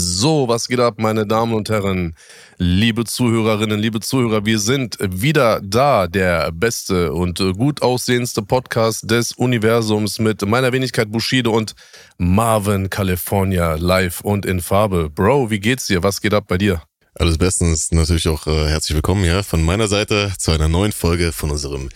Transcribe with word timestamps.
So, 0.00 0.46
was 0.46 0.68
geht 0.68 0.78
ab, 0.78 0.94
meine 0.98 1.26
Damen 1.26 1.52
und 1.54 1.68
Herren? 1.70 2.14
Liebe 2.56 3.02
Zuhörerinnen, 3.02 3.80
liebe 3.80 3.98
Zuhörer, 3.98 4.46
wir 4.46 4.60
sind 4.60 4.96
wieder 5.00 5.60
da, 5.60 6.06
der 6.06 6.52
beste 6.52 7.12
und 7.12 7.40
gut 7.56 7.82
aussehendste 7.82 8.42
Podcast 8.42 9.10
des 9.10 9.32
Universums 9.32 10.20
mit 10.20 10.46
meiner 10.46 10.72
Wenigkeit 10.72 11.10
Bushido 11.10 11.50
und 11.50 11.74
Marvin 12.16 12.90
California 12.90 13.74
live 13.74 14.20
und 14.20 14.46
in 14.46 14.60
Farbe. 14.60 15.10
Bro, 15.10 15.50
wie 15.50 15.58
geht's 15.58 15.88
dir? 15.88 16.04
Was 16.04 16.20
geht 16.20 16.32
ab 16.32 16.44
bei 16.46 16.58
dir? 16.58 16.80
Alles 17.16 17.36
bestens, 17.36 17.90
natürlich 17.90 18.28
auch 18.28 18.46
äh, 18.46 18.68
herzlich 18.68 18.94
willkommen 18.94 19.24
ja 19.24 19.42
von 19.42 19.64
meiner 19.64 19.88
Seite 19.88 20.32
zu 20.38 20.52
einer 20.52 20.68
neuen 20.68 20.92
Folge 20.92 21.32
von 21.32 21.50
unserem 21.50 21.88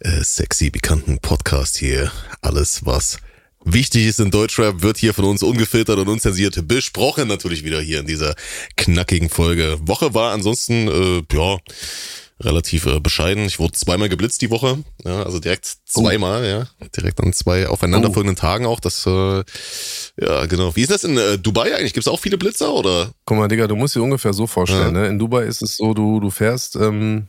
äh, 0.00 0.22
sexy 0.22 0.68
bekannten 0.68 1.20
Podcast 1.20 1.78
hier. 1.78 2.12
Alles 2.42 2.84
was 2.84 3.16
wichtig 3.66 4.06
ist 4.06 4.20
in 4.20 4.30
Deutschrap, 4.30 4.82
wird 4.82 4.96
hier 4.96 5.12
von 5.12 5.26
uns 5.26 5.42
ungefiltert 5.42 5.98
und 5.98 6.08
unzensiert 6.08 6.66
besprochen. 6.66 7.28
Natürlich 7.28 7.64
wieder 7.64 7.80
hier 7.80 8.00
in 8.00 8.06
dieser 8.06 8.34
knackigen 8.76 9.28
Folge. 9.28 9.78
Woche 9.82 10.14
war 10.14 10.32
ansonsten, 10.32 10.88
äh, 10.88 11.22
ja, 11.36 11.58
relativ 12.40 12.86
äh, 12.86 13.00
bescheiden. 13.00 13.44
Ich 13.46 13.58
wurde 13.58 13.72
zweimal 13.72 14.08
geblitzt 14.08 14.42
die 14.42 14.50
Woche, 14.50 14.78
ja, 15.04 15.22
also 15.22 15.38
direkt 15.38 15.66
zweimal, 15.86 16.42
oh. 16.42 16.46
ja, 16.46 16.86
direkt 16.96 17.20
an 17.20 17.32
zwei 17.32 17.66
aufeinanderfolgenden 17.66 18.36
oh. 18.36 18.40
Tagen 18.40 18.66
auch. 18.66 18.80
Das, 18.80 19.06
äh, 19.06 19.42
ja, 20.20 20.46
genau. 20.46 20.76
Wie 20.76 20.82
ist 20.82 20.90
das 20.90 21.04
in 21.04 21.16
äh, 21.16 21.38
Dubai 21.38 21.74
eigentlich? 21.74 21.94
Gibt 21.94 22.06
es 22.06 22.12
auch 22.12 22.20
viele 22.20 22.38
Blitzer 22.38 22.72
oder? 22.72 23.12
Guck 23.24 23.38
mal, 23.38 23.48
Digga, 23.48 23.66
du 23.66 23.76
musst 23.76 23.96
dir 23.96 24.02
ungefähr 24.02 24.32
so 24.32 24.46
vorstellen. 24.46 24.94
Ja. 24.94 25.02
Ne? 25.02 25.08
In 25.08 25.18
Dubai 25.18 25.44
ist 25.44 25.62
es 25.62 25.76
so, 25.76 25.94
du 25.94 26.20
du 26.20 26.30
fährst 26.30 26.76
ähm, 26.76 27.28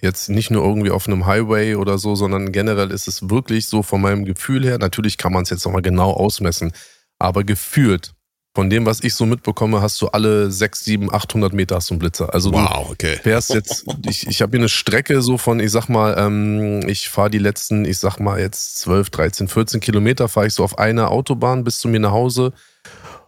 Jetzt 0.00 0.28
nicht 0.28 0.50
nur 0.50 0.64
irgendwie 0.64 0.90
auf 0.90 1.06
einem 1.06 1.26
Highway 1.26 1.76
oder 1.76 1.98
so, 1.98 2.14
sondern 2.14 2.52
generell 2.52 2.90
ist 2.90 3.08
es 3.08 3.30
wirklich 3.30 3.66
so 3.66 3.82
von 3.82 4.00
meinem 4.00 4.24
Gefühl 4.24 4.64
her, 4.64 4.78
natürlich 4.78 5.18
kann 5.18 5.32
man 5.32 5.42
es 5.44 5.50
jetzt 5.50 5.64
nochmal 5.64 5.82
genau 5.82 6.12
ausmessen, 6.12 6.72
aber 7.18 7.44
gefühlt, 7.44 8.12
von 8.58 8.70
dem, 8.70 8.86
was 8.86 9.04
ich 9.04 9.14
so 9.14 9.24
mitbekomme, 9.24 9.80
hast 9.82 10.00
du 10.00 10.08
alle 10.08 10.50
6, 10.50 10.84
7, 10.84 11.14
800 11.14 11.52
Meter 11.52 11.76
hast 11.76 11.90
du 11.90 11.94
einen 11.94 12.00
Blitzer. 12.00 12.34
Also 12.34 12.52
wow, 12.52 12.90
okay. 12.90 13.14
du 13.14 13.22
fährst 13.22 13.50
jetzt, 13.54 13.84
ich, 14.04 14.26
ich 14.26 14.42
habe 14.42 14.50
hier 14.50 14.60
eine 14.60 14.68
Strecke 14.68 15.22
so 15.22 15.38
von, 15.38 15.60
ich 15.60 15.70
sag 15.70 15.88
mal, 15.88 16.16
ähm, 16.18 16.80
ich 16.88 17.08
fahre 17.08 17.30
die 17.30 17.38
letzten, 17.38 17.84
ich 17.84 17.98
sag 17.98 18.18
mal 18.18 18.40
jetzt 18.40 18.78
12, 18.78 19.10
13, 19.10 19.46
14 19.46 19.80
Kilometer, 19.80 20.26
fahre 20.26 20.48
ich 20.48 20.54
so 20.54 20.64
auf 20.64 20.76
einer 20.76 21.12
Autobahn 21.12 21.62
bis 21.62 21.78
zu 21.78 21.86
mir 21.86 22.00
nach 22.00 22.10
Hause. 22.10 22.52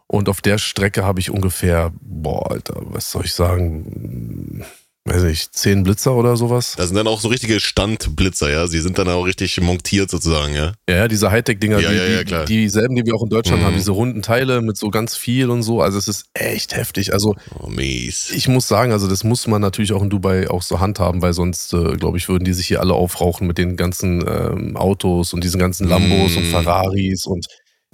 Und 0.08 0.28
auf 0.28 0.40
der 0.40 0.58
Strecke 0.58 1.04
habe 1.04 1.20
ich 1.20 1.30
ungefähr, 1.30 1.92
boah, 2.00 2.50
Alter, 2.50 2.74
was 2.80 3.12
soll 3.12 3.24
ich 3.24 3.34
sagen, 3.34 4.64
weiß 5.06 5.22
ich, 5.24 5.50
zehn 5.50 5.82
Blitzer 5.82 6.14
oder 6.14 6.36
sowas. 6.36 6.74
Das 6.76 6.88
sind 6.88 6.96
dann 6.96 7.06
auch 7.06 7.20
so 7.20 7.28
richtige 7.28 7.58
Standblitzer, 7.58 8.50
ja. 8.50 8.66
Sie 8.66 8.80
sind 8.80 8.98
dann 8.98 9.08
auch 9.08 9.24
richtig 9.24 9.58
montiert 9.60 10.10
sozusagen, 10.10 10.54
ja. 10.54 10.72
Ja, 10.88 11.08
diese 11.08 11.30
Hightech-Dinger, 11.30 11.80
ja, 11.80 11.90
die, 11.90 11.96
ja, 11.96 12.06
ja, 12.06 12.24
klar. 12.24 12.44
dieselben, 12.44 12.94
die 12.96 13.06
wir 13.06 13.14
auch 13.14 13.22
in 13.22 13.30
Deutschland 13.30 13.62
mhm. 13.62 13.66
haben, 13.66 13.76
diese 13.76 13.92
runden 13.92 14.20
Teile 14.22 14.60
mit 14.60 14.76
so 14.76 14.90
ganz 14.90 15.16
viel 15.16 15.48
und 15.50 15.62
so. 15.62 15.80
Also 15.80 15.96
es 15.98 16.06
ist 16.06 16.26
echt 16.34 16.76
heftig. 16.76 17.12
Also 17.14 17.34
oh, 17.58 17.68
mies. 17.68 18.30
ich 18.30 18.46
muss 18.46 18.68
sagen, 18.68 18.92
also 18.92 19.08
das 19.08 19.24
muss 19.24 19.46
man 19.46 19.62
natürlich 19.62 19.92
auch 19.92 20.02
in 20.02 20.10
Dubai 20.10 20.50
auch 20.50 20.62
so 20.62 20.80
handhaben, 20.80 21.22
weil 21.22 21.32
sonst, 21.32 21.72
äh, 21.72 21.96
glaube 21.96 22.18
ich, 22.18 22.28
würden 22.28 22.44
die 22.44 22.52
sich 22.52 22.66
hier 22.66 22.80
alle 22.80 22.94
aufrauchen 22.94 23.46
mit 23.46 23.56
den 23.56 23.76
ganzen 23.76 24.24
ähm, 24.28 24.76
Autos 24.76 25.32
und 25.32 25.42
diesen 25.42 25.58
ganzen 25.58 25.88
Lambos 25.88 26.32
mhm. 26.32 26.38
und 26.38 26.44
Ferraris 26.44 27.26
und 27.26 27.46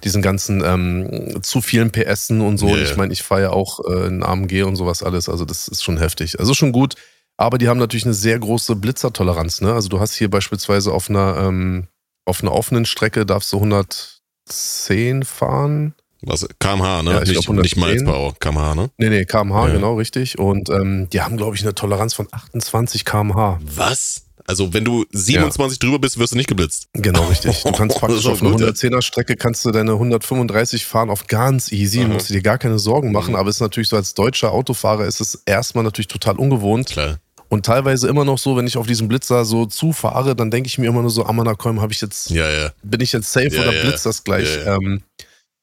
diesen 0.05 0.23
ganzen 0.23 0.63
ähm, 0.65 1.43
zu 1.43 1.61
vielen 1.61 1.91
PSen 1.91 2.41
und 2.41 2.59
so. 2.59 2.69
Yeah. 2.69 2.83
Ich 2.83 2.97
meine, 2.97 3.13
ich 3.13 3.23
fahre 3.23 3.43
ja 3.43 3.51
auch 3.51 3.81
äh, 3.89 4.07
ein 4.07 4.23
AMG 4.23 4.63
und 4.65 4.77
sowas 4.77 5.03
alles. 5.03 5.29
Also 5.29 5.45
das 5.45 5.69
ist 5.69 5.83
schon 5.83 5.99
heftig. 5.99 6.39
Also 6.39 6.55
schon 6.55 6.73
gut. 6.73 6.95
Aber 7.39 7.59
die 7.59 7.69
haben 7.69 7.79
natürlich 7.79 8.05
eine 8.05 8.15
sehr 8.15 8.39
große 8.39 8.77
Blitzertoleranz. 8.77 9.61
Ne? 9.61 9.73
Also 9.73 9.89
du 9.89 10.01
hast 10.01 10.15
hier 10.15 10.31
beispielsweise 10.31 10.93
auf 10.93 11.11
einer, 11.11 11.37
ähm, 11.39 11.89
auf 12.25 12.43
einer 12.43 12.53
offenen 12.53 12.87
Strecke 12.87 13.27
darfst 13.27 13.53
du 13.53 13.57
110 13.57 15.25
fahren. 15.25 15.95
Was? 16.23 16.47
kmh, 16.59 17.03
ne? 17.03 17.13
Ja, 17.13 17.21
nicht, 17.21 17.47
glaub, 17.47 17.57
nicht 17.57 17.77
Miles 17.77 18.05
per 18.05 18.33
kmh, 18.41 18.75
ne? 18.75 18.91
Nee, 18.97 19.11
nee, 19.11 19.25
kmh, 19.27 19.69
ja. 19.69 19.75
genau, 19.75 19.95
richtig. 19.97 20.39
Und 20.39 20.71
ähm, 20.71 21.09
die 21.11 21.21
haben, 21.21 21.37
glaube 21.37 21.57
ich, 21.57 21.63
eine 21.63 21.75
Toleranz 21.75 22.15
von 22.15 22.27
28 22.31 23.05
kmh. 23.05 23.61
Was? 23.63 24.26
Also 24.47 24.73
wenn 24.73 24.85
du 24.85 25.05
27 25.13 25.79
ja. 25.83 25.87
drüber 25.87 25.99
bist, 25.99 26.19
wirst 26.19 26.33
du 26.33 26.37
nicht 26.37 26.49
geblitzt. 26.49 26.89
Genau, 26.93 27.27
richtig. 27.27 27.63
Du 27.63 27.73
kannst 27.73 27.97
praktisch 28.01 28.27
auf 28.27 28.43
einer 28.43 28.55
110er 28.55 29.03
Strecke 29.03 29.37
kannst 29.37 29.65
du 29.65 29.71
deine 29.71 29.93
135 29.93 30.85
fahren 30.87 31.11
auf 31.11 31.27
ganz 31.27 31.73
easy, 31.73 32.01
Aha. 32.01 32.09
musst 32.09 32.31
du 32.31 32.35
dir 32.35 32.43
gar 32.43 32.59
keine 32.59 32.79
Sorgen 32.79 33.13
machen, 33.13 33.31
mhm. 33.31 33.37
aber 33.37 33.51
es 33.51 33.57
ist 33.57 33.61
natürlich 33.61 33.89
so 33.89 33.97
als 33.97 34.15
deutscher 34.15 34.53
Autofahrer 34.53 35.07
ist 35.07 35.21
es 35.21 35.43
erstmal 35.47 35.85
natürlich 35.85 36.09
total 36.09 36.37
ungewohnt. 36.37 36.89
Klar. 36.89 37.19
Und 37.49 37.65
teilweise 37.65 38.09
immer 38.09 38.25
noch 38.25 38.39
so, 38.39 38.57
wenn 38.57 38.67
ich 38.67 38.77
auf 38.77 38.87
diesem 38.87 39.07
Blitzer 39.09 39.45
so 39.45 39.67
zufahre, 39.67 40.35
dann 40.35 40.51
denke 40.51 40.67
ich 40.67 40.79
mir 40.79 40.87
immer 40.87 41.03
nur 41.03 41.11
so, 41.11 41.25
Amanakolm, 41.25 41.81
habe 41.81 41.93
ich 41.93 42.01
jetzt, 42.01 42.31
ja, 42.31 42.49
ja. 42.51 42.73
bin 42.83 43.01
ich 43.01 43.13
jetzt 43.13 43.33
safe 43.33 43.57
oder 43.61 43.71
blitzt 43.71 44.05
das 44.05 44.25
gleich? 44.25 44.49
Ähm, 44.67 45.03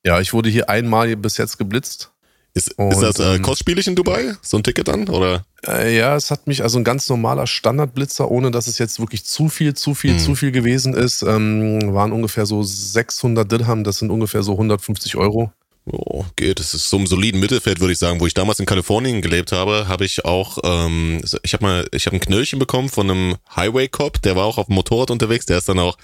ja, 0.05 0.19
ich 0.21 0.33
wurde 0.33 0.49
hier 0.49 0.69
einmal 0.69 1.15
bis 1.17 1.37
jetzt 1.37 1.57
geblitzt. 1.57 2.12
Ist, 2.55 2.77
und, 2.77 2.91
ist 2.91 3.01
das 3.01 3.19
äh, 3.19 3.35
ähm, 3.35 3.41
kostspielig 3.41 3.87
in 3.87 3.95
Dubai? 3.95 4.35
So 4.43 4.57
ein 4.57 4.63
Ticket 4.63 4.87
dann? 4.87 5.09
Oder? 5.09 5.43
Äh, 5.65 5.97
ja, 5.97 6.15
es 6.15 6.29
hat 6.29 6.45
mich, 6.45 6.61
also 6.61 6.77
ein 6.77 6.83
ganz 6.83 7.09
normaler 7.09 7.47
Standardblitzer, 7.47 8.29
ohne 8.29 8.51
dass 8.51 8.67
es 8.67 8.77
jetzt 8.77 8.99
wirklich 8.99 9.25
zu 9.25 9.49
viel, 9.49 9.73
zu 9.73 9.95
viel, 9.95 10.11
hm. 10.11 10.19
zu 10.19 10.35
viel 10.35 10.51
gewesen 10.51 10.93
ist, 10.93 11.23
ähm, 11.23 11.93
waren 11.93 12.11
ungefähr 12.11 12.45
so 12.45 12.61
600 12.61 13.51
Dirham, 13.51 13.83
das 13.83 13.97
sind 13.97 14.11
ungefähr 14.11 14.43
so 14.43 14.51
150 14.51 15.15
Euro. 15.15 15.51
Oh, 15.85 16.23
geht. 16.37 16.59
Das 16.59 16.73
ist 16.73 16.89
so 16.89 16.97
ein 16.97 17.07
soliden 17.07 17.41
Mittelfeld, 17.41 17.81
würde 17.81 17.91
ich 17.91 17.99
sagen. 17.99 18.21
Wo 18.21 18.27
ich 18.27 18.33
damals 18.33 18.59
in 18.59 18.65
Kalifornien 18.65 19.21
gelebt 19.21 19.51
habe, 19.51 19.89
habe 19.89 20.05
ich 20.05 20.23
auch, 20.23 20.59
ähm, 20.63 21.21
ich 21.41 21.53
habe 21.53 21.65
mal, 21.65 21.87
ich 21.91 22.05
habe 22.05 22.15
ein 22.15 22.21
Knöllchen 22.21 22.57
bekommen 22.57 22.87
von 22.87 23.09
einem 23.09 23.35
Highway 23.53 23.89
Cop, 23.89 24.21
der 24.21 24.37
war 24.37 24.45
auch 24.45 24.57
auf 24.57 24.67
dem 24.67 24.75
Motorrad 24.75 25.11
unterwegs, 25.11 25.45
der 25.45 25.57
ist 25.57 25.67
dann 25.67 25.79
auch 25.79 25.97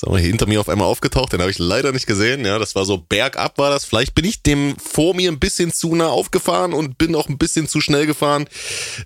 sagen 0.00 0.14
wir, 0.14 0.20
hinter 0.20 0.46
mir 0.46 0.60
auf 0.60 0.68
einmal 0.68 0.88
aufgetaucht. 0.88 1.32
Den 1.32 1.40
habe 1.40 1.50
ich 1.50 1.58
leider 1.58 1.92
nicht 1.92 2.06
gesehen. 2.06 2.44
Ja, 2.44 2.58
das 2.58 2.74
war 2.74 2.84
so 2.84 2.98
bergab 2.98 3.58
war 3.58 3.70
das. 3.70 3.84
Vielleicht 3.84 4.14
bin 4.14 4.24
ich 4.24 4.42
dem 4.42 4.76
vor 4.78 5.14
mir 5.14 5.30
ein 5.30 5.38
bisschen 5.38 5.72
zu 5.72 5.94
nah 5.94 6.08
aufgefahren 6.08 6.72
und 6.72 6.98
bin 6.98 7.14
auch 7.14 7.28
ein 7.28 7.38
bisschen 7.38 7.68
zu 7.68 7.80
schnell 7.80 8.06
gefahren. 8.06 8.46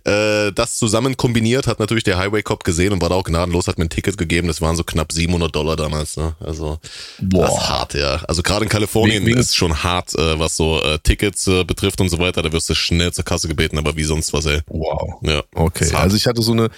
Äh, 0.04 0.52
das 0.52 0.76
zusammen 0.76 1.16
kombiniert 1.16 1.66
hat 1.66 1.80
natürlich 1.80 2.04
der 2.04 2.18
Highway 2.18 2.42
Cop 2.42 2.64
gesehen 2.64 2.92
und 2.92 3.02
war 3.02 3.08
da 3.08 3.16
auch 3.16 3.24
gnadenlos, 3.24 3.68
hat 3.68 3.78
mir 3.78 3.84
ein 3.84 3.90
Ticket 3.90 4.16
gegeben. 4.16 4.48
Das 4.48 4.60
waren 4.60 4.76
so 4.76 4.84
knapp 4.84 5.12
700 5.12 5.54
Dollar 5.54 5.76
damals. 5.76 6.16
Ne? 6.16 6.36
Also 6.40 6.78
Boah. 7.20 7.46
das 7.46 7.54
ist 7.54 7.68
hart, 7.68 7.94
ja. 7.94 8.22
Also 8.28 8.42
gerade 8.42 8.64
in 8.64 8.68
Kalifornien 8.68 9.26
wie, 9.26 9.32
ist 9.32 9.56
schon 9.56 9.82
hart, 9.82 10.14
äh, 10.14 10.38
was 10.38 10.56
so 10.56 10.82
äh, 10.82 10.98
Tickets 11.00 11.46
äh, 11.46 11.64
betrifft 11.64 12.00
und 12.00 12.08
so 12.08 12.18
weiter. 12.18 12.42
Da 12.42 12.52
wirst 12.52 12.68
du 12.70 12.74
schnell 12.74 13.12
zur 13.12 13.24
Kasse 13.24 13.48
gebeten, 13.48 13.78
aber 13.78 13.96
wie 13.96 14.04
sonst 14.04 14.32
was, 14.32 14.46
ey. 14.46 14.60
Wow. 14.68 15.20
Ja. 15.22 15.42
Okay. 15.54 15.90
Also 15.94 16.16
ich 16.16 16.26
hatte 16.26 16.42
so 16.42 16.52
eine 16.52 16.70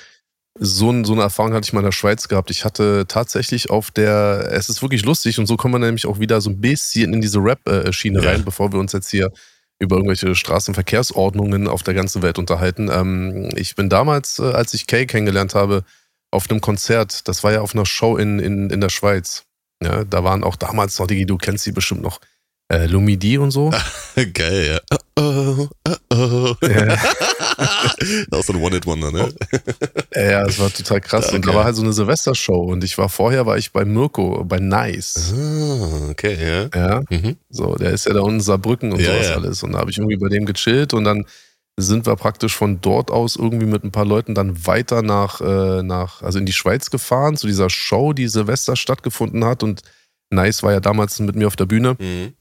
so, 0.59 1.05
so 1.05 1.13
eine 1.13 1.23
Erfahrung 1.23 1.53
hatte 1.53 1.67
ich 1.67 1.73
mal 1.73 1.81
in 1.81 1.87
der 1.87 1.93
Schweiz 1.93 2.29
gehabt. 2.29 2.51
Ich 2.51 2.65
hatte 2.65 3.05
tatsächlich 3.09 3.71
auf 3.71 3.91
der, 3.91 4.49
es 4.53 4.69
ist 4.69 4.83
wirklich 4.83 5.05
lustig 5.05 5.39
und 5.39 5.47
so 5.47 5.57
kommen 5.57 5.75
wir 5.75 5.79
nämlich 5.79 6.07
auch 6.07 6.19
wieder 6.19 6.41
so 6.41 6.51
ein 6.51 6.61
bisschen 6.61 7.13
in 7.13 7.21
diese 7.21 7.39
Rap-Schiene 7.39 8.23
ja. 8.23 8.31
rein, 8.31 8.45
bevor 8.45 8.73
wir 8.73 8.79
uns 8.79 8.93
jetzt 8.93 9.11
hier 9.11 9.31
über 9.79 9.97
irgendwelche 9.97 10.35
Straßenverkehrsordnungen 10.35 11.69
auf 11.69 11.83
der 11.83 11.95
ganzen 11.95 12.23
Welt 12.23 12.39
unterhalten. 12.39 12.89
Ähm, 12.91 13.51
ich 13.57 13.75
bin 13.75 13.89
damals, 13.89 14.39
äh, 14.39 14.53
als 14.53 14.73
ich 14.75 14.87
Kay 14.87 15.07
kennengelernt 15.07 15.55
habe, 15.55 15.85
auf 16.31 16.51
einem 16.51 16.61
Konzert, 16.61 17.29
das 17.29 17.45
war 17.45 17.53
ja 17.53 17.61
auf 17.61 17.75
einer 17.75 17.87
Show 17.87 18.17
in, 18.17 18.39
in, 18.39 18.71
in 18.71 18.81
der 18.81 18.89
Schweiz. 18.89 19.45
Ja, 19.83 20.05
da 20.05 20.25
waren 20.25 20.45
auch 20.45 20.57
damals 20.57 20.99
noch, 20.99 21.07
die, 21.07 21.27
du 21.27 21.37
kennst 21.37 21.65
sie 21.65 21.73
bestimmt 21.73 22.03
noch, 22.03 22.21
äh, 22.69 22.87
Lumidi 22.87 23.39
und 23.39 23.51
so. 23.51 23.71
Geil, 24.35 24.81
ja. 24.91 24.99
Oh, 25.19 25.69
oh, 25.89 25.97
oh. 26.11 26.55
Ja. 26.67 26.97
auch 28.31 28.43
so 28.43 28.53
ein 28.53 28.61
One-Hit-Wonder, 28.61 29.13
ne? 29.13 29.33
ja, 30.15 30.45
es 30.47 30.59
war 30.59 30.73
total 30.73 31.01
krass. 31.01 31.27
Okay. 31.27 31.37
Und 31.37 31.47
da 31.47 31.55
war 31.55 31.65
halt 31.65 31.77
so 31.77 31.83
eine 31.83 31.93
Silvestershow 31.93 32.61
und 32.73 32.85
ich 32.85 32.99
war 32.99 33.09
vorher, 33.09 33.47
war 33.47 33.57
ich 33.57 33.73
bei 33.73 33.85
Mirko, 33.85 34.45
bei 34.45 34.59
Nice. 34.59 35.33
Ah, 35.35 36.11
okay, 36.11 36.37
ja. 36.41 36.69
Ja. 36.75 37.03
Mhm. 37.09 37.37
So, 37.51 37.77
der 37.77 37.93
ist 37.93 38.07
ja 38.07 38.13
da 38.13 38.21
unten 38.21 38.37
in 38.37 38.41
Saarbrücken 38.41 38.93
und 38.93 39.01
ja, 39.01 39.13
sowas 39.13 39.29
ja. 39.29 39.35
alles. 39.37 39.63
Und 39.63 39.73
da 39.73 39.79
habe 39.79 39.91
ich 39.91 39.99
irgendwie 39.99 40.17
bei 40.17 40.29
dem 40.29 40.45
gechillt 40.45 40.93
und 40.93 41.05
dann 41.05 41.25
sind 41.79 42.07
wir 42.07 42.17
praktisch 42.17 42.57
von 42.57 42.81
dort 42.81 43.11
aus 43.11 43.37
irgendwie 43.37 43.67
mit 43.67 43.85
ein 43.85 43.93
paar 43.93 44.07
Leuten 44.07 44.35
dann 44.35 44.67
weiter 44.67 45.03
nach, 45.03 45.41
äh, 45.41 45.83
nach, 45.83 46.23
also 46.23 46.39
in 46.39 46.47
die 46.47 46.53
Schweiz 46.53 46.91
gefahren, 46.91 47.37
zu 47.37 47.47
dieser 47.47 47.69
Show, 47.69 48.13
die 48.13 48.29
Silvester 48.29 48.77
stattgefunden 48.77 49.45
hat. 49.45 49.63
Und 49.63 49.83
Nice 50.31 50.63
war 50.63 50.73
ja 50.73 50.81
damals 50.81 51.19
mit 51.21 51.37
mir 51.37 51.47
auf 51.47 51.57
der 51.57 51.67
Bühne. 51.67 51.97
Mhm. 51.99 52.33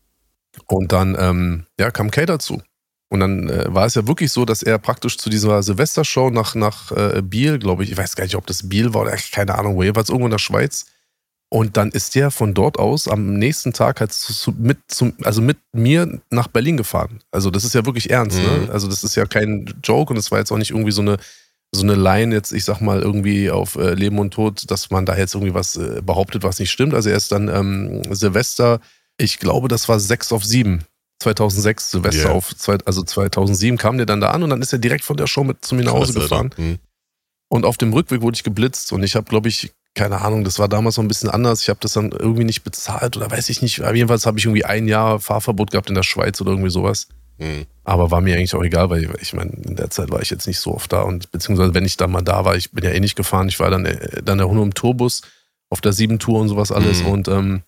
Und 0.67 0.91
dann 0.91 1.15
ähm, 1.19 1.65
ja, 1.79 1.91
kam 1.91 2.11
Kay 2.11 2.25
dazu. 2.25 2.61
Und 3.09 3.19
dann 3.19 3.49
äh, 3.49 3.73
war 3.73 3.85
es 3.85 3.95
ja 3.95 4.07
wirklich 4.07 4.31
so, 4.31 4.45
dass 4.45 4.63
er 4.63 4.79
praktisch 4.79 5.17
zu 5.17 5.29
dieser 5.29 5.61
Silvestershow 5.61 6.29
nach, 6.31 6.55
nach 6.55 6.91
äh, 6.91 7.21
Biel, 7.21 7.59
glaube 7.59 7.83
ich, 7.83 7.91
ich 7.91 7.97
weiß 7.97 8.15
gar 8.15 8.23
nicht, 8.23 8.35
ob 8.35 8.47
das 8.47 8.67
Biel 8.67 8.93
war 8.93 9.03
oder 9.03 9.15
keine 9.31 9.55
Ahnung, 9.55 9.75
wo 9.75 9.83
jeweils 9.83 10.09
irgendwo 10.09 10.27
in 10.27 10.31
der 10.31 10.39
Schweiz. 10.39 10.85
Und 11.49 11.77
dann 11.77 11.91
ist 11.91 12.15
der 12.15 12.31
von 12.31 12.53
dort 12.53 12.79
aus 12.79 13.07
am 13.07 13.35
nächsten 13.35 13.71
Tag 13.71 13.99
halt 13.99 14.11
zu, 14.11 14.51
mit, 14.57 14.79
zum, 14.87 15.13
also 15.23 15.41
mit 15.41 15.57
mir 15.73 16.19
nach 16.31 16.47
Berlin 16.47 16.75
gefahren. 16.75 17.21
Also 17.31 17.51
das 17.51 17.63
ist 17.63 17.75
ja 17.75 17.85
wirklich 17.85 18.09
ernst, 18.09 18.37
ne? 18.37 18.43
mhm. 18.43 18.65
ne? 18.65 18.71
Also 18.73 18.87
das 18.87 19.03
ist 19.03 19.15
ja 19.15 19.25
kein 19.25 19.73
Joke 19.83 20.11
und 20.11 20.17
es 20.17 20.31
war 20.31 20.39
jetzt 20.39 20.51
auch 20.51 20.57
nicht 20.57 20.71
irgendwie 20.71 20.91
so 20.91 21.01
eine, 21.01 21.17
so 21.71 21.83
eine 21.83 21.95
Line 21.95 22.33
jetzt, 22.33 22.51
ich 22.51 22.65
sag 22.65 22.81
mal, 22.81 23.01
irgendwie 23.01 23.51
auf 23.51 23.75
äh, 23.75 23.93
Leben 23.93 24.17
und 24.17 24.33
Tod, 24.33 24.69
dass 24.71 24.89
man 24.89 25.05
da 25.05 25.15
jetzt 25.15 25.35
irgendwie 25.35 25.53
was 25.53 25.75
äh, 25.75 26.01
behauptet, 26.01 26.43
was 26.43 26.59
nicht 26.59 26.71
stimmt. 26.71 26.95
Also 26.95 27.09
er 27.09 27.17
ist 27.17 27.31
dann 27.31 27.47
ähm, 27.47 28.01
Silvester 28.13 28.79
ich 29.17 29.39
glaube, 29.39 29.67
das 29.67 29.87
war 29.89 29.99
6 29.99 30.31
auf 30.31 30.45
7. 30.45 30.85
2006, 31.19 31.91
Silvester 31.91 32.25
yeah. 32.25 32.31
auf, 32.33 32.53
also 32.85 33.01
2007 33.01 33.77
kam 33.77 33.97
der 33.97 34.05
dann 34.05 34.19
da 34.19 34.31
an 34.31 34.43
und 34.43 34.49
dann 34.49 34.61
ist 34.61 34.73
er 34.73 34.79
direkt 34.79 35.03
von 35.03 35.15
der 35.15 35.27
Show 35.27 35.43
mit 35.43 35.63
zu 35.63 35.73
mir 35.73 35.83
nach 35.83 35.93
Hause 35.93 36.13
gefahren. 36.13 36.51
Mhm. 36.57 36.77
Und 37.47 37.65
auf 37.65 37.77
dem 37.77 37.93
Rückweg 37.93 38.21
wurde 38.21 38.35
ich 38.35 38.43
geblitzt 38.43 38.91
und 38.91 39.01
ich 39.01 39.15
habe, 39.15 39.25
glaube 39.25 39.47
ich, 39.47 39.71
keine 39.93 40.21
Ahnung, 40.21 40.43
das 40.43 40.59
war 40.59 40.67
damals 40.67 40.97
noch 40.97 41.05
ein 41.05 41.07
bisschen 41.07 41.29
anders. 41.29 41.61
Ich 41.61 41.69
habe 41.69 41.79
das 41.81 41.93
dann 41.93 42.11
irgendwie 42.11 42.43
nicht 42.43 42.63
bezahlt 42.63 43.15
oder 43.15 43.31
weiß 43.31 43.49
ich 43.49 43.61
nicht. 43.61 43.81
Aber 43.81 43.95
jedenfalls 43.95 44.25
habe 44.25 44.37
ich 44.37 44.45
irgendwie 44.45 44.65
ein 44.65 44.89
Jahr 44.89 45.21
Fahrverbot 45.21 45.71
gehabt 45.71 45.87
in 45.87 45.95
der 45.95 46.03
Schweiz 46.03 46.41
oder 46.41 46.51
irgendwie 46.51 46.69
sowas. 46.69 47.07
Mhm. 47.37 47.65
Aber 47.85 48.11
war 48.11 48.19
mir 48.19 48.35
eigentlich 48.35 48.55
auch 48.55 48.63
egal, 48.63 48.89
weil 48.89 49.09
ich 49.21 49.33
meine, 49.33 49.51
in 49.51 49.77
der 49.77 49.89
Zeit 49.89 50.11
war 50.11 50.21
ich 50.21 50.29
jetzt 50.29 50.47
nicht 50.47 50.59
so 50.59 50.73
oft 50.73 50.91
da 50.91 51.01
und 51.01 51.31
beziehungsweise 51.31 51.73
wenn 51.73 51.85
ich 51.85 51.97
da 51.97 52.07
mal 52.07 52.21
da 52.21 52.43
war, 52.45 52.55
ich 52.55 52.71
bin 52.71 52.83
ja 52.83 52.91
eh 52.91 52.99
nicht 52.99 53.15
gefahren, 53.15 53.47
ich 53.47 53.59
war 53.59 53.69
dann, 53.69 53.85
äh, 53.85 54.21
dann 54.21 54.39
ja 54.39 54.47
nur 54.47 54.63
im 54.63 54.73
Tourbus 54.73 55.21
auf 55.69 55.81
der 55.81 55.93
sieben 55.93 56.19
Tour 56.19 56.41
und 56.41 56.49
sowas 56.49 56.71
alles 56.71 57.03
mhm. 57.03 57.09
und 57.09 57.27
ähm, 57.27 57.61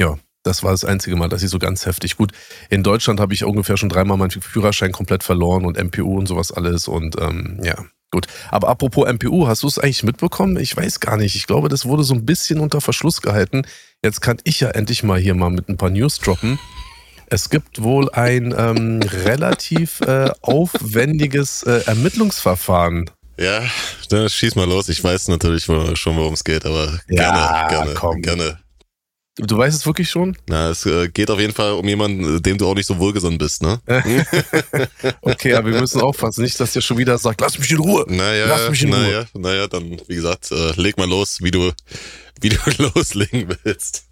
ja, 0.00 0.18
das 0.44 0.62
war 0.62 0.70
das 0.70 0.84
einzige 0.84 1.16
Mal, 1.16 1.28
dass 1.28 1.42
ich 1.42 1.50
so 1.50 1.58
ganz 1.58 1.86
heftig. 1.86 2.16
Gut, 2.16 2.30
in 2.70 2.82
Deutschland 2.84 3.18
habe 3.18 3.34
ich 3.34 3.44
ungefähr 3.44 3.76
schon 3.76 3.88
dreimal 3.88 4.16
meinen 4.16 4.30
Führerschein 4.30 4.92
komplett 4.92 5.24
verloren 5.24 5.64
und 5.64 5.82
MPU 5.82 6.18
und 6.18 6.26
sowas 6.26 6.52
alles 6.52 6.86
und 6.86 7.20
ähm, 7.20 7.58
ja, 7.62 7.74
gut. 8.12 8.26
Aber 8.50 8.68
apropos 8.68 9.10
MPU, 9.10 9.48
hast 9.48 9.62
du 9.64 9.66
es 9.66 9.78
eigentlich 9.78 10.04
mitbekommen? 10.04 10.56
Ich 10.58 10.76
weiß 10.76 11.00
gar 11.00 11.16
nicht. 11.16 11.34
Ich 11.34 11.46
glaube, 11.46 11.68
das 11.68 11.86
wurde 11.86 12.04
so 12.04 12.14
ein 12.14 12.26
bisschen 12.26 12.60
unter 12.60 12.80
Verschluss 12.80 13.22
gehalten. 13.22 13.62
Jetzt 14.02 14.20
kann 14.20 14.36
ich 14.44 14.60
ja 14.60 14.70
endlich 14.70 15.02
mal 15.02 15.18
hier 15.18 15.34
mal 15.34 15.50
mit 15.50 15.68
ein 15.68 15.78
paar 15.78 15.90
News 15.90 16.18
droppen. 16.18 16.58
Es 17.26 17.48
gibt 17.48 17.82
wohl 17.82 18.10
ein 18.10 18.54
ähm, 18.56 19.00
relativ 19.02 20.02
äh, 20.02 20.30
aufwendiges 20.42 21.62
äh, 21.62 21.80
Ermittlungsverfahren. 21.86 23.10
Ja, 23.38 23.62
dann 24.10 24.28
schieß 24.28 24.54
mal 24.54 24.68
los. 24.68 24.88
Ich 24.90 25.02
weiß 25.02 25.28
natürlich 25.28 25.64
schon, 25.64 26.16
worum 26.16 26.34
es 26.34 26.44
geht, 26.44 26.66
aber 26.66 27.00
ja, 27.08 27.66
gerne, 27.66 27.68
gerne, 27.68 27.94
komm. 27.94 28.22
gerne. 28.22 28.63
Du 29.36 29.58
weißt 29.58 29.76
es 29.76 29.84
wirklich 29.84 30.08
schon? 30.08 30.36
Na, 30.46 30.70
es 30.70 30.86
äh, 30.86 31.08
geht 31.08 31.28
auf 31.28 31.40
jeden 31.40 31.52
Fall 31.52 31.72
um 31.72 31.88
jemanden, 31.88 32.40
dem 32.40 32.56
du 32.56 32.68
auch 32.68 32.74
nicht 32.76 32.86
so 32.86 32.98
wohlgesonnen 32.98 33.36
bist, 33.36 33.62
ne? 33.62 33.80
okay, 35.22 35.54
aber 35.54 35.72
wir 35.72 35.80
müssen 35.80 36.00
aufpassen, 36.00 36.42
nicht, 36.42 36.60
dass 36.60 36.72
der 36.72 36.82
schon 36.82 36.98
wieder 36.98 37.18
sagt, 37.18 37.40
lass 37.40 37.58
mich 37.58 37.68
in 37.72 37.78
Ruhe. 37.78 38.04
Naja, 38.06 38.46
lass 38.46 38.70
mich 38.70 38.84
in 38.84 38.90
naja, 38.90 39.26
Ruhe. 39.34 39.42
naja, 39.42 39.66
dann, 39.66 40.00
wie 40.06 40.14
gesagt, 40.14 40.52
äh, 40.52 40.80
leg 40.80 40.96
mal 40.98 41.08
los, 41.08 41.42
wie 41.42 41.50
du, 41.50 41.72
wie 42.40 42.50
du 42.50 42.58
loslegen 42.94 43.56
willst. 43.64 44.06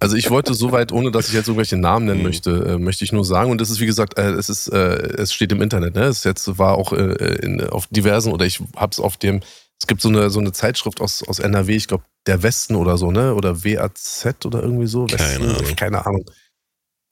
also 0.00 0.16
ich 0.16 0.28
wollte 0.30 0.54
soweit, 0.54 0.90
ohne 0.90 1.12
dass 1.12 1.28
ich 1.28 1.34
jetzt 1.34 1.46
irgendwelche 1.46 1.76
Namen 1.76 2.06
nennen 2.06 2.18
mhm. 2.18 2.24
möchte, 2.24 2.50
äh, 2.50 2.78
möchte 2.78 3.04
ich 3.04 3.12
nur 3.12 3.24
sagen, 3.24 3.52
und 3.52 3.60
das 3.60 3.70
ist 3.70 3.78
wie 3.78 3.86
gesagt, 3.86 4.18
äh, 4.18 4.32
es 4.32 4.48
ist, 4.48 4.66
äh, 4.66 4.76
es 5.16 5.32
steht 5.32 5.52
im 5.52 5.62
Internet, 5.62 5.94
ne? 5.94 6.06
Es 6.06 6.24
jetzt 6.24 6.58
war 6.58 6.74
auch 6.74 6.92
äh, 6.92 7.36
in, 7.40 7.60
auf 7.68 7.86
diversen, 7.86 8.32
oder 8.32 8.46
ich 8.46 8.60
hab's 8.74 8.98
auf 8.98 9.16
dem 9.16 9.42
es 9.84 9.86
gibt 9.86 10.00
so 10.00 10.08
eine, 10.08 10.30
so 10.30 10.40
eine 10.40 10.52
Zeitschrift 10.52 11.02
aus, 11.02 11.22
aus 11.28 11.40
NRW, 11.40 11.76
ich 11.76 11.88
glaube, 11.88 12.04
der 12.26 12.42
Westen 12.42 12.74
oder 12.74 12.96
so, 12.96 13.10
ne? 13.10 13.34
Oder 13.34 13.64
WAZ 13.64 14.46
oder 14.46 14.62
irgendwie 14.62 14.86
so. 14.86 15.04
Westen, 15.10 15.18
keine 15.18 15.54
Ahnung. 15.58 15.76
Keine 15.76 16.06
Ahnung. 16.06 16.30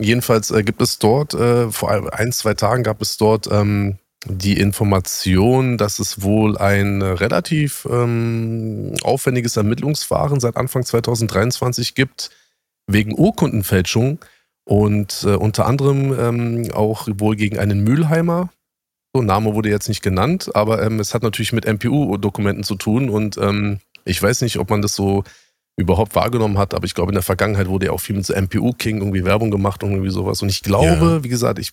Jedenfalls 0.00 0.50
äh, 0.50 0.62
gibt 0.62 0.80
es 0.80 0.98
dort, 0.98 1.34
äh, 1.34 1.70
vor 1.70 2.14
ein, 2.14 2.32
zwei 2.32 2.54
Tagen 2.54 2.82
gab 2.82 3.02
es 3.02 3.18
dort 3.18 3.46
ähm, 3.52 3.98
die 4.24 4.58
Information, 4.58 5.76
dass 5.76 5.98
es 5.98 6.22
wohl 6.22 6.56
ein 6.56 7.02
relativ 7.02 7.86
ähm, 7.90 8.94
aufwendiges 9.02 9.58
Ermittlungsverfahren 9.58 10.40
seit 10.40 10.56
Anfang 10.56 10.82
2023 10.82 11.94
gibt, 11.94 12.30
wegen 12.86 13.14
Urkundenfälschung 13.14 14.24
und 14.64 15.24
äh, 15.24 15.34
unter 15.34 15.66
anderem 15.66 16.18
ähm, 16.18 16.72
auch 16.72 17.06
wohl 17.16 17.36
gegen 17.36 17.58
einen 17.58 17.84
Mülheimer, 17.84 18.48
so, 19.14 19.22
Name 19.22 19.54
wurde 19.54 19.68
jetzt 19.68 19.88
nicht 19.88 20.02
genannt, 20.02 20.50
aber 20.54 20.82
ähm, 20.82 20.98
es 20.98 21.14
hat 21.14 21.22
natürlich 21.22 21.52
mit 21.52 21.66
MPU-Dokumenten 21.66 22.64
zu 22.64 22.76
tun 22.76 23.10
und 23.10 23.36
ähm, 23.36 23.78
ich 24.04 24.22
weiß 24.22 24.40
nicht, 24.42 24.58
ob 24.58 24.70
man 24.70 24.82
das 24.82 24.94
so 24.94 25.24
überhaupt 25.76 26.14
wahrgenommen 26.14 26.58
hat, 26.58 26.74
aber 26.74 26.84
ich 26.84 26.94
glaube, 26.94 27.10
in 27.10 27.14
der 27.14 27.22
Vergangenheit 27.22 27.68
wurde 27.68 27.86
ja 27.86 27.92
auch 27.92 28.00
viel 28.00 28.16
mit 28.16 28.26
so 28.26 28.34
MPU-King 28.34 28.98
irgendwie 28.98 29.24
Werbung 29.24 29.50
gemacht 29.50 29.82
und 29.82 29.90
irgendwie 29.90 30.10
sowas. 30.10 30.42
Und 30.42 30.48
ich 30.48 30.62
glaube, 30.62 30.86
ja. 30.86 31.24
wie 31.24 31.28
gesagt, 31.28 31.58
ich 31.58 31.72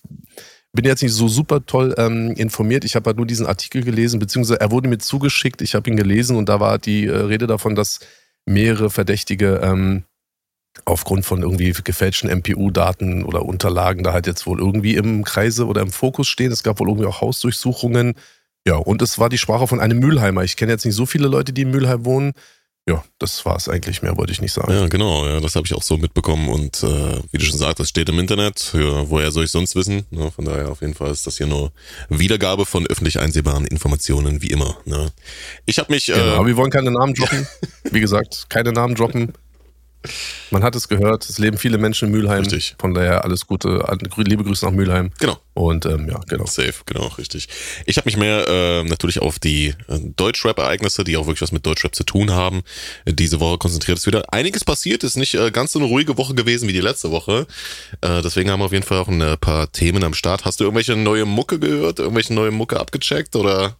bin 0.72 0.84
jetzt 0.84 1.02
nicht 1.02 1.12
so 1.12 1.28
super 1.28 1.66
toll 1.66 1.94
ähm, 1.98 2.32
informiert. 2.32 2.84
Ich 2.84 2.94
habe 2.94 3.06
halt 3.08 3.16
nur 3.16 3.26
diesen 3.26 3.46
Artikel 3.46 3.82
gelesen, 3.82 4.20
beziehungsweise 4.20 4.60
er 4.60 4.70
wurde 4.70 4.88
mir 4.88 4.98
zugeschickt, 4.98 5.60
ich 5.62 5.74
habe 5.74 5.90
ihn 5.90 5.96
gelesen 5.96 6.36
und 6.36 6.48
da 6.48 6.60
war 6.60 6.78
die 6.78 7.06
äh, 7.06 7.16
Rede 7.16 7.46
davon, 7.46 7.74
dass 7.74 8.00
mehrere 8.46 8.90
Verdächtige 8.90 9.60
ähm, 9.62 10.04
aufgrund 10.84 11.24
von 11.24 11.42
irgendwie 11.42 11.72
gefälschten 11.72 12.30
MPU-Daten 12.30 13.24
oder 13.24 13.44
Unterlagen 13.44 14.04
da 14.04 14.12
halt 14.12 14.26
jetzt 14.26 14.46
wohl 14.46 14.58
irgendwie 14.58 14.94
im 14.94 15.24
Kreise 15.24 15.66
oder 15.66 15.82
im 15.82 15.90
Fokus 15.90 16.28
stehen. 16.28 16.52
Es 16.52 16.62
gab 16.62 16.80
wohl 16.80 16.88
irgendwie 16.88 17.06
auch 17.06 17.20
Hausdurchsuchungen. 17.20 18.14
Ja, 18.66 18.76
und 18.76 19.02
es 19.02 19.18
war 19.18 19.28
die 19.28 19.38
Sprache 19.38 19.66
von 19.66 19.80
einem 19.80 19.98
Mülheimer. 19.98 20.44
Ich 20.44 20.56
kenne 20.56 20.72
jetzt 20.72 20.84
nicht 20.84 20.94
so 20.94 21.06
viele 21.06 21.28
Leute, 21.28 21.52
die 21.52 21.62
in 21.62 21.70
Mülheim 21.70 22.04
wohnen. 22.04 22.32
Ja, 22.88 23.04
das 23.18 23.44
war 23.44 23.56
es 23.56 23.68
eigentlich 23.68 24.02
mehr, 24.02 24.16
wollte 24.16 24.32
ich 24.32 24.40
nicht 24.40 24.52
sagen. 24.52 24.72
Ja, 24.72 24.88
genau, 24.88 25.26
ja, 25.26 25.38
das 25.38 25.54
habe 25.54 25.66
ich 25.66 25.74
auch 25.74 25.82
so 25.82 25.96
mitbekommen. 25.96 26.48
Und 26.48 26.82
äh, 26.82 27.20
wie 27.30 27.38
du 27.38 27.44
schon 27.44 27.58
sagst, 27.58 27.78
das 27.78 27.88
steht 27.88 28.08
im 28.08 28.18
Internet. 28.18 28.72
Ja, 28.74 29.08
woher 29.08 29.30
soll 29.30 29.44
ich 29.44 29.50
sonst 29.50 29.76
wissen? 29.76 30.06
Ne? 30.10 30.30
Von 30.30 30.46
daher 30.46 30.70
auf 30.70 30.80
jeden 30.80 30.94
Fall 30.94 31.10
ist 31.10 31.26
das 31.26 31.36
hier 31.36 31.46
nur 31.46 31.72
Wiedergabe 32.08 32.66
von 32.66 32.86
öffentlich 32.86 33.20
einsehbaren 33.20 33.66
Informationen, 33.66 34.42
wie 34.42 34.50
immer. 34.50 34.78
Ne? 34.86 35.12
Ich 35.66 35.78
habe 35.78 35.92
mich. 35.92 36.06
Genau, 36.06 36.18
äh, 36.18 36.36
aber 36.36 36.46
wir 36.46 36.56
wollen 36.56 36.70
keine 36.70 36.90
Namen 36.90 37.14
droppen. 37.14 37.46
wie 37.84 38.00
gesagt, 38.00 38.46
keine 38.48 38.72
Namen 38.72 38.94
droppen. 38.94 39.34
Man 40.50 40.62
hat 40.62 40.74
es 40.74 40.88
gehört, 40.88 41.28
es 41.28 41.38
leben 41.38 41.58
viele 41.58 41.76
Menschen 41.76 42.06
in 42.06 42.12
Mülheim. 42.12 42.40
Richtig. 42.40 42.74
Von 42.78 42.94
daher 42.94 43.24
alles 43.24 43.46
Gute, 43.46 43.84
liebe 44.16 44.44
Grüße 44.44 44.64
nach 44.64 44.72
Mülheim. 44.72 45.10
Genau. 45.18 45.38
Und 45.52 45.84
ähm, 45.84 46.08
ja, 46.08 46.18
genau. 46.26 46.46
Safe, 46.46 46.72
genau, 46.86 47.06
richtig. 47.18 47.48
Ich 47.84 47.98
habe 47.98 48.06
mich 48.06 48.16
mehr 48.16 48.48
äh, 48.48 48.84
natürlich 48.84 49.20
auf 49.20 49.38
die 49.38 49.74
äh, 49.88 50.00
Deutschrap-Ereignisse, 50.16 51.04
die 51.04 51.16
auch 51.18 51.26
wirklich 51.26 51.42
was 51.42 51.52
mit 51.52 51.66
Deutschrap 51.66 51.94
zu 51.94 52.04
tun 52.04 52.30
haben, 52.30 52.62
äh, 53.04 53.12
diese 53.12 53.40
Woche 53.40 53.58
konzentriert. 53.58 53.98
Es 53.98 54.04
ist 54.04 54.06
wieder 54.06 54.32
einiges 54.32 54.64
passiert, 54.64 55.04
ist 55.04 55.16
nicht 55.16 55.34
äh, 55.34 55.50
ganz 55.50 55.72
so 55.72 55.78
eine 55.78 55.88
ruhige 55.88 56.16
Woche 56.16 56.34
gewesen 56.34 56.66
wie 56.68 56.72
die 56.72 56.80
letzte 56.80 57.10
Woche. 57.10 57.46
Äh, 58.00 58.22
deswegen 58.22 58.50
haben 58.50 58.60
wir 58.60 58.66
auf 58.66 58.72
jeden 58.72 58.86
Fall 58.86 58.98
auch 58.98 59.08
ein 59.08 59.20
äh, 59.20 59.36
paar 59.36 59.70
Themen 59.70 60.02
am 60.02 60.14
Start. 60.14 60.46
Hast 60.46 60.60
du 60.60 60.64
irgendwelche 60.64 60.96
neue 60.96 61.26
Mucke 61.26 61.58
gehört, 61.58 61.98
irgendwelche 61.98 62.32
neue 62.32 62.50
Mucke 62.50 62.80
abgecheckt 62.80 63.36
oder 63.36 63.76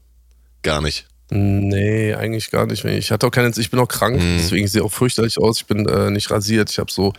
gar 0.63 0.83
nicht? 0.83 1.07
Nee, 1.31 2.15
eigentlich 2.15 2.51
gar 2.51 2.67
nicht. 2.67 2.85
Ich 2.85 3.11
hatte 3.11 3.27
auch 3.27 3.31
keine, 3.31 3.53
ich 3.57 3.71
bin 3.71 3.79
auch 3.81 3.89
krank, 3.89 4.17
mhm. 4.17 4.39
deswegen 4.39 4.67
sehe 4.67 4.81
ich 4.81 4.87
auch 4.87 4.93
fürchterlich 4.93 5.39
aus. 5.39 5.59
Ich 5.59 5.67
bin 5.67 5.87
äh, 5.89 6.11
nicht 6.11 6.31
rasiert. 6.31 6.71
Ich 6.71 6.79
habe 6.79 6.91
so 6.91 7.13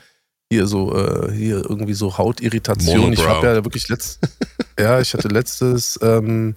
hier 0.52 0.68
so 0.68 0.96
äh, 0.96 1.32
hier 1.32 1.58
irgendwie 1.58 1.94
so 1.94 2.18
Hautirritation. 2.18 3.00
Monobrow. 3.00 3.24
Ich 3.24 3.30
habe 3.30 3.48
ja 3.48 3.64
wirklich 3.64 3.88
letzt, 3.88 4.20
ja, 4.80 5.00
ich 5.00 5.14
hatte 5.14 5.30
letztes 5.30 5.98
ähm, 6.02 6.56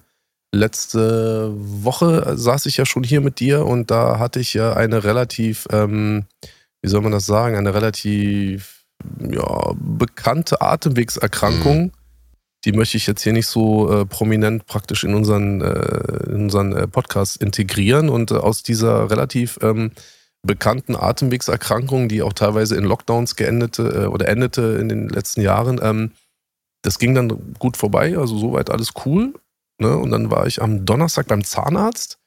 letzte 0.52 1.52
Woche 1.54 2.36
saß 2.36 2.66
ich 2.66 2.76
ja 2.76 2.86
schon 2.86 3.04
hier 3.04 3.20
mit 3.20 3.40
dir 3.40 3.66
und 3.66 3.90
da 3.90 4.18
hatte 4.18 4.40
ich 4.40 4.54
ja 4.54 4.72
eine 4.74 5.04
relativ, 5.04 5.66
ähm, 5.70 6.24
wie 6.82 6.88
soll 6.88 7.02
man 7.02 7.12
das 7.12 7.26
sagen, 7.26 7.56
eine 7.56 7.74
relativ 7.74 8.84
ja, 9.30 9.72
bekannte 9.76 10.60
Atemwegserkrankung. 10.60 11.82
Mhm 11.84 11.92
die 12.64 12.72
möchte 12.72 12.96
ich 12.96 13.06
jetzt 13.06 13.22
hier 13.22 13.32
nicht 13.32 13.46
so 13.46 13.92
äh, 13.92 14.06
prominent 14.06 14.66
praktisch 14.66 15.04
in 15.04 15.14
unseren, 15.14 15.60
äh, 15.60 16.30
in 16.30 16.44
unseren 16.44 16.72
äh, 16.72 16.88
Podcast 16.88 17.36
integrieren. 17.42 18.08
Und 18.08 18.30
äh, 18.30 18.36
aus 18.36 18.62
dieser 18.62 19.10
relativ 19.10 19.58
ähm, 19.62 19.92
bekannten 20.42 20.96
Atemwegserkrankung, 20.96 22.08
die 22.08 22.22
auch 22.22 22.32
teilweise 22.32 22.76
in 22.76 22.84
Lockdowns 22.84 23.36
geendete 23.36 24.04
äh, 24.04 24.06
oder 24.06 24.28
endete 24.28 24.78
in 24.80 24.88
den 24.88 25.08
letzten 25.08 25.42
Jahren, 25.42 25.78
ähm, 25.82 26.12
das 26.82 26.98
ging 26.98 27.14
dann 27.14 27.54
gut 27.58 27.76
vorbei, 27.76 28.16
also 28.16 28.38
soweit 28.38 28.70
alles 28.70 28.92
cool. 29.04 29.34
Ne? 29.78 29.96
Und 29.96 30.10
dann 30.10 30.30
war 30.30 30.46
ich 30.46 30.62
am 30.62 30.84
Donnerstag 30.84 31.28
beim 31.28 31.44
Zahnarzt. 31.44 32.18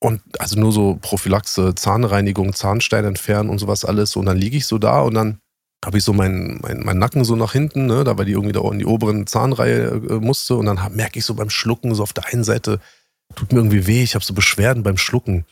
Und 0.00 0.20
also 0.38 0.58
nur 0.58 0.70
so 0.70 0.98
Prophylaxe, 1.00 1.74
Zahnreinigung, 1.74 2.54
Zahnstein 2.54 3.04
entfernen 3.04 3.50
und 3.50 3.58
sowas 3.58 3.84
alles. 3.84 4.16
Und 4.16 4.26
dann 4.26 4.36
liege 4.36 4.56
ich 4.56 4.66
so 4.66 4.78
da 4.78 5.00
und 5.00 5.14
dann 5.14 5.38
habe 5.84 5.98
ich 5.98 6.04
so 6.04 6.12
meinen 6.12 6.58
mein, 6.62 6.80
mein 6.80 6.98
Nacken 6.98 7.24
so 7.24 7.36
nach 7.36 7.52
hinten, 7.52 7.86
ne, 7.86 8.04
da 8.04 8.16
weil 8.18 8.26
die 8.26 8.32
irgendwie 8.32 8.52
da 8.52 8.60
in 8.70 8.78
die 8.78 8.86
oberen 8.86 9.26
Zahnreihe 9.26 10.02
äh, 10.08 10.20
musste 10.20 10.56
und 10.56 10.66
dann 10.66 10.80
merke 10.94 11.18
ich 11.18 11.24
so 11.24 11.34
beim 11.34 11.50
Schlucken, 11.50 11.94
so 11.94 12.02
auf 12.02 12.12
der 12.12 12.26
einen 12.26 12.44
Seite 12.44 12.80
tut 13.34 13.52
mir 13.52 13.58
irgendwie 13.58 13.86
weh, 13.86 14.02
ich 14.02 14.14
habe 14.14 14.24
so 14.24 14.34
Beschwerden 14.34 14.82
beim 14.82 14.96
Schlucken. 14.96 15.44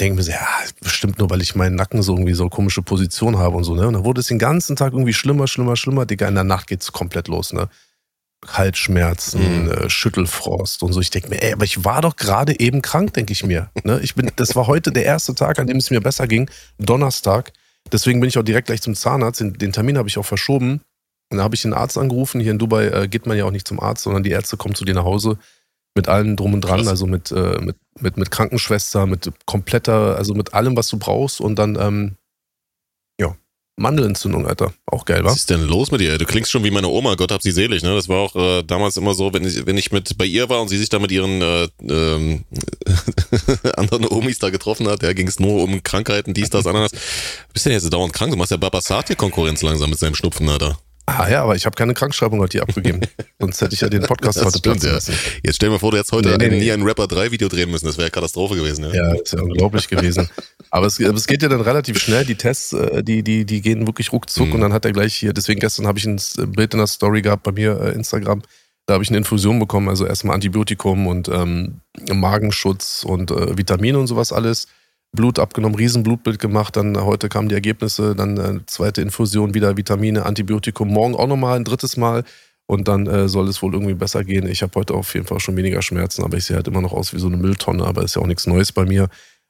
Denke 0.00 0.16
mir 0.16 0.22
so, 0.22 0.30
ja, 0.30 0.46
bestimmt 0.80 1.18
nur, 1.18 1.30
weil 1.30 1.40
ich 1.40 1.54
meinen 1.54 1.74
Nacken 1.74 2.02
so 2.02 2.12
irgendwie 2.12 2.34
so 2.34 2.48
komische 2.50 2.82
Position 2.82 3.38
habe 3.38 3.56
und 3.56 3.64
so, 3.64 3.74
ne? 3.74 3.86
Und 3.86 3.94
dann 3.94 4.04
wurde 4.04 4.20
es 4.20 4.26
den 4.26 4.38
ganzen 4.38 4.76
Tag 4.76 4.92
irgendwie 4.92 5.14
schlimmer, 5.14 5.46
schlimmer, 5.46 5.74
schlimmer. 5.76 6.04
Digga, 6.04 6.28
in 6.28 6.34
der 6.34 6.44
Nacht 6.44 6.66
geht's 6.66 6.92
komplett 6.92 7.28
los, 7.28 7.54
ne? 7.54 7.68
Halsschmerzen, 8.46 9.64
mhm. 9.64 9.70
äh, 9.70 9.90
Schüttelfrost 9.90 10.82
und 10.82 10.92
so. 10.92 11.00
Ich 11.00 11.10
denke 11.10 11.30
mir, 11.30 11.42
ey, 11.42 11.54
aber 11.54 11.64
ich 11.64 11.84
war 11.84 12.02
doch 12.02 12.16
gerade 12.16 12.60
eben 12.60 12.82
krank, 12.82 13.14
denke 13.14 13.32
ich 13.32 13.44
mir. 13.44 13.70
Ne? 13.84 14.00
Ich 14.02 14.14
bin, 14.14 14.30
das 14.36 14.54
war 14.54 14.66
heute 14.66 14.92
der 14.92 15.04
erste 15.04 15.34
Tag, 15.34 15.58
an 15.58 15.66
dem 15.66 15.78
es 15.78 15.90
mir 15.90 16.00
besser 16.00 16.26
ging. 16.26 16.50
Donnerstag. 16.78 17.52
Deswegen 17.92 18.20
bin 18.20 18.28
ich 18.28 18.38
auch 18.38 18.42
direkt 18.42 18.66
gleich 18.66 18.82
zum 18.82 18.94
Zahnarzt. 18.94 19.40
Den, 19.40 19.54
den 19.54 19.72
Termin 19.72 19.98
habe 19.98 20.08
ich 20.08 20.18
auch 20.18 20.24
verschoben. 20.24 20.80
Und 21.30 21.38
da 21.38 21.44
habe 21.44 21.54
ich 21.54 21.62
den 21.62 21.74
Arzt 21.74 21.98
angerufen. 21.98 22.40
Hier 22.40 22.52
in 22.52 22.58
Dubai 22.58 22.86
äh, 22.86 23.08
geht 23.08 23.26
man 23.26 23.36
ja 23.36 23.44
auch 23.44 23.50
nicht 23.50 23.66
zum 23.66 23.80
Arzt, 23.80 24.04
sondern 24.04 24.22
die 24.22 24.30
Ärzte 24.30 24.56
kommen 24.56 24.74
zu 24.74 24.84
dir 24.84 24.94
nach 24.94 25.04
Hause 25.04 25.38
mit 25.96 26.08
allem 26.08 26.36
drum 26.36 26.54
und 26.54 26.60
dran, 26.60 26.80
Krass. 26.80 26.88
also 26.88 27.06
mit, 27.06 27.32
äh, 27.32 27.58
mit, 27.60 27.76
mit, 27.98 28.16
mit 28.18 28.30
Krankenschwester, 28.30 29.06
mit 29.06 29.32
kompletter, 29.46 30.16
also 30.16 30.34
mit 30.34 30.52
allem, 30.52 30.76
was 30.76 30.88
du 30.88 30.98
brauchst. 30.98 31.40
Und 31.40 31.58
dann 31.58 31.76
ähm, 31.80 32.16
Mandelentzündung, 33.76 34.46
Alter. 34.46 34.72
Auch 34.86 35.04
geil, 35.04 35.22
wa? 35.22 35.28
Was 35.28 35.36
ist 35.36 35.50
denn 35.50 35.62
los 35.62 35.90
mit 35.90 36.00
dir? 36.00 36.16
Du 36.16 36.24
klingst 36.24 36.50
schon 36.50 36.64
wie 36.64 36.70
meine 36.70 36.88
Oma, 36.88 37.14
Gott 37.14 37.30
hab 37.30 37.42
sie 37.42 37.52
selig, 37.52 37.82
ne? 37.82 37.94
Das 37.94 38.08
war 38.08 38.16
auch 38.16 38.34
äh, 38.34 38.62
damals 38.62 38.96
immer 38.96 39.12
so, 39.12 39.34
wenn 39.34 39.44
ich, 39.44 39.66
wenn 39.66 39.76
ich 39.76 39.92
mit 39.92 40.16
bei 40.16 40.24
ihr 40.24 40.48
war 40.48 40.62
und 40.62 40.68
sie 40.68 40.78
sich 40.78 40.88
da 40.88 40.98
mit 40.98 41.12
ihren 41.12 41.42
äh, 41.42 41.68
ähm, 41.88 42.44
anderen 43.76 44.08
Omis 44.08 44.38
da 44.38 44.48
getroffen 44.48 44.88
hat, 44.88 45.02
ja, 45.02 45.12
ging 45.12 45.28
es 45.28 45.38
nur 45.38 45.62
um 45.62 45.82
Krankheiten, 45.82 46.32
dies, 46.32 46.48
das, 46.48 46.66
anderes. 46.66 46.92
Bist 47.52 47.66
denn 47.66 47.72
jetzt 47.72 47.92
dauernd 47.92 48.14
krank? 48.14 48.32
Du 48.32 48.38
machst 48.38 48.50
ja 48.50 48.56
Babasat 48.56 49.08
hier 49.08 49.16
Konkurrenz 49.16 49.60
langsam 49.60 49.90
mit 49.90 49.98
seinem 49.98 50.14
Schnupfen, 50.14 50.48
Alter. 50.48 50.78
Ah 51.08 51.28
ja, 51.30 51.42
aber 51.44 51.54
ich 51.54 51.64
habe 51.66 51.76
keine 51.76 51.94
Krankschreibung 51.94 52.40
heute 52.40 52.58
hier 52.58 52.62
abgegeben. 52.62 53.00
Sonst 53.40 53.60
hätte 53.60 53.74
ich 53.74 53.80
ja 53.80 53.88
den 53.88 54.02
Podcast 54.02 54.44
heute 54.44 54.58
stimmt, 54.58 54.82
ja. 54.82 54.94
Jetzt 54.94 55.56
stell 55.56 55.68
dir 55.68 55.74
mal 55.74 55.78
vor, 55.78 55.92
du 55.92 55.98
hättest 55.98 56.10
heute 56.10 56.30
nee, 56.30 56.36
nee, 56.36 56.48
nee. 56.48 56.64
nie 56.64 56.72
ein 56.72 56.82
Rapper 56.82 57.06
3 57.06 57.30
Video 57.30 57.48
drehen 57.48 57.70
müssen. 57.70 57.86
Das 57.86 57.96
wäre 57.96 58.10
Katastrophe 58.10 58.56
gewesen. 58.56 58.84
Ja, 58.86 58.92
ja 58.92 59.14
ist 59.14 59.32
ja 59.32 59.40
unglaublich 59.40 59.86
gewesen. 59.86 60.28
Aber 60.70 60.86
es, 60.86 60.98
es, 60.98 61.26
geht 61.28 61.42
ja 61.42 61.48
dann 61.48 61.60
relativ 61.60 61.98
schnell. 62.00 62.24
Die 62.24 62.34
Tests, 62.34 62.72
äh, 62.72 63.04
die, 63.04 63.22
die, 63.22 63.44
die 63.44 63.60
gehen 63.60 63.86
wirklich 63.86 64.12
ruckzuck 64.12 64.48
mhm. 64.48 64.54
und 64.54 64.60
dann 64.62 64.72
hat 64.72 64.84
er 64.84 64.92
gleich 64.92 65.14
hier, 65.14 65.32
deswegen 65.32 65.60
gestern 65.60 65.86
habe 65.86 65.98
ich 65.98 66.06
ein 66.06 66.20
Bild 66.52 66.74
in 66.74 66.78
der 66.78 66.88
Story 66.88 67.22
gehabt 67.22 67.44
bei 67.44 67.52
mir, 67.52 67.80
äh, 67.80 67.92
Instagram. 67.92 68.42
Da 68.86 68.94
habe 68.94 69.04
ich 69.04 69.10
eine 69.10 69.18
Infusion 69.18 69.60
bekommen, 69.60 69.88
also 69.88 70.06
erstmal 70.06 70.34
Antibiotikum 70.34 71.06
und 71.06 71.28
ähm, 71.28 71.80
Magenschutz 72.12 73.04
und 73.04 73.30
äh, 73.30 73.56
Vitamine 73.56 73.98
und 73.98 74.08
sowas 74.08 74.32
alles. 74.32 74.66
Blut 75.12 75.38
abgenommen, 75.38 75.76
Riesenblutbild 75.76 76.38
gemacht, 76.38 76.76
dann 76.76 77.02
heute 77.02 77.28
kamen 77.28 77.48
die 77.48 77.54
Ergebnisse, 77.54 78.14
dann 78.14 78.36
äh, 78.36 78.60
zweite 78.66 79.02
Infusion, 79.02 79.54
wieder 79.54 79.76
Vitamine, 79.76 80.26
Antibiotikum, 80.26 80.88
morgen 80.88 81.14
auch 81.14 81.26
nochmal 81.26 81.56
ein 81.56 81.64
drittes 81.64 81.96
Mal 81.96 82.24
und 82.66 82.88
dann 82.88 83.06
äh, 83.06 83.28
soll 83.28 83.48
es 83.48 83.62
wohl 83.62 83.72
irgendwie 83.72 83.94
besser 83.94 84.24
gehen. 84.24 84.46
Ich 84.46 84.62
habe 84.62 84.72
heute 84.74 84.94
auf 84.94 85.14
jeden 85.14 85.26
Fall 85.26 85.40
schon 85.40 85.56
weniger 85.56 85.82
Schmerzen, 85.82 86.24
aber 86.24 86.36
ich 86.36 86.44
sehe 86.44 86.56
halt 86.56 86.68
immer 86.68 86.80
noch 86.80 86.92
aus 86.92 87.14
wie 87.14 87.18
so 87.18 87.28
eine 87.28 87.36
Mülltonne, 87.36 87.84
aber 87.84 88.02
ist 88.02 88.16
ja 88.16 88.22
auch 88.22 88.26
nichts 88.26 88.46
Neues 88.46 88.72
bei 88.72 88.84
mir. 88.84 89.08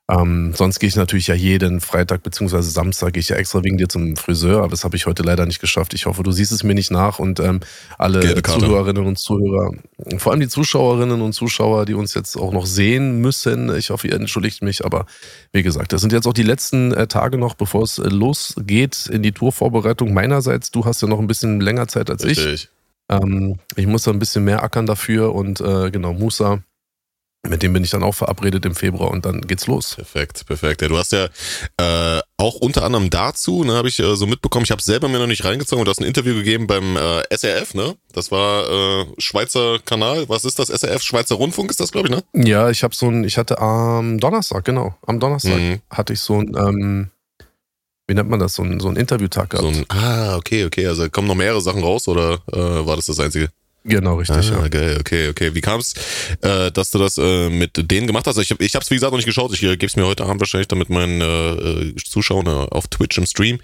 Ähm, 0.08 0.52
sonst 0.54 0.78
gehe 0.78 0.88
ich 0.88 0.94
natürlich 0.94 1.26
ja 1.26 1.34
jeden 1.34 1.80
Freitag 1.80 2.22
bzw. 2.22 2.60
Samstag 2.60 3.14
gehe 3.14 3.20
ich 3.20 3.28
ja 3.28 3.36
extra 3.36 3.64
wegen 3.64 3.76
dir 3.76 3.88
zum 3.88 4.14
Friseur, 4.14 4.58
aber 4.58 4.68
das 4.68 4.84
habe 4.84 4.94
ich 4.94 5.06
heute 5.06 5.24
leider 5.24 5.46
nicht 5.46 5.60
geschafft. 5.60 5.94
Ich 5.94 6.06
hoffe, 6.06 6.22
du 6.22 6.30
siehst 6.30 6.52
es 6.52 6.62
mir 6.62 6.74
nicht 6.74 6.92
nach 6.92 7.18
und 7.18 7.40
ähm, 7.40 7.58
alle 7.98 8.40
Zuhörerinnen 8.40 9.04
und 9.04 9.18
Zuhörer, 9.18 9.72
vor 10.18 10.30
allem 10.30 10.40
die 10.40 10.48
Zuschauerinnen 10.48 11.20
und 11.20 11.32
Zuschauer, 11.32 11.86
die 11.86 11.94
uns 11.94 12.14
jetzt 12.14 12.36
auch 12.36 12.52
noch 12.52 12.66
sehen 12.66 13.20
müssen. 13.20 13.74
Ich 13.76 13.90
hoffe, 13.90 14.06
ihr 14.06 14.14
entschuldigt 14.14 14.62
mich, 14.62 14.84
aber 14.84 15.06
wie 15.52 15.64
gesagt, 15.64 15.92
das 15.92 16.02
sind 16.02 16.12
jetzt 16.12 16.28
auch 16.28 16.34
die 16.34 16.44
letzten 16.44 16.92
äh, 16.92 17.08
Tage 17.08 17.36
noch, 17.36 17.54
bevor 17.54 17.82
es 17.82 17.98
äh, 17.98 18.08
losgeht 18.08 19.08
in 19.08 19.24
die 19.24 19.32
Tourvorbereitung 19.32 20.14
meinerseits. 20.14 20.70
Du 20.70 20.84
hast 20.84 21.02
ja 21.02 21.08
noch 21.08 21.18
ein 21.18 21.26
bisschen 21.26 21.60
länger 21.60 21.88
Zeit 21.88 22.10
als 22.10 22.24
Richtig. 22.24 22.54
ich. 22.54 22.68
Ähm, 23.08 23.58
ich 23.74 23.88
muss 23.88 24.04
da 24.04 24.12
ein 24.12 24.20
bisschen 24.20 24.44
mehr 24.44 24.62
ackern 24.62 24.86
dafür 24.86 25.34
und 25.34 25.60
äh, 25.60 25.90
genau, 25.90 26.12
Musa 26.12 26.62
mit 27.48 27.62
dem 27.62 27.72
bin 27.72 27.84
ich 27.84 27.90
dann 27.90 28.02
auch 28.02 28.14
verabredet 28.14 28.64
im 28.64 28.74
Februar 28.74 29.10
und 29.10 29.24
dann 29.24 29.40
geht's 29.42 29.66
los. 29.66 29.94
Perfekt, 29.94 30.46
perfekt. 30.46 30.82
Ja, 30.82 30.88
du 30.88 30.98
hast 30.98 31.12
ja 31.12 31.28
äh, 31.76 32.20
auch 32.36 32.56
unter 32.56 32.84
anderem 32.84 33.10
dazu, 33.10 33.64
ne, 33.64 33.74
habe 33.74 33.88
ich 33.88 33.98
äh, 33.98 34.16
so 34.16 34.26
mitbekommen, 34.26 34.64
ich 34.64 34.70
habe 34.70 34.82
selber 34.82 35.08
mir 35.08 35.18
noch 35.18 35.26
nicht 35.26 35.44
reingezogen, 35.44 35.84
du 35.84 35.90
hast 35.90 36.00
ein 36.00 36.04
Interview 36.06 36.34
gegeben 36.34 36.66
beim 36.66 36.96
äh, 36.96 37.22
SRF, 37.30 37.74
ne? 37.74 37.96
Das 38.12 38.30
war 38.30 38.68
äh, 38.68 39.06
Schweizer 39.18 39.78
Kanal. 39.84 40.28
Was 40.28 40.44
ist 40.44 40.58
das? 40.58 40.68
SRF 40.68 41.02
Schweizer 41.02 41.36
Rundfunk 41.36 41.70
ist 41.70 41.80
das, 41.80 41.92
glaube 41.92 42.08
ich, 42.08 42.14
ne? 42.14 42.46
Ja, 42.48 42.70
ich 42.70 42.82
habe 42.82 42.94
so 42.94 43.08
ein, 43.08 43.24
ich 43.24 43.38
hatte 43.38 43.58
am 43.58 44.18
Donnerstag, 44.18 44.64
genau, 44.64 44.94
am 45.06 45.20
Donnerstag 45.20 45.58
mhm. 45.58 45.80
hatte 45.90 46.12
ich 46.12 46.20
so 46.20 46.40
ein, 46.40 46.54
ähm, 46.56 47.10
wie 48.06 48.14
nennt 48.14 48.30
man 48.30 48.38
das, 48.38 48.54
so 48.54 48.62
ein, 48.62 48.80
so 48.80 48.88
ein 48.88 48.96
Interviewtag 48.96 49.50
gehabt. 49.50 49.74
So 49.74 49.80
ein, 49.80 49.84
ah, 49.88 50.36
okay, 50.36 50.64
okay. 50.64 50.86
Also 50.86 51.08
kommen 51.10 51.26
noch 51.26 51.34
mehrere 51.34 51.60
Sachen 51.60 51.82
raus 51.82 52.06
oder 52.08 52.40
äh, 52.52 52.86
war 52.86 52.96
das 52.96 53.06
das 53.06 53.18
einzige? 53.18 53.50
Genau, 53.88 54.16
richtig. 54.16 54.50
Ah, 54.50 54.62
ja. 54.62 54.68
geil, 54.68 54.96
okay, 54.98 55.28
okay. 55.28 55.54
Wie 55.54 55.60
kam 55.60 55.80
es, 55.80 55.94
äh, 56.42 56.72
dass 56.72 56.90
du 56.90 56.98
das 56.98 57.18
äh, 57.18 57.48
mit 57.48 57.90
denen 57.90 58.08
gemacht 58.08 58.26
hast? 58.26 58.36
Also 58.36 58.42
ich, 58.42 58.60
ich 58.60 58.74
habe 58.74 58.82
es 58.82 58.90
wie 58.90 58.96
gesagt 58.96 59.12
noch 59.12 59.18
nicht 59.18 59.26
geschaut. 59.26 59.52
Ich 59.52 59.62
äh, 59.62 59.76
gebe 59.76 59.86
es 59.86 59.96
mir 59.96 60.06
heute 60.06 60.24
Abend 60.24 60.40
wahrscheinlich 60.40 60.68
dann 60.68 60.78
mit 60.78 60.90
meinen 60.90 61.20
äh, 61.20 61.50
äh 61.52 61.94
Zuschauern 61.94 62.46
äh, 62.46 62.50
auf 62.70 62.88
Twitch 62.88 63.16
im 63.16 63.26
Stream. 63.26 63.60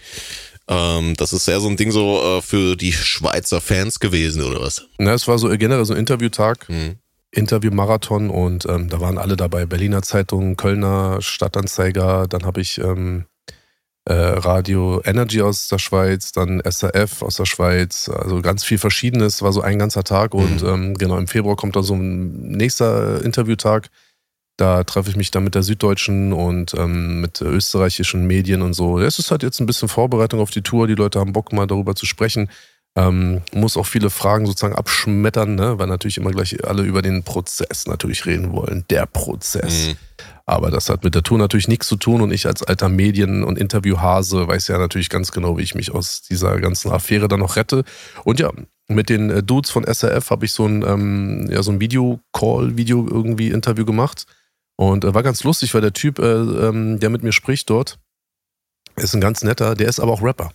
Ähm, 0.68 1.14
das 1.16 1.32
ist 1.32 1.48
eher 1.48 1.60
so 1.60 1.68
ein 1.68 1.76
Ding 1.76 1.90
so 1.90 2.22
äh, 2.22 2.42
für 2.42 2.76
die 2.76 2.92
Schweizer 2.92 3.60
Fans 3.60 3.98
gewesen 3.98 4.44
oder 4.44 4.60
was? 4.60 4.86
Na, 4.98 5.12
es 5.12 5.26
war 5.26 5.38
so 5.38 5.48
generell 5.48 5.84
so 5.84 5.92
ein 5.92 5.98
Interviewtag. 5.98 6.68
Mhm. 6.68 6.96
Interview-Marathon 7.32 8.28
und 8.30 8.66
ähm, 8.66 8.90
da 8.90 9.00
waren 9.00 9.18
alle 9.18 9.36
dabei. 9.36 9.64
Berliner 9.64 10.02
Zeitung, 10.02 10.56
Kölner 10.56 11.22
Stadtanzeiger, 11.22 12.26
dann 12.28 12.44
habe 12.44 12.60
ich 12.60 12.78
ähm, 12.78 13.24
äh, 14.04 14.14
Radio 14.14 15.00
Energy 15.04 15.42
aus 15.42 15.68
der 15.68 15.78
Schweiz, 15.78 16.32
dann 16.32 16.60
SRF 16.60 17.22
aus 17.22 17.36
der 17.36 17.44
Schweiz, 17.44 18.08
also 18.08 18.42
ganz 18.42 18.64
viel 18.64 18.78
Verschiedenes, 18.78 19.42
war 19.42 19.52
so 19.52 19.60
ein 19.60 19.78
ganzer 19.78 20.04
Tag 20.04 20.34
und 20.34 20.62
mhm. 20.62 20.68
ähm, 20.68 20.94
genau 20.94 21.18
im 21.18 21.28
Februar 21.28 21.56
kommt 21.56 21.76
dann 21.76 21.84
so 21.84 21.94
ein 21.94 22.32
nächster 22.48 23.24
Interviewtag. 23.24 23.90
Da 24.58 24.84
treffe 24.84 25.08
ich 25.10 25.16
mich 25.16 25.30
dann 25.30 25.44
mit 25.44 25.54
der 25.54 25.62
Süddeutschen 25.62 26.32
und 26.32 26.74
ähm, 26.74 27.20
mit 27.20 27.40
österreichischen 27.40 28.26
Medien 28.26 28.62
und 28.62 28.74
so. 28.74 28.98
Es 28.98 29.18
ist 29.18 29.30
halt 29.30 29.42
jetzt 29.42 29.60
ein 29.60 29.66
bisschen 29.66 29.88
Vorbereitung 29.88 30.40
auf 30.40 30.50
die 30.50 30.62
Tour. 30.62 30.86
Die 30.86 30.94
Leute 30.94 31.18
haben 31.20 31.32
Bock, 31.32 31.52
mal 31.52 31.66
darüber 31.66 31.94
zu 31.94 32.04
sprechen. 32.04 32.50
Ähm, 32.94 33.40
muss 33.54 33.78
auch 33.78 33.86
viele 33.86 34.10
Fragen 34.10 34.44
sozusagen 34.44 34.74
abschmettern, 34.74 35.54
ne? 35.54 35.78
weil 35.78 35.86
natürlich 35.86 36.18
immer 36.18 36.30
gleich 36.30 36.62
alle 36.66 36.82
über 36.82 37.00
den 37.00 37.22
Prozess 37.22 37.86
natürlich 37.86 38.26
reden 38.26 38.52
wollen. 38.52 38.84
Der 38.90 39.06
Prozess. 39.06 39.88
Mhm. 39.88 39.96
Aber 40.44 40.70
das 40.70 40.90
hat 40.90 41.02
mit 41.02 41.14
der 41.14 41.22
Tour 41.22 41.38
natürlich 41.38 41.68
nichts 41.68 41.88
zu 41.88 41.96
tun 41.96 42.20
und 42.20 42.32
ich 42.32 42.46
als 42.46 42.62
alter 42.62 42.90
Medien- 42.90 43.44
und 43.44 43.58
Interviewhase 43.58 44.46
weiß 44.46 44.68
ja 44.68 44.76
natürlich 44.76 45.08
ganz 45.08 45.32
genau, 45.32 45.56
wie 45.56 45.62
ich 45.62 45.74
mich 45.74 45.92
aus 45.92 46.20
dieser 46.20 46.60
ganzen 46.60 46.90
Affäre 46.90 47.28
dann 47.28 47.40
noch 47.40 47.56
rette. 47.56 47.84
Und 48.24 48.40
ja, 48.40 48.50
mit 48.88 49.08
den 49.08 49.30
äh, 49.30 49.42
Dudes 49.42 49.70
von 49.70 49.84
SRF 49.84 50.30
habe 50.30 50.44
ich 50.44 50.52
so 50.52 50.66
ein, 50.66 50.82
ähm, 50.82 51.48
ja, 51.50 51.62
so 51.62 51.72
ein 51.72 51.80
Video-Call, 51.80 52.76
Video 52.76 53.06
irgendwie 53.08 53.48
Interview 53.48 53.86
gemacht. 53.86 54.26
Und 54.76 55.04
äh, 55.04 55.14
war 55.14 55.22
ganz 55.22 55.44
lustig, 55.44 55.72
weil 55.72 55.80
der 55.80 55.92
Typ, 55.92 56.18
äh, 56.18 56.24
ähm, 56.24 57.00
der 57.00 57.08
mit 57.08 57.22
mir 57.22 57.32
spricht 57.32 57.70
dort, 57.70 57.98
ist 58.96 59.14
ein 59.14 59.20
ganz 59.20 59.42
netter, 59.42 59.74
der 59.74 59.88
ist 59.88 60.00
aber 60.00 60.12
auch 60.12 60.22
Rapper. 60.22 60.52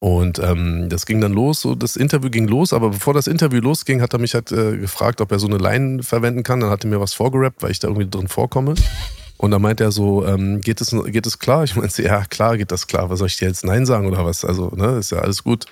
Und 0.00 0.38
ähm, 0.38 0.88
das 0.88 1.04
ging 1.04 1.20
dann 1.20 1.34
los, 1.34 1.60
so 1.60 1.74
das 1.74 1.96
Interview 1.96 2.30
ging 2.30 2.48
los, 2.48 2.72
aber 2.72 2.88
bevor 2.88 3.12
das 3.12 3.26
Interview 3.26 3.60
losging, 3.60 4.00
hat 4.00 4.14
er 4.14 4.18
mich 4.18 4.32
halt 4.32 4.50
äh, 4.50 4.78
gefragt, 4.78 5.20
ob 5.20 5.30
er 5.30 5.38
so 5.38 5.46
eine 5.46 5.58
Line 5.58 6.02
verwenden 6.02 6.42
kann. 6.42 6.60
Dann 6.60 6.70
hat 6.70 6.84
er 6.84 6.90
mir 6.90 7.00
was 7.00 7.12
vorgerappt, 7.12 7.62
weil 7.62 7.70
ich 7.70 7.80
da 7.80 7.88
irgendwie 7.88 8.08
drin 8.08 8.26
vorkomme. 8.26 8.74
Und 9.36 9.50
dann 9.52 9.62
meint 9.62 9.80
er 9.80 9.92
so, 9.92 10.26
ähm, 10.26 10.60
geht, 10.60 10.80
es, 10.80 10.94
geht 11.06 11.26
es 11.26 11.38
klar? 11.38 11.64
Ich 11.64 11.76
meinte, 11.76 12.02
ja, 12.02 12.24
klar 12.24 12.56
geht 12.56 12.72
das 12.72 12.86
klar. 12.86 13.08
Was 13.08 13.18
soll 13.18 13.28
ich 13.28 13.38
dir 13.38 13.48
jetzt 13.48 13.64
Nein 13.64 13.86
sagen 13.86 14.06
oder 14.06 14.24
was? 14.24 14.44
Also, 14.44 14.70
ne, 14.74 14.98
ist 14.98 15.12
ja 15.12 15.18
alles 15.18 15.44
gut. 15.44 15.66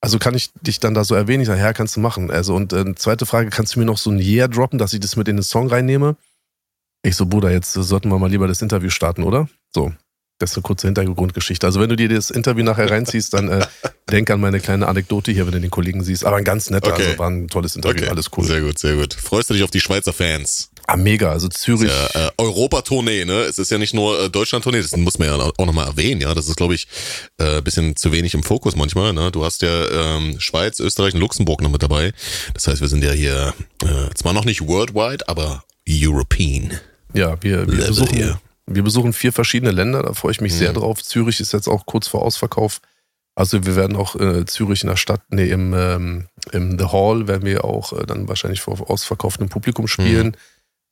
Also 0.00 0.18
kann 0.18 0.34
ich 0.34 0.52
dich 0.60 0.78
dann 0.78 0.94
da 0.94 1.02
so 1.02 1.16
erwähnen? 1.16 1.42
Ich 1.42 1.48
sage, 1.48 1.60
ja, 1.60 1.72
kannst 1.72 1.96
du 1.96 2.00
machen. 2.00 2.30
Also, 2.30 2.54
und 2.54 2.72
äh, 2.72 2.94
zweite 2.94 3.26
Frage, 3.26 3.50
kannst 3.50 3.74
du 3.74 3.80
mir 3.80 3.86
noch 3.86 3.98
so 3.98 4.10
ein 4.10 4.20
Yeah 4.20 4.46
droppen, 4.46 4.78
dass 4.78 4.92
ich 4.92 5.00
das 5.00 5.16
mit 5.16 5.26
in 5.28 5.36
den 5.36 5.42
Song 5.42 5.68
reinnehme? 5.68 6.16
Ich 7.02 7.16
so, 7.16 7.26
Bruder, 7.26 7.50
jetzt 7.50 7.72
sollten 7.72 8.08
wir 8.08 8.18
mal 8.18 8.30
lieber 8.30 8.46
das 8.46 8.62
Interview 8.62 8.90
starten, 8.90 9.22
oder? 9.22 9.48
So. 9.74 9.92
Das 10.38 10.52
ist 10.52 10.56
eine 10.56 10.62
kurze 10.62 10.86
Hintergrundgeschichte. 10.86 11.66
Also 11.66 11.80
wenn 11.80 11.88
du 11.88 11.96
dir 11.96 12.08
das 12.08 12.30
Interview 12.30 12.64
nachher 12.64 12.90
reinziehst, 12.90 13.34
dann 13.34 13.48
äh, 13.48 13.66
denk 14.10 14.30
an 14.30 14.40
meine 14.40 14.60
kleine 14.60 14.86
Anekdote 14.86 15.32
hier, 15.32 15.46
wenn 15.46 15.52
du 15.52 15.60
den 15.60 15.70
Kollegen 15.70 16.04
siehst. 16.04 16.24
Aber 16.24 16.36
ein 16.36 16.44
ganz 16.44 16.70
netter, 16.70 16.92
okay. 16.92 17.06
also 17.06 17.18
war 17.18 17.30
ein 17.30 17.48
tolles 17.48 17.76
Interview, 17.76 18.02
okay. 18.02 18.10
alles 18.10 18.30
cool. 18.36 18.44
Sehr 18.44 18.60
gut, 18.60 18.78
sehr 18.78 18.94
gut. 18.94 19.14
Freust 19.14 19.50
du 19.50 19.54
dich 19.54 19.64
auf 19.64 19.70
die 19.70 19.80
Schweizer 19.80 20.12
Fans? 20.12 20.70
Ah, 20.86 20.96
mega, 20.96 21.30
also 21.30 21.48
Zürich. 21.48 21.90
Ja, 21.90 22.28
äh, 22.28 22.30
Europa-Tournee, 22.38 23.26
ne? 23.26 23.40
Es 23.40 23.58
ist 23.58 23.70
ja 23.70 23.76
nicht 23.76 23.92
nur 23.92 24.18
äh, 24.22 24.30
Deutschland-Tournee, 24.30 24.80
das 24.80 24.96
muss 24.96 25.18
man 25.18 25.28
ja 25.28 25.34
auch 25.34 25.66
nochmal 25.66 25.86
erwähnen, 25.86 26.22
ja. 26.22 26.32
Das 26.34 26.48
ist, 26.48 26.56
glaube 26.56 26.74
ich, 26.74 26.88
äh, 27.36 27.60
bisschen 27.60 27.94
zu 27.94 28.10
wenig 28.10 28.32
im 28.32 28.42
Fokus 28.42 28.74
manchmal, 28.74 29.12
ne? 29.12 29.30
Du 29.30 29.44
hast 29.44 29.60
ja 29.60 30.16
ähm, 30.16 30.36
Schweiz, 30.38 30.80
Österreich 30.80 31.12
und 31.12 31.20
Luxemburg 31.20 31.60
noch 31.60 31.70
mit 31.70 31.82
dabei. 31.82 32.14
Das 32.54 32.68
heißt, 32.68 32.80
wir 32.80 32.88
sind 32.88 33.04
ja 33.04 33.12
hier 33.12 33.52
äh, 33.82 34.14
zwar 34.14 34.32
noch 34.32 34.46
nicht 34.46 34.66
worldwide, 34.66 35.28
aber 35.28 35.62
European. 35.86 36.80
Ja, 37.12 37.36
wir, 37.42 37.70
wir 37.70 37.86
besuchen, 37.86 38.16
hier. 38.16 38.40
Wir 38.70 38.82
besuchen 38.82 39.12
vier 39.12 39.32
verschiedene 39.32 39.72
Länder, 39.72 40.02
da 40.02 40.12
freue 40.12 40.32
ich 40.32 40.40
mich 40.40 40.52
mhm. 40.52 40.58
sehr 40.58 40.72
drauf. 40.72 41.02
Zürich 41.02 41.40
ist 41.40 41.52
jetzt 41.52 41.68
auch 41.68 41.86
kurz 41.86 42.08
vor 42.08 42.22
Ausverkauf. 42.22 42.80
Also 43.34 43.64
wir 43.64 43.76
werden 43.76 43.96
auch 43.96 44.16
äh, 44.16 44.44
Zürich 44.46 44.82
in 44.82 44.88
der 44.88 44.96
Stadt, 44.96 45.22
nee, 45.30 45.48
im, 45.48 45.72
ähm, 45.72 46.26
im 46.50 46.78
The 46.78 46.86
Hall 46.86 47.28
werden 47.28 47.46
wir 47.46 47.64
auch 47.64 47.92
äh, 47.92 48.04
dann 48.04 48.28
wahrscheinlich 48.28 48.60
vor 48.60 48.90
ausverkauftem 48.90 49.48
Publikum 49.48 49.86
spielen. 49.86 50.28
Mhm. 50.28 50.32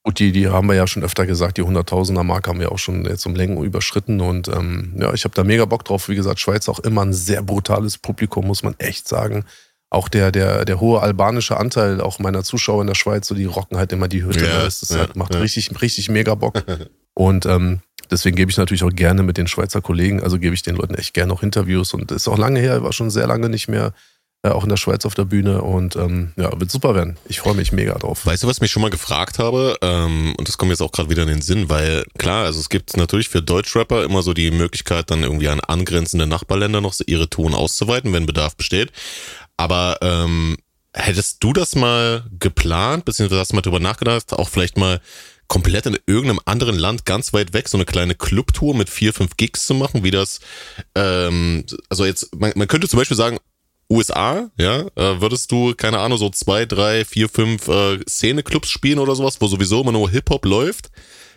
Gut, 0.05 0.21
die, 0.21 0.31
die 0.31 0.47
haben 0.47 0.69
wir 0.69 0.77
ja 0.77 0.87
schon 0.87 1.03
öfter 1.03 1.27
gesagt, 1.27 1.59
die 1.59 1.65
100.000er 1.65 2.23
Mark 2.23 2.47
haben 2.47 2.61
wir 2.61 2.71
auch 2.71 2.79
schon 2.79 3.05
jetzt 3.05 3.27
um 3.27 3.35
Längen 3.35 3.61
überschritten 3.65 4.21
und 4.21 4.47
ähm, 4.47 4.95
ja, 4.97 5.13
ich 5.13 5.25
habe 5.25 5.35
da 5.35 5.43
mega 5.43 5.65
Bock 5.65 5.85
drauf. 5.85 6.09
Wie 6.09 6.15
gesagt, 6.15 6.39
Schweiz 6.39 6.69
auch 6.69 6.79
immer 6.79 7.03
ein 7.03 7.13
sehr 7.13 7.43
brutales 7.43 7.99
Publikum, 7.99 8.47
muss 8.47 8.63
man 8.63 8.77
echt 8.79 9.09
sagen. 9.09 9.45
Auch 9.91 10.09
der, 10.09 10.31
der, 10.31 10.65
der 10.65 10.79
hohe 10.79 11.01
albanische 11.01 11.57
Anteil 11.57 12.01
auch 12.01 12.21
meiner 12.21 12.45
Zuschauer 12.45 12.83
in 12.83 12.87
der 12.87 12.95
Schweiz, 12.95 13.27
so 13.27 13.35
die 13.35 13.47
rocken 13.47 13.77
halt 13.77 13.93
immer 13.93 14.07
die 14.07 14.23
Hütte. 14.23 14.47
Ja, 14.47 14.63
das 14.63 14.83
ist 14.83 14.93
ja, 14.93 14.99
halt, 14.99 15.17
macht 15.17 15.35
ja. 15.35 15.41
richtig, 15.41 15.83
richtig 15.83 16.09
mega 16.09 16.37
Bock. 16.37 16.65
Und 17.17 17.47
ähm, 17.47 17.81
deswegen 18.11 18.37
gebe 18.37 18.51
ich 18.51 18.59
natürlich 18.59 18.85
auch 18.85 18.91
gerne 18.91 19.23
mit 19.23 19.39
den 19.39 19.47
Schweizer 19.47 19.81
Kollegen, 19.81 20.23
also 20.23 20.39
gebe 20.39 20.55
ich 20.55 20.63
den 20.63 20.77
Leuten 20.77 20.95
echt 20.95 21.15
gerne 21.15 21.33
auch 21.33 21.43
Interviews. 21.43 21.95
Und 21.95 22.13
ist 22.13 22.29
auch 22.29 22.39
lange 22.39 22.61
her, 22.61 22.83
war 22.83 22.93
schon 22.93 23.11
sehr 23.11 23.27
lange 23.27 23.49
nicht 23.49 23.69
mehr 23.69 23.95
äh, 24.43 24.51
auch 24.51 24.65
in 24.65 24.69
der 24.69 24.77
Schweiz 24.77 25.07
auf 25.07 25.15
der 25.15 25.25
Bühne. 25.25 25.63
Und 25.63 25.97
ähm, 25.97 26.33
ja, 26.37 26.61
wird 26.61 26.71
super 26.71 26.95
werden. 26.95 27.17
Ich 27.25 27.41
freue 27.41 27.55
mich 27.55 27.73
mega 27.73 27.95
drauf. 27.95 28.27
Weißt 28.27 28.43
du, 28.43 28.47
was 28.47 28.59
ich 28.59 28.61
mich 28.61 28.71
schon 28.71 28.83
mal 28.83 28.91
gefragt 28.91 29.39
habe? 29.39 29.79
Ähm, 29.81 30.35
und 30.37 30.47
das 30.47 30.59
kommt 30.59 30.71
jetzt 30.71 30.83
auch 30.83 30.93
gerade 30.93 31.09
wieder 31.09 31.23
in 31.23 31.29
den 31.29 31.41
Sinn, 31.41 31.71
weil 31.71 32.05
klar, 32.19 32.45
also 32.45 32.61
es 32.61 32.69
gibt 32.69 32.95
natürlich 32.99 33.31
für 33.31 33.41
Deutschrapper 33.41 34.05
immer 34.05 34.21
so 34.21 34.35
die 34.35 34.51
Möglichkeit, 34.51 35.11
dann 35.11 35.23
irgendwie 35.23 35.49
an 35.49 35.61
angrenzende 35.61 36.27
Nachbarländer 36.27 36.83
noch 36.83 36.95
ihre 37.07 37.31
Touren 37.31 37.55
auszuweiten, 37.55 38.13
wenn 38.13 38.27
Bedarf 38.27 38.57
besteht. 38.57 38.93
Aber 39.57 39.97
ähm, 40.03 40.59
hättest 40.93 41.43
du 41.43 41.55
das 41.55 41.75
mal 41.75 42.25
geplant, 42.39 43.07
beziehungsweise 43.07 43.41
hast 43.41 43.53
du 43.53 43.57
mal 43.57 43.63
drüber 43.63 43.81
nachgedacht, 43.81 44.35
auch 44.35 44.51
vielleicht 44.51 44.77
mal 44.77 45.01
komplett 45.49 45.87
in 45.87 45.99
irgendeinem 46.07 46.41
anderen 46.45 46.79
Land 46.79 47.05
ganz 47.05 47.33
weit 47.33 47.53
weg 47.53 47.69
so 47.69 47.77
eine 47.77 47.85
kleine 47.85 48.15
Clubtour 48.15 48.75
mit 48.75 48.91
vier, 48.91 49.13
fünf 49.13 49.37
Gigs 49.37 49.67
zu 49.67 49.75
machen, 49.75 50.05
wie 50.05 50.11
das, 50.11 50.41
ähm, 50.95 51.65
also 51.89 52.05
jetzt, 52.05 52.35
man, 52.35 52.53
man 52.55 52.69
könnte 52.69 52.89
zum 52.89 52.99
Beispiel 52.99 53.17
sagen, 53.17 53.39
USA, 53.89 54.51
ja, 54.59 54.81
äh, 54.97 55.21
würdest 55.21 55.53
du, 55.53 55.75
keine 55.75 56.01
Ahnung, 56.01 56.19
so 56.19 56.29
zwei, 56.31 56.67
drei, 56.67 57.05
vier, 57.05 57.29
fünf 57.29 57.69
äh, 57.69 57.99
Szene-Clubs 58.09 58.69
spielen 58.69 58.99
oder 58.99 59.15
sowas, 59.15 59.41
wo 59.41 59.47
sowieso 59.47 59.83
immer 59.83 59.93
nur 59.93 60.11
Hip-Hop 60.11 60.45
läuft, 60.45 60.91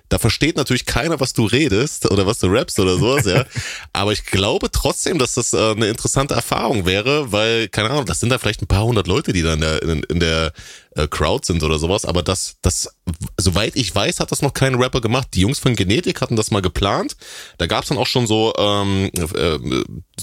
da 0.09 0.17
versteht 0.17 0.57
natürlich 0.57 0.87
keiner, 0.87 1.19
was 1.19 1.33
du 1.33 1.45
redest 1.45 2.09
oder 2.09 2.25
was 2.25 2.39
du 2.39 2.47
rappst 2.47 2.79
oder 2.79 2.97
sowas, 2.97 3.25
ja. 3.25 3.45
Aber 3.93 4.11
ich 4.11 4.25
glaube 4.25 4.71
trotzdem, 4.71 5.19
dass 5.19 5.35
das 5.35 5.53
äh, 5.53 5.71
eine 5.71 5.87
interessante 5.87 6.33
Erfahrung 6.33 6.87
wäre, 6.87 7.31
weil, 7.31 7.67
keine 7.67 7.91
Ahnung, 7.91 8.05
das 8.05 8.19
sind 8.19 8.29
da 8.29 8.39
vielleicht 8.39 8.63
ein 8.63 8.67
paar 8.67 8.85
hundert 8.85 9.05
Leute, 9.05 9.33
die 9.33 9.43
da 9.43 9.53
in 9.53 9.61
der, 9.61 9.83
in, 9.83 10.03
in 10.03 10.19
der 10.19 10.51
äh, 10.95 11.07
Crowd 11.07 11.45
sind 11.45 11.63
oder 11.63 11.77
sowas. 11.79 12.05
Aber 12.05 12.23
das, 12.23 12.55
das, 12.61 12.95
soweit 13.37 13.75
ich 13.75 13.93
weiß, 13.93 14.19
hat 14.19 14.31
das 14.31 14.41
noch 14.41 14.53
kein 14.53 14.75
Rapper 14.75 15.01
gemacht. 15.01 15.29
Die 15.33 15.41
Jungs 15.41 15.59
von 15.59 15.75
Genetik 15.75 16.21
hatten 16.21 16.35
das 16.35 16.51
mal 16.51 16.61
geplant. 16.61 17.15
Da 17.57 17.67
gab 17.67 17.83
es 17.83 17.89
dann 17.89 17.97
auch 17.97 18.07
schon 18.07 18.27
so 18.27 18.53
ähm, 18.57 19.09
äh, 19.13 19.59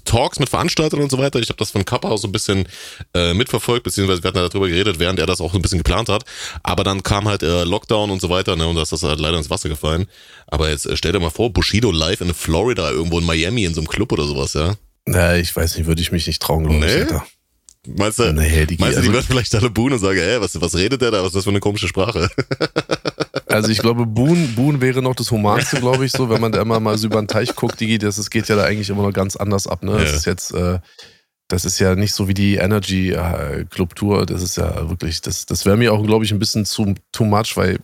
Talks 0.05 0.39
mit 0.39 0.49
Veranstaltern 0.49 1.01
und 1.01 1.11
so 1.11 1.19
weiter. 1.19 1.39
Ich 1.39 1.49
habe 1.49 1.59
das 1.59 1.71
von 1.71 1.85
Kappa 1.85 2.09
auch 2.09 2.19
so 2.19 2.29
ein 2.29 2.33
bisschen 2.33 2.69
äh, 3.15 3.35
mitverfolgt, 3.35 3.85
beziehungsweise 3.85 4.23
wir 4.23 4.29
hatten 4.29 4.39
darüber 4.39 4.69
geredet, 4.69 4.99
während 4.99 5.19
er 5.19 5.27
das 5.27 5.41
auch 5.41 5.53
so 5.53 5.59
ein 5.59 5.63
bisschen 5.63 5.79
geplant 5.79 6.09
hat. 6.09 6.25
Aber 6.63 6.85
dann 6.85 7.03
kam 7.03 7.29
halt 7.29 7.43
äh, 7.43 7.65
Lockdown 7.65 8.11
und 8.11 8.21
so 8.21 8.29
weiter, 8.31 8.57
ne, 8.57 8.67
und 8.67 8.77
das 8.77 8.93
ist 8.93 9.03
halt 9.03 9.21
leider 9.21 9.39
ins 9.39 9.51
Wasser 9.51 9.69
gefallen. 9.69 10.07
Aber 10.47 10.71
jetzt 10.71 10.87
äh, 10.87 10.97
stell 10.97 11.13
dir 11.13 11.21
mal 11.21 11.31
vor, 11.31 11.53
Bushido 11.53 11.91
live 11.91 12.21
in 12.21 12.35
Florida, 12.35 12.91
irgendwo 12.91 13.19
in 13.19 13.25
Miami, 13.25 13.65
in 13.65 13.75
so 13.75 13.81
einem 13.81 13.89
Club 13.89 14.13
oder 14.13 14.25
sowas, 14.25 14.55
ja. 14.55 14.75
Na, 15.07 15.37
ich 15.37 15.55
weiß 15.55 15.77
nicht, 15.77 15.87
würde 15.87 16.03
ich 16.03 16.11
mich 16.11 16.27
nicht 16.27 16.43
trauen, 16.43 16.65
glaube 16.65 16.81
nee? 16.81 16.87
ich, 16.87 17.01
Alter. 17.03 17.27
Meinst 17.97 18.19
du, 18.19 18.33
nee, 18.33 18.67
die, 18.67 18.77
meinst 18.79 18.99
du, 18.99 19.01
die 19.03 19.09
also, 19.09 19.13
wird 19.13 19.25
vielleicht 19.25 19.55
alle 19.55 19.71
Boon 19.71 19.93
und 19.93 19.99
sagen, 19.99 20.19
ey, 20.19 20.41
was, 20.41 20.61
was 20.61 20.75
redet 20.75 21.01
der 21.03 21.11
da? 21.11 21.21
Was 21.21 21.29
ist 21.29 21.37
das 21.37 21.45
für 21.45 21.51
eine 21.51 21.61
komische 21.61 21.89
Sprache? 21.89 22.29
Also 23.49 23.71
ich 23.71 23.79
glaube, 23.79 24.07
Boon, 24.07 24.55
Boon 24.55 24.81
wäre 24.81 25.01
noch 25.01 25.15
das 25.15 25.31
Humanste, 25.31 25.79
glaube 25.79 26.05
ich, 26.05 26.13
so, 26.13 26.29
wenn 26.29 26.41
man 26.41 26.53
da 26.53 26.61
immer 26.61 26.79
mal 26.81 26.99
so 26.99 27.07
über 27.07 27.23
den 27.23 27.29
Teich 27.29 27.55
guckt, 27.55 27.81
die, 27.81 27.97
das, 27.97 28.17
das 28.17 28.29
geht 28.29 28.49
ja 28.49 28.57
da 28.57 28.65
eigentlich 28.65 28.91
immer 28.91 29.03
noch 29.03 29.13
ganz 29.13 29.37
anders 29.37 29.67
ab, 29.67 29.83
ne? 29.83 29.93
Das 29.93 30.11
ja. 30.11 30.17
ist 30.17 30.27
jetzt, 30.27 30.53
äh, 30.53 30.79
das 31.49 31.65
ist 31.65 31.79
ja 31.79 31.95
nicht 31.95 32.13
so 32.13 32.29
wie 32.29 32.35
die 32.35 32.57
Energy 32.57 33.13
äh, 33.13 33.65
Club 33.71 33.95
Tour, 33.95 34.27
das 34.27 34.43
ist 34.43 34.57
ja 34.57 34.91
wirklich, 34.91 35.21
das, 35.21 35.47
das 35.47 35.65
wäre 35.65 35.77
mir 35.77 35.93
auch, 35.93 36.05
glaube 36.05 36.25
ich, 36.25 36.33
ein 36.33 36.39
bisschen 36.39 36.67
zu 36.67 36.95
too 37.13 37.25
much, 37.25 37.57
weil 37.57 37.79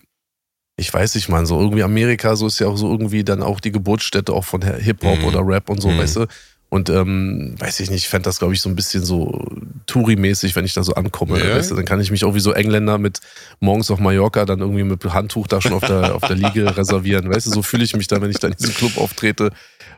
ich 0.76 0.92
weiß 0.92 1.14
nicht, 1.14 1.28
man, 1.28 1.46
so 1.46 1.60
irgendwie 1.60 1.82
Amerika, 1.82 2.34
so 2.34 2.46
ist 2.46 2.58
ja 2.58 2.66
auch 2.66 2.76
so 2.76 2.90
irgendwie 2.90 3.24
dann 3.24 3.42
auch 3.42 3.60
die 3.60 3.72
Geburtsstätte 3.72 4.32
auch 4.32 4.44
von 4.44 4.62
Hip-Hop 4.62 5.20
mhm. 5.20 5.24
oder 5.26 5.46
Rap 5.46 5.68
und 5.68 5.80
so, 5.80 5.88
mhm. 5.88 5.98
weißt 5.98 6.16
du? 6.16 6.26
Und 6.72 6.88
ähm, 6.88 7.54
weiß 7.58 7.80
ich 7.80 7.90
nicht, 7.90 8.04
ich 8.04 8.08
fände 8.08 8.24
das, 8.24 8.38
glaube 8.38 8.54
ich, 8.54 8.62
so 8.62 8.70
ein 8.70 8.74
bisschen 8.74 9.04
so 9.04 9.46
Touri-mäßig, 9.86 10.56
wenn 10.56 10.64
ich 10.64 10.72
da 10.72 10.82
so 10.82 10.94
ankomme. 10.94 11.38
Ja. 11.38 11.54
Weißt 11.54 11.70
du, 11.70 11.74
dann 11.74 11.84
kann 11.84 12.00
ich 12.00 12.10
mich 12.10 12.24
auch 12.24 12.34
wie 12.34 12.40
so 12.40 12.52
Engländer 12.52 12.96
mit 12.96 13.20
morgens 13.60 13.90
auf 13.90 13.98
Mallorca 13.98 14.46
dann 14.46 14.60
irgendwie 14.60 14.82
mit 14.82 15.04
Handtuch 15.04 15.46
da 15.48 15.60
schon 15.60 15.74
auf 15.74 15.84
der, 15.84 16.14
auf 16.14 16.22
der 16.22 16.34
Liege 16.34 16.74
reservieren. 16.78 17.28
Weißt 17.28 17.46
du, 17.46 17.50
so 17.50 17.60
fühle 17.60 17.84
ich 17.84 17.94
mich 17.94 18.06
da, 18.06 18.22
wenn 18.22 18.30
ich 18.30 18.38
da 18.38 18.48
in 18.48 18.54
diesem 18.54 18.72
Club 18.72 18.96
auftrete. 18.96 19.50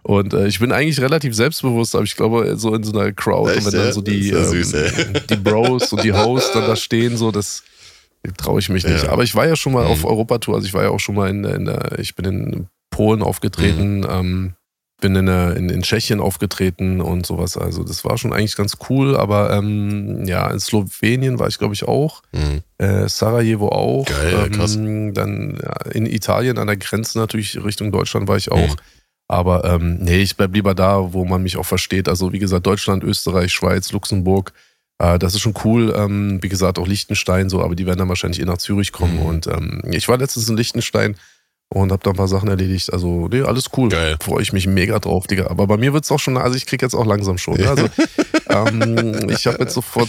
Und 0.03 0.35
äh, 0.35 0.49
ich 0.49 0.59
bin 0.59 0.73
eigentlich 0.73 1.01
relativ 1.01 1.37
selbstbewusst, 1.37 1.95
aber 1.95 2.03
ich 2.03 2.17
glaube, 2.17 2.57
so 2.57 2.75
in 2.75 2.83
so 2.83 2.99
einer 2.99 3.13
Crowd, 3.13 3.53
Echt, 3.53 3.65
und 3.65 3.73
wenn 3.73 3.81
dann 3.81 3.93
so 3.93 4.03
die, 4.03 4.31
ähm, 4.31 4.45
süß, 4.45 4.75
die 5.31 5.37
Bros 5.37 5.93
und 5.93 6.03
die 6.03 6.13
Hosts 6.13 6.55
dann 6.55 6.67
da 6.67 6.75
stehen, 6.75 7.17
so 7.17 7.31
das 7.31 7.63
traue 8.37 8.59
ich 8.59 8.69
mich 8.69 8.85
nicht. 8.85 9.05
Ja. 9.05 9.11
Aber 9.11 9.23
ich 9.23 9.37
war 9.37 9.47
ja 9.47 9.55
schon 9.55 9.75
mal 9.75 9.85
mhm. 9.85 9.93
auf 9.93 10.05
Europatour, 10.05 10.57
also 10.57 10.67
ich 10.67 10.75
war 10.75 10.83
ja 10.83 10.91
auch 10.91 10.99
schon 10.99 11.15
mal 11.15 11.31
in, 11.31 11.45
in 11.45 11.67
der, 11.67 12.01
ich 12.01 12.17
bin 12.17 12.25
in 12.25 12.67
Polen 12.91 13.23
aufgetreten, 13.23 13.99
mhm. 13.99 14.09
ähm, 14.11 14.55
bin 15.05 15.17
in, 15.17 15.27
der, 15.27 15.55
in, 15.55 15.69
in 15.69 15.83
Tschechien 15.83 16.19
aufgetreten 16.19 17.03
und 17.03 17.27
sowas. 17.27 17.59
Also 17.59 17.85
das 17.85 18.07
war 18.07 18.17
schon 18.17 18.33
eigentlich 18.33 18.57
ganz 18.57 18.79
cool. 18.89 19.19
Aber 19.19 19.53
ähm, 19.53 20.25
ja, 20.25 20.51
in 20.51 20.59
Slowenien 20.59 21.39
war 21.39 21.47
ich, 21.47 21.59
glaube 21.59 21.75
ich, 21.75 21.87
auch. 21.87 22.23
Mhm. 22.33 22.63
Äh, 22.79 23.07
Sarajevo 23.07 23.69
auch. 23.69 24.07
Geil, 24.07 24.49
krass. 24.49 24.77
Ähm, 24.77 25.13
dann 25.13 25.59
ja, 25.63 25.91
in 25.93 26.07
Italien 26.07 26.57
an 26.57 26.69
der 26.69 26.79
Grenze 26.79 27.19
natürlich 27.19 27.63
Richtung 27.63 27.93
Deutschland 27.93 28.29
war 28.29 28.39
ich 28.39 28.51
auch. 28.51 28.71
Mhm. 28.71 28.77
Aber 29.29 29.65
ähm, 29.67 29.99
nee, 30.01 30.23
ich 30.23 30.39
bleib 30.39 30.55
lieber 30.55 30.75
da, 30.75 31.13
wo 31.13 31.27
man 31.27 31.43
mich 31.43 31.59
auch 31.59 31.67
versteht. 31.67 32.09
Also 32.09 32.33
wie 32.33 32.39
gesagt, 32.39 32.67
Deutschland, 32.67 33.05
Österreich, 33.05 33.53
Schweiz, 33.53 33.93
Luxemburg. 33.93 34.55
Äh, 34.99 35.19
das 35.19 35.35
ist 35.35 35.43
schon 35.43 35.55
cool. 35.65 35.95
Ähm, 35.95 36.39
wie 36.41 36.49
gesagt, 36.49 36.79
auch 36.79 36.87
Liechtenstein 36.87 37.51
so, 37.51 37.63
aber 37.63 37.75
die 37.75 37.85
werden 37.85 37.99
dann 37.99 38.09
wahrscheinlich 38.09 38.41
eh 38.41 38.47
nach 38.47 38.57
Zürich 38.57 38.93
kommen. 38.93 39.17
Mhm. 39.17 39.27
Und 39.27 39.47
ähm, 39.49 39.83
ich 39.91 40.09
war 40.09 40.17
letztens 40.17 40.49
in 40.49 40.57
Liechtenstein 40.57 41.17
und 41.69 41.93
habe 41.93 42.03
da 42.03 42.11
ein 42.11 42.17
paar 42.17 42.29
Sachen 42.29 42.49
erledigt. 42.49 42.93
Also, 42.93 43.29
nee, 43.29 43.43
alles 43.43 43.71
cool. 43.77 43.89
Geil. 43.89 44.17
Freue 44.21 44.43
ich 44.43 44.53
mich 44.53 44.67
mega 44.67 44.99
drauf, 44.99 45.27
Digga. 45.27 45.49
Aber 45.49 45.67
bei 45.67 45.77
mir 45.77 45.93
wird 45.93 46.05
es 46.05 46.11
auch 46.11 46.21
schon, 46.21 46.37
also 46.37 46.57
ich 46.57 46.67
kriege 46.67 46.85
jetzt 46.85 46.95
auch 46.95 47.07
langsam 47.07 47.39
schon. 47.39 47.55
Ne? 47.55 47.69
Also, 47.69 47.89
ähm, 48.49 49.31
ich 49.31 49.47
habe 49.47 49.59
jetzt 49.61 49.75
so 49.75 49.81
vor 49.81 50.07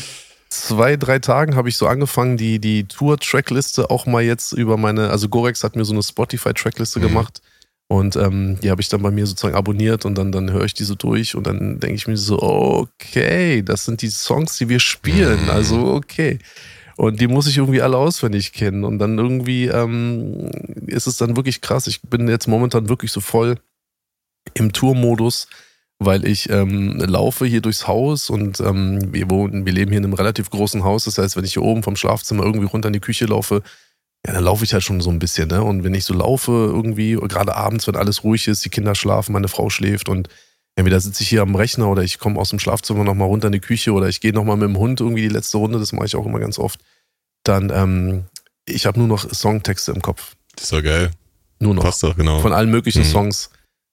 zwei, 0.50 0.96
drei 0.96 1.20
Tagen 1.20 1.56
habe 1.56 1.70
ich 1.70 1.78
so 1.78 1.88
angefangen, 1.88 2.38
die, 2.38 2.60
die 2.60 2.86
Tour-Trackliste 2.86 3.90
auch 3.90 4.06
mal 4.06 4.24
jetzt 4.24 4.54
über 4.54 4.78
meine, 4.78 5.10
also 5.10 5.30
Gorex 5.30 5.64
hat 5.64 5.76
mir 5.76 5.86
so 5.86 5.94
eine 5.94 6.04
Spotify-Trackliste 6.04 7.00
mhm. 7.00 7.04
gemacht. 7.04 7.42
Und 7.88 8.16
ähm, 8.16 8.60
die 8.62 8.72
habe 8.72 8.82
ich 8.82 8.90
dann 8.90 9.04
bei 9.04 9.12
mir 9.12 9.28
sozusagen 9.28 9.56
abonniert 9.56 10.06
und 10.06 10.18
dann, 10.18 10.32
dann 10.32 10.52
höre 10.52 10.66
ich 10.66 10.74
diese 10.74 10.96
durch 10.96 11.36
und 11.36 11.46
dann 11.46 11.80
denke 11.80 11.96
ich 11.96 12.08
mir 12.08 12.18
so, 12.18 12.42
okay, 12.42 13.62
das 13.62 13.86
sind 13.86 14.02
die 14.02 14.10
Songs, 14.10 14.58
die 14.58 14.70
wir 14.70 14.80
spielen. 14.80 15.44
Mhm. 15.44 15.50
Also 15.52 15.94
okay. 15.94 16.40
Und 16.98 17.20
die 17.20 17.28
muss 17.28 17.48
ich 17.48 17.58
irgendwie 17.58 17.82
alle 17.82 17.98
auswendig 17.98 18.54
kennen. 18.54 18.84
Und 18.84 19.00
dann 19.00 19.18
irgendwie 19.18 19.66
ähm, 19.66 20.50
ist 20.88 21.08
es 21.08 21.18
dann 21.18 21.36
wirklich 21.36 21.62
krass. 21.62 21.88
Ich 21.88 22.02
bin 22.02 22.28
jetzt 22.28 22.48
momentan 22.48 22.90
wirklich 22.90 23.12
so 23.12 23.20
voll 23.20 23.58
im 24.54 24.72
Tourmodus, 24.72 25.48
weil 26.00 26.26
ich 26.26 26.50
ähm, 26.50 26.98
laufe 27.00 27.46
hier 27.46 27.62
durchs 27.62 27.88
Haus 27.88 28.30
und 28.30 28.60
ähm, 28.60 29.14
wir 29.14 29.30
wohnen, 29.30 29.66
wir 29.66 29.74
leben 29.74 29.92
hier 29.92 29.98
in 29.98 30.06
einem 30.06 30.14
relativ 30.14 30.50
großen 30.50 30.84
Haus. 30.84 31.06
Das 31.06 31.18
heißt, 31.18 31.36
wenn 31.36 31.46
ich 31.46 31.54
hier 31.54 31.64
oben 31.64 31.84
vom 31.84 31.96
Schlafzimmer 31.96 32.44
irgendwie 32.44 32.68
runter 32.68 32.88
in 32.88 32.94
die 32.94 33.00
Küche 33.00 33.26
laufe, 33.26 33.62
ja, 34.26 34.34
dann 34.34 34.44
laufe 34.44 34.64
ich 34.64 34.74
halt 34.74 34.84
schon 34.84 35.02
so 35.02 35.10
ein 35.10 35.20
bisschen, 35.20 35.50
ne? 35.50 35.64
Und 35.64 35.84
wenn 35.84 35.94
ich 35.94 36.04
so 36.06 36.14
laufe 36.14 36.52
irgendwie, 36.52 37.14
gerade 37.14 37.56
abends, 37.56 37.88
wenn 37.88 37.96
alles 37.96 38.24
ruhig 38.24 38.48
ist, 38.48 38.66
die 38.66 38.70
Kinder 38.70 38.96
schlafen, 38.96 39.34
meine 39.34 39.48
Frau 39.48 39.70
schläft 39.70 40.10
und 40.10 40.30
entweder 40.76 41.00
sitze 41.00 41.24
ich 41.24 41.30
hier 41.30 41.42
am 41.42 41.56
Rechner 41.56 41.90
oder 41.90 42.04
ich 42.04 42.20
komme 42.20 42.40
aus 42.40 42.50
dem 42.50 42.60
Schlafzimmer 42.60 43.04
nochmal 43.04 43.28
runter 43.28 43.48
in 43.48 43.54
die 43.54 43.60
Küche 43.60 43.94
oder 43.94 44.08
ich 44.08 44.22
gehe 44.22 44.34
nochmal 44.34 44.58
mit 44.58 44.68
dem 44.68 44.78
Hund 44.78 45.00
irgendwie 45.00 45.22
die 45.22 45.30
letzte 45.30 45.58
Runde, 45.58 45.80
das 45.80 45.94
mache 45.94 46.06
ich 46.06 46.16
auch 46.16 46.26
immer 46.26 46.40
ganz 46.40 46.60
oft. 46.60 46.80
Dann, 47.44 47.70
ähm, 47.70 48.26
ich 48.66 48.86
habe 48.86 49.00
nur 49.00 49.08
noch 49.08 49.30
Songtexte 49.32 49.92
im 49.92 50.02
Kopf. 50.02 50.36
Das 50.56 50.66
ist 50.66 50.74
doch 50.74 50.84
geil. 50.84 51.12
Nur 51.60 51.74
noch. 51.74 51.84
Passt 51.84 52.04
doch, 52.04 52.16
genau. 52.16 52.40
Von 52.40 52.54
allen 52.54 52.70
möglichen 52.70 53.04
mhm. 53.04 53.12
Songs. 53.12 53.50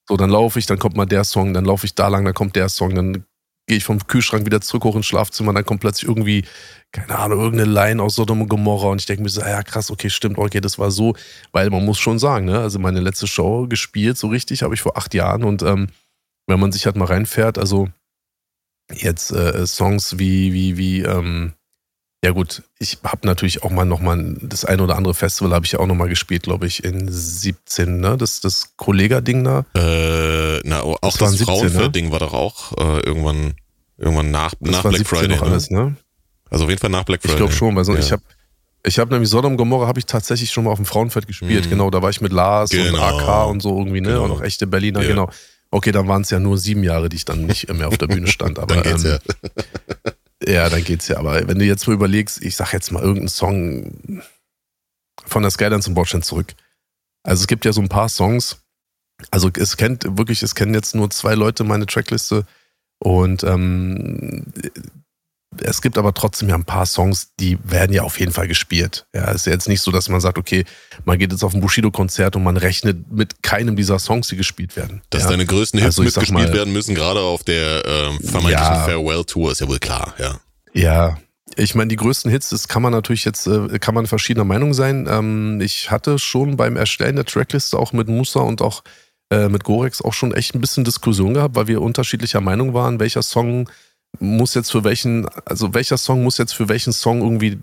So, 0.07 0.17
dann 0.17 0.29
laufe 0.29 0.59
ich, 0.59 0.65
dann 0.65 0.79
kommt 0.79 0.97
mal 0.97 1.05
der 1.05 1.23
Song, 1.23 1.53
dann 1.53 1.63
laufe 1.63 1.85
ich 1.85 1.95
da 1.95 2.09
lang, 2.09 2.25
dann 2.25 2.33
kommt 2.33 2.55
der 2.55 2.67
Song, 2.67 2.93
dann 2.93 3.25
gehe 3.67 3.77
ich 3.77 3.85
vom 3.85 4.05
Kühlschrank 4.05 4.45
wieder 4.45 4.59
zurück 4.59 4.83
hoch 4.83 4.95
ins 4.97 5.05
Schlafzimmer, 5.05 5.53
dann 5.53 5.65
kommt 5.65 5.79
plötzlich 5.79 6.09
irgendwie, 6.09 6.43
keine 6.91 7.17
Ahnung, 7.17 7.39
irgendeine 7.39 7.71
Line 7.71 8.03
aus 8.03 8.15
Sodom 8.15 8.41
und 8.41 8.49
Gomorra 8.49 8.87
und 8.87 8.99
ich 8.99 9.05
denke 9.05 9.23
mir 9.23 9.29
so, 9.29 9.39
ja 9.39 9.63
krass, 9.63 9.89
okay, 9.89 10.09
stimmt, 10.09 10.37
okay, 10.37 10.59
das 10.59 10.77
war 10.77 10.91
so, 10.91 11.15
weil 11.53 11.69
man 11.69 11.85
muss 11.85 11.99
schon 11.99 12.19
sagen, 12.19 12.45
ne, 12.45 12.59
also 12.59 12.79
meine 12.79 12.99
letzte 12.99 13.27
Show 13.27 13.67
gespielt, 13.67 14.17
so 14.17 14.27
richtig, 14.27 14.63
habe 14.63 14.73
ich 14.73 14.81
vor 14.81 14.97
acht 14.97 15.13
Jahren 15.13 15.45
und 15.45 15.61
ähm, 15.61 15.87
wenn 16.47 16.59
man 16.59 16.71
sich 16.71 16.85
halt 16.85 16.95
mal 16.95 17.05
reinfährt, 17.05 17.57
also 17.57 17.89
jetzt 18.91 19.31
äh, 19.31 19.65
Songs 19.65 20.19
wie, 20.19 20.53
wie, 20.53 20.77
wie, 20.77 21.01
ähm, 21.01 21.53
ja 22.23 22.31
gut, 22.31 22.63
ich 22.79 22.99
habe 23.03 23.27
natürlich 23.27 23.63
auch 23.63 23.69
mal 23.69 23.85
nochmal 23.85 24.35
das 24.41 24.63
eine 24.63 24.81
oder 24.81 24.95
andere 24.95 25.13
Festival 25.13 25.53
habe 25.53 25.65
ich 25.65 25.73
ja 25.73 25.79
auch 25.79 25.87
nochmal 25.87 26.07
gespielt, 26.07 26.43
glaube 26.43 26.67
ich, 26.67 26.83
in 26.83 27.11
17, 27.11 27.99
ne? 27.99 28.15
Das, 28.17 28.39
das 28.39 28.77
Kollega-Ding 28.77 29.43
da. 29.43 29.65
Äh, 29.75 30.61
na, 30.63 30.81
auch 30.81 30.97
das, 31.01 31.31
das 31.31 31.41
Frauenfeld-Ding 31.41 32.05
ne? 32.05 32.11
war 32.11 32.19
doch 32.19 32.33
auch 32.33 32.71
äh, 32.77 33.01
irgendwann, 33.01 33.55
irgendwann 33.97 34.31
nach, 34.31 34.53
das 34.61 34.71
nach 34.71 34.89
Black 34.89 35.05
Friday. 35.05 35.35
Noch 35.35 35.41
ne? 35.41 35.51
alles, 35.51 35.69
ne? 35.69 35.97
Also 36.49 36.63
auf 36.63 36.69
jeden 36.69 36.79
Fall 36.79 36.91
nach 36.91 37.03
Black 37.03 37.21
Friday. 37.21 37.33
Ich 37.33 37.37
glaube 37.37 37.53
schon, 37.53 37.75
weil 37.75 37.83
so, 37.83 37.93
ja. 37.93 37.99
ich 37.99 38.11
habe 38.13 38.23
ich 38.85 38.99
habe 38.99 39.11
nämlich 39.11 39.29
Sodom 39.29 39.55
Gomorra 39.55 39.87
habe 39.87 39.99
ich 39.99 40.05
tatsächlich 40.05 40.51
schon 40.51 40.65
mal 40.65 40.71
auf 40.71 40.77
dem 40.77 40.85
Frauenfeld 40.85 41.25
gespielt, 41.25 41.65
mhm. 41.65 41.69
genau, 41.69 41.89
da 41.89 42.01
war 42.01 42.09
ich 42.09 42.19
mit 42.19 42.33
Lars 42.33 42.69
genau. 42.69 42.93
und 42.93 42.99
AK 42.99 43.47
und 43.47 43.61
so 43.61 43.77
irgendwie, 43.77 44.01
ne? 44.01 44.09
Genau. 44.09 44.23
Und 44.25 44.31
auch 44.31 44.41
echte 44.41 44.67
Berliner, 44.67 45.01
ja. 45.01 45.07
genau. 45.07 45.29
Okay, 45.73 45.91
dann 45.91 46.07
waren 46.07 46.21
es 46.21 46.29
ja 46.29 46.39
nur 46.39 46.59
sieben 46.59 46.83
Jahre, 46.83 47.09
die 47.09 47.15
ich 47.15 47.25
dann 47.25 47.47
nicht 47.47 47.67
mehr 47.73 47.87
auf 47.87 47.97
der 47.97 48.05
Bühne 48.05 48.27
stand. 48.27 48.59
Aber 48.59 48.75
dann 48.75 48.83
geht's 48.83 49.05
ähm, 49.05 49.19
ja. 50.45 50.53
ja, 50.53 50.69
dann 50.69 50.83
geht's 50.83 51.07
ja. 51.07 51.17
Aber 51.17 51.47
wenn 51.47 51.57
du 51.57 51.65
jetzt 51.65 51.87
mal 51.87 51.93
überlegst, 51.93 52.43
ich 52.43 52.55
sag 52.55 52.73
jetzt 52.73 52.91
mal 52.91 53.01
irgendeinen 53.01 53.29
Song 53.29 54.21
von 55.25 55.41
der 55.41 55.49
Skyline 55.49 55.81
zum 55.81 55.95
Bordstein 55.95 56.21
zurück. 56.21 56.53
Also 57.23 57.41
es 57.41 57.47
gibt 57.47 57.65
ja 57.65 57.73
so 57.73 57.81
ein 57.81 57.89
paar 57.89 58.07
Songs. 58.07 58.59
Also 59.31 59.49
es 59.57 59.75
kennt 59.75 60.05
wirklich, 60.15 60.43
es 60.43 60.53
kennen 60.53 60.75
jetzt 60.75 60.93
nur 60.93 61.09
zwei 61.09 61.33
Leute 61.33 61.63
meine 61.63 61.87
Trackliste 61.87 62.45
und 62.99 63.43
ähm, 63.43 64.45
es 65.61 65.81
gibt 65.81 65.97
aber 65.97 66.13
trotzdem 66.13 66.49
ja 66.49 66.55
ein 66.55 66.65
paar 66.65 66.85
Songs, 66.85 67.29
die 67.39 67.57
werden 67.63 67.93
ja 67.93 68.03
auf 68.03 68.19
jeden 68.19 68.31
Fall 68.31 68.47
gespielt. 68.47 69.05
Ja, 69.13 69.29
es 69.29 69.41
ist 69.41 69.45
ja 69.45 69.51
jetzt 69.53 69.67
nicht 69.67 69.81
so, 69.81 69.91
dass 69.91 70.09
man 70.09 70.21
sagt, 70.21 70.37
okay, 70.37 70.65
man 71.05 71.19
geht 71.19 71.31
jetzt 71.31 71.43
auf 71.43 71.53
ein 71.53 71.61
Bushido-Konzert 71.61 72.35
und 72.35 72.43
man 72.43 72.57
rechnet 72.57 73.11
mit 73.11 73.43
keinem 73.43 73.75
dieser 73.75 73.99
Songs, 73.99 74.27
die 74.27 74.37
gespielt 74.37 74.75
werden. 74.75 75.01
Dass 75.09 75.23
ja? 75.23 75.29
deine 75.29 75.45
größten 75.45 75.79
Hits 75.79 75.99
also, 75.99 76.03
mitgespielt 76.03 76.49
mal, 76.49 76.53
werden 76.53 76.73
müssen, 76.73 76.95
gerade 76.95 77.19
auf 77.19 77.43
der 77.43 77.83
ähm, 77.85 78.19
vermeintlichen 78.19 78.73
ja, 78.73 78.85
Farewell-Tour, 78.85 79.51
ist 79.51 79.61
ja 79.61 79.67
wohl 79.67 79.79
klar, 79.79 80.13
ja. 80.17 80.39
Ja, 80.73 81.17
ich 81.55 81.75
meine, 81.75 81.89
die 81.89 81.95
größten 81.95 82.31
Hits, 82.31 82.49
das 82.49 82.67
kann 82.67 82.81
man 82.81 82.91
natürlich 82.91 83.25
jetzt, 83.25 83.47
äh, 83.47 83.79
kann 83.79 83.93
man 83.93 84.07
verschiedener 84.07 84.45
Meinung 84.45 84.73
sein. 84.73 85.07
Ähm, 85.09 85.61
ich 85.61 85.91
hatte 85.91 86.19
schon 86.19 86.57
beim 86.57 86.75
Erstellen 86.77 87.15
der 87.15 87.25
Trackliste 87.25 87.77
auch 87.77 87.93
mit 87.93 88.07
Musa 88.07 88.39
und 88.39 88.61
auch 88.61 88.83
äh, 89.29 89.49
mit 89.49 89.63
Gorex 89.63 90.01
auch 90.01 90.13
schon 90.13 90.33
echt 90.33 90.55
ein 90.55 90.61
bisschen 90.61 90.83
Diskussion 90.83 91.33
gehabt, 91.33 91.55
weil 91.55 91.67
wir 91.67 91.81
unterschiedlicher 91.81 92.41
Meinung 92.41 92.73
waren, 92.73 92.99
welcher 92.99 93.23
Song 93.23 93.69
muss 94.19 94.53
jetzt 94.53 94.71
für 94.71 94.83
welchen, 94.83 95.27
also 95.45 95.73
welcher 95.73 95.97
Song 95.97 96.23
muss 96.23 96.37
jetzt 96.37 96.53
für 96.53 96.69
welchen 96.69 96.93
Song 96.93 97.21
irgendwie 97.21 97.59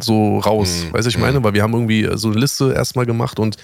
so 0.00 0.38
raus. 0.38 0.84
Mhm. 0.84 0.92
Weißt 0.92 1.06
du, 1.06 1.10
ich 1.10 1.18
meine? 1.18 1.40
Mhm. 1.40 1.44
Weil 1.44 1.54
wir 1.54 1.62
haben 1.62 1.72
irgendwie 1.72 2.08
so 2.14 2.30
eine 2.30 2.40
Liste 2.40 2.72
erstmal 2.72 3.06
gemacht 3.06 3.38
und 3.38 3.56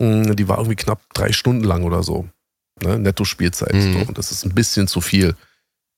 mh, 0.00 0.30
mm, 0.30 0.36
die 0.36 0.48
war 0.48 0.58
irgendwie 0.58 0.76
knapp 0.76 1.00
drei 1.14 1.32
Stunden 1.32 1.64
lang 1.64 1.84
oder 1.84 2.02
so. 2.02 2.28
Ne? 2.82 2.98
Netto-Spielzeit. 2.98 3.74
Mhm. 3.74 3.92
So. 3.92 3.98
Und 4.08 4.18
das 4.18 4.30
ist 4.30 4.44
ein 4.44 4.54
bisschen 4.54 4.88
zu 4.88 5.00
viel. 5.00 5.34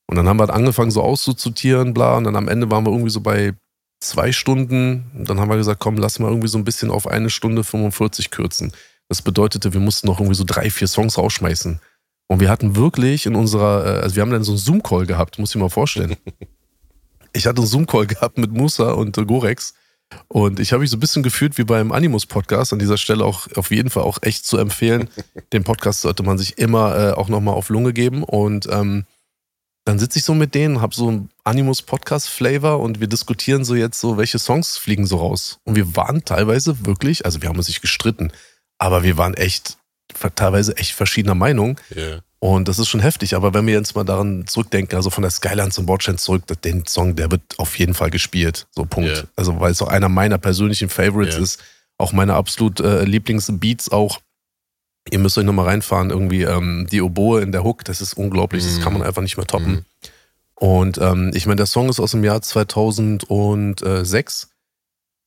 Und 0.06 0.16
dann 0.16 0.28
haben 0.28 0.38
wir 0.38 0.42
halt 0.42 0.50
angefangen, 0.50 0.90
so 0.90 1.02
auszuzutieren, 1.02 1.94
bla. 1.94 2.16
Und 2.16 2.24
dann 2.24 2.36
am 2.36 2.48
Ende 2.48 2.70
waren 2.70 2.84
wir 2.84 2.90
irgendwie 2.90 3.10
so 3.10 3.20
bei 3.20 3.54
zwei 4.00 4.32
Stunden. 4.32 5.10
Und 5.14 5.28
dann 5.28 5.40
haben 5.40 5.48
wir 5.48 5.56
gesagt, 5.56 5.80
komm, 5.80 5.96
lass 5.96 6.18
mal 6.18 6.28
irgendwie 6.28 6.48
so 6.48 6.58
ein 6.58 6.64
bisschen 6.64 6.90
auf 6.90 7.06
eine 7.06 7.30
Stunde 7.30 7.64
45 7.64 8.30
kürzen. 8.30 8.72
Das 9.08 9.22
bedeutete, 9.22 9.72
wir 9.72 9.80
mussten 9.80 10.06
noch 10.06 10.20
irgendwie 10.20 10.36
so 10.36 10.44
drei, 10.46 10.70
vier 10.70 10.88
Songs 10.88 11.18
rausschmeißen. 11.18 11.80
Und 12.26 12.40
wir 12.40 12.50
hatten 12.50 12.76
wirklich 12.76 13.26
in 13.26 13.34
unserer, 13.34 13.84
äh, 13.84 14.00
also 14.00 14.16
wir 14.16 14.22
haben 14.22 14.30
dann 14.30 14.44
so 14.44 14.52
einen 14.52 14.58
Zoom-Call 14.58 15.06
gehabt, 15.06 15.38
muss 15.38 15.54
ich 15.54 15.60
mal 15.60 15.68
vorstellen. 15.68 16.16
Ich 17.36 17.46
hatte 17.48 17.58
einen 17.58 17.66
Zoom-Call 17.66 18.06
gehabt 18.06 18.38
mit 18.38 18.52
Musa 18.52 18.92
und 18.92 19.18
äh, 19.18 19.24
Gorex. 19.24 19.74
Und 20.28 20.60
ich 20.60 20.72
habe 20.72 20.82
mich 20.82 20.90
so 20.90 20.96
ein 20.96 21.00
bisschen 21.00 21.24
gefühlt 21.24 21.58
wie 21.58 21.64
beim 21.64 21.90
Animus-Podcast. 21.90 22.72
An 22.72 22.78
dieser 22.78 22.96
Stelle 22.96 23.24
auch 23.24 23.48
auf 23.56 23.72
jeden 23.72 23.90
Fall 23.90 24.04
auch 24.04 24.18
echt 24.22 24.46
zu 24.46 24.56
empfehlen. 24.56 25.08
Den 25.52 25.64
Podcast 25.64 26.02
sollte 26.02 26.22
man 26.22 26.38
sich 26.38 26.58
immer 26.58 26.96
äh, 26.96 27.12
auch 27.12 27.28
nochmal 27.28 27.54
auf 27.54 27.70
Lunge 27.70 27.92
geben. 27.92 28.22
Und 28.22 28.68
ähm, 28.70 29.04
dann 29.84 29.98
sitze 29.98 30.18
ich 30.18 30.24
so 30.24 30.34
mit 30.34 30.54
denen, 30.54 30.80
habe 30.80 30.94
so 30.94 31.08
einen 31.08 31.30
Animus-Podcast-Flavor 31.44 32.80
und 32.80 33.00
wir 33.00 33.06
diskutieren 33.06 33.64
so 33.64 33.74
jetzt 33.74 34.00
so, 34.00 34.16
welche 34.16 34.38
Songs 34.38 34.78
fliegen 34.78 35.06
so 35.06 35.18
raus. 35.18 35.58
Und 35.64 35.74
wir 35.74 35.94
waren 35.94 36.24
teilweise 36.24 36.86
wirklich, 36.86 37.26
also 37.26 37.42
wir 37.42 37.50
haben 37.50 37.58
uns 37.58 37.68
nicht 37.68 37.82
gestritten, 37.82 38.32
aber 38.78 39.02
wir 39.02 39.18
waren 39.18 39.34
echt, 39.34 39.76
teilweise 40.34 40.76
echt 40.76 40.92
verschiedener 40.92 41.34
Meinung. 41.34 41.78
Yeah. 41.94 42.20
Und 42.38 42.68
das 42.68 42.78
ist 42.78 42.88
schon 42.88 43.00
heftig. 43.00 43.34
Aber 43.34 43.54
wenn 43.54 43.66
wir 43.66 43.74
jetzt 43.74 43.96
mal 43.96 44.04
daran 44.04 44.46
zurückdenken, 44.46 44.96
also 44.96 45.10
von 45.10 45.22
der 45.22 45.30
Skyline 45.30 45.70
zum 45.70 45.86
Bordstein 45.86 46.18
zurück, 46.18 46.42
den 46.62 46.86
Song, 46.86 47.16
der 47.16 47.30
wird 47.30 47.42
auf 47.56 47.78
jeden 47.78 47.94
Fall 47.94 48.10
gespielt. 48.10 48.66
So 48.74 48.84
Punkt. 48.84 49.10
Yeah. 49.10 49.24
Also 49.36 49.60
weil 49.60 49.72
es 49.72 49.80
auch 49.80 49.88
einer 49.88 50.08
meiner 50.08 50.38
persönlichen 50.38 50.88
Favorites 50.88 51.36
yeah. 51.36 51.44
ist. 51.44 51.62
Auch 51.96 52.12
meine 52.12 52.34
absolut 52.34 52.80
äh, 52.80 53.04
Lieblingsbeats 53.04 53.90
auch. 53.90 54.20
Ihr 55.10 55.18
müsst 55.18 55.38
euch 55.38 55.44
nochmal 55.44 55.66
reinfahren, 55.66 56.10
irgendwie 56.10 56.42
ähm, 56.42 56.86
die 56.90 57.02
Oboe 57.02 57.42
in 57.42 57.52
der 57.52 57.62
Hook, 57.62 57.84
das 57.84 58.00
ist 58.00 58.14
unglaublich, 58.14 58.64
mm. 58.64 58.66
das 58.66 58.80
kann 58.80 58.94
man 58.94 59.02
mhm. 59.02 59.08
einfach 59.08 59.20
nicht 59.20 59.36
mehr 59.36 59.46
toppen. 59.46 59.72
Mm. 59.72 59.84
Und 60.54 60.98
ähm, 60.98 61.30
ich 61.34 61.44
meine, 61.44 61.56
der 61.56 61.66
Song 61.66 61.90
ist 61.90 62.00
aus 62.00 62.12
dem 62.12 62.24
Jahr 62.24 62.40
2006 62.40 64.48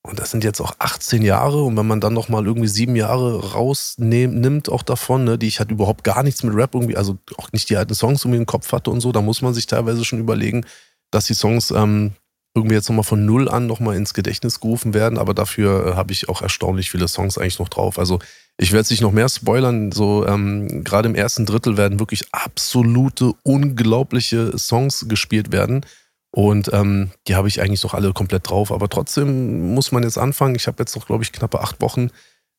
und 0.08 0.20
das 0.20 0.32
sind 0.32 0.44
jetzt 0.44 0.62
auch 0.62 0.74
18 0.80 1.22
Jahre. 1.22 1.62
Und 1.64 1.76
wenn 1.76 1.86
man 1.86 2.00
dann 2.00 2.14
nochmal 2.14 2.46
irgendwie 2.46 2.70
sieben 2.70 2.96
Jahre 2.96 3.52
rausnimmt, 3.54 4.70
auch 4.70 4.84
davon, 4.84 5.26
ne, 5.26 5.38
die 5.38 5.48
ich 5.48 5.60
halt 5.60 5.70
überhaupt 5.70 6.04
gar 6.04 6.24
nichts 6.24 6.44
mit 6.44 6.56
Rap 6.56 6.74
irgendwie, 6.74 6.96
also 6.96 7.18
auch 7.38 7.52
nicht 7.52 7.70
die 7.70 7.78
alten 7.78 7.94
Songs 7.94 8.24
irgendwie 8.24 8.40
im 8.40 8.46
Kopf 8.46 8.72
hatte 8.72 8.90
und 8.90 9.02
so, 9.02 9.12
da 9.12 9.22
muss 9.22 9.42
man 9.42 9.54
sich 9.54 9.68
teilweise 9.68 10.06
schon 10.06 10.20
überlegen, 10.20 10.66
dass 11.12 11.26
die 11.26 11.34
Songs 11.34 11.72
ähm, 11.72 12.14
irgendwie 12.56 12.76
jetzt 12.76 12.90
nochmal 12.90 13.04
von 13.04 13.26
Null 13.26 13.50
an 13.50 13.68
nochmal 13.68 13.96
ins 13.98 14.14
Gedächtnis 14.14 14.60
gerufen 14.60 14.94
werden. 14.94 15.18
Aber 15.18 15.34
dafür 15.34 15.88
äh, 15.88 15.94
habe 15.96 16.14
ich 16.14 16.30
auch 16.30 16.42
erstaunlich 16.42 16.90
viele 16.90 17.08
Songs 17.08 17.38
eigentlich 17.38 17.60
noch 17.60 17.70
drauf. 17.70 18.00
Also 18.00 18.20
ich 18.58 18.72
werde 18.72 18.82
es 18.82 18.90
nicht 18.90 19.02
noch 19.02 19.12
mehr 19.12 19.30
spoilern. 19.30 19.92
So 19.92 20.26
ähm, 20.26 20.84
gerade 20.84 21.10
im 21.10 21.16
ersten 21.16 21.46
Drittel 21.46 21.78
werden 21.78 22.00
wirklich 22.00 22.24
absolute, 22.32 23.34
unglaubliche 23.44 24.58
Songs 24.58 25.06
gespielt 25.08 25.52
werden. 25.52 25.86
Und 26.32 26.72
ähm, 26.74 27.12
die 27.28 27.36
habe 27.36 27.48
ich 27.48 27.62
eigentlich 27.62 27.84
noch 27.84 27.94
alle 27.94 28.14
komplett 28.14 28.50
drauf. 28.50 28.72
Aber 28.72 28.90
trotzdem 28.90 29.74
muss 29.74 29.92
man 29.92 30.04
jetzt 30.04 30.18
anfangen. 30.18 30.56
Ich 30.56 30.68
habe 30.68 30.78
jetzt 30.80 30.96
noch, 30.96 31.06
glaube 31.06 31.24
ich, 31.24 31.32
knappe 31.32 31.62
acht 31.62 31.82
Wochen. 31.82 32.10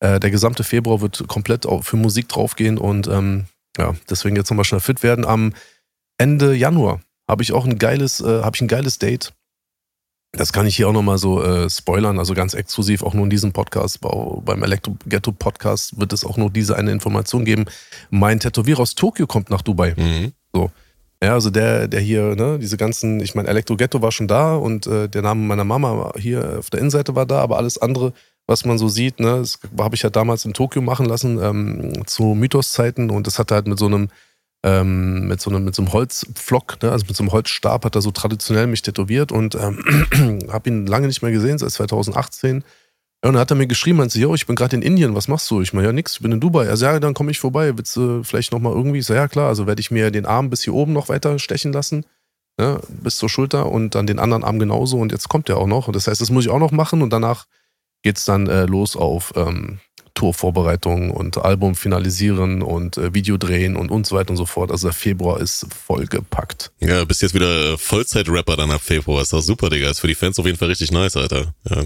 Äh, 0.01 0.21
der 0.21 0.31
gesamte 0.31 0.65
Februar 0.65 1.01
wird 1.01 1.27
komplett 1.29 1.67
für 1.83 1.97
Musik 1.97 2.29
draufgehen. 2.29 2.79
Und 2.79 3.07
ähm, 3.09 3.47
ja, 3.77 3.95
deswegen 4.09 4.37
jetzt 4.37 4.51
nochmal 4.51 4.65
schnell 4.65 4.81
fit 4.81 5.03
werden. 5.03 5.25
Am 5.25 5.53
Ende 6.19 6.55
Januar 6.55 7.01
habe 7.29 7.43
ich 7.43 7.53
auch 7.53 7.67
ein 7.67 7.79
geiles, 7.79 8.21
äh, 8.21 8.43
habe 8.43 8.57
ich 8.57 8.63
ein 8.63 8.69
geiles 8.69 8.99
Date. 8.99 9.33
Das 10.33 10.53
kann 10.53 10.67
ich 10.67 10.77
hier 10.77 10.89
auch 10.89 10.93
nochmal 10.93 11.19
so 11.19 11.43
äh, 11.43 11.71
spoilern, 11.71 12.19
also 12.19 12.35
ganz 12.35 12.53
exklusiv, 12.53 13.03
auch 13.03 13.15
nur 13.15 13.25
in 13.25 13.31
diesem 13.31 13.53
Podcast. 13.53 14.01
Beim 14.01 14.63
Electro 14.63 14.97
Ghetto 15.07 15.33
Podcast 15.33 15.99
wird 15.99 16.13
es 16.13 16.25
auch 16.25 16.37
nur 16.37 16.51
diese 16.51 16.77
eine 16.77 16.93
Information 16.93 17.45
geben. 17.45 17.65
Mein 18.11 18.39
Tätowierer 18.39 18.81
aus 18.81 18.95
Tokio 18.95 19.27
kommt 19.27 19.49
nach 19.49 19.63
Dubai. 19.63 19.95
Mhm. 19.97 20.33
So. 20.53 20.71
Ja, 21.23 21.33
also 21.35 21.51
der, 21.51 21.89
der 21.89 22.01
hier, 22.01 22.37
ne, 22.37 22.59
diese 22.61 22.77
ganzen, 22.77 23.19
ich 23.21 23.35
meine, 23.35 23.49
Elektro 23.49 23.77
Ghetto 23.77 24.01
war 24.03 24.13
schon 24.13 24.29
da 24.29 24.55
und 24.55 24.87
äh, 24.87 25.09
der 25.09 25.23
Name 25.23 25.45
meiner 25.45 25.65
Mama 25.65 26.13
hier 26.17 26.59
auf 26.61 26.71
der 26.71 26.79
Innenseite 26.79 27.17
war 27.17 27.27
da, 27.27 27.41
aber 27.41 27.57
alles 27.57 27.77
andere, 27.77 28.13
was 28.47 28.65
man 28.65 28.79
so 28.79 28.89
sieht, 28.89 29.19
ne, 29.19 29.39
das 29.39 29.59
habe 29.77 29.97
ich 29.97 30.03
ja 30.03 30.11
damals 30.11 30.45
in 30.45 30.55
Tokio 30.55 30.81
machen 30.81 31.07
lassen, 31.07 31.41
ähm, 31.43 32.07
zu 32.07 32.35
Mythos-Zeiten 32.35 33.11
und 33.11 33.27
das 33.27 33.41
hat 33.41 33.51
halt 33.51 33.67
mit 33.67 33.81
so 33.81 33.87
einem, 33.87 34.11
ähm, 34.63 35.27
mit 35.27 35.41
so 35.41 35.51
einem, 35.51 35.65
mit 35.65 35.75
so 35.75 35.83
einem 35.83 35.93
Holzpflock, 35.93 36.81
ne, 36.83 36.93
also 36.93 37.05
mit 37.07 37.17
so 37.17 37.25
einem 37.25 37.33
Holzstab 37.33 37.85
hat 37.85 37.97
er 37.97 38.03
so 38.03 38.13
traditionell 38.13 38.69
mich 38.69 38.83
tätowiert 38.83 39.33
und 39.33 39.57
ähm, 39.57 40.47
habe 40.53 40.71
ihn 40.71 40.87
lange 40.87 41.09
nicht 41.09 41.23
mehr 41.23 41.33
gesehen, 41.33 41.59
seit 41.59 41.73
2018 41.73 42.63
ja, 43.23 43.29
und 43.29 43.35
dann 43.35 43.41
hat 43.41 43.51
er 43.51 43.57
mir 43.57 43.67
geschrieben, 43.67 43.99
meinte, 43.99 44.19
yo, 44.19 44.35
ich 44.35 44.47
bin 44.47 44.55
gerade 44.55 44.77
in 44.77 44.83
Indien, 44.83 45.15
was 45.15 45.27
machst 45.27 45.51
du? 45.51 45.61
Ich 45.61 45.73
meine, 45.73 45.89
ja, 45.89 45.93
nix, 45.93 46.15
ich 46.15 46.23
bin 46.23 46.31
in 46.31 46.41
Dubai. 46.41 46.69
Also, 46.69 46.85
ja, 46.85 47.01
dann 47.01 47.15
komme 47.15 47.33
ich 47.33 47.41
vorbei. 47.41 47.77
Willst 47.77 47.97
du 47.97 48.23
vielleicht 48.23 48.53
nochmal 48.53 48.73
irgendwie? 48.73 48.99
Ich 48.99 49.07
so, 49.07 49.15
ja, 49.15 49.27
klar, 49.27 49.49
also 49.49 49.67
werde 49.67 49.81
ich 49.81 49.91
mir 49.91 50.13
den 50.13 50.25
Arm 50.25 50.51
bis 50.51 50.63
hier 50.63 50.75
oben 50.75 50.93
noch 50.93 51.09
weiter 51.09 51.37
stechen 51.41 51.73
lassen, 51.73 52.07
ne, 52.59 52.81
bis 52.89 53.17
zur 53.17 53.29
Schulter 53.29 53.67
und 53.67 53.97
dann 53.97 54.07
den 54.07 54.21
anderen 54.21 54.45
Arm 54.45 54.61
genauso. 54.61 54.99
Und 54.99 55.11
jetzt 55.11 55.29
kommt 55.29 55.49
der 55.49 55.57
auch 55.57 55.67
noch. 55.67 55.89
Und 55.89 55.97
das 55.97 56.07
heißt, 56.07 56.21
das 56.21 56.31
muss 56.31 56.45
ich 56.45 56.51
auch 56.51 56.61
noch 56.61 56.71
machen 56.71 57.03
und 57.03 57.11
danach 57.11 57.47
geht's 58.03 58.25
dann 58.25 58.47
äh, 58.47 58.67
los 58.67 58.95
auf 58.95 59.33
ähm, 59.35 59.81
Tourvorbereitungen 60.15 61.11
und 61.11 61.39
Album 61.39 61.75
finalisieren 61.75 62.63
und 62.63 62.99
äh, 62.99 63.15
Video 63.15 63.37
drehen 63.37 63.77
und 63.77 63.91
und 63.91 64.07
so 64.07 64.17
weiter 64.17 64.31
und 64.31 64.37
so 64.37 64.47
fort. 64.47 64.71
Also 64.71 64.89
der 64.89 64.95
Februar 64.95 65.41
ist 65.41 65.67
vollgepackt. 65.87 66.73
Ja, 66.79 67.05
bist 67.05 67.23
jetzt 67.23 67.35
wieder 67.35 67.77
Vollzeit-Rapper 67.79 68.57
dann 68.57 68.71
ab 68.71 68.81
Februar. 68.81 69.23
Ist 69.23 69.33
doch 69.33 69.43
super, 69.43 69.71
Digga. 69.71 69.91
Ist 69.91 70.01
für 70.01 70.09
die 70.09 70.15
Fans 70.15 70.39
auf 70.39 70.47
jeden 70.47 70.59
Fall 70.59 70.69
richtig 70.69 70.93
nice, 70.93 71.17
Alter. 71.17 71.55
Ja. 71.69 71.83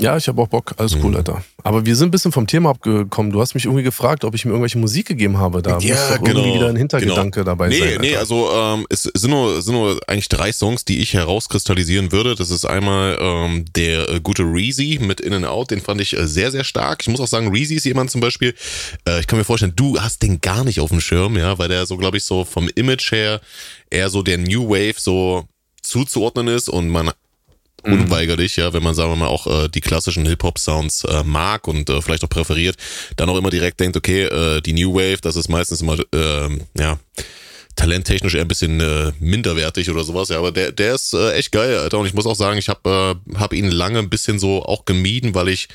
Ja, 0.00 0.16
ich 0.16 0.26
habe 0.26 0.42
auch 0.42 0.48
Bock. 0.48 0.74
Alles 0.76 0.96
cool, 0.96 1.10
mhm. 1.10 1.16
Alter. 1.16 1.44
Aber 1.62 1.86
wir 1.86 1.94
sind 1.94 2.08
ein 2.08 2.10
bisschen 2.10 2.32
vom 2.32 2.48
Thema 2.48 2.70
abgekommen. 2.70 3.30
Du 3.30 3.40
hast 3.40 3.54
mich 3.54 3.64
irgendwie 3.64 3.84
gefragt, 3.84 4.24
ob 4.24 4.34
ich 4.34 4.44
mir 4.44 4.50
irgendwelche 4.50 4.78
Musik 4.78 5.06
gegeben 5.06 5.38
habe. 5.38 5.62
Da 5.62 5.78
ja, 5.78 5.94
muss 5.94 6.08
doch 6.08 6.24
genau, 6.24 6.40
irgendwie 6.40 6.56
wieder 6.56 6.68
ein 6.68 6.76
Hintergedanke 6.76 7.40
genau. 7.40 7.44
dabei 7.44 7.68
nee, 7.68 7.78
sein. 7.78 7.88
Alter. 7.88 8.00
Nee, 8.00 8.16
also 8.16 8.50
ähm, 8.52 8.86
es 8.90 9.04
sind 9.04 9.30
nur, 9.30 9.62
sind 9.62 9.74
nur 9.74 10.00
eigentlich 10.08 10.28
drei 10.28 10.52
Songs, 10.52 10.84
die 10.84 10.98
ich 10.98 11.14
herauskristallisieren 11.14 12.10
würde. 12.10 12.34
Das 12.34 12.50
ist 12.50 12.64
einmal 12.64 13.18
ähm, 13.20 13.64
der 13.76 14.08
äh, 14.10 14.20
gute 14.20 14.42
Reezy 14.42 14.98
mit 15.00 15.20
In 15.20 15.32
and 15.32 15.46
Out. 15.46 15.70
Den 15.70 15.80
fand 15.80 16.00
ich 16.00 16.16
äh, 16.16 16.26
sehr, 16.26 16.50
sehr 16.50 16.64
stark. 16.64 17.02
Ich 17.02 17.08
muss 17.08 17.20
auch 17.20 17.28
sagen, 17.28 17.52
Reezy 17.52 17.76
ist 17.76 17.84
jemand 17.84 18.10
zum 18.10 18.20
Beispiel, 18.20 18.54
äh, 19.08 19.20
ich 19.20 19.28
kann 19.28 19.38
mir 19.38 19.44
vorstellen, 19.44 19.74
du 19.76 20.00
hast 20.00 20.22
den 20.22 20.40
gar 20.40 20.64
nicht 20.64 20.80
auf 20.80 20.90
dem 20.90 21.00
Schirm, 21.00 21.36
ja, 21.36 21.56
weil 21.58 21.68
der 21.68 21.86
so, 21.86 21.96
glaube 21.96 22.16
ich, 22.16 22.24
so 22.24 22.44
vom 22.44 22.68
Image 22.74 23.12
her 23.12 23.40
eher 23.90 24.10
so 24.10 24.22
der 24.22 24.38
New 24.38 24.68
Wave 24.68 24.96
so 24.98 25.44
zuzuordnen 25.82 26.48
ist 26.48 26.68
und 26.68 26.88
man. 26.88 27.12
Unweigerlich, 27.84 28.56
ja, 28.56 28.72
wenn 28.72 28.82
man, 28.82 28.94
sagen 28.94 29.10
wir 29.10 29.16
mal, 29.16 29.26
auch 29.26 29.46
äh, 29.46 29.68
die 29.68 29.80
klassischen 29.80 30.26
Hip-Hop-Sounds 30.26 31.04
äh, 31.04 31.22
mag 31.24 31.68
und 31.68 31.88
äh, 31.90 32.00
vielleicht 32.02 32.24
auch 32.24 32.28
präferiert, 32.28 32.76
dann 33.16 33.28
auch 33.28 33.36
immer 33.36 33.50
direkt 33.50 33.80
denkt, 33.80 33.96
okay, 33.96 34.22
äh, 34.24 34.60
die 34.60 34.72
New 34.72 34.94
Wave, 34.94 35.20
das 35.20 35.36
ist 35.36 35.48
meistens 35.48 35.82
immer, 35.82 35.98
äh, 35.98 36.48
ja, 36.78 36.98
talenttechnisch 37.76 38.34
eher 38.34 38.42
ein 38.42 38.48
bisschen 38.48 38.80
äh, 38.80 39.12
minderwertig 39.18 39.90
oder 39.90 40.04
sowas, 40.04 40.28
ja, 40.28 40.38
aber 40.38 40.52
der, 40.52 40.72
der 40.72 40.94
ist 40.94 41.12
äh, 41.14 41.32
echt 41.32 41.52
geil, 41.52 41.78
Alter. 41.78 41.98
Und 41.98 42.06
ich 42.06 42.14
muss 42.14 42.26
auch 42.26 42.36
sagen, 42.36 42.58
ich 42.58 42.68
habe 42.68 43.18
äh, 43.34 43.38
hab 43.38 43.52
ihn 43.52 43.70
lange 43.70 43.98
ein 43.98 44.10
bisschen 44.10 44.38
so 44.38 44.62
auch 44.62 44.84
gemieden, 44.84 45.34
weil 45.34 45.48
ich 45.48 45.68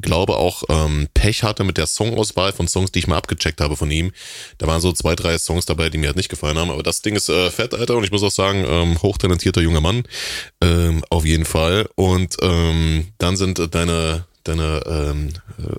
glaube 0.00 0.36
auch 0.36 0.62
ähm, 0.68 1.08
Pech 1.14 1.42
hatte 1.42 1.64
mit 1.64 1.76
der 1.76 1.86
Songauswahl 1.86 2.52
von 2.52 2.68
Songs, 2.68 2.92
die 2.92 3.00
ich 3.00 3.06
mal 3.06 3.16
abgecheckt 3.16 3.60
habe 3.60 3.76
von 3.76 3.90
ihm. 3.90 4.12
Da 4.58 4.66
waren 4.66 4.80
so 4.80 4.92
zwei, 4.92 5.14
drei 5.14 5.38
Songs 5.38 5.66
dabei, 5.66 5.90
die 5.90 5.98
mir 5.98 6.06
halt 6.06 6.16
nicht 6.16 6.28
gefallen 6.28 6.58
haben. 6.58 6.70
Aber 6.70 6.82
das 6.82 7.02
Ding 7.02 7.16
ist 7.16 7.28
äh, 7.28 7.50
fett, 7.50 7.74
Alter. 7.74 7.96
Und 7.96 8.04
ich 8.04 8.12
muss 8.12 8.22
auch 8.22 8.30
sagen, 8.30 8.64
ähm, 8.66 9.00
hochtalentierter 9.02 9.60
junger 9.60 9.80
Mann. 9.80 10.04
Ähm, 10.60 11.04
auf 11.10 11.24
jeden 11.24 11.44
Fall. 11.44 11.88
Und 11.94 12.36
ähm, 12.42 13.08
dann 13.18 13.36
sind 13.36 13.74
deine 13.74 14.26
deine, 14.44 14.82
ähm, 14.86 15.28
äh, 15.58 15.76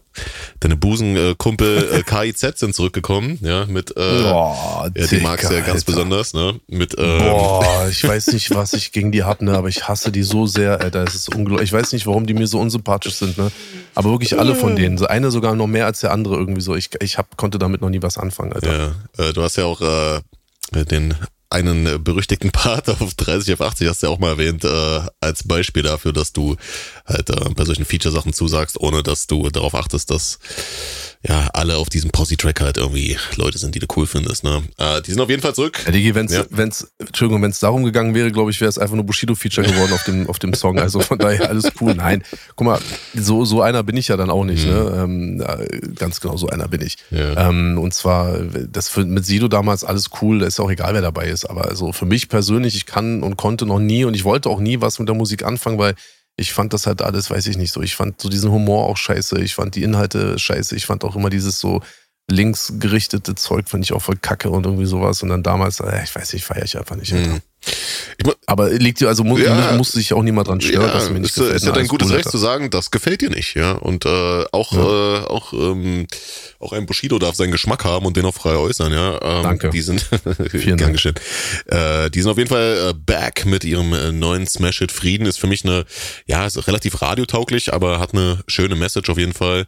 deine 0.60 0.76
Busenkumpel 0.76 1.90
äh, 1.94 2.04
KIZ 2.04 2.60
sind 2.60 2.76
zurückgekommen, 2.76 3.40
ja, 3.42 3.66
mit, 3.66 3.92
äh, 3.92 3.94
Boah, 3.94 4.90
ja, 4.96 5.08
die 5.08 5.18
magst 5.18 5.50
du 5.50 5.54
ja 5.54 5.62
ganz 5.62 5.82
Alter. 5.82 5.86
besonders, 5.86 6.34
ne, 6.34 6.60
mit, 6.68 6.96
ähm, 6.98 7.20
Boah, 7.20 7.88
ich 7.90 8.04
weiß 8.04 8.28
nicht, 8.34 8.54
was 8.56 8.74
ich 8.74 8.92
gegen 8.92 9.12
die 9.12 9.24
habe, 9.24 9.46
ne, 9.46 9.58
aber 9.58 9.70
ich 9.70 9.88
hasse 9.88 10.12
die 10.12 10.24
so 10.24 10.46
sehr, 10.46 10.82
Alter, 10.82 11.04
es 11.04 11.16
ist 11.16 11.34
unglaublich, 11.34 11.70
ich 11.70 11.74
weiß 11.74 11.94
nicht, 11.94 12.08
warum 12.08 12.26
die 12.26 12.34
mir 12.34 12.48
so 12.48 12.60
unsympathisch 12.60 13.16
sind, 13.16 13.38
ne, 13.38 13.52
aber 13.96 14.12
wirklich 14.12 14.38
alle 14.38 14.56
von 14.56 14.76
denen, 14.76 14.98
so 14.98 15.08
eine 15.08 15.32
sogar 15.32 15.56
noch 15.56 15.68
mehr 15.68 15.86
als 15.86 16.00
der 16.02 16.12
andere 16.12 16.36
irgendwie 16.36 16.62
so, 16.62 16.76
ich, 16.76 16.90
ich 17.02 17.18
hab, 17.18 17.38
konnte 17.38 17.60
damit 17.60 17.82
noch 17.82 17.90
nie 17.90 18.02
was 18.02 18.18
anfangen, 18.18 18.54
Alter. 18.54 18.96
Ja, 19.18 19.26
äh, 19.26 19.34
du 19.34 19.42
hast 19.42 19.58
ja 19.58 19.66
auch, 19.66 19.82
äh, 19.82 20.22
den 20.86 21.14
einen 21.54 21.86
äh, 21.86 21.98
berüchtigten 22.00 22.52
Part 22.52 22.90
auf 22.90 23.14
30 23.14 23.54
auf 23.54 23.62
80 23.62 23.88
hast 23.88 24.04
du 24.04 24.08
ja 24.08 24.14
auch 24.14 24.20
mal 24.20 24.30
erwähnt, 24.30 24.66
äh, 24.66 25.02
als 25.22 25.48
Beispiel 25.48 25.84
dafür, 25.84 26.12
dass 26.12 26.34
du 26.34 26.58
halt 27.06 27.30
äh, 27.30 27.50
bei 27.56 27.66
solchen 27.66 27.86
Feature-Sachen 27.86 28.34
zusagst, 28.34 28.80
ohne 28.80 29.04
dass 29.04 29.28
du 29.28 29.50
darauf 29.50 29.76
achtest, 29.76 30.10
dass 30.10 30.40
ja, 31.26 31.48
alle 31.54 31.78
auf 31.78 31.90
diesem 31.90 32.12
Posse-Track 32.12 32.60
halt 32.60 32.78
irgendwie 32.78 33.18
Leute 33.38 33.58
sind, 33.58 33.76
die 33.76 33.80
du 33.80 33.88
cool 33.96 34.06
findest, 34.06 34.44
ne? 34.44 34.62
Äh, 34.78 35.02
die 35.02 35.12
sind 35.12 35.22
auf 35.22 35.30
jeden 35.30 35.42
Fall 35.42 35.56
zurück. 35.56 35.82
Ja, 35.86 35.92
Digi, 35.92 36.14
wenn's, 36.16 36.34
ja. 36.34 36.44
wenn's, 36.50 36.92
Entschuldigung, 37.00 37.42
wenn's 37.42 37.60
darum 37.60 37.86
gegangen 37.86 38.14
wäre, 38.14 38.30
glaube 38.30 38.52
ich, 38.52 38.60
wäre 38.60 38.68
es 38.68 38.78
einfach 38.78 38.96
nur 38.96 39.06
Bushido-Feature 39.06 39.66
geworden 39.66 39.94
auf 39.94 40.04
dem, 40.04 40.30
auf 40.30 40.40
dem 40.40 40.54
Song. 40.54 40.80
Also 40.80 41.00
von 41.00 41.18
daher 41.18 41.50
alles 41.50 41.72
cool. 41.80 41.96
Nein, 41.96 42.24
guck 42.58 42.68
mal, 42.68 42.80
so, 43.14 43.46
so 43.46 43.62
einer 43.62 43.84
bin 43.84 43.96
ich 43.96 44.10
ja 44.10 44.18
dann 44.18 44.30
auch 44.30 44.44
nicht, 44.44 44.66
ne? 44.66 45.06
mhm. 45.08 45.38
ne? 45.38 45.78
Ähm, 45.80 45.96
ganz 45.96 46.20
genau 46.20 46.36
so 46.36 46.48
einer 46.50 46.68
bin 46.68 46.82
ich. 46.82 46.98
Ja. 47.10 47.50
Ähm, 47.50 47.78
und 47.80 47.94
zwar, 47.94 48.40
das 48.40 48.90
für, 48.90 49.06
mit 49.06 49.26
Sido 49.26 49.48
damals 49.48 49.86
alles 49.86 50.10
cool, 50.22 50.40
da 50.40 50.46
ist 50.46 50.60
auch 50.60 50.70
egal, 50.70 50.94
wer 50.94 51.02
dabei 51.02 51.28
ist. 51.28 51.46
Aber 51.46 51.70
also 51.70 51.94
für 51.94 52.06
mich 52.06 52.28
persönlich, 52.28 52.76
ich 52.76 52.86
kann 52.86 53.24
und 53.24 53.38
konnte 53.38 53.66
noch 53.66 53.80
nie 53.80 54.04
und 54.04 54.14
ich 54.14 54.26
wollte 54.26 54.50
auch 54.50 54.60
nie 54.60 54.82
was 54.82 55.00
mit 55.00 55.08
der 55.08 55.16
Musik 55.16 55.46
anfangen, 55.46 55.78
weil 55.78 55.96
ich 56.36 56.54
fand 56.54 56.74
das 56.74 56.88
halt 56.88 57.02
alles, 57.02 57.30
weiß 57.30 57.48
ich 57.48 57.58
nicht 57.58 57.72
so. 57.72 57.82
Ich 57.82 57.96
fand 57.96 58.20
so 58.20 58.30
diesen 58.30 58.52
Humor 58.52 58.88
auch 58.88 58.98
scheiße. 58.98 59.40
Ich 59.42 59.56
fand 59.56 59.76
die 59.76 59.84
Inhalte 59.84 60.40
scheiße. 60.40 60.76
Ich 60.76 60.86
fand 60.86 61.04
auch 61.04 61.16
immer 61.16 61.30
dieses 61.30 61.60
so 61.60 61.82
linksgerichtete 62.30 63.36
Zeug, 63.36 63.70
fand 63.70 63.84
ich 63.84 63.94
auch 63.94 64.02
voll 64.02 64.16
kacke 64.16 64.50
und 64.50 64.66
irgendwie 64.66 64.86
sowas. 64.86 65.22
Und 65.22 65.30
dann 65.30 65.44
damals, 65.44 65.80
äh, 65.80 66.04
ich 66.04 66.16
weiß 66.16 66.34
nicht, 66.34 66.46
feiere 66.46 66.64
ich 66.64 66.78
einfach 66.78 66.96
nicht. 66.96 67.14
Mhm. 67.14 67.42
Aber 68.46 68.70
liegt 68.72 69.00
dir, 69.00 69.08
also 69.08 69.24
muss, 69.24 69.42
ja, 69.42 69.74
muss 69.74 69.92
sich 69.94 70.14
auch 70.14 70.24
niemand 70.24 70.48
dran 70.48 70.62
stören, 70.62 70.88
ja, 70.88 70.94
dass 70.94 71.10
mir 71.10 71.20
nicht 71.20 71.32
ist, 71.32 71.36
gefällt. 71.36 71.56
Ist 71.56 71.66
ja 71.66 71.72
dein 71.72 71.88
gutes 71.88 72.12
Recht 72.12 72.30
zu 72.30 72.38
sagen, 72.38 72.70
das 72.70 72.92
gefällt 72.92 73.22
dir 73.22 73.30
nicht, 73.30 73.56
ja. 73.56 73.74
Und 73.74 74.06
äh, 74.06 74.46
auch, 74.52 74.74
ja. 74.74 74.80
äh, 74.80 75.26
auch, 75.26 75.54
ähm, 75.54 76.08
auch 76.60 76.74
ein 76.74 76.86
Bushido 76.86 77.20
darf 77.20 77.36
seinen 77.36 77.52
Geschmack 77.52 77.86
haben 77.86 78.06
und 78.06 78.18
den 78.18 78.26
auch 78.26 78.34
frei 78.34 78.56
äußern, 78.56 78.92
ja. 78.92 79.20
Ähm, 79.22 79.44
Danke. 79.44 79.70
Die 79.70 79.82
sind, 79.82 80.10
Vielen 80.50 80.78
Dank. 80.78 80.94
geschehen. 80.94 81.16
Äh, 81.68 82.10
die 82.10 82.22
sind 82.22 82.32
auf 82.32 82.38
jeden 82.38 82.50
Fall 82.50 82.90
äh, 82.90 82.94
back 82.94 83.46
mit 83.46 83.64
ihrem 83.64 83.94
äh, 83.94 84.12
neuen 84.12 84.46
Smash 84.48 84.80
Hit 84.80 84.92
Frieden. 84.92 85.26
Ist 85.26 85.40
für 85.40 85.48
mich 85.48 85.64
eine, 85.64 85.86
ja, 86.26 86.46
ist 86.46 86.68
relativ 86.68 87.02
radiotauglich, 87.02 87.74
aber 87.74 88.00
hat 88.00 88.14
eine 88.14 88.40
schöne 88.48 88.76
Message 88.76 89.10
auf 89.10 89.18
jeden 89.18 89.34
Fall. 89.34 89.66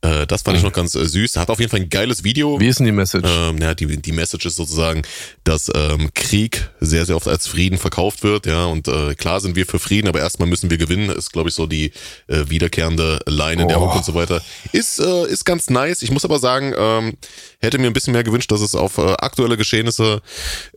Äh, 0.00 0.26
das 0.26 0.42
fand 0.42 0.56
mhm. 0.56 0.58
ich 0.58 0.64
noch 0.64 0.72
ganz 0.72 0.94
äh, 0.94 1.06
süß. 1.06 1.36
Hat 1.36 1.50
auf 1.50 1.60
jeden 1.60 1.70
Fall 1.70 1.80
ein 1.80 1.88
geiles 1.88 2.24
Video. 2.24 2.58
Wie 2.58 2.68
ist 2.68 2.78
denn 2.78 2.86
die 2.86 2.92
Message? 2.92 3.28
Ähm, 3.28 3.58
ja, 3.58 3.74
die, 3.74 4.00
die 4.00 4.12
Message 4.12 4.46
ist 4.46 4.56
sozusagen, 4.56 5.02
dass 5.44 5.70
ähm, 5.74 6.10
Krieg 6.14 6.70
sehr, 6.80 7.06
sehr 7.06 7.16
oft 7.16 7.26
als 7.34 7.48
Frieden 7.48 7.78
verkauft 7.78 8.22
wird, 8.22 8.46
ja. 8.46 8.66
Und 8.66 8.88
äh, 8.88 9.14
klar 9.14 9.40
sind 9.40 9.56
wir 9.56 9.66
für 9.66 9.78
Frieden, 9.78 10.08
aber 10.08 10.20
erstmal 10.20 10.48
müssen 10.48 10.70
wir 10.70 10.78
gewinnen. 10.78 11.10
Ist, 11.10 11.32
glaube 11.32 11.48
ich, 11.48 11.54
so 11.54 11.66
die 11.66 11.92
äh, 12.28 12.44
wiederkehrende 12.48 13.18
Line 13.26 13.62
in 13.62 13.64
oh. 13.64 13.68
der 13.68 13.80
Hook 13.80 13.96
und 13.96 14.04
so 14.04 14.14
weiter. 14.14 14.40
Ist, 14.72 15.00
äh, 15.00 15.26
ist 15.26 15.44
ganz 15.44 15.68
nice. 15.68 16.02
Ich 16.02 16.10
muss 16.10 16.24
aber 16.24 16.38
sagen, 16.38 16.72
ähm, 16.76 17.14
hätte 17.60 17.78
mir 17.78 17.88
ein 17.88 17.92
bisschen 17.92 18.12
mehr 18.12 18.24
gewünscht, 18.24 18.52
dass 18.52 18.60
es 18.60 18.74
auf 18.74 18.98
äh, 18.98 19.14
aktuelle 19.18 19.56
Geschehnisse 19.56 20.22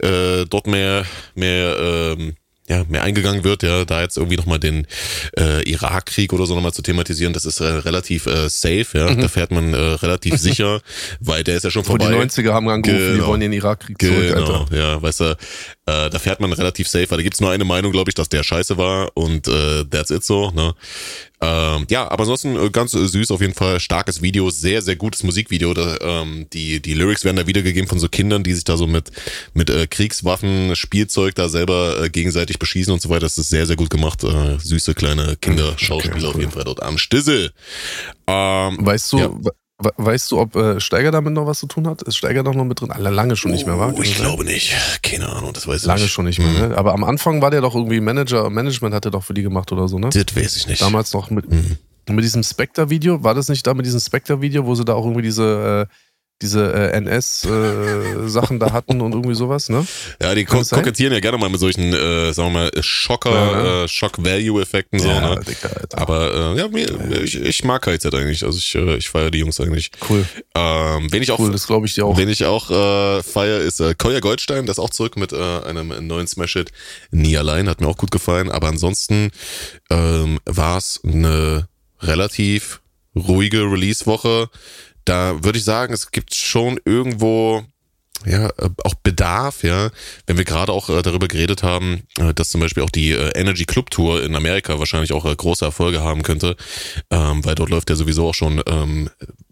äh, 0.02 0.46
dort 0.50 0.66
mehr, 0.66 1.06
mehr, 1.36 1.78
ähm, 1.80 2.36
ja, 2.70 2.84
mehr 2.90 3.04
eingegangen 3.04 3.44
wird, 3.44 3.64
ja, 3.64 3.86
da 3.86 4.02
jetzt 4.02 4.18
irgendwie 4.18 4.36
nochmal 4.36 4.60
den 4.60 4.88
äh, 5.38 5.64
Irakkrieg 5.70 6.34
oder 6.34 6.46
so 6.46 6.54
nochmal 6.54 6.74
zu 6.74 6.82
thematisieren, 6.82 7.32
das 7.32 7.46
ist 7.46 7.62
äh, 7.62 7.66
relativ 7.66 8.26
äh, 8.26 8.50
safe, 8.50 8.88
ja, 8.94 9.10
mhm. 9.10 9.22
da 9.22 9.28
fährt 9.30 9.52
man 9.52 9.74
äh, 9.74 9.78
relativ 9.78 10.36
sicher, 10.38 10.82
weil 11.22 11.44
der 11.46 11.56
ist 11.56 11.64
ja 11.64 11.72
schon 11.72 11.86
vorbei. 11.86 12.14
Und 12.14 12.36
die 12.36 12.42
90er 12.42 12.52
haben 12.52 12.68
angerufen, 12.68 13.00
genau. 13.00 13.24
die 13.24 13.26
wollen 13.26 13.40
den 13.40 13.54
Irakkrieg 13.54 14.02
zurück, 14.02 14.34
genau, 14.34 14.60
Alter. 14.60 14.78
ja, 14.78 15.02
weißt 15.02 15.20
du, 15.22 15.38
äh, 15.88 16.10
da 16.10 16.20
fährt 16.20 16.42
man 16.42 16.52
relativ 16.52 16.88
safe, 16.88 17.10
weil 17.10 17.18
da 17.18 17.24
gibt's 17.24 17.40
nur 17.40 17.50
eine 17.50 17.64
Meinung, 17.64 17.94
glaube 17.94 18.12
ich, 18.12 18.16
dass 18.16 18.28
der 18.28 18.44
scheiße 18.44 18.78
war 18.78 19.10
und 19.16 19.48
äh, 19.48 19.86
that's 19.86 20.12
it 20.12 20.24
so, 20.24 20.52
ne. 20.52 20.76
Ähm, 21.40 21.86
ja, 21.90 22.10
aber 22.10 22.22
ansonsten 22.22 22.58
äh, 22.58 22.70
ganz 22.72 22.92
süß 22.92 23.32
auf 23.32 23.42
jeden 23.42 23.54
Fall, 23.54 23.80
starkes 23.80 24.22
Video, 24.22 24.50
sehr, 24.50 24.82
sehr 24.82 24.96
gutes 24.96 25.24
Musikvideo. 25.24 25.74
Da, 25.74 25.98
ähm, 26.02 26.48
die, 26.52 26.82
die 26.82 26.94
Lyrics 26.94 27.24
werden 27.24 27.38
da 27.38 27.48
wiedergegeben 27.48 27.88
von 27.88 28.00
so 28.00 28.10
Kindern, 28.10 28.44
die 28.44 28.54
sich 28.54 28.64
da 28.64 28.76
so 28.76 28.88
mit, 28.88 29.12
mit 29.54 29.70
äh, 29.70 29.88
Kriegswaffen, 29.88 30.76
Spielzeug 30.76 31.36
da 31.36 31.48
selber 31.48 32.04
äh, 32.04 32.10
gegenseitig 32.10 32.58
beschießen 32.58 32.92
und 32.92 33.02
so 33.02 33.10
weiter. 33.10 33.22
Das 33.22 33.38
ist 33.38 33.50
sehr, 33.50 33.68
sehr 33.68 33.76
gut 33.76 33.92
gemacht. 33.92 34.24
Äh, 34.24 34.58
süße 34.58 34.96
kleine 34.96 35.36
Kinderschauspieler 35.36 36.16
okay, 36.16 36.24
cool. 36.24 36.30
auf 36.30 36.40
jeden 36.40 36.52
Fall 36.52 36.64
dort 36.64 36.82
am 36.82 36.98
Stissel. 36.98 37.52
Ähm, 38.26 38.78
weißt 38.80 39.14
du, 39.14 39.18
ja. 39.20 39.32
Weißt 39.80 40.32
du, 40.32 40.40
ob 40.40 40.56
äh, 40.56 40.80
Steiger 40.80 41.12
damit 41.12 41.34
noch 41.34 41.46
was 41.46 41.60
zu 41.60 41.68
tun 41.68 41.88
hat? 41.88 42.02
Ist 42.02 42.18
Steiger 42.18 42.42
doch 42.42 42.56
noch 42.56 42.66
mit 42.66 42.82
drin? 42.82 42.90
Alle 42.90 43.12
lange 43.12 43.36
schon 43.36 43.52
nicht 43.52 43.68
mehr, 43.68 43.78
war? 43.78 43.94
Oh, 43.96 44.02
ich 44.02 44.16
glaube 44.16 44.44
nicht. 44.44 44.76
Keine 45.04 45.30
Ahnung, 45.30 45.54
das 45.54 45.68
weiß 45.68 45.82
ich 45.82 45.86
Lange 45.86 46.02
nicht. 46.02 46.12
schon 46.12 46.26
nicht 46.26 46.40
mehr, 46.40 46.48
mhm. 46.48 46.70
ne? 46.70 46.78
Aber 46.78 46.94
am 46.94 47.04
Anfang 47.04 47.44
war 47.44 47.52
der 47.52 47.62
doch 47.62 47.76
irgendwie 47.76 48.02
Manager, 48.02 48.50
Management 48.50 48.96
hat 48.96 49.06
er 49.06 49.12
doch 49.12 49.24
für 49.24 49.36
die 49.36 49.44
gemacht 49.44 49.72
oder 49.72 49.88
so, 49.88 50.00
ne? 50.00 50.10
Das 50.10 50.36
weiß 50.36 50.58
ich 50.58 50.68
nicht. 50.68 50.82
Damals 50.82 51.14
noch 51.14 51.30
mit, 51.30 51.48
mhm. 51.52 51.78
mit 52.10 52.24
diesem 52.24 52.42
Spectre-Video. 52.42 53.24
War 53.24 53.36
das 53.36 53.50
nicht 53.50 53.68
da 53.68 53.76
mit 53.76 53.86
diesem 53.86 54.00
Spectre-Video, 54.00 54.66
wo 54.66 54.74
sie 54.74 54.84
da 54.84 54.96
auch 54.96 55.06
irgendwie 55.06 55.22
diese 55.22 55.88
äh, 55.88 55.94
diese 56.42 56.72
äh, 56.72 56.98
NS-Sachen 56.98 58.58
äh, 58.58 58.60
da 58.60 58.72
hatten 58.72 59.02
und 59.02 59.14
irgendwie 59.14 59.34
sowas, 59.34 59.70
ne? 59.70 59.88
Ja, 60.22 60.36
die 60.36 60.46
ko 60.46 60.62
kokettieren 60.62 61.12
ja 61.14 61.20
gerne 61.20 61.38
mal 61.40 61.50
mit 61.50 61.60
solchen, 61.60 61.94
äh, 61.94 62.32
sagen 62.32 62.54
wir 62.54 62.60
mal, 62.62 62.72
Schocker, 62.82 63.32
ja. 63.32 63.84
äh, 63.84 63.88
Shock-Value-Effekten 63.88 65.00
so, 65.00 65.08
ja, 65.08 65.36
ne? 65.36 65.42
Dicker, 65.42 65.70
Aber 65.94 66.56
äh, 66.56 66.60
ja, 66.60 66.68
mir, 66.68 67.24
ich, 67.24 67.42
ich 67.42 67.64
mag 67.64 67.82
KZ 67.82 68.14
eigentlich. 68.14 68.44
Also 68.44 68.60
ich, 68.60 68.76
äh, 68.76 68.98
ich 68.98 69.10
feiere 69.10 69.32
die 69.32 69.40
Jungs 69.40 69.60
eigentlich. 69.60 69.90
Cool. 70.08 70.26
Ähm, 70.54 71.08
wen 71.12 71.24
ich 71.24 71.32
auch, 71.32 71.40
cool, 71.40 71.52
das 71.52 71.66
glaube 71.66 71.88
ich 71.88 71.96
dir 71.96 72.06
auch. 72.06 72.18
Wen 72.18 72.30
ich 72.30 72.46
auch 72.46 72.70
äh, 72.70 73.24
feiere, 73.24 73.62
ist 73.62 73.80
äh, 73.80 73.96
Kolja 73.96 74.20
Goldstein, 74.20 74.66
der 74.66 74.74
ist 74.74 74.80
auch 74.80 74.92
zurück 74.92 75.18
mit 75.18 75.34
äh, 75.34 75.60
einem 75.62 76.06
neuen 76.06 76.28
Smash-Hit. 76.28 76.72
Nie 77.10 77.38
allein, 77.38 77.68
hat 77.68 77.82
mir 77.82 77.88
auch 77.88 77.98
gut 77.98 78.12
gefallen. 78.12 78.52
Aber 78.52 78.68
ansonsten 78.68 79.32
ähm, 79.90 80.40
war 80.46 80.78
es 80.78 81.02
eine 81.04 81.68
relativ 82.00 82.82
ruhige 83.16 83.64
Release-Woche 83.64 84.50
da 85.08 85.44
würde 85.44 85.58
ich 85.58 85.66
sagen, 85.66 85.94
es 85.94 86.12
gibt 86.12 86.36
schon 86.36 86.80
irgendwo 86.86 87.64
ja, 88.26 88.50
auch 88.84 88.96
Bedarf, 88.96 89.64
ja, 89.64 89.92
wenn 90.26 90.38
wir 90.38 90.44
gerade 90.44 90.72
auch 90.72 90.90
äh, 90.90 91.02
darüber 91.04 91.28
geredet 91.28 91.62
haben, 91.62 92.02
äh, 92.18 92.34
dass 92.34 92.50
zum 92.50 92.62
Beispiel 92.62 92.82
auch 92.84 92.90
die 92.90 93.12
äh, 93.12 93.32
Energy 93.40 93.66
Club 93.66 93.92
Tour 93.92 94.24
in 94.24 94.36
Amerika 94.36 94.80
wahrscheinlich 94.80 95.14
auch 95.14 95.24
große 95.24 95.64
Erfolge 95.64 96.02
haben 96.02 96.24
könnte, 96.24 96.56
ähm, 97.12 97.46
weil 97.46 97.56
dort 97.56 97.70
läuft 97.70 97.90
ja 97.90 97.96
sowieso 97.96 98.28
auch 98.28 98.34
schon 98.34 98.62
ähm, 98.68 99.10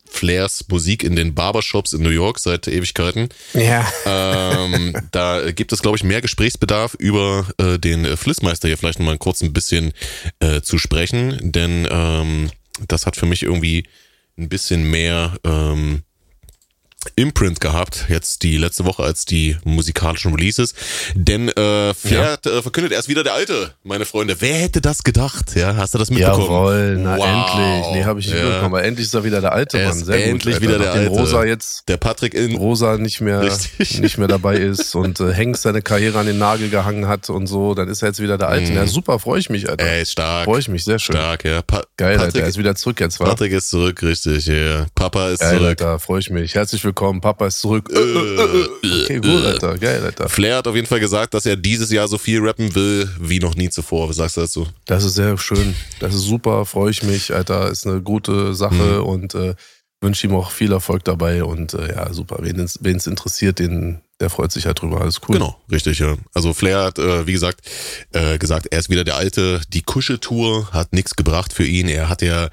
Flairs 0.09 0.65
Musik 0.69 1.03
in 1.03 1.15
den 1.15 1.35
Barbershops 1.35 1.93
in 1.93 2.01
New 2.01 2.09
York 2.09 2.39
seit 2.39 2.67
Ewigkeiten. 2.67 3.29
Ja. 3.53 3.87
Ähm, 4.05 4.95
da 5.11 5.51
gibt 5.51 5.71
es, 5.71 5.81
glaube 5.81 5.97
ich, 5.97 6.03
mehr 6.03 6.21
Gesprächsbedarf 6.21 6.95
über 6.95 7.45
äh, 7.57 7.77
den 7.77 8.17
Flissmeister 8.17 8.67
hier 8.67 8.77
vielleicht 8.77 8.99
nochmal 8.99 9.17
kurz 9.17 9.41
ein 9.41 9.53
bisschen 9.53 9.93
äh, 10.39 10.61
zu 10.61 10.79
sprechen, 10.79 11.51
denn 11.51 11.87
ähm, 11.91 12.49
das 12.87 13.05
hat 13.05 13.15
für 13.15 13.25
mich 13.25 13.43
irgendwie 13.43 13.85
ein 14.37 14.49
bisschen 14.49 14.89
mehr 14.89 15.37
ähm, 15.43 16.03
Imprint 17.15 17.61
gehabt, 17.61 18.05
jetzt 18.09 18.43
die 18.43 18.57
letzte 18.57 18.85
Woche 18.85 19.03
als 19.03 19.25
die 19.25 19.57
musikalischen 19.63 20.33
Releases. 20.33 20.73
Denn 21.13 21.49
äh, 21.49 21.93
fährt, 21.93 22.45
ja. 22.45 22.57
äh, 22.57 22.61
verkündet 22.61 22.93
erst 22.93 23.07
wieder 23.07 23.23
der 23.23 23.33
Alte, 23.33 23.73
meine 23.83 24.05
Freunde. 24.05 24.35
Wer 24.39 24.55
hätte 24.55 24.81
das 24.81 25.03
gedacht? 25.03 25.55
Ja, 25.55 25.75
hast 25.75 25.93
du 25.93 25.97
das 25.97 26.09
mitbekommen? 26.09 26.43
Jawohl, 26.43 26.97
na 26.99 27.17
wow. 27.17 27.25
endlich. 27.25 27.93
Nee, 27.93 28.03
habe 28.05 28.19
ich 28.19 28.27
nicht 28.27 28.35
ja. 28.35 28.43
mitbekommen. 28.43 28.75
Aber 28.75 28.83
endlich 28.83 29.07
ist 29.07 29.13
er 29.13 29.23
wieder 29.23 29.41
der 29.41 29.51
Alte, 29.51 29.83
Mann. 29.85 30.03
Sehr 30.03 30.25
endlich 30.25 30.55
gut, 30.55 30.63
wieder 30.63 30.79
der 30.79 30.91
Alte. 30.91 31.09
Rosa 31.09 31.43
jetzt, 31.45 31.87
der 31.87 31.97
Patrick 31.97 32.33
in 32.33 32.55
Rosa 32.55 32.97
nicht 32.97 33.21
mehr, 33.21 33.41
nicht 33.79 34.17
mehr 34.17 34.27
dabei 34.27 34.57
ist 34.57 34.95
und 34.95 35.19
äh, 35.19 35.33
Hengst 35.33 35.63
seine 35.63 35.81
Karriere 35.81 36.19
an 36.19 36.25
den 36.25 36.37
Nagel 36.37 36.69
gehangen 36.69 37.07
hat 37.07 37.29
und 37.29 37.47
so, 37.47 37.73
dann 37.73 37.87
ist 37.87 38.01
er 38.01 38.09
jetzt 38.09 38.21
wieder 38.21 38.37
der 38.37 38.49
Alte. 38.49 38.71
Mm. 38.71 38.75
Ja, 38.75 38.87
super, 38.87 39.19
freue 39.19 39.39
ich 39.39 39.49
mich, 39.49 39.69
Alter. 39.69 39.85
Er 39.85 40.01
ist 40.01 40.11
stark. 40.11 40.45
Freue 40.45 40.59
ich 40.59 40.67
mich, 40.67 40.83
sehr 40.83 40.99
schön. 40.99 41.15
Stark, 41.15 41.45
ja. 41.45 41.61
Pa 41.61 41.83
Geil, 41.97 42.17
Patrick, 42.17 42.35
Alter, 42.35 42.39
er 42.41 42.47
ist 42.47 42.57
wieder 42.57 42.75
zurück 42.75 42.99
jetzt, 42.99 43.19
wa? 43.19 43.25
Patrick 43.25 43.53
ist 43.53 43.69
zurück, 43.69 44.01
richtig, 44.03 44.47
ja. 44.47 44.85
Papa 44.95 45.29
ist 45.29 45.39
Geil, 45.39 45.57
zurück. 45.57 45.67
Alter, 45.67 45.99
freue 45.99 46.19
ich 46.19 46.29
mich. 46.29 46.55
Herzlich 46.55 46.83
willkommen, 46.83 46.94
Papa 46.95 47.47
ist 47.47 47.59
zurück 47.59 47.75
zurück. 47.75 47.89
Äh, 47.93 48.87
äh, 48.87 49.03
okay, 49.03 49.19
gut, 49.19 49.45
Alter. 49.45 49.77
Geil, 49.77 50.03
Alter. 50.03 50.29
Flair 50.29 50.57
hat 50.57 50.67
auf 50.67 50.75
jeden 50.75 50.87
Fall 50.87 50.99
gesagt, 50.99 51.33
dass 51.33 51.45
er 51.45 51.55
dieses 51.55 51.91
Jahr 51.91 52.07
so 52.07 52.17
viel 52.17 52.39
rappen 52.41 52.73
will 52.75 53.09
wie 53.19 53.39
noch 53.39 53.55
nie 53.55 53.69
zuvor. 53.69 54.09
Was 54.09 54.17
sagst 54.17 54.37
du 54.37 54.41
dazu? 54.41 54.67
Das 54.85 55.03
ist 55.03 55.15
sehr 55.15 55.37
schön. 55.37 55.75
Das 55.99 56.13
ist 56.13 56.23
super, 56.23 56.65
freue 56.65 56.91
ich 56.91 57.03
mich, 57.03 57.33
Alter. 57.33 57.69
Ist 57.69 57.87
eine 57.87 58.01
gute 58.01 58.53
Sache 58.55 58.99
mhm. 58.99 59.03
und 59.03 59.35
äh, 59.35 59.55
wünsche 60.01 60.27
ihm 60.27 60.35
auch 60.35 60.51
viel 60.51 60.71
Erfolg 60.71 61.03
dabei. 61.03 61.43
Und 61.43 61.73
äh, 61.73 61.93
ja, 61.93 62.13
super. 62.13 62.39
Wen 62.41 62.59
es 62.59 63.07
interessiert, 63.07 63.59
den, 63.59 64.01
der 64.19 64.29
freut 64.29 64.51
sich 64.51 64.65
halt 64.65 64.81
drüber. 64.81 65.01
Alles 65.01 65.21
cool. 65.27 65.33
Genau, 65.33 65.59
richtig, 65.71 65.99
ja. 65.99 66.15
Also 66.33 66.53
Flair 66.53 66.83
hat, 66.83 66.99
äh, 66.99 67.27
wie 67.27 67.33
gesagt, 67.33 67.61
äh, 68.13 68.37
gesagt, 68.37 68.67
er 68.71 68.79
ist 68.79 68.89
wieder 68.89 69.03
der 69.03 69.15
Alte. 69.15 69.61
Die 69.69 69.81
Kuscheltour 69.81 70.71
hat 70.71 70.93
nichts 70.93 71.15
gebracht 71.15 71.53
für 71.53 71.65
ihn. 71.65 71.87
Er 71.87 72.09
hat 72.09 72.21
ja 72.21 72.49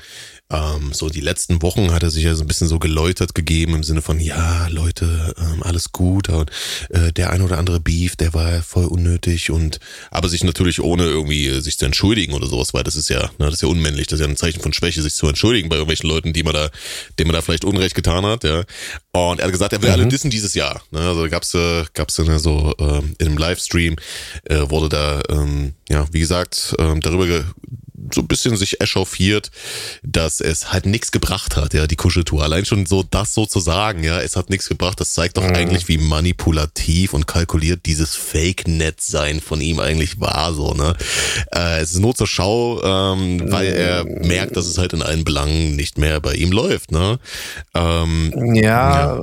ähm, 0.53 0.93
so 0.93 1.09
die 1.09 1.21
letzten 1.21 1.63
Wochen 1.63 1.93
hat 1.93 2.03
er 2.03 2.11
sich 2.11 2.25
ja 2.25 2.35
so 2.35 2.45
ein 2.45 2.47
bisschen 2.47 2.69
so 2.69 2.79
geläutert 2.79 3.35
gegeben 3.35 3.75
im 3.75 3.83
Sinne 3.83 4.03
von, 4.03 4.21
ja, 4.21 4.69
Leute, 4.69 5.35
ähm, 5.39 5.63
alles 5.63 5.93
gut 5.93 6.29
und 6.29 6.51
äh, 6.91 7.13
der 7.13 7.31
ein 7.31 7.43
oder 7.43 7.59
andere 7.59 7.81
Beef, 7.81 8.17
der 8.17 8.35
war 8.35 8.63
voll 8.63 8.87
unnötig 8.87 9.51
und 9.51 9.81
aber 10.11 10.29
sich 10.29 10.45
natürlich 10.45 10.81
ohne 10.81 11.05
irgendwie 11.05 11.49
äh, 11.49 11.61
sich 11.61 11.79
zu 11.79 11.87
entschuldigen 11.87 12.35
oder 12.35 12.47
sowas, 12.47 12.75
weil 12.75 12.85
das 12.85 12.97
ist 12.97 13.09
ja, 13.09 13.23
ne, 13.39 13.47
das 13.47 13.55
ist 13.55 13.63
ja 13.63 13.69
unmännlich, 13.69 14.07
das 14.07 14.21
ist 14.21 14.27
ja 14.27 14.31
ein 14.31 14.37
Zeichen 14.37 14.61
von 14.61 14.73
Schwäche, 14.73 15.03
sich 15.03 15.15
zu 15.15 15.27
entschuldigen 15.27 15.69
bei 15.69 15.77
irgendwelchen 15.77 16.09
Leuten, 16.09 16.33
die 16.33 16.43
man 16.43 16.55
da, 16.55 16.71
denen 17.19 17.29
man 17.29 17.35
da 17.35 17.43
vielleicht 17.43 17.65
Unrecht 17.65 17.95
getan 17.95 18.25
hat, 18.27 18.45
ja. 18.45 18.65
Und 19.13 19.41
er 19.41 19.47
hat 19.47 19.53
gesagt, 19.53 19.73
er 19.73 19.83
will 19.83 19.89
mhm. 19.89 19.95
alle 19.95 20.07
dissen 20.07 20.31
dieses 20.31 20.55
Jahr. 20.55 20.83
Ne? 20.91 21.01
Also 21.01 21.29
gab's 21.29 21.55
äh, 21.55 21.85
gab's 21.95 22.17
dann 22.17 22.39
so 22.39 22.75
ähm, 22.79 23.15
in 23.19 23.29
einem 23.29 23.39
Livestream 23.39 23.97
äh, 24.45 24.71
wurde 24.71 24.89
da 24.89 25.21
ähm, 25.29 25.75
ja 25.89 26.07
wie 26.13 26.21
gesagt 26.21 26.75
ähm, 26.79 27.01
darüber 27.01 27.45
so 28.13 28.21
ein 28.21 28.27
bisschen 28.27 28.57
sich 28.57 28.81
echauffiert, 28.81 29.51
dass 30.03 30.41
es 30.41 30.73
halt 30.73 30.87
nichts 30.87 31.13
gebracht 31.13 31.57
hat, 31.57 31.75
ja, 31.75 31.87
die 31.87 31.97
Kuscheltour. 31.97 32.43
Allein 32.43 32.65
schon 32.65 32.87
so 32.87 33.03
das 33.03 33.35
so 33.35 33.47
zu 33.47 33.61
sagen, 33.61 34.03
ja, 34.03 34.21
es 34.21 34.37
hat 34.37 34.51
nichts 34.51 34.69
gebracht, 34.69 35.01
das 35.01 35.15
zeigt 35.15 35.37
doch 35.37 35.47
mhm. 35.47 35.55
eigentlich, 35.55 35.89
wie 35.89 35.99
manipulativ 35.99 37.15
und 37.15 37.27
kalkuliert 37.27 37.87
dieses 37.87 38.15
Fake-Net-Sein 38.15 39.41
von 39.41 39.61
ihm 39.61 39.79
eigentlich 39.79 40.21
war, 40.21 40.53
so, 40.53 40.75
ne. 40.75 40.95
Äh, 41.55 41.81
es 41.81 41.93
ist 41.93 42.01
nur 42.01 42.15
zur 42.15 42.27
Schau, 42.27 42.83
ähm, 42.83 43.51
weil 43.51 43.67
er 43.67 44.05
mhm. 44.05 44.27
merkt, 44.27 44.57
dass 44.57 44.67
es 44.67 44.79
halt 44.79 44.93
in 44.93 45.03
allen 45.03 45.25
Belangen 45.25 45.77
nicht 45.77 45.99
mehr 45.99 46.21
bei 46.21 46.35
ihm 46.35 46.53
läuft, 46.53 46.91
ne. 46.91 47.19
Ähm, 47.75 48.55
ja, 48.55 49.21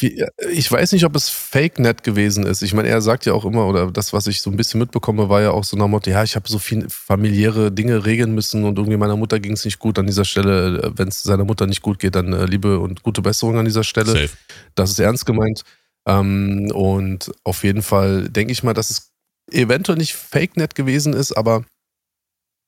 ja, 0.00 0.28
ich 0.50 0.70
weiß 0.70 0.92
nicht, 0.92 1.04
ob 1.04 1.16
es 1.16 1.28
Fake-Net 1.28 2.02
gewesen 2.02 2.44
ist. 2.46 2.62
Ich 2.62 2.74
meine, 2.74 2.88
er 2.88 3.00
sagt 3.00 3.26
ja 3.26 3.32
auch 3.32 3.44
immer, 3.44 3.66
oder 3.66 3.90
das, 3.90 4.12
was 4.12 4.26
ich 4.26 4.40
so 4.40 4.50
ein 4.50 4.56
bisschen 4.56 4.80
mitbekomme, 4.80 5.28
war 5.28 5.42
ja 5.42 5.50
auch 5.50 5.64
so 5.64 5.76
nach 5.76 5.88
Motto, 5.88 6.10
ja, 6.10 6.22
ich 6.22 6.36
habe 6.36 6.48
so 6.48 6.58
viele 6.58 6.88
familiäre 6.88 7.72
Dinge 7.72 8.04
regeln 8.12 8.34
müssen 8.34 8.64
und 8.64 8.78
irgendwie 8.78 8.98
meiner 8.98 9.16
Mutter 9.16 9.40
ging 9.40 9.52
es 9.52 9.64
nicht 9.64 9.78
gut 9.78 9.98
an 9.98 10.06
dieser 10.06 10.24
Stelle. 10.24 10.82
Äh, 10.82 10.90
Wenn 10.94 11.08
es 11.08 11.22
seiner 11.22 11.44
Mutter 11.44 11.66
nicht 11.66 11.82
gut 11.82 11.98
geht, 11.98 12.14
dann 12.14 12.32
äh, 12.32 12.44
Liebe 12.44 12.78
und 12.78 13.02
gute 13.02 13.22
Besserung 13.22 13.58
an 13.58 13.64
dieser 13.64 13.84
Stelle. 13.84 14.12
Safe. 14.12 14.36
Das 14.74 14.90
ist 14.90 14.98
ernst 14.98 15.26
gemeint. 15.26 15.64
Ähm, 16.06 16.70
und 16.74 17.32
auf 17.44 17.64
jeden 17.64 17.82
Fall 17.82 18.28
denke 18.28 18.52
ich 18.52 18.62
mal, 18.62 18.74
dass 18.74 18.90
es 18.90 19.12
eventuell 19.50 19.98
nicht 19.98 20.14
Fake-Net 20.14 20.74
gewesen 20.74 21.12
ist, 21.12 21.32
aber 21.32 21.64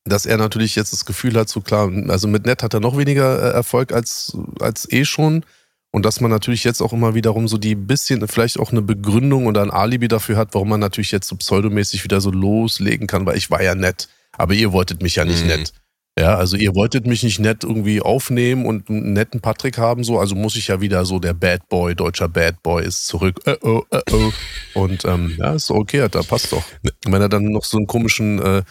dass 0.05 0.27
er 0.27 0.37
natürlich 0.37 0.77
jetzt 0.77 0.93
das 0.93 1.05
Gefühl 1.05 1.35
hat, 1.35 1.49
so 1.49 1.61
klar, 1.61 1.91
also 2.09 2.29
mit 2.29 2.45
Net 2.47 2.63
hat 2.63 2.75
er 2.75 2.81
noch 2.81 2.97
weniger 2.97 3.43
äh, 3.43 3.55
Erfolg 3.55 3.93
als, 3.93 4.37
als 4.61 4.91
eh 4.91 5.05
schon. 5.05 5.45
Und 5.93 6.05
dass 6.05 6.21
man 6.21 6.31
natürlich 6.31 6.65
jetzt 6.65 6.81
auch 6.83 6.93
immer 6.93 7.15
wiederum 7.15 7.47
so 7.47 7.57
die 7.57 7.77
bisschen, 7.77 8.27
vielleicht 8.27 8.59
auch 8.59 8.73
eine 8.73 8.83
Begründung 8.83 9.47
oder 9.47 9.63
ein 9.63 9.71
Alibi 9.71 10.09
dafür 10.09 10.37
hat, 10.37 10.53
warum 10.53 10.69
man 10.69 10.81
natürlich 10.81 11.13
jetzt 11.13 11.29
so 11.29 11.37
pseudomäßig 11.37 12.03
wieder 12.03 12.21
so 12.21 12.33
loslegen 12.33 13.07
kann, 13.07 13.25
weil 13.27 13.37
ich 13.37 13.49
war 13.49 13.63
ja 13.63 13.77
nett. 13.77 14.09
Aber 14.39 14.55
ihr 14.55 14.73
wolltet 14.73 15.03
mich 15.03 15.17
ja 15.17 15.25
nicht 15.25 15.43
mhm. 15.43 15.49
nett. 15.49 15.73
Ja, 16.17 16.37
also 16.37 16.57
ihr 16.57 16.77
wolltet 16.77 17.09
mich 17.09 17.25
nicht 17.25 17.41
nett 17.41 17.65
irgendwie 17.65 18.01
aufnehmen 18.01 18.67
und 18.67 18.89
einen 18.89 19.15
netten 19.15 19.41
Patrick 19.41 19.79
haben, 19.79 20.05
so, 20.05 20.21
also 20.21 20.37
muss 20.37 20.55
ich 20.55 20.69
ja 20.69 20.81
wieder 20.81 21.05
so 21.05 21.19
der 21.19 21.35
Bad 21.35 21.69
Boy, 21.69 21.97
deutscher 21.97 22.29
Bad 22.29 22.63
Boy 22.63 22.85
ist 22.85 23.09
zurück. 23.09 23.41
Äh, 23.47 23.57
oh, 23.63 23.83
äh, 23.91 24.01
oh. 24.13 24.33
Und 24.75 25.05
ähm, 25.07 25.35
ja, 25.39 25.55
ist 25.55 25.73
okay, 25.73 26.07
da 26.09 26.23
passt 26.23 26.53
doch. 26.53 26.63
Und 27.05 27.13
wenn 27.13 27.21
er 27.21 27.29
dann 27.29 27.47
noch 27.47 27.65
so 27.65 27.79
einen 27.79 27.89
komischen, 27.89 28.41
äh, 28.41 28.63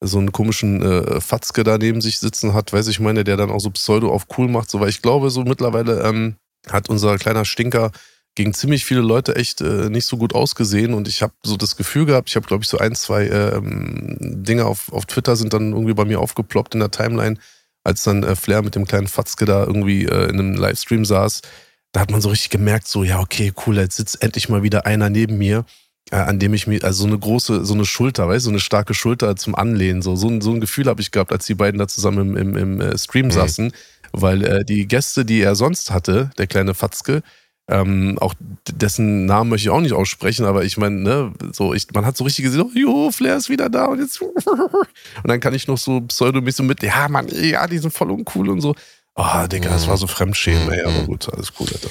so 0.00 0.18
einen 0.18 0.32
komischen 0.32 0.80
äh, 0.80 1.20
Fatzke 1.20 1.64
da 1.64 1.76
neben 1.76 2.00
sich 2.00 2.18
sitzen 2.18 2.54
hat, 2.54 2.72
weiß 2.72 2.88
ich 2.88 2.98
meine, 2.98 3.24
der 3.24 3.36
dann 3.36 3.50
auch 3.50 3.60
so 3.60 3.70
Pseudo 3.70 4.10
auf 4.10 4.26
cool 4.38 4.48
macht, 4.48 4.70
so, 4.70 4.80
weil 4.80 4.88
ich 4.88 5.02
glaube, 5.02 5.28
so 5.28 5.42
mittlerweile 5.42 6.02
ähm, 6.02 6.36
hat 6.70 6.88
unser 6.88 7.18
kleiner 7.18 7.44
Stinker 7.44 7.92
gegen 8.36 8.54
ziemlich 8.54 8.84
viele 8.84 9.00
Leute 9.00 9.34
echt 9.34 9.60
äh, 9.60 9.90
nicht 9.90 10.06
so 10.06 10.16
gut 10.16 10.34
ausgesehen 10.34 10.94
und 10.94 11.08
ich 11.08 11.22
habe 11.22 11.32
so 11.42 11.56
das 11.56 11.76
Gefühl 11.76 12.06
gehabt, 12.06 12.28
ich 12.28 12.36
habe 12.36 12.46
glaube 12.46 12.62
ich 12.62 12.68
so 12.68 12.78
ein, 12.78 12.94
zwei 12.94 13.26
ähm, 13.26 14.16
Dinge 14.20 14.66
auf, 14.66 14.92
auf 14.92 15.06
Twitter 15.06 15.34
sind 15.34 15.52
dann 15.52 15.72
irgendwie 15.72 15.94
bei 15.94 16.04
mir 16.04 16.20
aufgeploppt 16.20 16.74
in 16.74 16.80
der 16.80 16.90
Timeline, 16.90 17.38
als 17.82 18.04
dann 18.04 18.22
äh, 18.22 18.36
Flair 18.36 18.62
mit 18.62 18.74
dem 18.74 18.86
kleinen 18.86 19.08
Fatzke 19.08 19.44
da 19.44 19.64
irgendwie 19.64 20.04
äh, 20.04 20.28
in 20.28 20.38
einem 20.38 20.54
Livestream 20.54 21.04
saß. 21.04 21.42
Da 21.92 22.00
hat 22.00 22.10
man 22.10 22.20
so 22.20 22.28
richtig 22.28 22.50
gemerkt, 22.50 22.86
so 22.86 23.02
ja 23.02 23.20
okay, 23.20 23.52
cool, 23.66 23.78
jetzt 23.78 23.96
sitzt 23.96 24.22
endlich 24.22 24.48
mal 24.48 24.62
wieder 24.62 24.86
einer 24.86 25.10
neben 25.10 25.38
mir, 25.38 25.64
äh, 26.10 26.16
an 26.16 26.38
dem 26.38 26.54
ich 26.54 26.66
mir, 26.66 26.84
also 26.84 27.02
so 27.02 27.08
eine 27.08 27.18
große, 27.18 27.64
so 27.64 27.74
eine 27.74 27.86
Schulter, 27.86 28.28
weißt 28.28 28.44
du, 28.44 28.48
so 28.48 28.50
eine 28.50 28.60
starke 28.60 28.94
Schulter 28.94 29.34
zum 29.36 29.54
Anlehnen, 29.54 30.02
so, 30.02 30.14
so, 30.14 30.40
so 30.40 30.52
ein 30.52 30.60
Gefühl 30.60 30.86
habe 30.86 31.00
ich 31.00 31.10
gehabt, 31.10 31.32
als 31.32 31.46
die 31.46 31.54
beiden 31.54 31.78
da 31.78 31.88
zusammen 31.88 32.36
im, 32.36 32.36
im, 32.36 32.56
im 32.56 32.80
äh, 32.80 32.98
Stream 32.98 33.26
mhm. 33.26 33.32
saßen 33.32 33.72
weil 34.12 34.44
äh, 34.44 34.64
die 34.64 34.86
Gäste, 34.86 35.24
die 35.24 35.42
er 35.42 35.54
sonst 35.54 35.90
hatte, 35.90 36.30
der 36.38 36.46
kleine 36.46 36.74
Fatzke, 36.74 37.22
ähm, 37.68 38.16
auch 38.20 38.34
dessen 38.68 39.26
Namen 39.26 39.50
möchte 39.50 39.68
ich 39.68 39.70
auch 39.70 39.80
nicht 39.80 39.92
aussprechen, 39.92 40.44
aber 40.44 40.64
ich 40.64 40.76
meine, 40.76 40.96
ne, 40.96 41.32
so, 41.52 41.74
ich, 41.74 41.88
man 41.92 42.06
hat 42.06 42.16
so 42.16 42.24
richtig 42.24 42.44
gesehen, 42.44 42.62
oh, 42.62 42.70
jo, 42.72 43.10
Flair 43.10 43.36
ist 43.36 43.48
wieder 43.48 43.68
da 43.68 43.86
und 43.86 44.00
jetzt. 44.00 44.20
Und 45.22 45.30
dann 45.30 45.40
kann 45.40 45.54
ich 45.54 45.66
noch 45.66 45.78
so 45.78 46.00
pseudomäßig 46.02 46.56
so 46.56 46.62
mit, 46.62 46.82
ja, 46.82 47.08
Mann, 47.08 47.28
ja, 47.28 47.66
die 47.66 47.78
sind 47.78 47.92
voll 47.92 48.10
uncool 48.10 48.48
und 48.50 48.60
so. 48.60 48.74
Oh, 49.14 49.46
Digga, 49.50 49.70
das 49.70 49.88
war 49.88 49.96
so 49.96 50.06
Fremdschämen, 50.06 50.70
ey, 50.70 50.82
aber 50.82 51.04
gut, 51.06 51.32
alles 51.32 51.52
cool, 51.58 51.66
Alter. 51.72 51.90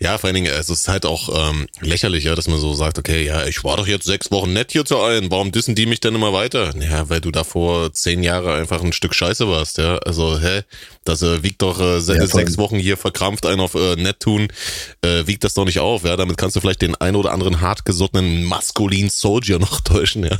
Ja, 0.00 0.18
vor 0.18 0.28
allen 0.28 0.34
Dingen, 0.34 0.52
es 0.52 0.68
ist 0.68 0.88
halt 0.88 1.06
auch 1.06 1.50
ähm, 1.50 1.66
lächerlich, 1.80 2.24
ja, 2.24 2.34
dass 2.34 2.48
man 2.48 2.58
so 2.58 2.74
sagt, 2.74 2.98
okay, 2.98 3.24
ja, 3.24 3.46
ich 3.46 3.62
war 3.64 3.76
doch 3.76 3.86
jetzt 3.86 4.06
sechs 4.06 4.30
Wochen 4.30 4.52
nett 4.52 4.72
hier 4.72 4.84
zu 4.84 4.98
allen, 4.98 5.30
warum 5.30 5.52
dissen 5.52 5.74
die 5.74 5.86
mich 5.86 6.00
denn 6.00 6.14
immer 6.14 6.32
weiter? 6.32 6.72
Ja, 6.78 7.08
weil 7.08 7.20
du 7.20 7.30
davor 7.30 7.92
zehn 7.92 8.22
Jahre 8.22 8.54
einfach 8.54 8.82
ein 8.82 8.92
Stück 8.92 9.14
Scheiße 9.14 9.48
warst, 9.48 9.78
ja. 9.78 9.98
Also, 9.98 10.40
hä? 10.40 10.62
Das 11.04 11.22
äh, 11.22 11.42
wiegt 11.42 11.62
doch 11.62 11.80
äh, 11.80 11.98
ja, 11.98 12.26
sechs 12.26 12.58
Wochen 12.58 12.76
hier 12.76 12.96
verkrampft 12.96 13.46
einen 13.46 13.60
auf 13.60 13.74
äh, 13.74 13.96
nett 13.96 14.20
tun, 14.20 14.48
äh, 15.02 15.26
wiegt 15.26 15.44
das 15.44 15.54
doch 15.54 15.64
nicht 15.64 15.78
auf, 15.78 16.04
ja. 16.04 16.16
Damit 16.16 16.38
kannst 16.38 16.56
du 16.56 16.60
vielleicht 16.60 16.82
den 16.82 16.96
ein 16.96 17.14
oder 17.14 17.32
anderen 17.32 17.60
hartgesottenen 17.60 18.44
maskulinen 18.44 19.10
Soldier 19.10 19.58
noch 19.60 19.80
täuschen, 19.80 20.24
ja. 20.24 20.38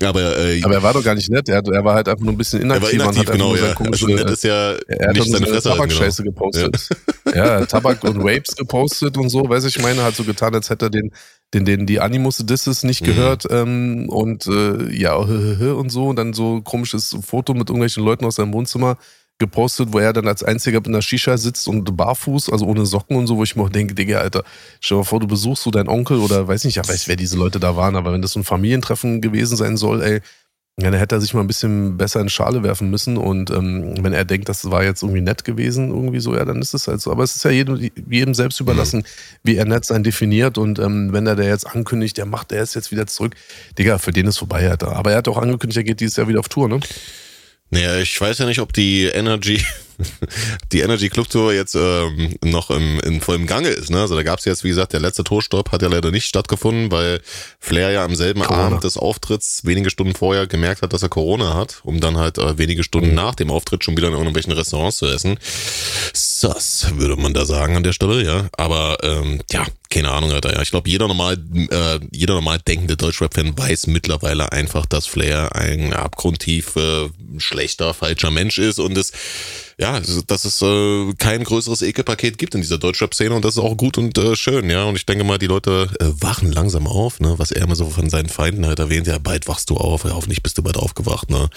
aber, 0.08 0.38
äh, 0.38 0.62
aber 0.62 0.74
er 0.74 0.82
war 0.82 0.94
doch 0.94 1.04
gar 1.04 1.14
nicht 1.14 1.30
nett, 1.30 1.48
er, 1.48 1.62
er 1.64 1.84
war 1.84 1.94
halt 1.94 2.08
einfach 2.08 2.24
nur 2.24 2.32
ein 2.32 2.38
bisschen 2.38 2.62
inaktiv. 2.62 2.92
Er 2.92 2.98
war 2.98 3.12
inaktiv, 3.12 3.30
genau, 3.30 3.54
ja. 3.54 3.76
Also 3.78 4.06
nett 4.08 4.30
ist 4.30 4.44
ja 4.44 4.72
er 4.88 5.08
hat 5.08 5.16
nicht 5.16 5.30
seine 5.30 5.46
Fresse 5.46 5.68
Tabak-Scheiße 5.68 6.22
genau. 6.22 6.34
gepostet. 6.34 6.88
Ja. 7.34 7.60
ja, 7.60 7.66
Tabak 7.66 8.02
und 8.04 8.22
Rapes 8.32 8.56
gepostet 8.56 9.16
und 9.16 9.28
so, 9.28 9.48
weiß 9.48 9.64
ich 9.64 9.80
meine, 9.80 10.02
hat 10.02 10.14
so 10.14 10.24
getan, 10.24 10.54
als 10.54 10.70
hätte 10.70 10.86
er 10.86 10.90
den 10.90 11.12
den, 11.54 11.64
den 11.64 11.86
die 11.86 12.00
Animus 12.00 12.38
Disses 12.38 12.82
nicht 12.82 13.02
mhm. 13.02 13.06
gehört 13.06 13.46
ähm, 13.50 14.08
und 14.08 14.46
äh, 14.46 14.90
ja 14.90 15.14
und 15.16 15.90
so 15.90 16.08
und 16.08 16.16
dann 16.16 16.32
so 16.32 16.62
komisches 16.62 17.16
Foto 17.22 17.52
mit 17.54 17.68
irgendwelchen 17.68 18.04
Leuten 18.04 18.24
aus 18.24 18.36
seinem 18.36 18.52
Wohnzimmer 18.52 18.96
gepostet, 19.38 19.92
wo 19.92 19.98
er 19.98 20.12
dann 20.12 20.28
als 20.28 20.44
einziger 20.44 20.78
mit 20.78 20.88
einer 20.88 21.02
Shisha 21.02 21.36
sitzt 21.36 21.66
und 21.66 21.96
barfuß, 21.96 22.50
also 22.50 22.64
ohne 22.64 22.86
Socken 22.86 23.16
und 23.16 23.26
so, 23.26 23.36
wo 23.36 23.42
ich 23.42 23.56
mir 23.56 23.64
auch 23.64 23.70
denke, 23.70 23.94
Digga, 23.94 24.18
Alter, 24.18 24.44
stell 24.80 24.96
dir 24.96 25.00
mal 25.00 25.04
vor, 25.04 25.18
du 25.18 25.26
besuchst 25.26 25.64
so 25.64 25.72
deinen 25.72 25.88
Onkel 25.88 26.18
oder 26.18 26.46
weiß 26.46 26.64
nicht, 26.64 26.76
ja, 26.76 26.88
weiß, 26.88 27.08
wer 27.08 27.16
diese 27.16 27.36
Leute 27.36 27.58
da 27.58 27.74
waren, 27.74 27.96
aber 27.96 28.12
wenn 28.12 28.22
das 28.22 28.32
so 28.32 28.40
ein 28.40 28.44
Familientreffen 28.44 29.20
gewesen 29.20 29.56
sein 29.56 29.76
soll, 29.76 30.00
ey, 30.02 30.20
ja, 30.80 30.90
dann 30.90 30.98
hätte 30.98 31.16
er 31.16 31.20
sich 31.20 31.34
mal 31.34 31.42
ein 31.42 31.46
bisschen 31.46 31.98
besser 31.98 32.20
in 32.20 32.30
Schale 32.30 32.62
werfen 32.62 32.88
müssen. 32.88 33.18
Und 33.18 33.50
ähm, 33.50 34.02
wenn 34.02 34.14
er 34.14 34.24
denkt, 34.24 34.48
das 34.48 34.70
war 34.70 34.82
jetzt 34.82 35.02
irgendwie 35.02 35.20
nett 35.20 35.44
gewesen, 35.44 35.90
irgendwie 35.90 36.18
so, 36.20 36.34
ja, 36.34 36.46
dann 36.46 36.62
ist 36.62 36.72
es 36.72 36.88
halt 36.88 37.02
so. 37.02 37.10
Aber 37.10 37.22
es 37.22 37.36
ist 37.36 37.44
ja 37.44 37.50
jedem, 37.50 37.90
jedem 38.08 38.32
selbst 38.32 38.58
überlassen, 38.58 39.00
mhm. 39.00 39.04
wie 39.42 39.56
er 39.56 39.66
nett 39.66 39.84
sein 39.84 40.02
definiert. 40.02 40.56
Und 40.56 40.78
ähm, 40.78 41.12
wenn 41.12 41.26
er 41.26 41.36
der 41.36 41.48
jetzt 41.48 41.66
ankündigt, 41.66 42.16
der 42.16 42.24
macht, 42.24 42.52
der 42.52 42.62
ist 42.62 42.74
jetzt 42.74 42.90
wieder 42.90 43.06
zurück, 43.06 43.34
Digga, 43.78 43.98
für 43.98 44.12
den 44.12 44.26
ist 44.26 44.38
vorbei, 44.38 44.70
Alter. 44.70 44.96
Aber 44.96 45.12
er 45.12 45.18
hat 45.18 45.28
auch 45.28 45.36
angekündigt, 45.36 45.76
er 45.76 45.84
geht 45.84 46.00
dieses 46.00 46.16
Jahr 46.16 46.28
wieder 46.28 46.40
auf 46.40 46.48
Tour, 46.48 46.68
ne? 46.68 46.80
Naja, 47.70 47.98
ich 47.98 48.18
weiß 48.18 48.38
ja 48.38 48.46
nicht, 48.46 48.60
ob 48.60 48.72
die 48.72 49.04
Energy, 49.04 49.62
die 50.72 50.80
Energy 50.80 51.08
Club 51.08 51.28
Tour 51.28 51.52
jetzt 51.52 51.74
ähm, 51.74 52.36
noch 52.44 52.70
im, 52.70 53.00
in 53.00 53.20
vollem 53.20 53.46
Gange 53.46 53.68
ist. 53.68 53.90
Ne? 53.90 54.00
Also 54.00 54.14
da 54.14 54.22
gab 54.22 54.38
es 54.38 54.44
jetzt, 54.44 54.64
wie 54.64 54.68
gesagt, 54.68 54.92
der 54.92 55.00
letzte 55.00 55.24
Torstopp 55.24 55.72
hat 55.72 55.82
ja 55.82 55.88
leider 55.88 56.10
nicht 56.10 56.26
stattgefunden, 56.26 56.90
weil 56.90 57.20
Flair 57.60 57.90
ja 57.90 58.04
am 58.04 58.14
selben 58.14 58.42
Corona. 58.42 58.66
Abend 58.66 58.84
des 58.84 58.96
Auftritts 58.96 59.64
wenige 59.64 59.90
Stunden 59.90 60.14
vorher 60.14 60.46
gemerkt 60.46 60.82
hat, 60.82 60.92
dass 60.92 61.02
er 61.02 61.08
Corona 61.08 61.54
hat, 61.54 61.80
um 61.84 62.00
dann 62.00 62.16
halt 62.16 62.38
äh, 62.38 62.58
wenige 62.58 62.84
Stunden 62.84 63.10
mhm. 63.10 63.14
nach 63.14 63.34
dem 63.34 63.50
Auftritt 63.50 63.84
schon 63.84 63.96
wieder 63.96 64.08
in 64.08 64.14
irgendwelchen 64.14 64.52
Restaurants 64.52 64.96
zu 64.96 65.06
essen. 65.06 65.38
Sass, 66.12 66.86
würde 66.96 67.16
man 67.16 67.34
da 67.34 67.44
sagen 67.44 67.76
an 67.76 67.82
der 67.82 67.92
Stelle, 67.92 68.24
ja. 68.24 68.48
Aber 68.56 68.98
ähm, 69.02 69.40
ja, 69.50 69.66
keine 69.90 70.10
Ahnung, 70.10 70.32
Alter. 70.32 70.54
Ja, 70.54 70.62
ich 70.62 70.70
glaube, 70.70 70.88
jeder 70.88 71.06
normal, 71.06 71.36
äh, 71.70 72.00
jeder 72.10 72.34
normal 72.34 72.58
denkende 72.58 72.96
Deutschrap-Fan 72.96 73.56
weiß 73.58 73.88
mittlerweile 73.88 74.50
einfach, 74.50 74.86
dass 74.86 75.06
Flair 75.06 75.54
ein 75.54 75.92
abgrundtief 75.92 76.76
äh, 76.76 77.10
schlechter, 77.38 77.94
falscher 77.94 78.30
Mensch 78.30 78.58
ist 78.58 78.78
und 78.78 78.96
es 78.96 79.12
ja, 79.78 80.00
dass 80.26 80.44
es 80.44 80.62
äh, 80.62 81.12
kein 81.18 81.44
größeres 81.44 81.82
Ekelpaket 81.82 82.38
gibt 82.38 82.54
in 82.54 82.60
dieser 82.60 82.78
Deutschrap-Szene 82.78 83.34
und 83.34 83.44
das 83.44 83.54
ist 83.54 83.62
auch 83.62 83.76
gut 83.76 83.98
und 83.98 84.16
äh, 84.18 84.36
schön, 84.36 84.70
ja. 84.70 84.84
Und 84.84 84.96
ich 84.96 85.06
denke 85.06 85.24
mal, 85.24 85.38
die 85.38 85.46
Leute 85.46 85.88
äh, 86.00 86.06
wachen 86.20 86.52
langsam 86.52 86.86
auf, 86.86 87.20
ne, 87.20 87.34
was 87.38 87.50
er 87.50 87.62
immer 87.62 87.76
so 87.76 87.88
von 87.90 88.10
seinen 88.10 88.28
Feinden 88.28 88.66
halt 88.66 88.78
erwähnt, 88.78 89.06
ja, 89.06 89.18
bald 89.18 89.48
wachst 89.48 89.70
du 89.70 89.76
auf, 89.76 90.04
ja, 90.04 90.10
hoffentlich 90.10 90.42
bist 90.42 90.58
du 90.58 90.62
bald 90.62 90.76
aufgewacht, 90.76 91.30
ne. 91.30 91.48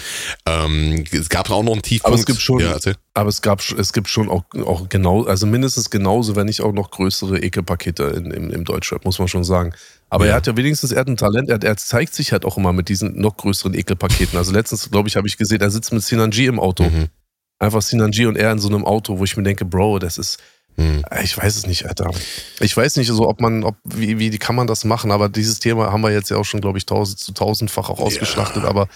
Ähm, 0.45 1.03
es 1.11 1.29
gab 1.29 1.49
auch 1.49 1.63
noch 1.63 1.73
einen 1.73 1.81
Tiefpunkt. 1.81 2.13
Aber 2.13 2.19
es 2.19 2.25
gibt 2.25 2.41
schon, 2.41 2.59
ja, 2.59 2.77
aber 3.13 3.29
es 3.29 3.41
gab, 3.41 3.61
es 3.77 3.93
gibt 3.93 4.09
schon 4.09 4.29
auch, 4.29 4.43
auch 4.65 4.89
genau, 4.89 5.23
also 5.23 5.45
mindestens 5.45 5.89
genauso, 5.89 6.35
wenn 6.35 6.47
nicht 6.47 6.61
auch 6.61 6.73
noch 6.73 6.91
größere 6.91 7.39
Ekelpakete 7.39 8.03
in, 8.03 8.31
im, 8.31 8.51
im 8.51 8.65
Deutschrap, 8.65 9.05
muss 9.05 9.19
man 9.19 9.27
schon 9.27 9.43
sagen. 9.43 9.73
Aber 10.09 10.25
ja. 10.25 10.31
er 10.31 10.35
hat 10.35 10.47
ja 10.47 10.57
wenigstens, 10.57 10.91
er 10.91 11.01
hat 11.01 11.07
ein 11.07 11.17
Talent, 11.17 11.49
er, 11.49 11.61
er, 11.63 11.77
zeigt 11.77 12.13
sich 12.13 12.31
halt 12.31 12.45
auch 12.45 12.57
immer 12.57 12.73
mit 12.73 12.89
diesen 12.89 13.19
noch 13.19 13.37
größeren 13.37 13.73
Ekelpaketen. 13.73 14.37
Also 14.37 14.51
letztens, 14.51 14.91
glaube 14.91 15.07
ich, 15.07 15.15
habe 15.15 15.27
ich 15.27 15.37
gesehen, 15.37 15.61
er 15.61 15.71
sitzt 15.71 15.93
mit 15.93 16.03
Sinanji 16.03 16.45
im 16.45 16.59
Auto. 16.59 16.83
Mhm. 16.83 17.07
Einfach 17.59 17.81
Sinanji 17.81 18.25
und 18.25 18.35
er 18.35 18.51
in 18.51 18.59
so 18.59 18.67
einem 18.67 18.85
Auto, 18.85 19.19
wo 19.19 19.23
ich 19.23 19.37
mir 19.37 19.43
denke, 19.43 19.65
Bro, 19.65 19.99
das 19.99 20.17
ist, 20.17 20.39
hm. 20.77 21.05
Ich 21.23 21.37
weiß 21.37 21.55
es 21.55 21.67
nicht, 21.67 21.85
Alter. 21.85 22.11
Ich 22.59 22.75
weiß 22.75 22.97
nicht, 22.97 23.07
so, 23.07 23.29
ob 23.29 23.39
man, 23.39 23.63
ob, 23.63 23.75
wie, 23.85 24.19
wie 24.19 24.37
kann 24.37 24.55
man 24.55 24.67
das 24.67 24.83
machen, 24.83 25.09
aber 25.11 25.29
dieses 25.29 25.59
Thema 25.59 25.91
haben 25.91 26.01
wir 26.01 26.11
jetzt 26.11 26.29
ja 26.29 26.37
auch 26.37 26.43
schon, 26.43 26.59
glaube 26.59 26.77
ich, 26.77 26.85
tausend 26.85 27.17
zu 27.17 27.31
tausendfach 27.31 27.89
auch 27.89 27.99
ausgeschlachtet, 27.99 28.63
ja. 28.63 28.69
aber 28.69 28.89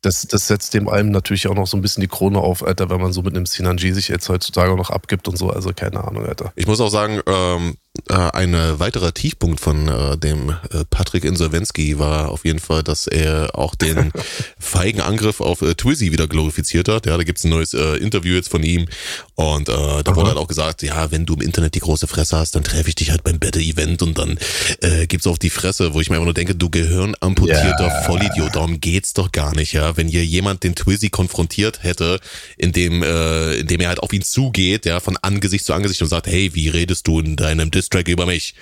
das, 0.00 0.22
das 0.22 0.46
setzt 0.46 0.72
dem 0.72 0.88
allem 0.88 1.10
natürlich 1.10 1.46
auch 1.48 1.54
noch 1.54 1.66
so 1.66 1.76
ein 1.76 1.82
bisschen 1.82 2.00
die 2.00 2.08
Krone 2.08 2.38
auf, 2.38 2.66
Alter, 2.66 2.88
wenn 2.88 3.02
man 3.02 3.12
so 3.12 3.20
mit 3.20 3.36
einem 3.36 3.44
Sinanji 3.44 3.92
sich 3.92 4.08
jetzt 4.08 4.30
heutzutage 4.30 4.72
auch 4.72 4.76
noch 4.76 4.88
abgibt 4.88 5.28
und 5.28 5.36
so, 5.36 5.50
also 5.50 5.72
keine 5.74 6.04
Ahnung, 6.04 6.24
Alter. 6.24 6.52
Ich 6.56 6.66
muss 6.66 6.80
auch 6.80 6.88
sagen, 6.88 7.20
ähm, 7.26 7.70
äh, 7.70 7.85
ein 8.08 8.54
weiterer 8.78 9.12
Tiefpunkt 9.12 9.60
von 9.60 9.88
äh, 9.88 10.16
dem 10.16 10.50
äh, 10.50 10.84
Patrick 10.88 11.24
Insolvenski 11.24 11.98
war 11.98 12.30
auf 12.30 12.44
jeden 12.44 12.58
Fall, 12.58 12.82
dass 12.82 13.06
er 13.06 13.50
auch 13.54 13.74
den 13.74 14.12
feigen 14.58 15.00
Angriff 15.00 15.40
auf 15.40 15.62
äh, 15.62 15.74
Twizzy 15.74 16.12
wieder 16.12 16.26
glorifiziert 16.26 16.88
hat. 16.88 17.06
Ja, 17.06 17.16
da 17.16 17.22
gibt's 17.22 17.44
ein 17.44 17.50
neues 17.50 17.74
äh, 17.74 17.96
Interview 17.96 18.34
jetzt 18.34 18.50
von 18.50 18.62
ihm 18.62 18.86
und 19.34 19.68
äh, 19.68 19.72
da 19.72 20.02
Aha. 20.04 20.16
wurde 20.16 20.28
halt 20.28 20.38
auch 20.38 20.48
gesagt, 20.48 20.82
ja, 20.82 21.10
wenn 21.10 21.26
du 21.26 21.34
im 21.34 21.40
Internet 21.40 21.74
die 21.74 21.80
große 21.80 22.06
Fresse 22.06 22.36
hast, 22.36 22.54
dann 22.54 22.64
treffe 22.64 22.88
ich 22.88 22.94
dich 22.94 23.10
halt 23.10 23.24
beim 23.24 23.38
Bette-Event 23.38 24.02
und 24.02 24.18
dann 24.18 24.38
äh, 24.80 25.06
gibt's 25.06 25.26
auf 25.26 25.38
die 25.38 25.50
Fresse, 25.50 25.94
wo 25.94 26.00
ich 26.00 26.10
mir 26.10 26.16
einfach 26.16 26.26
nur 26.26 26.34
denke, 26.34 26.54
du 26.54 26.70
gehirnamputierter 26.70 27.86
yeah. 27.86 28.02
Vollidiot, 28.02 28.56
darum 28.56 28.80
geht's 28.80 29.12
doch 29.14 29.32
gar 29.32 29.54
nicht, 29.54 29.72
ja. 29.72 29.96
Wenn 29.96 30.08
hier 30.08 30.24
jemand 30.24 30.62
den 30.64 30.74
Twizzy 30.74 31.10
konfrontiert 31.10 31.82
hätte, 31.82 32.20
indem, 32.56 33.02
äh, 33.02 33.54
indem 33.56 33.80
er 33.80 33.88
halt 33.88 34.00
auf 34.00 34.12
ihn 34.12 34.22
zugeht, 34.22 34.86
ja, 34.86 35.00
von 35.00 35.16
Angesicht 35.16 35.64
zu 35.64 35.72
Angesicht 35.72 36.02
und 36.02 36.08
sagt, 36.08 36.26
hey, 36.26 36.54
wie 36.54 36.68
redest 36.68 37.06
du 37.06 37.20
in 37.20 37.36
deinem 37.36 37.70
Dis 37.70 37.85
Distrack 37.86 38.08
über 38.08 38.26
mich. 38.26 38.54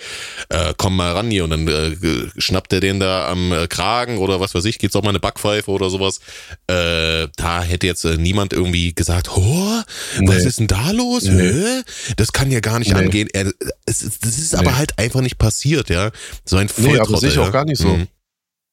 Äh, 0.49 0.75
komm 0.77 0.97
mal 0.97 1.13
ran 1.13 1.31
hier 1.31 1.45
und 1.45 1.51
dann 1.51 1.67
äh, 1.67 1.97
schnappt 2.37 2.73
er 2.73 2.81
den 2.81 3.01
da 3.01 3.29
am 3.29 3.53
äh, 3.53 3.67
Kragen 3.67 4.19
oder 4.19 4.41
was 4.41 4.55
weiß 4.55 4.65
ich, 4.67 4.79
gibt's 4.79 4.97
auch 4.97 5.03
mal 5.03 5.11
eine 5.11 5.21
Backpfeife 5.21 5.71
oder 5.71 5.91
sowas. 5.91 6.21
Äh, 6.67 7.29
da 7.37 7.63
hätte 7.63 7.87
jetzt 7.87 8.05
äh, 8.05 8.17
niemand 8.17 8.53
irgendwie 8.53 8.95
gesagt, 8.95 9.31
oh, 9.37 9.83
nee. 10.19 10.29
was 10.29 10.45
ist 10.45 10.61
denn 10.61 10.67
da 10.67 10.91
los? 10.91 11.25
Nee. 11.25 11.83
Das 12.17 12.33
kann 12.33 12.51
ja 12.51 12.61
gar 12.61 12.79
nicht 12.79 12.93
nee. 12.93 12.99
angehen. 12.99 13.29
Er, 13.33 13.53
es, 13.87 14.19
das 14.21 14.39
ist 14.39 14.55
aber 14.55 14.77
halt 14.77 14.99
einfach 14.99 15.21
nicht 15.21 15.39
passiert, 15.39 15.89
ja. 15.89 16.11
So 16.45 16.57
ein 16.57 16.69
Volltrottel. 16.69 16.95
Nee, 16.95 17.01
aber 17.01 17.19
sehe 17.19 17.31
ich 17.31 17.39
auch 17.39 17.53
gar 17.53 17.65
nicht 17.65 17.79
so. 17.79 17.89
Mhm. 17.89 18.09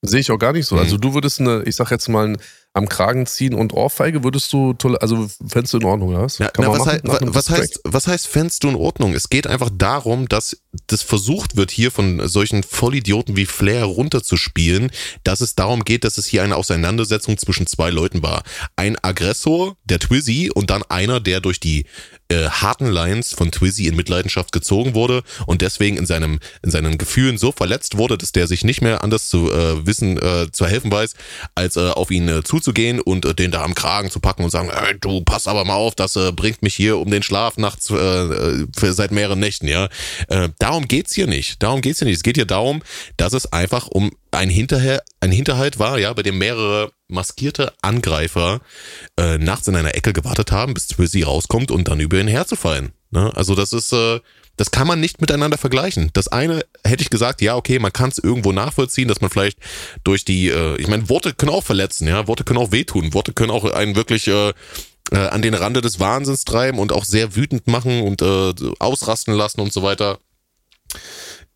Sehe 0.03 0.19
ich 0.19 0.31
auch 0.31 0.39
gar 0.39 0.53
nicht 0.53 0.65
so. 0.65 0.77
Also 0.77 0.95
mhm. 0.95 1.01
du 1.01 1.13
würdest 1.13 1.39
eine, 1.39 1.63
ich 1.63 1.75
sag 1.75 1.91
jetzt 1.91 2.09
mal, 2.09 2.29
ein 2.29 2.37
am 2.73 2.87
Kragen 2.87 3.25
ziehen 3.25 3.53
und 3.53 3.73
Ohrfeige 3.73 4.23
würdest 4.23 4.51
du, 4.53 4.73
also 4.99 5.27
fändest 5.45 5.73
du 5.73 5.77
in 5.79 5.83
Ordnung, 5.85 6.13
ja? 6.13 6.27
ja 6.39 6.51
na, 6.57 6.71
was, 6.71 6.85
heißt, 6.85 7.01
was, 7.03 7.49
heißt, 7.49 7.79
was 7.83 8.07
heißt 8.07 8.27
fändest 8.27 8.63
du 8.63 8.69
in 8.69 8.75
Ordnung? 8.75 9.13
Es 9.13 9.29
geht 9.29 9.45
einfach 9.45 9.69
darum, 9.73 10.29
dass 10.29 10.61
das 10.87 11.01
versucht 11.01 11.57
wird, 11.57 11.71
hier 11.71 11.91
von 11.91 12.27
solchen 12.27 12.63
Vollidioten 12.63 13.35
wie 13.35 13.45
Flair 13.45 13.83
runterzuspielen, 13.83 14.91
dass 15.23 15.41
es 15.41 15.55
darum 15.55 15.83
geht, 15.83 16.03
dass 16.03 16.17
es 16.17 16.25
hier 16.25 16.43
eine 16.43 16.55
Auseinandersetzung 16.55 17.37
zwischen 17.37 17.67
zwei 17.67 17.89
Leuten 17.89 18.23
war. 18.23 18.43
Ein 18.75 18.97
Aggressor, 19.01 19.75
der 19.83 19.99
Twizzy, 19.99 20.49
und 20.53 20.69
dann 20.69 20.83
einer, 20.83 21.19
der 21.19 21.41
durch 21.41 21.59
die 21.59 21.85
äh, 22.31 22.49
harten 22.49 22.87
Lines 22.87 23.33
von 23.33 23.51
Twizzy 23.51 23.87
in 23.87 23.95
Mitleidenschaft 23.95 24.53
gezogen 24.53 24.93
wurde 24.95 25.23
und 25.45 25.61
deswegen 25.61 25.97
in 25.97 26.05
seinem 26.05 26.39
in 26.63 26.71
seinen 26.71 26.97
Gefühlen 26.97 27.37
so 27.37 27.51
verletzt 27.51 27.97
wurde, 27.97 28.17
dass 28.17 28.31
der 28.31 28.47
sich 28.47 28.63
nicht 28.63 28.81
mehr 28.81 29.03
anders 29.03 29.27
zu 29.27 29.51
äh, 29.51 29.85
wissen 29.85 30.17
äh, 30.17 30.49
zu 30.51 30.65
helfen 30.65 30.91
weiß, 30.91 31.15
als 31.55 31.75
äh, 31.75 31.89
auf 31.89 32.11
ihn 32.11 32.29
äh, 32.29 32.43
zuzugehen 32.43 33.01
und 33.01 33.25
äh, 33.25 33.33
den 33.33 33.51
da 33.51 33.63
am 33.63 33.75
Kragen 33.75 34.09
zu 34.09 34.21
packen 34.21 34.43
und 34.43 34.49
sagen, 34.49 34.69
äh, 34.69 34.95
du 35.01 35.21
pass 35.21 35.47
aber 35.47 35.65
mal 35.65 35.75
auf, 35.75 35.95
das 35.95 36.15
äh, 36.15 36.31
bringt 36.31 36.61
mich 36.61 36.75
hier 36.75 36.97
um 36.97 37.11
den 37.11 37.23
Schlaf 37.23 37.57
nachts 37.57 37.89
äh, 37.89 37.93
für, 37.93 38.93
seit 38.93 39.11
mehreren 39.11 39.39
Nächten, 39.39 39.67
ja. 39.67 39.89
Darum 40.61 40.87
geht's 40.87 41.15
hier 41.15 41.25
nicht. 41.25 41.63
Darum 41.63 41.81
geht's 41.81 41.97
hier 41.97 42.05
nicht. 42.05 42.17
Es 42.17 42.23
geht 42.23 42.37
hier 42.37 42.45
darum, 42.45 42.83
dass 43.17 43.33
es 43.33 43.51
einfach 43.51 43.87
um 43.87 44.11
ein 44.29 44.47
Hinterher, 44.47 45.01
ein 45.19 45.31
Hinterhalt 45.31 45.79
war, 45.79 45.97
ja, 45.97 46.13
bei 46.13 46.21
dem 46.21 46.37
mehrere 46.37 46.91
maskierte 47.07 47.73
Angreifer 47.81 48.61
äh, 49.17 49.39
nachts 49.39 49.67
in 49.67 49.75
einer 49.75 49.95
Ecke 49.95 50.13
gewartet 50.13 50.51
haben, 50.51 50.75
bis 50.75 50.85
Twizzy 50.85 51.23
rauskommt 51.23 51.71
und 51.71 51.87
dann 51.87 51.99
über 51.99 52.19
ihn 52.19 52.27
herzufallen. 52.27 52.91
Ne? 53.09 53.31
Also 53.35 53.55
das 53.55 53.73
ist, 53.73 53.91
äh, 53.91 54.19
das 54.55 54.69
kann 54.69 54.85
man 54.85 54.99
nicht 54.99 55.19
miteinander 55.19 55.57
vergleichen. 55.57 56.11
Das 56.13 56.27
eine 56.27 56.63
hätte 56.85 57.01
ich 57.01 57.09
gesagt, 57.09 57.41
ja, 57.41 57.55
okay, 57.55 57.79
man 57.79 57.91
kann 57.91 58.11
es 58.11 58.19
irgendwo 58.19 58.51
nachvollziehen, 58.51 59.07
dass 59.07 59.19
man 59.19 59.31
vielleicht 59.31 59.57
durch 60.03 60.25
die, 60.25 60.49
äh, 60.49 60.75
ich 60.79 60.87
meine, 60.87 61.09
Worte 61.09 61.33
können 61.33 61.51
auch 61.51 61.63
verletzen, 61.63 62.07
ja, 62.07 62.27
Worte 62.27 62.43
können 62.43 62.59
auch 62.59 62.71
wehtun, 62.71 63.15
Worte 63.15 63.33
können 63.33 63.49
auch 63.49 63.65
einen 63.65 63.95
wirklich 63.95 64.27
äh, 64.27 64.53
äh, 65.11 65.17
an 65.17 65.41
den 65.41 65.55
Rande 65.55 65.81
des 65.81 65.99
Wahnsinns 65.99 66.45
treiben 66.45 66.77
und 66.77 66.91
auch 66.91 67.05
sehr 67.05 67.35
wütend 67.35 67.65
machen 67.65 68.03
und 68.03 68.21
äh, 68.21 68.53
ausrasten 68.77 69.33
lassen 69.33 69.59
und 69.59 69.73
so 69.73 69.81
weiter. 69.81 70.19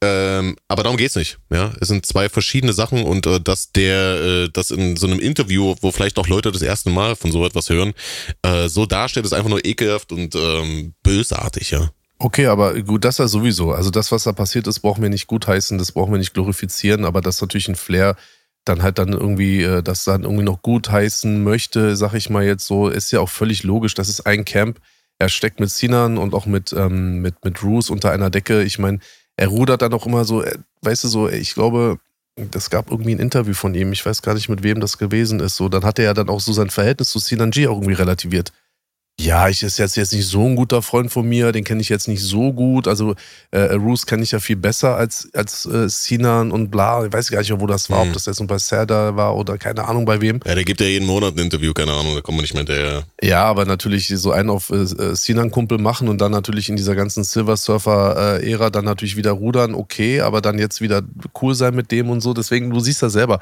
Ähm, 0.01 0.57
aber 0.67 0.83
darum 0.83 0.97
geht's 0.97 1.15
nicht. 1.15 1.37
Ja, 1.49 1.73
es 1.79 1.87
sind 1.87 2.05
zwei 2.05 2.29
verschiedene 2.29 2.73
Sachen 2.73 3.03
und 3.03 3.25
äh, 3.27 3.39
dass 3.39 3.71
der, 3.71 4.21
äh, 4.21 4.49
das 4.51 4.71
in 4.71 4.97
so 4.97 5.07
einem 5.07 5.19
Interview, 5.19 5.75
wo 5.81 5.91
vielleicht 5.91 6.19
auch 6.19 6.27
Leute 6.27 6.51
das 6.51 6.61
erste 6.61 6.89
Mal 6.89 7.15
von 7.15 7.31
so 7.31 7.45
etwas 7.45 7.69
hören, 7.69 7.93
äh, 8.41 8.67
so 8.67 8.85
darstellt, 8.85 9.25
ist 9.25 9.33
einfach 9.33 9.49
nur 9.49 9.65
ekelhaft 9.65 10.11
und 10.11 10.35
ähm, 10.35 10.93
bösartig, 11.01 11.71
ja. 11.71 11.89
Okay, 12.17 12.47
aber 12.47 12.79
gut, 12.81 13.03
das 13.03 13.17
ja 13.17 13.27
sowieso. 13.27 13.71
Also 13.71 13.89
das, 13.89 14.11
was 14.11 14.23
da 14.23 14.31
passiert 14.31 14.67
ist, 14.67 14.79
brauchen 14.79 15.01
wir 15.01 15.09
nicht 15.09 15.27
gutheißen, 15.27 15.77
das 15.77 15.91
brauchen 15.91 16.13
wir 16.13 16.19
nicht 16.19 16.33
glorifizieren, 16.33 17.03
aber 17.05 17.21
das 17.21 17.35
ist 17.35 17.41
natürlich 17.41 17.67
ein 17.67 17.75
Flair, 17.75 18.15
dann 18.65 18.83
halt 18.83 18.97
dann 18.97 19.13
irgendwie, 19.13 19.63
äh, 19.63 19.83
das 19.83 20.03
dann 20.03 20.23
irgendwie 20.23 20.43
noch 20.43 20.61
gutheißen 20.61 21.43
möchte, 21.43 21.95
sag 21.95 22.13
ich 22.13 22.29
mal 22.29 22.43
jetzt 22.43 22.65
so, 22.65 22.89
ist 22.89 23.11
ja 23.11 23.19
auch 23.19 23.29
völlig 23.29 23.63
logisch. 23.63 23.93
Das 23.93 24.09
ist 24.09 24.25
ein 24.25 24.43
Camp. 24.43 24.79
Er 25.19 25.29
steckt 25.29 25.59
mit 25.59 25.69
Sinan 25.69 26.17
und 26.17 26.33
auch 26.33 26.45
mit, 26.45 26.73
ähm, 26.73 27.19
mit, 27.19 27.45
mit 27.45 27.63
Roos 27.63 27.89
unter 27.89 28.11
einer 28.11 28.29
Decke. 28.29 28.63
Ich 28.63 28.79
meine, 28.79 28.99
er 29.37 29.47
rudert 29.47 29.81
dann 29.81 29.93
auch 29.93 30.05
immer 30.05 30.25
so, 30.25 30.43
äh, 30.43 30.57
weißt 30.81 31.03
du, 31.03 31.07
so, 31.07 31.29
ich 31.29 31.53
glaube, 31.53 31.99
das 32.35 32.69
gab 32.69 32.91
irgendwie 32.91 33.15
ein 33.15 33.19
Interview 33.19 33.53
von 33.53 33.73
ihm, 33.75 33.93
ich 33.93 34.05
weiß 34.05 34.21
gar 34.21 34.33
nicht, 34.33 34.49
mit 34.49 34.63
wem 34.63 34.79
das 34.79 34.97
gewesen 34.97 35.39
ist. 35.39 35.55
So, 35.55 35.69
dann 35.69 35.85
hat 35.85 35.99
er 35.99 36.05
ja 36.05 36.13
dann 36.13 36.29
auch 36.29 36.41
so 36.41 36.51
sein 36.53 36.69
Verhältnis 36.69 37.09
zu 37.09 37.19
Sinanji 37.19 37.67
auch 37.67 37.77
irgendwie 37.77 37.93
relativiert 37.93 38.51
ja, 39.17 39.47
ich 39.47 39.63
ist 39.63 39.79
jetzt, 39.79 39.95
jetzt 39.95 40.11
nicht 40.11 40.27
so 40.27 40.45
ein 40.45 40.57
guter 40.57 40.81
Freund 40.81 41.09
von 41.09 41.25
mir, 41.27 41.53
den 41.53 41.63
kenne 41.63 41.79
ich 41.79 41.87
jetzt 41.87 42.09
nicht 42.09 42.21
so 42.21 42.51
gut. 42.51 42.85
Also 42.85 43.15
äh, 43.51 43.73
Roos 43.73 44.05
kenne 44.05 44.23
ich 44.23 44.31
ja 44.31 44.39
viel 44.39 44.57
besser 44.57 44.97
als, 44.97 45.29
als 45.33 45.65
äh, 45.65 45.87
Sinan 45.87 46.51
und 46.51 46.69
bla. 46.69 47.05
Ich 47.05 47.13
weiß 47.13 47.31
gar 47.31 47.39
nicht, 47.39 47.57
wo 47.57 47.65
das 47.65 47.89
war, 47.89 48.03
mhm. 48.03 48.09
ob 48.09 48.13
das 48.13 48.25
jetzt 48.25 48.45
bei 48.45 48.57
Serda 48.57 49.15
war 49.15 49.37
oder 49.37 49.57
keine 49.57 49.87
Ahnung 49.87 50.03
bei 50.03 50.19
wem. 50.19 50.41
Ja, 50.45 50.53
der 50.53 50.65
gibt 50.65 50.81
ja 50.81 50.87
jeden 50.87 51.07
Monat 51.07 51.35
ein 51.35 51.39
Interview, 51.39 51.71
keine 51.73 51.93
Ahnung, 51.93 52.13
da 52.13 52.21
kommt 52.21 52.37
man 52.37 52.43
nicht 52.43 52.53
mehr 52.53 52.65
hinterher. 52.65 53.03
Ja, 53.21 53.45
aber 53.45 53.63
natürlich 53.63 54.09
so 54.09 54.31
einen 54.31 54.49
auf 54.49 54.69
äh, 54.69 54.81
äh, 54.81 55.15
Sinan-Kumpel 55.15 55.77
machen 55.77 56.09
und 56.09 56.19
dann 56.19 56.33
natürlich 56.33 56.67
in 56.67 56.75
dieser 56.75 56.95
ganzen 56.95 57.23
Silver 57.23 57.55
Surfer-Ära 57.55 58.69
dann 58.69 58.83
natürlich 58.83 59.15
wieder 59.15 59.31
rudern, 59.31 59.75
okay, 59.75 60.19
aber 60.19 60.41
dann 60.41 60.59
jetzt 60.59 60.81
wieder 60.81 61.01
cool 61.41 61.55
sein 61.55 61.73
mit 61.73 61.89
dem 61.91 62.09
und 62.09 62.19
so. 62.19 62.33
Deswegen, 62.33 62.69
du 62.69 62.81
siehst 62.81 63.01
ja 63.01 63.09
selber, 63.09 63.39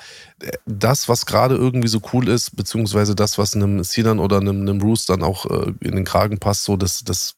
das, 0.68 1.10
was 1.10 1.26
gerade 1.26 1.56
irgendwie 1.56 1.88
so 1.88 2.00
cool 2.14 2.30
ist, 2.30 2.56
beziehungsweise 2.56 3.16
das, 3.16 3.40
was 3.40 3.56
einem 3.56 3.84
Sinan 3.84 4.20
oder 4.20 4.38
einem, 4.38 4.62
einem 4.62 4.80
Roos 4.80 5.08
dann 5.08 5.24
auch 5.24 5.48
äh, 5.50 5.63
in 5.82 5.96
den 5.96 6.06
Kragen 6.06 6.40
passt, 6.40 6.64
so 6.64 6.78
das, 6.78 7.04
das, 7.04 7.36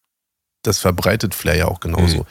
das 0.64 0.80
verbreitet 0.80 1.34
Flair 1.34 1.58
ja 1.58 1.68
auch 1.68 1.80
genauso. 1.80 2.20
Mhm. 2.20 2.26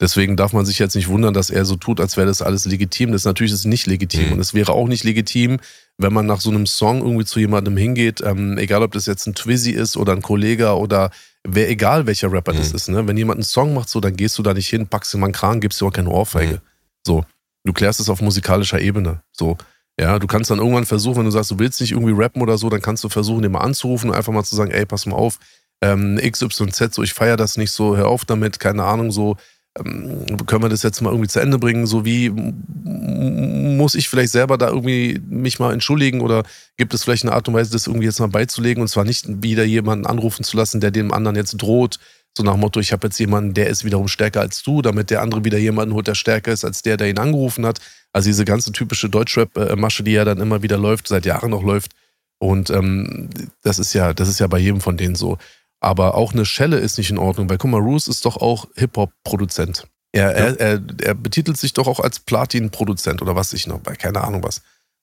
Deswegen 0.00 0.36
darf 0.36 0.52
man 0.52 0.64
sich 0.64 0.78
jetzt 0.78 0.94
nicht 0.94 1.08
wundern, 1.08 1.34
dass 1.34 1.50
er 1.50 1.64
so 1.64 1.74
tut, 1.74 2.00
als 2.00 2.16
wäre 2.16 2.28
das 2.28 2.40
alles 2.40 2.64
legitim. 2.66 3.10
Das 3.10 3.22
ist 3.22 3.26
natürlich 3.26 3.52
ist 3.52 3.64
nicht 3.64 3.86
legitim. 3.86 4.26
Mhm. 4.26 4.32
Und 4.34 4.40
es 4.40 4.54
wäre 4.54 4.72
auch 4.72 4.86
nicht 4.86 5.02
legitim, 5.02 5.58
wenn 5.96 6.12
man 6.12 6.26
nach 6.26 6.40
so 6.40 6.50
einem 6.50 6.66
Song 6.66 7.02
irgendwie 7.02 7.24
zu 7.24 7.40
jemandem 7.40 7.76
hingeht, 7.76 8.20
ähm, 8.20 8.58
egal 8.58 8.82
ob 8.82 8.92
das 8.92 9.06
jetzt 9.06 9.26
ein 9.26 9.34
Twizzy 9.34 9.72
ist 9.72 9.96
oder 9.96 10.12
ein 10.12 10.22
Kollege 10.22 10.76
oder 10.76 11.10
wer, 11.42 11.68
egal 11.68 12.06
welcher 12.06 12.30
Rapper 12.30 12.52
mhm. 12.52 12.58
das 12.58 12.72
ist. 12.72 12.88
Ne? 12.88 13.08
Wenn 13.08 13.16
jemand 13.16 13.38
einen 13.38 13.44
Song 13.44 13.74
macht, 13.74 13.88
so, 13.88 13.98
dann 13.98 14.16
gehst 14.16 14.38
du 14.38 14.42
da 14.44 14.54
nicht 14.54 14.68
hin, 14.68 14.86
packst 14.86 15.12
ihm 15.14 15.20
mal 15.20 15.26
einen 15.26 15.32
Kran, 15.32 15.60
gibst 15.60 15.80
dir 15.80 15.86
auch 15.86 15.92
keine 15.92 16.10
Ohrfeige. 16.10 16.54
Mhm. 16.54 16.60
So. 17.04 17.24
Du 17.64 17.72
klärst 17.72 17.98
es 17.98 18.08
auf 18.08 18.20
musikalischer 18.20 18.80
Ebene. 18.80 19.22
So. 19.32 19.58
Ja, 20.00 20.18
du 20.18 20.26
kannst 20.28 20.50
dann 20.50 20.58
irgendwann 20.58 20.86
versuchen, 20.86 21.18
wenn 21.18 21.24
du 21.24 21.30
sagst, 21.32 21.50
du 21.50 21.58
willst 21.58 21.80
nicht 21.80 21.92
irgendwie 21.92 22.14
rappen 22.16 22.40
oder 22.40 22.56
so, 22.56 22.70
dann 22.70 22.80
kannst 22.80 23.02
du 23.02 23.08
versuchen, 23.08 23.42
den 23.42 23.52
mal 23.52 23.60
anzurufen 23.60 24.10
und 24.10 24.16
einfach 24.16 24.32
mal 24.32 24.44
zu 24.44 24.54
sagen, 24.54 24.70
ey, 24.70 24.86
pass 24.86 25.06
mal 25.06 25.16
auf, 25.16 25.38
ähm, 25.80 26.20
XYZ, 26.22 26.94
so 26.94 27.02
ich 27.02 27.12
feiere 27.12 27.36
das 27.36 27.56
nicht 27.56 27.72
so, 27.72 27.96
hör 27.96 28.06
auf 28.06 28.24
damit, 28.24 28.60
keine 28.60 28.84
Ahnung, 28.84 29.10
so 29.10 29.36
ähm, 29.78 30.36
können 30.46 30.62
wir 30.62 30.68
das 30.68 30.84
jetzt 30.84 31.00
mal 31.00 31.10
irgendwie 31.10 31.28
zu 31.28 31.40
Ende 31.40 31.58
bringen, 31.58 31.86
so 31.86 32.04
wie 32.04 32.30
muss 32.30 33.96
ich 33.96 34.08
vielleicht 34.08 34.32
selber 34.32 34.56
da 34.56 34.68
irgendwie 34.68 35.20
mich 35.28 35.58
mal 35.58 35.72
entschuldigen 35.72 36.20
oder 36.20 36.44
gibt 36.76 36.94
es 36.94 37.04
vielleicht 37.04 37.24
eine 37.24 37.32
Art 37.32 37.48
und 37.48 37.54
Weise, 37.54 37.72
das 37.72 37.86
irgendwie 37.86 38.06
jetzt 38.06 38.20
mal 38.20 38.28
beizulegen 38.28 38.82
und 38.82 38.88
zwar 38.88 39.04
nicht 39.04 39.26
wieder 39.42 39.64
jemanden 39.64 40.06
anrufen 40.06 40.44
zu 40.44 40.56
lassen, 40.56 40.80
der 40.80 40.92
dem 40.92 41.12
anderen 41.12 41.36
jetzt 41.36 41.56
droht, 41.56 41.98
so 42.36 42.44
nach 42.44 42.52
dem 42.52 42.60
Motto, 42.60 42.78
ich 42.80 42.92
habe 42.92 43.08
jetzt 43.08 43.18
jemanden, 43.18 43.54
der 43.54 43.68
ist 43.68 43.84
wiederum 43.84 44.08
stärker 44.08 44.40
als 44.40 44.62
du, 44.62 44.80
damit 44.80 45.10
der 45.10 45.22
andere 45.22 45.44
wieder 45.44 45.58
jemanden 45.58 45.94
holt, 45.94 46.06
der 46.06 46.14
stärker 46.14 46.52
ist 46.52 46.64
als 46.64 46.82
der, 46.82 46.96
der 46.96 47.08
ihn 47.08 47.18
angerufen 47.18 47.66
hat. 47.66 47.80
Also 48.12 48.28
diese 48.28 48.44
ganze 48.44 48.72
typische 48.72 49.08
Deutschrap-Masche, 49.08 50.02
die 50.02 50.12
ja 50.12 50.24
dann 50.24 50.40
immer 50.40 50.62
wieder 50.62 50.78
läuft, 50.78 51.08
seit 51.08 51.26
Jahren 51.26 51.50
noch 51.50 51.62
läuft. 51.62 51.92
Und 52.38 52.70
ähm, 52.70 53.28
das 53.62 53.78
ist 53.78 53.92
ja, 53.92 54.14
das 54.14 54.28
ist 54.28 54.38
ja 54.38 54.46
bei 54.46 54.58
jedem 54.58 54.80
von 54.80 54.96
denen 54.96 55.14
so. 55.14 55.38
Aber 55.80 56.14
auch 56.14 56.32
eine 56.32 56.44
Schelle 56.44 56.78
ist 56.78 56.98
nicht 56.98 57.10
in 57.10 57.18
Ordnung, 57.18 57.48
weil 57.48 57.58
guck 57.58 57.70
mal, 57.70 57.80
Roos 57.80 58.08
ist 58.08 58.24
doch 58.24 58.36
auch 58.36 58.66
Hip-Hop-Produzent. 58.76 59.86
Er, 60.12 60.22
ja. 60.22 60.30
er, 60.30 60.60
er, 60.60 60.82
er, 61.02 61.14
betitelt 61.14 61.58
sich 61.58 61.74
doch 61.74 61.86
auch 61.86 62.00
als 62.00 62.20
Platin-Produzent 62.20 63.20
oder 63.22 63.36
was 63.36 63.52
ich 63.52 63.66
noch, 63.66 63.82
keine 63.82 64.22
Ahnung 64.22 64.42
was. 64.42 64.62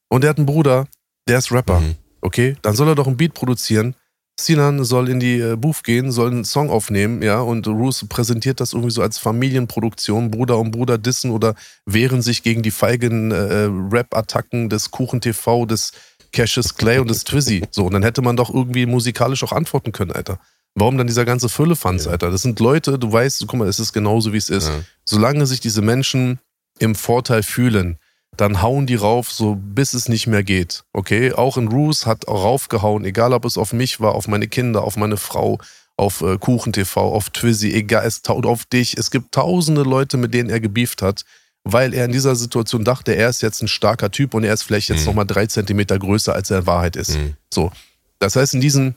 Und 0.09 0.23
er 0.23 0.31
hat 0.31 0.37
einen 0.37 0.45
Bruder, 0.45 0.87
der 1.27 1.37
ist 1.37 1.51
Rapper. 1.51 1.79
Mhm. 1.79 1.95
Okay, 2.21 2.57
dann 2.61 2.75
soll 2.75 2.87
er 2.87 2.95
doch 2.95 3.07
ein 3.07 3.17
Beat 3.17 3.33
produzieren. 3.33 3.95
Sinan 4.39 4.83
soll 4.83 5.09
in 5.09 5.19
die 5.19 5.39
äh, 5.39 5.55
Booth 5.55 5.83
gehen, 5.83 6.11
soll 6.11 6.29
einen 6.29 6.43
Song 6.43 6.69
aufnehmen, 6.69 7.21
ja, 7.21 7.39
und 7.39 7.67
Roos 7.67 8.05
präsentiert 8.07 8.59
das 8.59 8.73
irgendwie 8.73 8.91
so 8.91 9.01
als 9.01 9.17
Familienproduktion, 9.17 10.29
Bruder 10.29 10.59
und 10.59 10.71
Bruder 10.71 10.97
dissen 10.97 11.31
oder 11.31 11.55
wehren 11.85 12.21
sich 12.21 12.43
gegen 12.43 12.61
die 12.61 12.71
feigen 12.71 13.31
äh, 13.31 13.69
Rap-Attacken 13.91 14.69
des 14.69 14.91
Kuchen 14.91 15.21
TV, 15.21 15.65
des 15.65 15.93
Cassius 16.33 16.75
Clay 16.75 16.99
und 16.99 17.09
des 17.09 17.23
Twizzy. 17.23 17.63
So, 17.71 17.85
und 17.85 17.93
dann 17.93 18.03
hätte 18.03 18.21
man 18.21 18.35
doch 18.35 18.53
irgendwie 18.53 18.85
musikalisch 18.85 19.43
auch 19.43 19.53
antworten 19.53 19.93
können, 19.93 20.11
Alter. 20.11 20.39
Warum 20.75 20.97
dann 20.97 21.07
dieser 21.07 21.23
ganze 21.23 21.47
Füllefanz, 21.47 22.05
ja. 22.05 22.11
Alter? 22.11 22.31
Das 22.31 22.41
sind 22.41 22.59
Leute, 22.59 22.99
du 22.99 23.11
weißt, 23.11 23.45
guck 23.47 23.59
mal, 23.59 23.69
es 23.69 23.79
ist 23.79 23.93
genauso, 23.93 24.33
wie 24.33 24.37
es 24.37 24.49
ist. 24.49 24.67
Ja. 24.67 24.81
Solange 25.05 25.45
sich 25.45 25.61
diese 25.61 25.81
Menschen 25.81 26.39
im 26.79 26.95
Vorteil 26.95 27.43
fühlen, 27.43 27.97
dann 28.37 28.61
hauen 28.61 28.85
die 28.85 28.95
rauf, 28.95 29.31
so 29.31 29.55
bis 29.55 29.93
es 29.93 30.09
nicht 30.09 30.27
mehr 30.27 30.43
geht. 30.43 30.83
Okay? 30.93 31.33
Auch 31.33 31.57
in 31.57 31.67
Roos 31.67 32.05
hat 32.05 32.27
raufgehauen, 32.27 33.05
egal 33.05 33.33
ob 33.33 33.45
es 33.45 33.57
auf 33.57 33.73
mich 33.73 33.99
war, 33.99 34.15
auf 34.15 34.27
meine 34.27 34.47
Kinder, 34.47 34.83
auf 34.83 34.97
meine 34.97 35.17
Frau, 35.17 35.59
auf 35.97 36.21
äh, 36.21 36.37
Kuchen 36.37 36.73
TV, 36.73 37.13
auf 37.13 37.29
Twizzy, 37.29 37.73
egal, 37.73 38.05
es, 38.05 38.21
auf 38.27 38.65
dich. 38.65 38.97
Es 38.97 39.11
gibt 39.11 39.33
tausende 39.33 39.83
Leute, 39.83 40.17
mit 40.17 40.33
denen 40.33 40.49
er 40.49 40.59
gebieft 40.59 41.01
hat, 41.01 41.23
weil 41.63 41.93
er 41.93 42.05
in 42.05 42.11
dieser 42.11 42.35
Situation 42.35 42.83
dachte, 42.83 43.15
er 43.15 43.29
ist 43.29 43.41
jetzt 43.41 43.61
ein 43.61 43.67
starker 43.67 44.11
Typ 44.11 44.33
und 44.33 44.43
er 44.43 44.53
ist 44.53 44.63
vielleicht 44.63 44.89
jetzt 44.89 45.01
mhm. 45.01 45.07
nochmal 45.07 45.25
drei 45.25 45.47
Zentimeter 45.47 45.97
größer, 45.97 46.33
als 46.33 46.51
er 46.51 46.59
in 46.59 46.67
Wahrheit 46.67 46.95
ist. 46.95 47.17
Mhm. 47.17 47.35
So. 47.53 47.71
Das 48.19 48.35
heißt, 48.35 48.53
in 48.53 48.61
diesen 48.61 48.95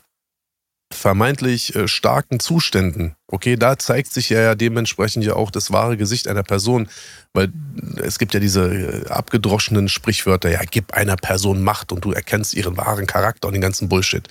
vermeintlich 0.93 1.75
äh, 1.77 1.87
starken 1.87 2.41
Zuständen, 2.41 3.15
okay, 3.27 3.57
da 3.57 3.79
zeigt 3.79 4.13
sich 4.13 4.31
ja, 4.31 4.41
ja 4.41 4.55
dementsprechend 4.55 5.25
ja 5.25 5.35
auch 5.35 5.51
das 5.51 5.71
wahre 5.71 5.97
Gesicht 5.97 6.29
einer 6.29 6.43
Person, 6.43 6.89
weil 7.35 7.53
es 7.97 8.19
gibt 8.19 8.35
ja 8.35 8.41
diese 8.41 9.05
äh, 9.05 9.09
abgedroschenen 9.09 9.89
Sprichwörter, 9.89 10.51
ja, 10.51 10.61
gib 10.71 10.95
einer 10.95 11.17
Person 11.17 11.63
Macht 11.63 11.93
und 11.93 12.05
du 12.05 12.13
erkennst 12.13 12.55
ihren 12.55 12.77
wahren 12.77 13.07
Charakter 13.07 13.49
und 13.49 13.55
den 13.55 13.63
ganzen 13.63 13.89
Bullshit. 13.89 14.29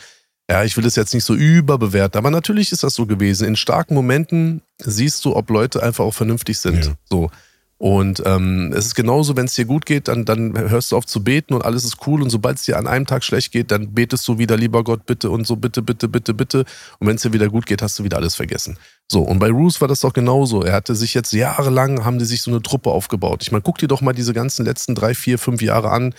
Ja, 0.50 0.64
ich 0.64 0.78
will 0.78 0.84
das 0.84 0.96
jetzt 0.96 1.14
nicht 1.14 1.26
so 1.26 1.36
überbewerten, 1.36 2.18
aber 2.18 2.32
natürlich 2.32 2.72
ist 2.72 2.84
das 2.84 2.96
so 2.96 3.06
gewesen. 3.06 3.48
In 3.48 3.58
starken 3.58 3.94
Momenten 3.94 4.62
siehst 4.78 5.24
du, 5.26 5.36
ob 5.36 5.50
Leute 5.50 5.84
einfach 5.84 6.06
auch 6.06 6.14
vernünftig 6.14 6.58
sind. 6.58 6.86
Ja. 6.86 6.92
So. 7.10 7.30
Und 7.80 8.24
ähm, 8.26 8.74
es 8.76 8.88
ist 8.88 8.96
genauso, 8.96 9.38
wenn 9.38 9.46
es 9.46 9.54
dir 9.54 9.66
gut 9.66 9.86
geht, 9.86 10.08
dann, 10.08 10.26
dann 10.26 10.58
hörst 10.58 10.92
du 10.92 10.98
auf 10.98 11.06
zu 11.06 11.24
beten 11.24 11.54
und 11.54 11.64
alles 11.64 11.86
ist 11.86 11.98
cool. 12.08 12.24
Und 12.24 12.32
sobald 12.32 12.58
es 12.58 12.64
dir 12.64 12.78
an 12.78 12.88
einem 12.88 13.06
Tag 13.06 13.24
schlecht 13.24 13.52
geht, 13.52 13.70
dann 13.70 13.94
betest 13.94 14.28
du 14.28 14.40
wieder, 14.40 14.58
lieber 14.58 14.84
Gott, 14.84 15.06
bitte 15.06 15.30
und 15.30 15.46
so, 15.46 15.56
bitte, 15.58 15.84
bitte, 15.84 16.08
bitte, 16.08 16.34
bitte. 16.34 16.66
Und 16.98 17.08
wenn 17.08 17.18
es 17.18 17.22
dir 17.22 17.34
wieder 17.34 17.50
gut 17.50 17.68
geht, 17.68 17.84
hast 17.84 18.00
du 18.00 18.04
wieder 18.04 18.18
alles 18.18 18.34
vergessen. 18.34 18.78
So, 19.12 19.22
und 19.22 19.38
bei 19.38 19.52
Roos 19.52 19.80
war 19.80 19.88
das 19.88 20.00
doch 20.00 20.14
genauso. 20.14 20.64
Er 20.64 20.74
hatte 20.74 20.96
sich 20.96 21.14
jetzt 21.14 21.34
jahrelang, 21.34 22.04
haben 22.04 22.18
die 22.18 22.26
sich 22.26 22.42
so 22.42 22.50
eine 22.50 22.64
Truppe 22.64 22.90
aufgebaut. 22.90 23.44
Ich 23.44 23.52
meine, 23.52 23.62
guck 23.62 23.78
dir 23.78 23.88
doch 23.88 24.02
mal 24.02 24.14
diese 24.14 24.34
ganzen 24.34 24.66
letzten 24.66 24.96
drei, 24.96 25.14
vier, 25.14 25.38
fünf 25.38 25.62
Jahre 25.62 25.92
an, 25.92 26.16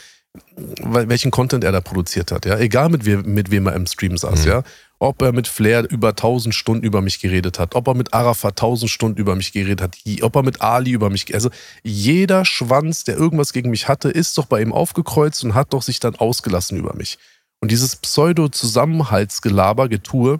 welchen 0.84 1.30
Content 1.32 1.64
er 1.64 1.72
da 1.72 1.80
produziert 1.80 2.30
hat. 2.30 2.46
Ja, 2.46 2.59
egal 2.59 2.88
mit, 2.88 3.04
we 3.04 3.16
mit 3.18 3.50
wem 3.50 3.66
er 3.66 3.74
im 3.74 3.86
Stream 3.86 4.16
saß. 4.16 4.44
Mhm. 4.44 4.48
Ja, 4.48 4.62
ob 4.99 5.22
er 5.22 5.32
mit 5.32 5.46
Flair 5.46 5.88
über 5.88 6.11
1000 6.11 6.55
Stunden 6.55 6.84
über 6.84 7.01
mich 7.01 7.20
geredet 7.20 7.59
hat, 7.59 7.74
ob 7.74 7.86
er 7.86 7.94
mit 7.94 8.14
Arafat 8.14 8.53
1000 8.53 8.90
Stunden 8.90 9.20
über 9.20 9.36
mich 9.36 9.53
geredet 9.53 9.80
hat, 9.80 9.96
ob 10.22 10.36
er 10.36 10.42
mit 10.42 10.61
Ali 10.61 10.90
über 10.90 11.09
mich, 11.11 11.32
also 11.34 11.51
jeder 11.82 12.44
Schwanz, 12.44 13.05
der 13.05 13.16
irgendwas 13.16 13.53
gegen 13.53 13.70
mich 13.70 13.88
hatte, 13.88 14.09
ist 14.11 14.36
doch 14.38 14.46
bei 14.46 14.61
ihm 14.61 14.72
aufgekreuzt 14.72 15.44
und 15.44 15.55
hat 15.55 15.72
doch 15.72 15.82
sich 15.82 16.01
dann 16.01 16.16
ausgelassen 16.16 16.76
über 16.76 16.94
mich. 16.94 17.18
Und 17.61 17.70
dieses 17.70 17.96
Pseudo-Zusammenhaltsgelaber, 17.96 19.88
Getue, 19.88 20.38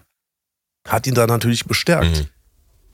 hat 0.87 1.07
ihn 1.07 1.15
da 1.15 1.27
natürlich 1.27 1.67
bestärkt. 1.67 2.19
Mhm. 2.19 2.27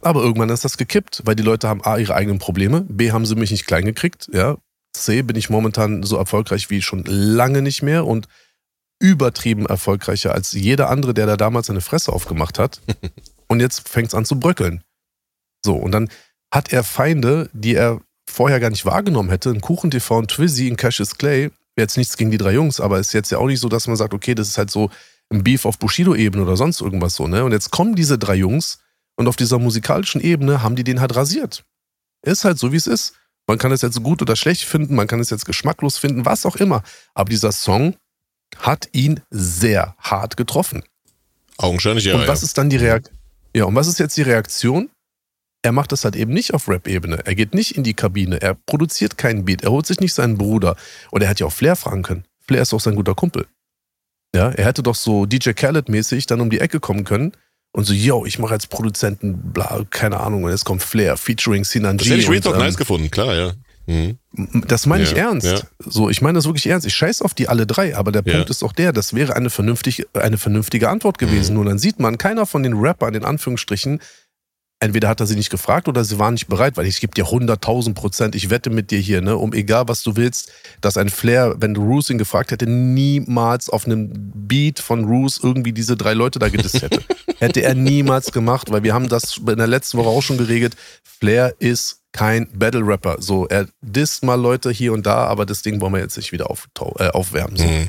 Aber 0.01 0.23
irgendwann 0.23 0.51
ist 0.51 0.65
das 0.65 0.77
gekippt, 0.77 1.23
weil 1.25 1.35
die 1.35 1.43
Leute 1.43 1.69
haben 1.69 1.83
A, 1.83 1.97
ihre 1.97 2.15
eigenen 2.15 2.39
Probleme, 2.39 2.83
B, 2.83 3.13
haben 3.13 3.25
sie 3.25 3.37
mich 3.37 3.51
nicht 3.51 3.67
klein 3.67 3.87
gekriegt, 3.87 4.29
ja. 4.33 4.57
C, 4.93 5.23
bin 5.23 5.37
ich 5.37 5.51
momentan 5.51 6.03
so 6.03 6.17
erfolgreich 6.17 6.71
wie 6.71 6.83
schon 6.83 7.05
lange 7.05 7.63
nicht 7.63 7.83
mehr 7.83 8.07
und 8.07 8.29
übertrieben 8.99 9.67
erfolgreicher 9.67 10.33
als 10.33 10.53
jeder 10.53 10.89
andere, 10.89 11.15
der 11.15 11.27
da 11.27 11.37
damals 11.37 11.67
seine 11.67 11.81
Fresse 11.81 12.13
aufgemacht 12.13 12.59
hat. 12.59 12.81
und 13.49 13.61
jetzt 13.61 13.89
fängt 13.89 14.09
es 14.09 14.15
an 14.15 14.25
zu 14.25 14.39
bröckeln. 14.39 14.83
So, 15.65 15.75
und 15.75 15.93
dann 15.93 16.09
hat 16.53 16.73
er 16.73 16.85
Feinde, 16.85 17.51
die 17.53 17.75
er 17.75 18.01
vorher 18.29 18.61
gar 18.61 18.71
nicht 18.71 18.87
wahrgenommen 18.87 19.31
hätte. 19.31 19.51
Ein 19.51 19.61
Kuchen-TV 19.61 20.19
und 20.19 20.31
Twizzy 20.31 20.69
in 20.69 20.77
Cassius 20.77 21.17
Clay. 21.17 21.51
Jetzt 21.77 21.97
nichts 21.97 22.17
gegen 22.17 22.31
die 22.31 22.39
drei 22.39 22.53
Jungs, 22.53 22.81
aber 22.81 23.01
ist 23.01 23.13
jetzt 23.13 23.31
ja 23.31 23.39
auch 23.39 23.47
nicht 23.47 23.61
so, 23.61 23.69
dass 23.69 23.87
man 23.87 23.97
sagt, 23.97 24.15
okay, 24.15 24.35
das 24.35 24.49
ist 24.49 24.59
halt 24.59 24.71
so 24.71 24.91
ein 25.31 25.43
Beef 25.43 25.65
auf 25.65 25.79
Bushido-Ebene 25.79 26.43
oder 26.45 26.57
sonst 26.57 26.81
irgendwas 26.81 27.17
so, 27.17 27.27
ne? 27.27 27.45
Und 27.45 27.53
jetzt 27.53 27.71
kommen 27.71 27.97
diese 27.97 28.19
drei 28.19 28.37
Jungs 28.37 28.79
und 29.17 29.27
auf 29.27 29.37
dieser 29.37 29.59
musikalischen 29.59 30.21
Ebene 30.21 30.63
haben 30.63 30.77
die 30.77 30.85
den 30.85 31.01
halt 31.01 31.17
rasiert. 31.17 31.65
Ist 32.23 32.45
halt 32.45 32.59
so, 32.59 32.73
wie 32.73 32.77
es 32.77 32.87
ist. 32.87 33.15
Man 33.47 33.59
kann 33.59 33.73
es 33.73 33.83
jetzt 33.83 34.03
gut 34.03 34.23
oder 34.23 34.37
schlecht 34.37 34.65
finden, 34.65 34.95
man 34.95 35.07
kann 35.07 35.21
es 35.21 35.31
jetzt 35.31 35.45
geschmacklos 35.45 35.99
finden, 35.99 36.25
was 36.25 36.47
auch 36.47 36.57
immer. 36.57 36.83
Aber 37.15 37.29
dieser 37.29 37.53
Song 37.53 37.97
hat 38.59 38.89
ihn 38.93 39.21
sehr 39.31 39.95
hart 39.99 40.37
getroffen. 40.37 40.83
Augenscheinlich 41.57 42.05
ja. 42.05 42.15
Und 42.15 42.29
was 42.29 42.43
ja. 42.43 42.47
ist 42.47 42.59
dann 42.59 42.71
die 42.71 42.77
Reaktion? 42.77 43.19
Ja, 43.55 43.65
und 43.65 43.75
was 43.75 43.87
ist 43.87 43.99
jetzt 43.99 44.17
die 44.17 44.23
Reaktion? 44.23 44.91
Er 45.63 45.73
macht 45.73 45.93
das 45.93 46.05
halt 46.05 46.17
eben 46.17 46.33
nicht 46.33 46.53
auf 46.53 46.69
Rap-Ebene. 46.69 47.25
Er 47.25 47.35
geht 47.35 47.55
nicht 47.55 47.77
in 47.77 47.85
die 47.85 47.95
Kabine. 47.95 48.41
Er 48.43 48.55
produziert 48.55 49.17
keinen 49.17 49.45
Beat. 49.45 49.63
Er 49.63 49.71
holt 49.71 49.87
sich 49.87 50.01
nicht 50.01 50.13
seinen 50.13 50.37
Bruder. 50.37 50.77
Und 51.11 51.23
er 51.23 51.29
hätte 51.29 51.41
ja 51.41 51.47
auch 51.47 51.53
Flair 51.53 51.77
fragen 51.77 52.03
können. 52.03 52.25
Flair 52.47 52.63
ist 52.63 52.73
doch 52.73 52.81
sein 52.81 52.97
guter 52.97 53.15
Kumpel. 53.15 53.47
Ja, 54.35 54.51
er 54.51 54.65
hätte 54.67 54.83
doch 54.83 54.97
so 54.97 55.27
DJ 55.27 55.51
Khaled-mäßig 55.51 56.27
dann 56.27 56.41
um 56.41 56.51
die 56.51 56.61
Ecke 56.61 56.81
kommen 56.81 57.05
können 57.05 57.33
und 57.77 57.85
so, 57.85 57.93
yo, 57.93 58.25
ich 58.25 58.39
mache 58.39 58.53
als 58.53 58.69
Produzenten, 58.69 59.53
bla, 59.53 59.85
keine 59.91 60.21
Ahnung, 60.21 60.45
und 60.45 60.51
jetzt 60.51 60.65
kommt 60.65 60.83
Flair 60.83 61.17
featuring 61.17 61.65
Sinan 61.65 61.97
G. 61.97 62.05
Das 62.05 62.11
hätte 62.11 62.21
ich 62.21 62.31
Real 62.31 62.41
Talk 62.41 62.55
ähm, 62.55 62.61
nice 62.61 62.77
gefunden, 62.77 63.11
klar, 63.11 63.35
ja. 63.35 63.53
Mhm. 63.87 64.19
Das 64.67 64.87
meine 64.87 65.05
ich 65.05 65.13
ja, 65.13 65.29
ernst. 65.29 65.47
Ja. 65.47 65.61
So, 65.79 66.11
ich 66.11 66.23
meine 66.23 66.37
das 66.37 66.47
wirklich 66.47 66.67
ernst. 66.67 66.87
Ich 66.87 66.95
scheiß 66.95 67.23
auf 67.23 67.35
die 67.35 67.49
alle 67.49 67.67
drei, 67.67 67.97
aber 67.97 68.13
der 68.13 68.23
ja. 68.25 68.35
Punkt 68.35 68.51
ist 68.51 68.63
auch 68.63 68.73
der, 68.73 68.93
das 68.93 69.15
wäre 69.15 69.37
eine, 69.37 69.51
vernünftig, 69.51 70.07
eine 70.15 70.39
vernünftige 70.39 70.89
Antwort 70.89 71.19
gewesen. 71.19 71.53
Mhm. 71.53 71.57
Nur 71.57 71.65
dann 71.67 71.79
sieht 71.79 72.01
man, 72.01 72.19
keiner 72.19 72.47
von 72.47 72.63
den 72.63 72.75
Rappern, 72.75 73.15
in 73.15 73.25
Anführungsstrichen, 73.25 74.01
entweder 74.85 75.09
hat 75.09 75.21
er 75.21 75.27
sie 75.27 75.35
nicht 75.35 75.51
gefragt 75.51 75.89
oder 75.89 76.05
sie 76.05 76.19
waren 76.19 76.35
nicht 76.35 76.47
bereit, 76.47 76.77
weil 76.77 76.87
ich 76.87 77.01
gebe 77.01 77.15
dir 77.15 77.25
100.000 77.25 77.95
Prozent, 77.95 78.35
ich 78.35 78.51
wette 78.51 78.69
mit 78.69 78.91
dir 78.91 78.99
hier, 78.99 79.23
ne, 79.23 79.37
um 79.37 79.55
egal 79.55 79.89
was 79.89 80.03
du 80.03 80.15
willst, 80.17 80.53
dass 80.83 80.99
ein 80.99 81.09
Flair, 81.09 81.55
wenn 81.59 81.75
Roos 81.75 82.11
ihn 82.11 82.19
gefragt 82.19 82.51
hätte, 82.51 82.67
niemals 82.67 83.71
auf 83.71 83.87
einem 83.87 84.13
Beat 84.13 84.81
von 84.81 85.05
Roos 85.05 85.41
irgendwie 85.43 85.73
diese 85.73 85.97
drei 85.97 86.13
Leute 86.13 86.39
da 86.39 86.51
gedisst 86.51 86.83
hätte. 86.83 87.03
hätte 87.39 87.63
er 87.63 87.75
niemals 87.75 88.31
gemacht, 88.31 88.71
weil 88.71 88.83
wir 88.83 88.93
haben 88.93 89.09
das 89.09 89.39
in 89.39 89.57
der 89.57 89.67
letzten 89.67 89.97
Woche 89.99 90.09
auch 90.09 90.23
schon 90.23 90.37
geregelt. 90.37 90.77
Flair 91.03 91.55
ist 91.59 92.03
kein 92.13 92.47
Battle-Rapper. 92.53 93.17
So, 93.21 93.47
er 93.49 93.67
disst 93.81 94.23
mal 94.23 94.35
Leute 94.35 94.71
hier 94.71 94.93
und 94.93 95.07
da, 95.07 95.25
aber 95.25 95.47
das 95.47 95.63
Ding 95.63 95.81
wollen 95.81 95.95
wir 95.95 96.01
jetzt 96.01 96.17
nicht 96.17 96.33
wieder 96.33 96.51
auf, 96.51 96.69
äh, 96.99 97.09
aufwärmen. 97.09 97.57
So. 97.57 97.65
Mhm. 97.65 97.89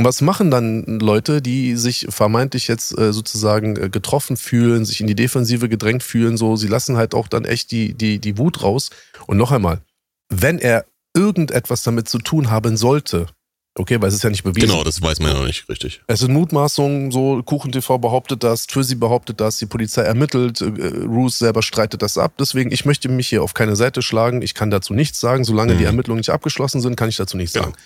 Und 0.00 0.06
was 0.06 0.22
machen 0.22 0.50
dann 0.50 0.98
Leute, 0.98 1.42
die 1.42 1.76
sich 1.76 2.06
vermeintlich 2.08 2.68
jetzt 2.68 2.98
äh, 2.98 3.12
sozusagen 3.12 3.76
äh, 3.76 3.90
getroffen 3.90 4.38
fühlen, 4.38 4.86
sich 4.86 5.02
in 5.02 5.06
die 5.06 5.14
Defensive 5.14 5.68
gedrängt 5.68 6.02
fühlen, 6.02 6.38
so, 6.38 6.56
sie 6.56 6.68
lassen 6.68 6.96
halt 6.96 7.14
auch 7.14 7.28
dann 7.28 7.44
echt 7.44 7.70
die, 7.70 7.92
die, 7.92 8.18
die 8.18 8.38
Wut 8.38 8.62
raus. 8.62 8.88
Und 9.26 9.36
noch 9.36 9.52
einmal, 9.52 9.82
wenn 10.30 10.58
er 10.58 10.86
irgendetwas 11.14 11.82
damit 11.82 12.08
zu 12.08 12.16
tun 12.16 12.50
haben 12.50 12.78
sollte, 12.78 13.26
Okay, 13.74 14.00
weil 14.00 14.08
es 14.08 14.14
ist 14.14 14.24
ja 14.24 14.30
nicht 14.30 14.42
bewiesen. 14.42 14.68
Genau, 14.68 14.84
das 14.84 15.02
weiß 15.02 15.20
man 15.20 15.32
ja 15.32 15.38
noch 15.38 15.46
nicht 15.46 15.68
richtig. 15.68 16.00
Es 16.06 16.20
sind 16.20 16.32
Mutmaßungen, 16.32 17.12
so 17.12 17.42
KuchenTV 17.42 17.98
behauptet 17.98 18.42
das, 18.42 18.66
Twizy 18.66 18.94
behauptet 18.94 19.38
das, 19.38 19.58
die 19.58 19.66
Polizei 19.66 20.02
ermittelt, 20.02 20.62
äh, 20.62 20.64
Roos 21.04 21.38
selber 21.38 21.62
streitet 21.62 22.00
das 22.00 22.16
ab. 22.16 22.32
Deswegen, 22.38 22.72
ich 22.72 22.86
möchte 22.86 23.10
mich 23.10 23.28
hier 23.28 23.42
auf 23.42 23.52
keine 23.52 23.76
Seite 23.76 24.00
schlagen. 24.00 24.40
Ich 24.40 24.54
kann 24.54 24.70
dazu 24.70 24.94
nichts 24.94 25.20
sagen. 25.20 25.44
Solange 25.44 25.74
mhm. 25.74 25.78
die 25.78 25.84
Ermittlungen 25.84 26.20
nicht 26.20 26.30
abgeschlossen 26.30 26.80
sind, 26.80 26.96
kann 26.96 27.10
ich 27.10 27.16
dazu 27.16 27.36
nichts 27.36 27.52
genau. 27.52 27.66
sagen. 27.66 27.76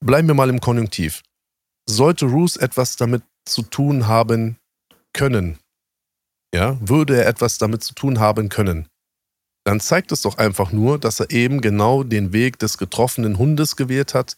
Bleiben 0.00 0.28
wir 0.28 0.34
mal 0.34 0.48
im 0.48 0.60
Konjunktiv. 0.60 1.22
Sollte 1.88 2.26
Roos 2.26 2.56
etwas 2.56 2.96
damit 2.96 3.22
zu 3.46 3.62
tun 3.62 4.06
haben 4.06 4.58
können, 5.14 5.58
ja, 6.54 6.78
würde 6.80 7.16
er 7.16 7.26
etwas 7.26 7.58
damit 7.58 7.82
zu 7.82 7.94
tun 7.94 8.20
haben 8.20 8.48
können, 8.48 8.88
dann 9.64 9.80
zeigt 9.80 10.12
es 10.12 10.22
doch 10.22 10.38
einfach 10.38 10.72
nur, 10.72 10.98
dass 10.98 11.20
er 11.20 11.30
eben 11.30 11.60
genau 11.60 12.02
den 12.02 12.32
Weg 12.32 12.58
des 12.58 12.78
getroffenen 12.78 13.38
Hundes 13.38 13.76
gewählt 13.76 14.14
hat, 14.14 14.36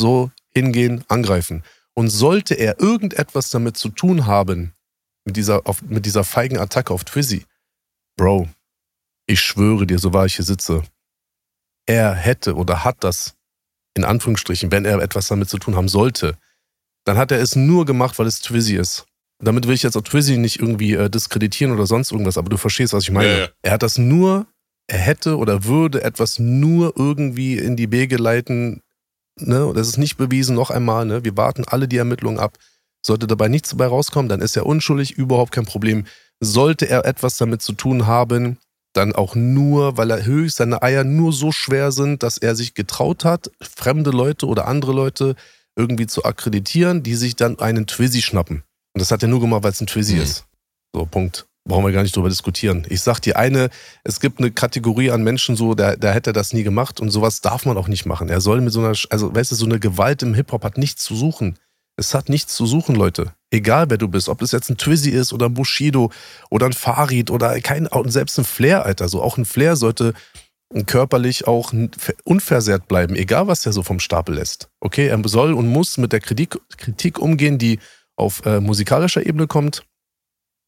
so 0.00 0.30
hingehen, 0.54 1.04
angreifen. 1.08 1.62
Und 1.94 2.10
sollte 2.10 2.54
er 2.54 2.80
irgendetwas 2.80 3.50
damit 3.50 3.76
zu 3.76 3.88
tun 3.88 4.26
haben, 4.26 4.72
mit 5.24 5.36
dieser, 5.36 5.66
auf, 5.66 5.82
mit 5.82 6.06
dieser 6.06 6.24
feigen 6.24 6.58
Attacke 6.58 6.92
auf 6.92 7.04
Twizzy, 7.04 7.46
Bro, 8.16 8.48
ich 9.26 9.40
schwöre 9.40 9.86
dir, 9.86 9.98
so 9.98 10.12
wahr 10.12 10.26
ich 10.26 10.36
hier 10.36 10.44
sitze, 10.44 10.82
er 11.86 12.14
hätte 12.14 12.54
oder 12.54 12.84
hat 12.84 13.02
das, 13.02 13.34
in 13.94 14.04
Anführungsstrichen, 14.04 14.70
wenn 14.70 14.84
er 14.84 15.00
etwas 15.00 15.28
damit 15.28 15.48
zu 15.48 15.58
tun 15.58 15.74
haben 15.74 15.88
sollte, 15.88 16.38
dann 17.06 17.16
hat 17.16 17.30
er 17.30 17.40
es 17.40 17.56
nur 17.56 17.86
gemacht, 17.86 18.18
weil 18.18 18.26
es 18.26 18.40
Twizzy 18.40 18.76
ist. 18.76 19.06
Damit 19.42 19.66
will 19.66 19.74
ich 19.74 19.82
jetzt 19.82 19.96
auch 19.96 20.02
Twizzy 20.02 20.38
nicht 20.38 20.58
irgendwie 20.58 20.94
äh, 20.94 21.08
diskreditieren 21.08 21.72
oder 21.72 21.86
sonst 21.86 22.10
irgendwas, 22.10 22.36
aber 22.36 22.50
du 22.50 22.56
verstehst, 22.56 22.92
was 22.92 23.04
ich 23.04 23.10
meine. 23.10 23.30
Ja, 23.30 23.38
ja. 23.38 23.48
Er 23.62 23.72
hat 23.72 23.82
das 23.82 23.96
nur, 23.96 24.46
er 24.88 24.98
hätte 24.98 25.36
oder 25.36 25.64
würde 25.64 26.02
etwas 26.02 26.38
nur 26.38 26.94
irgendwie 26.96 27.56
in 27.56 27.76
die 27.76 27.92
Wege 27.92 28.16
leiten, 28.16 28.82
ne, 29.38 29.72
das 29.74 29.88
ist 29.88 29.98
nicht 29.98 30.16
bewiesen, 30.16 30.56
noch 30.56 30.70
einmal, 30.70 31.06
ne, 31.06 31.24
wir 31.24 31.36
warten 31.36 31.64
alle 31.66 31.86
die 31.86 31.98
Ermittlungen 31.98 32.40
ab. 32.40 32.58
Sollte 33.04 33.28
dabei 33.28 33.48
nichts 33.48 33.70
dabei 33.70 33.86
rauskommen, 33.86 34.28
dann 34.28 34.40
ist 34.40 34.56
er 34.56 34.66
unschuldig, 34.66 35.12
überhaupt 35.12 35.52
kein 35.52 35.66
Problem. 35.66 36.06
Sollte 36.40 36.88
er 36.88 37.04
etwas 37.04 37.36
damit 37.36 37.62
zu 37.62 37.72
tun 37.74 38.06
haben, 38.06 38.58
dann 38.94 39.14
auch 39.14 39.36
nur, 39.36 39.96
weil 39.96 40.10
er 40.10 40.24
höchst 40.24 40.56
seine 40.56 40.82
Eier 40.82 41.04
nur 41.04 41.32
so 41.32 41.52
schwer 41.52 41.92
sind, 41.92 42.22
dass 42.22 42.38
er 42.38 42.56
sich 42.56 42.74
getraut 42.74 43.24
hat, 43.24 43.50
fremde 43.60 44.10
Leute 44.10 44.46
oder 44.46 44.66
andere 44.66 44.92
Leute 44.92 45.36
irgendwie 45.76 46.06
zu 46.06 46.24
akkreditieren, 46.24 47.02
die 47.02 47.14
sich 47.14 47.36
dann 47.36 47.58
einen 47.58 47.86
Twizzy 47.86 48.22
schnappen. 48.22 48.62
Und 48.94 49.00
das 49.00 49.10
hat 49.10 49.22
er 49.22 49.28
nur 49.28 49.40
gemacht, 49.40 49.62
weil 49.62 49.72
es 49.72 49.80
ein 49.80 49.86
Twizzy 49.86 50.14
mhm. 50.14 50.22
ist. 50.22 50.46
So, 50.94 51.06
Punkt 51.06 51.46
brauchen 51.66 51.84
wir 51.84 51.92
gar 51.92 52.02
nicht 52.02 52.16
drüber 52.16 52.28
diskutieren. 52.28 52.86
Ich 52.88 53.02
sag 53.02 53.20
dir 53.20 53.36
eine, 53.36 53.70
es 54.04 54.20
gibt 54.20 54.38
eine 54.38 54.50
Kategorie 54.50 55.10
an 55.10 55.22
Menschen 55.22 55.56
so, 55.56 55.74
da, 55.74 55.96
da 55.96 56.12
hätte 56.12 56.30
er 56.30 56.32
das 56.32 56.52
nie 56.52 56.62
gemacht 56.62 57.00
und 57.00 57.10
sowas 57.10 57.40
darf 57.40 57.66
man 57.66 57.76
auch 57.76 57.88
nicht 57.88 58.06
machen. 58.06 58.28
Er 58.28 58.40
soll 58.40 58.60
mit 58.60 58.72
so 58.72 58.80
einer, 58.80 58.96
also 59.10 59.34
weißt 59.34 59.50
du, 59.50 59.56
so 59.56 59.66
eine 59.66 59.80
Gewalt 59.80 60.22
im 60.22 60.34
Hip-Hop 60.34 60.64
hat 60.64 60.78
nichts 60.78 61.04
zu 61.04 61.14
suchen. 61.14 61.58
Es 61.98 62.14
hat 62.14 62.28
nichts 62.28 62.54
zu 62.54 62.66
suchen, 62.66 62.94
Leute. 62.94 63.32
Egal 63.50 63.88
wer 63.88 63.96
du 63.96 64.08
bist, 64.08 64.28
ob 64.28 64.42
es 64.42 64.52
jetzt 64.52 64.70
ein 64.70 64.76
Twizzy 64.76 65.10
ist 65.10 65.32
oder 65.32 65.46
ein 65.46 65.54
Bushido 65.54 66.12
oder 66.50 66.66
ein 66.66 66.72
Farid 66.72 67.30
oder 67.30 67.58
kein, 67.60 67.88
selbst 68.06 68.38
ein 68.38 68.44
Flair, 68.44 68.84
Alter. 68.84 69.08
So 69.08 69.22
auch 69.22 69.38
ein 69.38 69.46
Flair 69.46 69.76
sollte 69.76 70.12
körperlich 70.86 71.46
auch 71.46 71.72
unversehrt 72.24 72.88
bleiben, 72.88 73.14
egal 73.14 73.46
was 73.46 73.64
er 73.66 73.72
so 73.72 73.82
vom 73.82 74.00
Stapel 74.00 74.34
lässt. 74.34 74.68
Okay, 74.80 75.06
er 75.06 75.20
soll 75.28 75.52
und 75.52 75.68
muss 75.68 75.96
mit 75.98 76.12
der 76.12 76.20
Kritik, 76.20 76.58
Kritik 76.76 77.18
umgehen, 77.18 77.58
die 77.58 77.78
auf 78.16 78.44
äh, 78.46 78.60
musikalischer 78.60 79.24
Ebene 79.24 79.46
kommt 79.46 79.84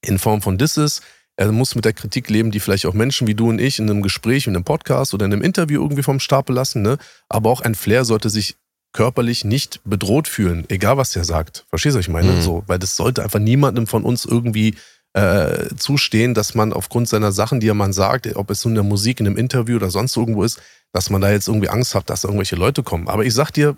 in 0.04 0.18
Form 0.18 0.42
von 0.42 0.58
Disses. 0.58 1.00
Er 1.36 1.50
muss 1.52 1.74
mit 1.74 1.84
der 1.84 1.92
Kritik 1.92 2.30
leben, 2.30 2.50
die 2.50 2.60
vielleicht 2.60 2.86
auch 2.86 2.94
Menschen 2.94 3.26
wie 3.26 3.34
du 3.34 3.48
und 3.48 3.60
ich 3.60 3.78
in 3.78 3.88
einem 3.88 4.02
Gespräch, 4.02 4.46
in 4.46 4.54
einem 4.54 4.64
Podcast 4.64 5.14
oder 5.14 5.26
in 5.26 5.32
einem 5.32 5.42
Interview 5.42 5.80
irgendwie 5.82 6.02
vom 6.02 6.20
Stapel 6.20 6.54
lassen. 6.54 6.82
Ne? 6.82 6.98
Aber 7.28 7.50
auch 7.50 7.60
ein 7.60 7.74
Flair 7.74 8.04
sollte 8.04 8.30
sich 8.30 8.56
körperlich 8.92 9.44
nicht 9.44 9.80
bedroht 9.84 10.28
fühlen, 10.28 10.64
egal 10.68 10.96
was 10.96 11.14
er 11.14 11.24
sagt. 11.24 11.66
Verstehst 11.68 11.94
du, 11.94 11.98
was 11.98 12.06
ich 12.06 12.12
meine? 12.12 12.32
Mhm. 12.32 12.42
So, 12.42 12.64
weil 12.66 12.78
das 12.78 12.96
sollte 12.96 13.22
einfach 13.22 13.38
niemandem 13.38 13.86
von 13.86 14.02
uns 14.02 14.24
irgendwie 14.24 14.74
äh, 15.18 15.76
zustehen, 15.76 16.34
dass 16.34 16.54
man 16.54 16.72
aufgrund 16.72 17.08
seiner 17.08 17.32
Sachen, 17.32 17.60
die 17.60 17.68
er 17.68 17.74
man 17.74 17.92
sagt, 17.92 18.34
ob 18.36 18.50
es 18.50 18.64
nun 18.64 18.72
in 18.72 18.76
der 18.76 18.84
Musik, 18.84 19.20
in 19.20 19.26
einem 19.26 19.36
Interview 19.36 19.76
oder 19.76 19.90
sonst 19.90 20.16
irgendwo 20.16 20.44
ist, 20.44 20.60
dass 20.92 21.10
man 21.10 21.20
da 21.20 21.30
jetzt 21.30 21.48
irgendwie 21.48 21.68
Angst 21.68 21.94
hat, 21.94 22.10
dass 22.10 22.22
da 22.22 22.28
irgendwelche 22.28 22.56
Leute 22.56 22.82
kommen. 22.82 23.08
Aber 23.08 23.24
ich 23.24 23.34
sag 23.34 23.50
dir, 23.50 23.76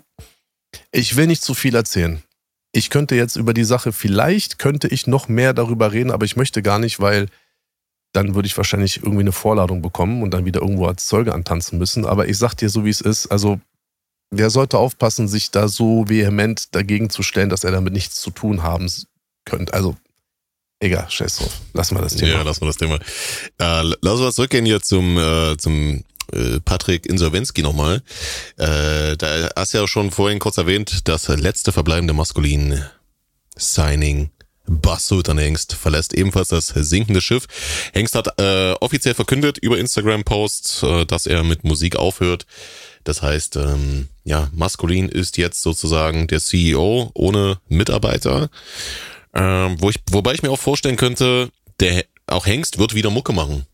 ich 0.91 1.15
will 1.15 1.27
nicht 1.27 1.43
zu 1.43 1.53
viel 1.53 1.75
erzählen 1.75 2.21
ich 2.73 2.89
könnte 2.89 3.15
jetzt 3.15 3.35
über 3.35 3.53
die 3.53 3.63
Sache, 3.63 3.91
vielleicht 3.91 4.59
könnte 4.59 4.87
ich 4.87 5.07
noch 5.07 5.27
mehr 5.27 5.53
darüber 5.53 5.91
reden, 5.91 6.11
aber 6.11 6.25
ich 6.25 6.35
möchte 6.35 6.61
gar 6.61 6.79
nicht, 6.79 6.99
weil 6.99 7.27
dann 8.13 8.35
würde 8.35 8.47
ich 8.47 8.57
wahrscheinlich 8.57 8.97
irgendwie 8.97 9.21
eine 9.21 9.31
Vorladung 9.31 9.81
bekommen 9.81 10.21
und 10.21 10.33
dann 10.33 10.45
wieder 10.45 10.61
irgendwo 10.61 10.85
als 10.85 11.07
Zeuge 11.07 11.33
antanzen 11.33 11.77
müssen. 11.77 12.05
Aber 12.05 12.27
ich 12.27 12.37
sag 12.37 12.55
dir 12.55 12.69
so, 12.69 12.83
wie 12.83 12.89
es 12.89 13.01
ist. 13.01 13.27
Also, 13.27 13.59
wer 14.31 14.49
sollte 14.49 14.77
aufpassen, 14.77 15.27
sich 15.27 15.51
da 15.51 15.67
so 15.67 16.09
vehement 16.09 16.75
dagegen 16.75 17.09
zu 17.09 17.23
stellen, 17.23 17.49
dass 17.49 17.63
er 17.63 17.71
damit 17.71 17.93
nichts 17.93 18.19
zu 18.19 18.31
tun 18.31 18.63
haben 18.63 18.89
könnte. 19.45 19.73
Also, 19.73 19.95
egal, 20.81 21.09
scheiß 21.09 21.37
drauf. 21.37 21.53
Lassen 21.73 21.95
wir 21.95 22.01
das 22.01 22.15
Thema. 22.15 22.31
Ja, 22.31 22.41
lassen 22.41 22.61
wir 22.61 22.67
das 22.67 22.77
Thema. 22.77 22.95
Äh, 22.95 23.95
lass 24.01 24.19
uns 24.19 24.35
zurückgehen 24.35 24.65
hier 24.65 24.81
zum, 24.81 25.17
äh, 25.17 25.55
zum 25.57 26.03
äh, 26.33 26.59
Patrick 26.63 27.05
Insolvenski 27.05 27.61
nochmal. 27.61 28.01
Äh, 28.57 29.15
da 29.17 29.49
hast 29.55 29.73
du 29.73 29.79
ja 29.79 29.87
schon 29.87 30.11
vorhin 30.11 30.39
kurz 30.39 30.57
erwähnt, 30.57 31.07
das 31.07 31.27
letzte 31.29 31.71
verbleibende 31.71 32.13
maskulin 32.13 32.83
Signing 33.57 34.31
Basssultan 34.67 35.37
Hengst 35.37 35.73
verlässt 35.73 36.13
ebenfalls 36.13 36.49
das 36.49 36.67
sinkende 36.67 37.21
Schiff. 37.21 37.47
Hengst 37.93 38.15
hat 38.15 38.39
äh, 38.39 38.73
offiziell 38.79 39.13
verkündet 39.13 39.57
über 39.57 39.77
Instagram-Post, 39.77 40.83
äh, 40.83 41.05
dass 41.05 41.25
er 41.25 41.43
mit 41.43 41.63
Musik 41.63 41.95
aufhört. 41.95 42.45
Das 43.03 43.21
heißt, 43.21 43.55
ähm, 43.57 44.07
ja, 44.23 44.49
Maskulin 44.53 45.09
ist 45.09 45.37
jetzt 45.37 45.61
sozusagen 45.61 46.27
der 46.27 46.39
CEO 46.39 47.11
ohne 47.13 47.59
Mitarbeiter. 47.67 48.49
Ähm, 49.33 49.77
wo 49.79 49.89
ich, 49.89 49.97
wobei 50.09 50.33
ich 50.33 50.43
mir 50.43 50.51
auch 50.51 50.59
vorstellen 50.59 50.97
könnte, 50.97 51.49
der 51.79 52.05
auch 52.27 52.45
Hengst 52.45 52.77
wird 52.77 52.93
wieder 52.93 53.09
Mucke 53.09 53.33
machen. 53.33 53.65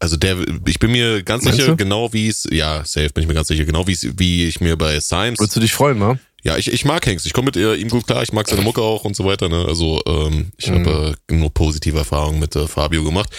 Also 0.00 0.16
der, 0.16 0.36
ich 0.66 0.78
bin 0.78 0.92
mir 0.92 1.22
ganz 1.22 1.44
Meinst 1.44 1.58
sicher, 1.58 1.72
du? 1.72 1.76
genau 1.76 2.12
wie 2.12 2.28
es, 2.28 2.46
ja, 2.50 2.84
safe 2.84 3.10
bin 3.10 3.22
ich 3.22 3.28
mir 3.28 3.34
ganz 3.34 3.48
sicher, 3.48 3.64
genau 3.64 3.86
wie 3.86 3.92
es, 3.92 4.18
wie 4.18 4.46
ich 4.46 4.60
mir 4.60 4.76
bei 4.76 5.00
Science. 5.00 5.40
Würdest 5.40 5.56
du 5.56 5.60
dich 5.60 5.72
freuen, 5.72 5.98
ne? 5.98 6.18
Ja, 6.44 6.56
ich, 6.56 6.72
ich 6.72 6.84
mag 6.84 7.04
Hengst. 7.04 7.26
Ich 7.26 7.32
komme 7.32 7.46
mit 7.46 7.56
ihm 7.56 7.88
gut 7.88 8.06
klar. 8.06 8.22
Ich 8.22 8.32
mag 8.32 8.48
seine 8.48 8.62
Mucke 8.62 8.80
auch 8.80 9.04
und 9.04 9.16
so 9.16 9.24
weiter. 9.24 9.48
Ne? 9.48 9.64
Also 9.66 10.00
ähm, 10.06 10.52
ich 10.56 10.70
mhm. 10.70 10.86
habe 10.86 11.16
äh, 11.28 11.34
nur 11.34 11.52
positive 11.52 11.98
Erfahrungen 11.98 12.38
mit 12.38 12.54
äh, 12.54 12.68
Fabio 12.68 13.02
gemacht. 13.02 13.30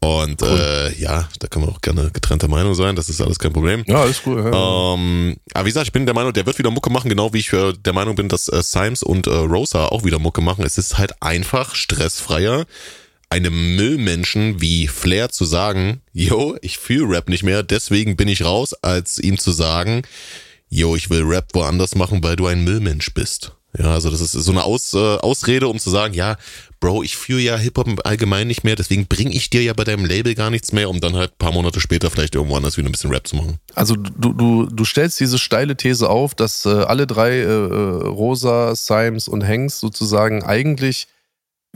Und 0.00 0.42
cool. 0.42 0.60
äh, 0.60 1.00
ja, 1.00 1.28
da 1.38 1.48
kann 1.48 1.62
man 1.62 1.70
auch 1.70 1.80
gerne 1.80 2.10
getrennter 2.12 2.48
Meinung 2.48 2.74
sein. 2.74 2.96
Das 2.96 3.08
ist 3.08 3.22
alles 3.22 3.38
kein 3.38 3.52
Problem. 3.52 3.82
Ja, 3.86 4.02
alles 4.02 4.20
cool. 4.26 4.38
Ja. 4.40 4.94
Ähm, 4.94 5.36
aber 5.54 5.64
wie 5.64 5.70
gesagt, 5.70 5.86
ich 5.86 5.92
bin 5.92 6.04
der 6.04 6.14
Meinung, 6.14 6.34
der 6.34 6.44
wird 6.44 6.58
wieder 6.58 6.70
Mucke 6.70 6.90
machen, 6.90 7.08
genau 7.08 7.32
wie 7.32 7.38
ich 7.38 7.52
äh, 7.54 7.72
der 7.72 7.94
Meinung 7.94 8.14
bin, 8.14 8.28
dass 8.28 8.48
äh, 8.48 8.62
Symes 8.62 9.02
und 9.02 9.26
äh, 9.26 9.30
Rosa 9.30 9.86
auch 9.86 10.04
wieder 10.04 10.18
Mucke 10.18 10.42
machen. 10.42 10.64
Es 10.66 10.76
ist 10.76 10.98
halt 10.98 11.22
einfach 11.22 11.74
stressfreier 11.74 12.66
einem 13.30 13.74
Müllmenschen 13.74 14.60
wie 14.60 14.86
Flair 14.86 15.30
zu 15.30 15.44
sagen, 15.44 16.02
yo, 16.12 16.56
ich 16.62 16.78
fühle 16.78 17.16
Rap 17.16 17.28
nicht 17.28 17.42
mehr, 17.42 17.64
deswegen 17.64 18.16
bin 18.16 18.28
ich 18.28 18.44
raus, 18.44 18.74
als 18.74 19.18
ihm 19.18 19.38
zu 19.38 19.50
sagen, 19.50 20.02
yo, 20.74 20.96
ich 20.96 21.08
will 21.08 21.22
Rap 21.22 21.48
woanders 21.54 21.94
machen, 21.94 22.22
weil 22.22 22.36
du 22.36 22.46
ein 22.46 22.64
Müllmensch 22.64 23.14
bist. 23.14 23.52
Ja, 23.76 23.92
also 23.92 24.10
das 24.10 24.20
ist 24.20 24.32
so 24.32 24.52
eine 24.52 24.62
Aus, 24.62 24.94
äh, 24.94 24.98
Ausrede, 24.98 25.66
um 25.66 25.78
zu 25.78 25.90
sagen, 25.90 26.14
ja, 26.14 26.36
Bro, 26.78 27.02
ich 27.02 27.16
führe 27.16 27.40
ja 27.40 27.56
Hip-Hop 27.56 28.02
allgemein 28.04 28.46
nicht 28.46 28.62
mehr, 28.62 28.76
deswegen 28.76 29.06
bringe 29.06 29.32
ich 29.32 29.50
dir 29.50 29.62
ja 29.62 29.72
bei 29.72 29.84
deinem 29.84 30.04
Label 30.04 30.34
gar 30.34 30.50
nichts 30.50 30.70
mehr, 30.72 30.90
um 30.90 31.00
dann 31.00 31.16
halt 31.16 31.38
paar 31.38 31.50
Monate 31.50 31.80
später 31.80 32.10
vielleicht 32.10 32.34
irgendwo 32.34 32.56
anders 32.56 32.76
wieder 32.76 32.88
ein 32.88 32.92
bisschen 32.92 33.10
Rap 33.10 33.26
zu 33.26 33.36
machen. 33.36 33.58
Also 33.74 33.96
du, 33.96 34.32
du, 34.32 34.66
du 34.66 34.84
stellst 34.84 35.18
diese 35.18 35.38
steile 35.38 35.76
These 35.76 36.08
auf, 36.08 36.34
dass 36.34 36.66
äh, 36.66 36.68
alle 36.68 37.06
drei, 37.06 37.30
äh, 37.30 37.42
äh 37.42 38.06
Rosa, 38.06 38.76
Symes 38.76 39.28
und 39.28 39.46
Hanks 39.46 39.80
sozusagen 39.80 40.44
eigentlich 40.44 41.08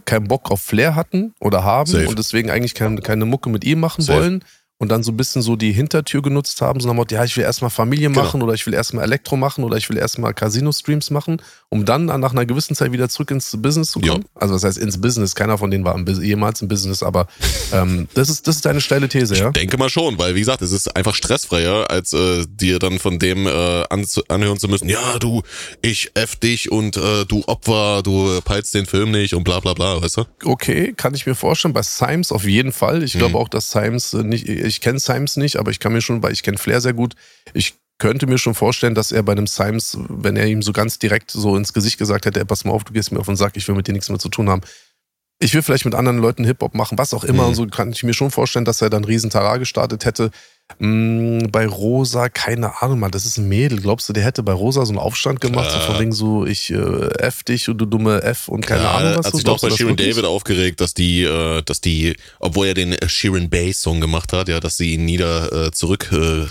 keinen 0.05 0.29
Bock 0.29 0.51
auf 0.51 0.61
Flair 0.61 0.95
hatten 0.95 1.35
oder 1.41 1.65
haben 1.65 1.91
Safe. 1.91 2.07
und 2.07 2.19
deswegen 2.19 2.51
eigentlich 2.51 2.75
kein, 2.75 3.01
keine 3.03 3.25
Mucke 3.25 3.49
mit 3.49 3.65
ihm 3.65 3.81
machen 3.81 4.03
Safe. 4.03 4.21
wollen 4.21 4.45
und 4.79 4.91
dann 4.91 5.03
so 5.03 5.11
ein 5.11 5.16
bisschen 5.16 5.43
so 5.43 5.57
die 5.57 5.72
Hintertür 5.72 6.22
genutzt 6.22 6.61
haben, 6.61 6.79
so 6.79 6.87
nach 6.87 6.93
dem 6.93 6.97
Motto, 6.99 7.14
ja, 7.14 7.24
ich 7.24 7.37
will 7.37 7.43
erstmal 7.43 7.70
Familie 7.70 8.09
genau. 8.09 8.22
machen 8.22 8.43
oder 8.43 8.55
ich 8.55 8.64
will 8.64 8.74
erstmal 8.74 9.05
Elektro 9.05 9.37
machen 9.37 9.64
oder 9.64 9.76
ich 9.76 9.89
will 9.91 9.99
erstmal 9.99 10.33
Casino-Streams 10.35 11.11
machen, 11.11 11.43
um 11.68 11.85
dann 11.85 12.07
nach 12.07 12.31
einer 12.31 12.47
gewissen 12.47 12.76
Zeit 12.76 12.93
wieder 12.93 13.09
zurück 13.09 13.33
ins 13.33 13.57
Business 13.61 13.91
zu 13.91 14.01
kommen. 14.01 14.22
Ja. 14.22 14.41
Also 14.41 14.55
das 14.55 14.62
heißt 14.62 14.79
ins 14.79 15.01
Business, 15.01 15.35
keiner 15.35 15.59
von 15.59 15.72
denen 15.72 15.85
war 15.85 15.97
im, 15.97 16.07
jemals 16.22 16.62
im 16.62 16.68
Business, 16.68 17.03
aber 17.03 17.26
ähm, 17.72 18.07
das, 18.14 18.29
ist, 18.29 18.47
das 18.47 18.57
ist 18.57 18.66
eine 18.68 18.81
steile 18.81 19.09
These, 19.09 19.37
ja? 19.37 19.49
Ich 19.49 19.55
denke 19.55 19.79
mal 19.79 19.91
schon, 19.91 20.16
weil 20.16 20.37
wie 20.37 20.41
gesagt, 20.41 20.62
es 20.62 20.70
ist 20.70 20.95
einfach 20.97 21.16
stressfreier, 21.16 21.91
als 21.91 22.12
äh, 22.12 22.47
dir 22.49 22.79
dann 22.79 23.01
von 23.01 23.18
dem 23.18 23.47
äh, 23.47 23.51
an, 23.91 24.07
anhören 24.29 24.59
zu 24.59 24.68
müssen, 24.68 24.89
ja, 24.89 25.18
du, 25.18 25.43
ich 25.83 26.12
F 26.14 26.37
dich 26.37 26.70
und 26.70 26.97
äh, 26.97 27.24
du 27.26 27.43
Opfer, 27.49 28.03
du 28.05 28.41
peilst 28.45 28.74
den 28.74 28.87
Film 28.87 29.11
nicht 29.11 29.35
und 29.35 29.43
bla 29.43 29.59
bla 29.59 29.74
bla, 29.74 30.01
weißt 30.01 30.18
du? 30.18 30.24
Okay, 30.45 30.95
kann 30.97 31.14
ich 31.14 31.26
mir 31.26 31.35
vorstellen, 31.35 31.74
bei 31.74 31.83
Symes 31.83 32.31
auf 32.31 32.45
jeden 32.45 32.70
Fall. 32.70 33.03
Ich 33.03 33.14
glaube 33.14 33.35
hm. 33.35 33.37
auch, 33.37 33.49
dass 33.49 33.72
Symes 33.72 34.12
nicht 34.12 34.47
ich 34.69 34.81
kenne 34.81 34.99
Symes 34.99 35.37
nicht, 35.37 35.57
aber 35.57 35.71
ich 35.71 35.81
kann 35.81 35.93
mir 35.93 36.01
schon, 36.01 36.23
weil 36.23 36.33
ich 36.33 36.43
kenne 36.43 36.59
Flair 36.59 36.81
sehr 36.81 36.95
gut, 36.95 37.14
ich 37.55 37.75
könnte 37.99 38.27
mir 38.27 38.39
schon 38.39 38.55
vorstellen, 38.55 38.95
dass 38.95 39.12
er 39.12 39.23
bei 39.23 39.33
einem 39.33 39.47
Symes, 39.47 39.99
wenn 40.09 40.37
er 40.37 40.47
ihm 40.47 40.62
so 40.62 40.73
ganz 40.73 40.99
direkt 40.99 41.31
so 41.31 41.57
ins 41.57 41.73
Gesicht 41.73 41.99
gesagt 41.99 42.27
hätte, 42.27 42.39
ey, 42.39 42.47
pass 42.47 42.64
mal 42.64 42.73
auf, 42.73 42.85
du 42.85 42.93
gehst 42.93 43.11
mir 43.11 43.19
auf 43.19 43.27
den 43.27 43.37
Sack, 43.37 43.57
ich 43.57 43.66
will 43.66 43.75
mit 43.75 43.89
dir 43.89 43.93
nichts 43.93 44.09
mehr 44.09 44.19
zu 44.19 44.29
tun 44.29 44.49
haben. 44.49 44.62
Ich 45.41 45.55
will 45.55 45.62
vielleicht 45.62 45.85
mit 45.85 45.95
anderen 45.95 46.19
Leuten 46.19 46.45
Hip-Hop 46.45 46.75
machen, 46.75 46.99
was 46.99 47.14
auch 47.14 47.25
immer. 47.25 47.45
Mhm. 47.45 47.49
Und 47.51 47.55
so 47.55 47.66
kann 47.66 47.93
ich 47.93 48.03
mir 48.03 48.14
schon 48.14 48.31
vorstellen, 48.31 48.64
dass 48.64 48.83
er 48.83 48.91
dann 48.91 49.05
riesen 49.05 49.31
Tara 49.31 49.57
gestartet 49.57 50.05
hätte. 50.05 50.31
Hm, 50.79 51.49
bei 51.51 51.66
Rosa, 51.66 52.29
keine 52.29 52.83
Ahnung 52.83 53.01
mal, 53.01 53.11
das 53.11 53.25
ist 53.25 53.39
ein 53.39 53.49
Mädel. 53.49 53.81
Glaubst 53.81 54.09
du, 54.09 54.12
der 54.12 54.23
hätte 54.23 54.43
bei 54.43 54.53
Rosa 54.53 54.85
so 54.85 54.93
einen 54.93 54.99
Aufstand 54.99 55.41
gemacht, 55.41 55.71
Klar. 55.71 55.81
so 55.81 55.93
von 55.93 56.01
wegen 56.01 56.12
so, 56.12 56.45
ich 56.47 56.71
äh, 56.71 57.09
F 57.19 57.43
dich 57.43 57.69
und 57.69 57.79
du 57.79 57.87
dumme 57.87 58.23
F 58.23 58.49
und 58.49 58.66
keine 58.66 58.83
Klar, 58.83 58.95
Ahnung 58.97 59.19
was. 59.19 59.27
Hat 59.27 59.35
sich 59.35 59.45
doch 59.45 59.61
bei 59.61 59.71
Shirin 59.71 59.97
David 59.97 60.25
aufgeregt, 60.25 60.81
dass 60.81 60.95
die, 60.95 61.23
äh, 61.23 61.62
dass 61.62 61.81
die, 61.81 62.16
obwohl 62.39 62.66
er 62.66 62.75
den 62.75 62.97
Shirin 63.07 63.49
Bass 63.51 63.81
Song 63.81 64.01
gemacht 64.01 64.33
hat, 64.33 64.49
ja, 64.49 64.61
dass 64.61 64.77
sie 64.77 64.95
ihn 64.95 65.05
nieder 65.05 65.66
äh, 65.66 65.71
zurück 65.73 66.11
äh, 66.12 66.45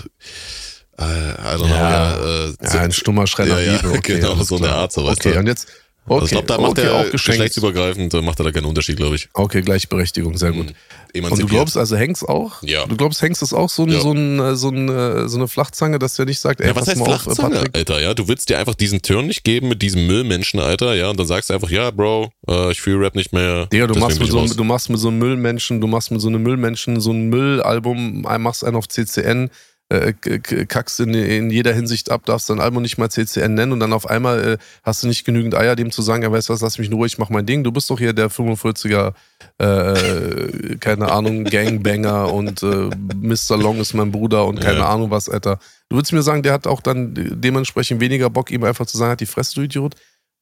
äh, 0.98 1.04
also 1.04 1.64
ja, 1.66 1.90
ja, 1.90 2.46
äh, 2.46 2.54
ja, 2.60 2.80
ein 2.80 2.92
stummer 2.92 3.26
Schreller 3.26 3.60
ja, 3.60 3.74
ja, 3.74 3.84
okay, 3.88 4.14
genau, 4.20 4.34
so 4.42 4.56
eine 4.56 4.70
Art, 4.70 4.92
so 4.92 5.04
weißt 5.04 5.20
okay, 5.20 5.32
du. 5.32 5.38
und 5.38 5.46
jetzt, 5.46 5.68
Okay, 6.08 6.14
also 6.14 6.24
ich 6.24 6.30
glaube, 6.32 6.46
da 6.46 6.58
macht 6.58 6.70
okay, 6.72 6.82
er 6.82 6.94
auch 6.94 7.10
geschlechtsübergreifend, 7.10 8.12
macht 8.22 8.40
er 8.40 8.44
da 8.44 8.52
keinen 8.52 8.64
Unterschied, 8.64 8.96
glaube 8.96 9.16
ich. 9.16 9.28
Okay, 9.34 9.62
Gleichberechtigung, 9.62 10.36
sehr 10.36 10.52
gut. 10.52 10.66
Mhm. 10.66 11.24
Und 11.24 11.40
du 11.40 11.46
glaubst 11.46 11.76
also 11.76 11.96
Hengst 11.96 12.28
auch? 12.28 12.62
Ja. 12.62 12.86
Du 12.86 12.96
glaubst, 12.96 13.22
Hengst 13.22 13.42
ist 13.42 13.52
auch 13.52 13.68
so, 13.68 13.84
ein, 13.84 13.92
ja. 13.92 14.00
so, 14.00 14.12
ein, 14.12 14.56
so, 14.56 14.68
ein, 14.68 15.28
so 15.28 15.36
eine 15.36 15.48
Flachzange, 15.48 15.98
dass 15.98 16.16
der 16.16 16.26
nicht 16.26 16.38
sagt, 16.38 16.60
ey, 16.60 16.68
ja, 16.68 16.76
was 16.76 16.88
heißt 16.88 17.02
Flachzange, 17.02 17.60
auf, 17.60 17.66
Alter, 17.72 18.00
ja? 18.00 18.14
Du 18.14 18.28
willst 18.28 18.48
dir 18.48 18.58
einfach 18.58 18.74
diesen 18.74 19.02
Turn 19.02 19.26
nicht 19.26 19.44
geben 19.44 19.68
mit 19.68 19.82
diesem 19.82 20.06
Müllmenschen, 20.06 20.60
Alter, 20.60 20.94
ja? 20.94 21.10
Und 21.10 21.18
dann 21.18 21.26
sagst 21.26 21.50
du 21.50 21.54
einfach, 21.54 21.70
ja, 21.70 21.90
Bro, 21.90 22.30
äh, 22.48 22.72
ich 22.72 22.80
fühle 22.80 23.00
Rap 23.00 23.14
nicht 23.14 23.32
mehr. 23.32 23.66
Digga, 23.66 23.86
du 23.86 23.98
machst, 23.98 24.20
mit 24.20 24.30
so, 24.30 24.46
du 24.46 24.64
machst 24.64 24.90
mit 24.90 25.00
so 25.00 25.08
einem 25.08 25.18
Müllmenschen, 25.18 25.80
du 25.80 25.86
machst 25.86 26.10
mit 26.10 26.20
so 26.20 26.28
einem 26.28 26.42
Müllmenschen 26.42 27.00
so 27.00 27.12
ein 27.12 27.28
Müllalbum, 27.28 28.22
machst 28.22 28.64
einen 28.64 28.76
auf 28.76 28.88
CCN, 28.88 29.50
äh, 29.90 30.12
kackst 30.12 31.00
in, 31.00 31.14
in 31.14 31.50
jeder 31.50 31.72
Hinsicht 31.72 32.10
ab, 32.10 32.24
darfst 32.26 32.50
dein 32.50 32.60
Album 32.60 32.82
nicht 32.82 32.98
mal 32.98 33.10
CCN 33.10 33.54
nennen 33.54 33.72
und 33.72 33.80
dann 33.80 33.92
auf 33.92 34.08
einmal 34.08 34.44
äh, 34.44 34.58
hast 34.82 35.02
du 35.02 35.08
nicht 35.08 35.24
genügend 35.24 35.54
Eier, 35.54 35.76
dem 35.76 35.90
zu 35.90 36.02
sagen, 36.02 36.22
ja, 36.22 36.30
weißt 36.30 36.48
du 36.48 36.52
was, 36.52 36.60
lass 36.60 36.78
mich 36.78 36.90
nur 36.90 36.98
ruhig, 36.98 37.14
ich 37.14 37.18
mach 37.18 37.30
mein 37.30 37.46
Ding. 37.46 37.64
Du 37.64 37.72
bist 37.72 37.88
doch 37.88 37.98
hier 37.98 38.12
der 38.12 38.30
45er, 38.30 39.14
äh, 39.58 40.76
keine 40.76 41.10
Ahnung, 41.10 41.44
Gangbanger 41.44 42.32
und 42.32 42.62
äh, 42.62 42.90
Mr. 43.16 43.56
Long 43.56 43.78
ist 43.78 43.94
mein 43.94 44.12
Bruder 44.12 44.46
und 44.46 44.60
keine 44.60 44.80
ja. 44.80 44.88
Ahnung 44.88 45.10
was, 45.10 45.28
Alter. 45.28 45.58
Du 45.88 45.96
würdest 45.96 46.12
mir 46.12 46.22
sagen, 46.22 46.42
der 46.42 46.52
hat 46.52 46.66
auch 46.66 46.82
dann 46.82 47.14
dementsprechend 47.14 48.00
weniger 48.00 48.28
Bock, 48.28 48.50
ihm 48.50 48.64
einfach 48.64 48.86
zu 48.86 48.98
sagen, 48.98 49.12
hat 49.12 49.20
die 49.20 49.26
Fresse, 49.26 49.54
du 49.54 49.62
Idiot. 49.62 49.94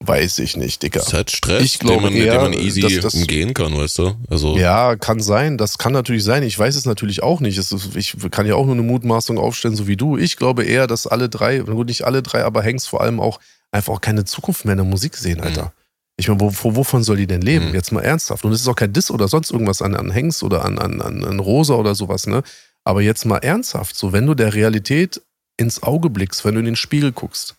Weiß 0.05 0.39
ich 0.41 0.57
nicht, 0.57 0.83
Digga. 0.83 0.99
Das 0.99 1.09
ist 1.09 1.15
halt 1.15 1.31
Stress, 1.31 1.63
ich 1.63 1.79
glaube, 1.79 2.03
man, 2.03 2.13
eher, 2.13 2.41
man 2.41 2.53
easy 2.53 2.83
dass, 2.83 2.99
das, 3.01 3.15
umgehen 3.15 3.55
kann, 3.55 3.77
weißt 3.77 3.99
du? 3.99 4.15
Also 4.29 4.57
ja, 4.57 4.95
kann 4.95 5.21
sein. 5.21 5.57
Das 5.57 5.79
kann 5.79 5.93
natürlich 5.93 6.23
sein. 6.23 6.43
Ich 6.43 6.59
weiß 6.59 6.77
es 6.77 6.85
natürlich 6.85 7.23
auch 7.23 7.41
nicht. 7.41 7.57
Ist, 7.57 7.75
ich 7.95 8.15
kann 8.31 8.47
ja 8.47 8.57
auch 8.57 8.67
nur 8.67 8.75
eine 8.75 8.83
Mutmaßung 8.83 9.39
aufstellen, 9.39 9.75
so 9.75 9.87
wie 9.87 9.97
du. 9.97 10.19
Ich 10.19 10.37
glaube 10.37 10.65
eher, 10.65 10.87
dass 10.87 11.07
alle 11.07 11.31
drei, 11.31 11.61
gut, 11.61 11.87
nicht 11.87 12.05
alle 12.05 12.23
drei, 12.23 12.45
aber 12.45 12.63
Hanks 12.63 12.87
vor 12.87 13.01
allem 13.01 13.21
auch 13.21 13.41
einfach 13.73 13.95
auch 13.95 14.01
keine 14.03 14.25
Zukunft 14.25 14.67
mehr 14.67 14.73
in 14.73 14.79
der 14.79 14.87
Musik 14.87 15.17
sehen, 15.17 15.41
Alter. 15.41 15.65
Mhm. 15.65 15.71
Ich 16.19 16.29
meine, 16.29 16.41
wo, 16.41 16.53
wovon 16.77 17.03
soll 17.03 17.17
die 17.17 17.27
denn 17.27 17.43
leben? 17.43 17.69
Mhm. 17.69 17.75
Jetzt 17.75 17.91
mal 17.91 18.03
ernsthaft. 18.03 18.45
Und 18.45 18.53
es 18.53 18.61
ist 18.61 18.69
auch 18.69 18.77
kein 18.77 18.93
Diss 18.93 19.11
oder 19.11 19.29
sonst 19.29 19.51
irgendwas 19.51 19.81
an, 19.81 19.95
an 19.95 20.15
Hanks 20.15 20.43
oder 20.43 20.65
an, 20.65 20.79
an, 20.79 21.01
an 21.01 21.41
Rosa 21.41 21.75
oder 21.75 21.95
sowas, 21.95 22.27
ne? 22.27 22.43
Aber 22.85 23.03
jetzt 23.03 23.25
mal 23.25 23.39
ernsthaft, 23.39 23.97
so 23.97 24.13
wenn 24.13 24.27
du 24.27 24.35
der 24.35 24.55
Realität 24.55 25.21
ins 25.57 25.83
Auge 25.83 26.11
blickst, 26.11 26.45
wenn 26.45 26.55
du 26.55 26.61
in 26.61 26.67
den 26.67 26.77
Spiegel 26.77 27.13
guckst, 27.13 27.57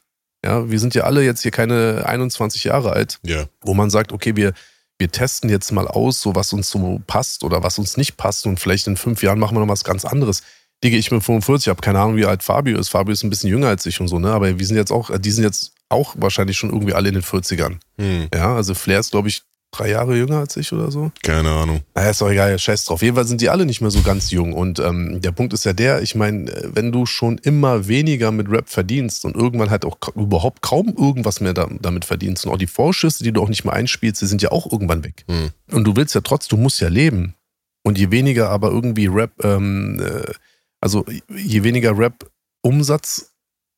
ja, 0.48 0.70
wir 0.70 0.80
sind 0.80 0.96
ja 0.96 1.04
alle 1.04 1.24
jetzt 1.24 1.42
hier 1.42 1.52
keine 1.52 2.06
21 2.06 2.64
Jahre 2.64 2.94
alt, 2.94 3.20
ja. 3.24 3.48
wo 3.62 3.74
man 3.74 3.90
sagt, 3.90 4.14
okay, 4.14 4.38
wir, 4.38 4.54
wir 4.98 5.12
testen 5.12 5.50
jetzt 5.50 5.72
mal 5.72 5.88
aus, 5.90 6.22
so 6.22 6.36
was 6.36 6.54
uns 6.54 6.70
so 6.70 7.02
passt 7.06 7.44
oder 7.44 7.64
was 7.64 7.78
uns 7.78 7.98
nicht 7.98 8.16
passt 8.16 8.48
und 8.48 8.58
vielleicht 8.58 8.88
in 8.88 8.96
fünf 8.96 9.22
Jahren 9.24 9.40
machen 9.40 9.58
wir 9.58 9.60
noch 9.60 9.68
was 9.68 9.84
ganz 9.84 10.06
anderes. 10.06 10.44
Digga, 10.84 10.96
ich 10.96 11.10
bin 11.10 11.20
45, 11.20 11.68
habe 11.68 11.82
keine 11.82 12.00
Ahnung, 12.00 12.16
wie 12.16 12.26
alt 12.26 12.44
Fabio 12.44 12.80
ist. 12.80 12.88
Fabio 12.88 13.12
ist 13.12 13.24
ein 13.24 13.30
bisschen 13.30 13.50
jünger 13.50 13.68
als 13.68 13.86
ich 13.86 14.00
und 14.00 14.08
so, 14.08 14.20
ne? 14.20 14.32
Aber 14.32 14.58
wir 14.58 14.66
sind 14.66 14.78
jetzt 14.78 14.92
auch, 14.92 15.12
die 15.20 15.32
sind 15.32 15.44
jetzt 15.44 15.74
auch 15.90 16.16
wahrscheinlich 16.18 16.58
schon 16.58 16.70
irgendwie 16.70 16.94
alle 16.94 17.10
in 17.10 17.16
den 17.16 17.24
40ern. 17.24 17.80
Hm. 17.98 18.28
Ja, 18.34 18.56
also 18.56 18.74
Flair 18.74 19.00
ist, 19.00 19.12
glaube 19.12 19.28
ich, 19.28 19.42
drei 19.78 19.90
Jahre 19.90 20.16
jünger 20.16 20.40
als 20.40 20.58
ich 20.58 20.72
oder 20.74 20.92
so. 20.92 21.12
Keine 21.24 21.50
Ahnung. 21.50 21.82
Naja, 21.96 22.10
ist 22.10 22.22
doch 22.22 22.30
egal, 22.30 22.58
scheiß 22.58 22.86
drauf. 22.86 23.02
Jedenfalls 23.02 23.30
sind 23.30 23.42
die 23.42 23.50
alle 23.50 23.66
nicht 23.66 23.82
mehr 23.82 23.92
so 23.92 24.02
ganz 24.02 24.32
jung. 24.32 24.54
Und 24.54 24.80
ähm, 24.80 25.22
der 25.22 25.32
Punkt 25.32 25.54
ist 25.54 25.66
ja 25.66 25.74
der, 25.74 26.02
ich 26.02 26.16
meine, 26.16 26.52
wenn 26.74 26.92
du 26.92 27.06
schon 27.06 27.38
immer 27.38 27.88
weniger 27.88 28.32
mit 28.32 28.50
Rap 28.50 28.70
verdienst 28.70 29.26
und 29.26 29.36
irgendwann 29.36 29.70
halt 29.70 29.86
auch 29.86 29.98
überhaupt 30.16 30.62
kaum 30.62 30.94
irgendwas 30.98 31.42
mehr 31.42 31.54
da, 31.54 31.68
damit 31.82 32.06
verdienst 32.06 32.46
und 32.46 32.52
auch 32.52 32.58
die 32.58 32.68
Vorschüsse, 32.68 33.24
die 33.24 33.32
du 33.32 33.42
auch 33.42 33.50
nicht 33.50 33.66
mehr 33.66 33.74
einspielst, 33.74 34.22
die 34.22 34.28
sind 34.28 34.42
ja 34.42 34.52
auch 34.52 34.72
irgendwann 34.72 35.04
weg. 35.04 35.26
Hm. 35.28 35.50
Und 35.72 35.84
du 35.84 35.96
willst 35.96 36.16
ja 36.16 36.22
trotzdem, 36.22 36.58
du 36.58 36.64
musst 36.64 36.80
ja 36.80 36.88
leben. 36.88 37.36
Und 37.84 37.98
je 37.98 38.12
weniger 38.12 38.50
aber 38.50 38.70
irgendwie 38.70 39.08
Rap, 39.08 39.32
ähm, 39.44 40.02
äh, 40.02 40.34
also 40.82 41.06
je 41.34 41.64
weniger 41.64 41.98
Rap 41.98 42.30
Umsatz 42.62 43.34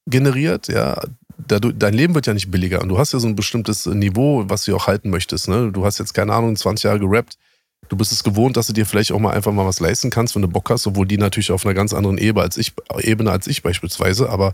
generiert, 0.07 0.67
ja, 0.67 0.99
dein 1.47 1.93
Leben 1.93 2.15
wird 2.15 2.27
ja 2.27 2.33
nicht 2.33 2.51
billiger 2.51 2.81
und 2.81 2.89
du 2.89 2.97
hast 2.97 3.13
ja 3.13 3.19
so 3.19 3.27
ein 3.27 3.35
bestimmtes 3.35 3.85
Niveau, 3.85 4.43
was 4.47 4.65
du 4.65 4.75
auch 4.75 4.87
halten 4.87 5.09
möchtest. 5.09 5.47
Ne? 5.47 5.71
Du 5.71 5.85
hast 5.85 5.97
jetzt, 5.97 6.13
keine 6.13 6.33
Ahnung, 6.33 6.55
20 6.55 6.83
Jahre 6.83 6.99
gerappt. 6.99 7.37
Du 7.87 7.95
bist 7.95 8.11
es 8.11 8.23
gewohnt, 8.23 8.57
dass 8.57 8.67
du 8.67 8.73
dir 8.73 8.85
vielleicht 8.85 9.11
auch 9.11 9.19
mal 9.19 9.33
einfach 9.33 9.51
mal 9.51 9.65
was 9.65 9.79
leisten 9.79 10.09
kannst, 10.09 10.35
wenn 10.35 10.41
du 10.41 10.47
Bock 10.47 10.69
hast, 10.69 10.85
obwohl 10.85 11.07
die 11.07 11.17
natürlich 11.17 11.51
auf 11.51 11.65
einer 11.65 11.73
ganz 11.73 11.93
anderen 11.93 12.17
Ebene 12.17 12.43
als 12.43 12.57
ich, 12.57 12.73
Ebene 12.99 13.31
als 13.31 13.47
ich 13.47 13.63
beispielsweise. 13.63 14.29
Aber 14.29 14.53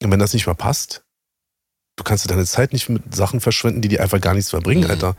wenn 0.00 0.20
das 0.20 0.34
nicht 0.34 0.46
mal 0.46 0.54
passt, 0.54 1.02
du 1.96 2.04
kannst 2.04 2.30
deine 2.30 2.44
Zeit 2.44 2.72
nicht 2.72 2.88
mit 2.88 3.14
Sachen 3.14 3.40
verschwenden, 3.40 3.80
die 3.80 3.88
dir 3.88 4.02
einfach 4.02 4.20
gar 4.20 4.34
nichts 4.34 4.52
mehr 4.52 4.62
bringen, 4.62 4.84
mhm. 4.84 4.90
Alter. 4.90 5.16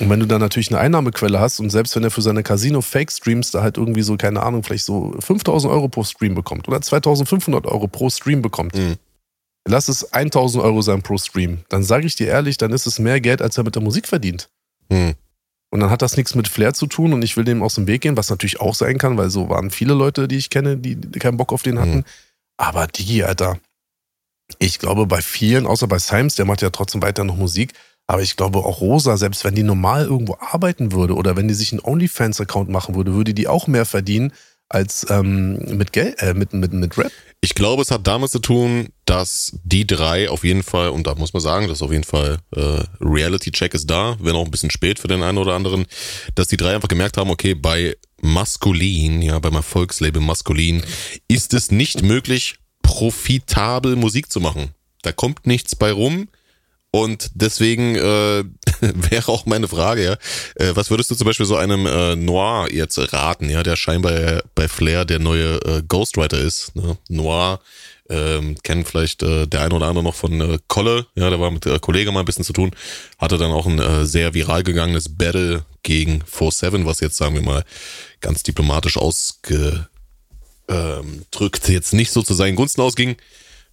Und 0.00 0.10
wenn 0.10 0.18
du 0.18 0.26
dann 0.26 0.40
natürlich 0.40 0.70
eine 0.70 0.80
Einnahmequelle 0.80 1.38
hast 1.38 1.60
und 1.60 1.70
selbst 1.70 1.94
wenn 1.94 2.02
er 2.02 2.10
für 2.10 2.20
seine 2.20 2.42
Casino-Fake-Streams 2.42 3.52
da 3.52 3.62
halt 3.62 3.78
irgendwie 3.78 4.02
so, 4.02 4.16
keine 4.16 4.42
Ahnung, 4.42 4.64
vielleicht 4.64 4.84
so 4.84 5.14
5000 5.20 5.72
Euro 5.72 5.88
pro 5.88 6.02
Stream 6.02 6.34
bekommt 6.34 6.66
oder 6.66 6.82
2500 6.82 7.64
Euro 7.66 7.86
pro 7.86 8.10
Stream 8.10 8.42
bekommt, 8.42 8.74
mhm 8.74 8.96
lass 9.66 9.88
es 9.88 10.12
1000 10.12 10.62
Euro 10.62 10.82
sein 10.82 11.02
pro 11.02 11.18
Stream. 11.18 11.58
Dann 11.68 11.82
sage 11.82 12.06
ich 12.06 12.16
dir 12.16 12.28
ehrlich, 12.28 12.56
dann 12.56 12.72
ist 12.72 12.86
es 12.86 12.98
mehr 12.98 13.20
Geld, 13.20 13.42
als 13.42 13.58
er 13.58 13.64
mit 13.64 13.74
der 13.74 13.82
Musik 13.82 14.06
verdient. 14.08 14.48
Hm. 14.90 15.14
Und 15.70 15.80
dann 15.80 15.90
hat 15.90 16.02
das 16.02 16.16
nichts 16.16 16.34
mit 16.34 16.48
Flair 16.48 16.74
zu 16.74 16.86
tun 16.86 17.12
und 17.12 17.22
ich 17.22 17.36
will 17.36 17.44
dem 17.44 17.62
aus 17.62 17.74
dem 17.74 17.86
Weg 17.86 18.02
gehen, 18.02 18.16
was 18.16 18.30
natürlich 18.30 18.60
auch 18.60 18.74
sein 18.74 18.98
kann, 18.98 19.18
weil 19.18 19.30
so 19.30 19.48
waren 19.48 19.70
viele 19.70 19.94
Leute, 19.94 20.28
die 20.28 20.36
ich 20.36 20.48
kenne, 20.48 20.76
die 20.76 20.96
keinen 21.18 21.36
Bock 21.36 21.52
auf 21.52 21.62
den 21.62 21.78
hatten. 21.78 21.92
Hm. 21.92 22.04
Aber 22.56 22.86
Digi, 22.86 23.24
Alter, 23.24 23.58
ich 24.58 24.78
glaube 24.78 25.06
bei 25.06 25.20
vielen, 25.20 25.66
außer 25.66 25.88
bei 25.88 25.98
Sims, 25.98 26.36
der 26.36 26.44
macht 26.44 26.62
ja 26.62 26.70
trotzdem 26.70 27.02
weiter 27.02 27.24
noch 27.24 27.36
Musik, 27.36 27.72
aber 28.06 28.22
ich 28.22 28.36
glaube 28.36 28.60
auch 28.60 28.80
Rosa, 28.80 29.16
selbst 29.16 29.44
wenn 29.44 29.56
die 29.56 29.64
normal 29.64 30.04
irgendwo 30.04 30.36
arbeiten 30.38 30.92
würde 30.92 31.14
oder 31.14 31.36
wenn 31.36 31.48
die 31.48 31.54
sich 31.54 31.72
einen 31.72 31.80
OnlyFans-Account 31.80 32.70
machen 32.70 32.94
würde, 32.94 33.14
würde 33.14 33.34
die 33.34 33.48
auch 33.48 33.66
mehr 33.66 33.84
verdienen 33.84 34.32
als 34.68 35.06
ähm, 35.10 35.76
mit, 35.76 35.92
Geld, 35.92 36.22
äh, 36.22 36.34
mit, 36.34 36.52
mit, 36.52 36.72
mit 36.72 36.96
Rap. 36.96 37.12
Ich 37.40 37.54
glaube, 37.54 37.82
es 37.82 37.90
hat 37.90 38.06
damit 38.06 38.30
zu 38.30 38.40
tun, 38.40 38.88
dass 39.04 39.56
die 39.62 39.86
drei 39.86 40.28
auf 40.28 40.42
jeden 40.42 40.62
Fall, 40.62 40.88
und 40.88 41.06
da 41.06 41.14
muss 41.14 41.32
man 41.32 41.40
sagen, 41.40 41.68
dass 41.68 41.82
auf 41.82 41.92
jeden 41.92 42.04
Fall 42.04 42.38
äh, 42.54 42.82
Reality-Check 43.00 43.74
ist 43.74 43.88
da, 43.88 44.16
wenn 44.20 44.34
auch 44.34 44.44
ein 44.44 44.50
bisschen 44.50 44.70
spät 44.70 44.98
für 44.98 45.08
den 45.08 45.22
einen 45.22 45.38
oder 45.38 45.54
anderen, 45.54 45.86
dass 46.34 46.48
die 46.48 46.56
drei 46.56 46.74
einfach 46.74 46.88
gemerkt 46.88 47.16
haben, 47.16 47.30
okay, 47.30 47.54
bei 47.54 47.96
Maskulin, 48.20 49.22
ja, 49.22 49.38
beim 49.38 49.54
Erfolgslabel 49.54 50.22
Maskulin, 50.22 50.82
ist 51.28 51.54
es 51.54 51.70
nicht 51.70 52.02
möglich, 52.02 52.56
profitabel 52.82 53.96
Musik 53.96 54.32
zu 54.32 54.40
machen. 54.40 54.70
Da 55.02 55.12
kommt 55.12 55.46
nichts 55.46 55.76
bei 55.76 55.92
rum. 55.92 56.28
Und 56.96 57.28
deswegen 57.34 57.94
äh, 57.94 58.00
wäre 58.80 59.28
auch 59.28 59.44
meine 59.44 59.68
Frage, 59.68 60.02
ja, 60.02 60.12
äh, 60.54 60.74
was 60.74 60.88
würdest 60.88 61.10
du 61.10 61.14
zum 61.14 61.26
Beispiel 61.26 61.44
so 61.44 61.54
einem 61.54 61.84
äh, 61.84 62.16
Noir 62.16 62.68
jetzt 62.72 62.98
raten, 63.12 63.50
ja, 63.50 63.62
der 63.62 63.76
scheinbar 63.76 64.42
bei 64.54 64.66
Flair 64.66 65.04
der 65.04 65.18
neue 65.18 65.56
äh, 65.56 65.82
Ghostwriter 65.86 66.38
ist. 66.38 66.74
Ne? 66.74 66.96
Noir 67.10 67.60
ähm, 68.08 68.56
kennen 68.62 68.86
vielleicht 68.86 69.22
äh, 69.22 69.46
der 69.46 69.60
eine 69.60 69.74
oder 69.74 69.88
andere 69.88 70.04
noch 70.04 70.14
von 70.14 70.40
äh, 70.40 70.58
Kolle, 70.68 71.06
ja, 71.16 71.28
der 71.28 71.38
war 71.38 71.50
mit 71.50 71.66
äh, 71.66 71.78
Kollege 71.80 72.12
mal 72.12 72.20
ein 72.20 72.24
bisschen 72.24 72.46
zu 72.46 72.54
tun, 72.54 72.70
hatte 73.18 73.36
dann 73.36 73.50
auch 73.50 73.66
ein 73.66 73.78
äh, 73.78 74.06
sehr 74.06 74.32
viral 74.32 74.62
gegangenes 74.62 75.14
Battle 75.18 75.66
gegen 75.82 76.22
4-7, 76.22 76.86
was 76.86 77.00
jetzt, 77.00 77.18
sagen 77.18 77.34
wir 77.34 77.42
mal, 77.42 77.62
ganz 78.22 78.42
diplomatisch 78.42 78.96
ausgedrückt 78.96 79.90
ähm, 80.70 81.26
jetzt 81.66 81.92
nicht 81.92 82.10
so 82.10 82.22
zu 82.22 82.32
seinen 82.32 82.56
Gunsten 82.56 82.80
ausging. 82.80 83.16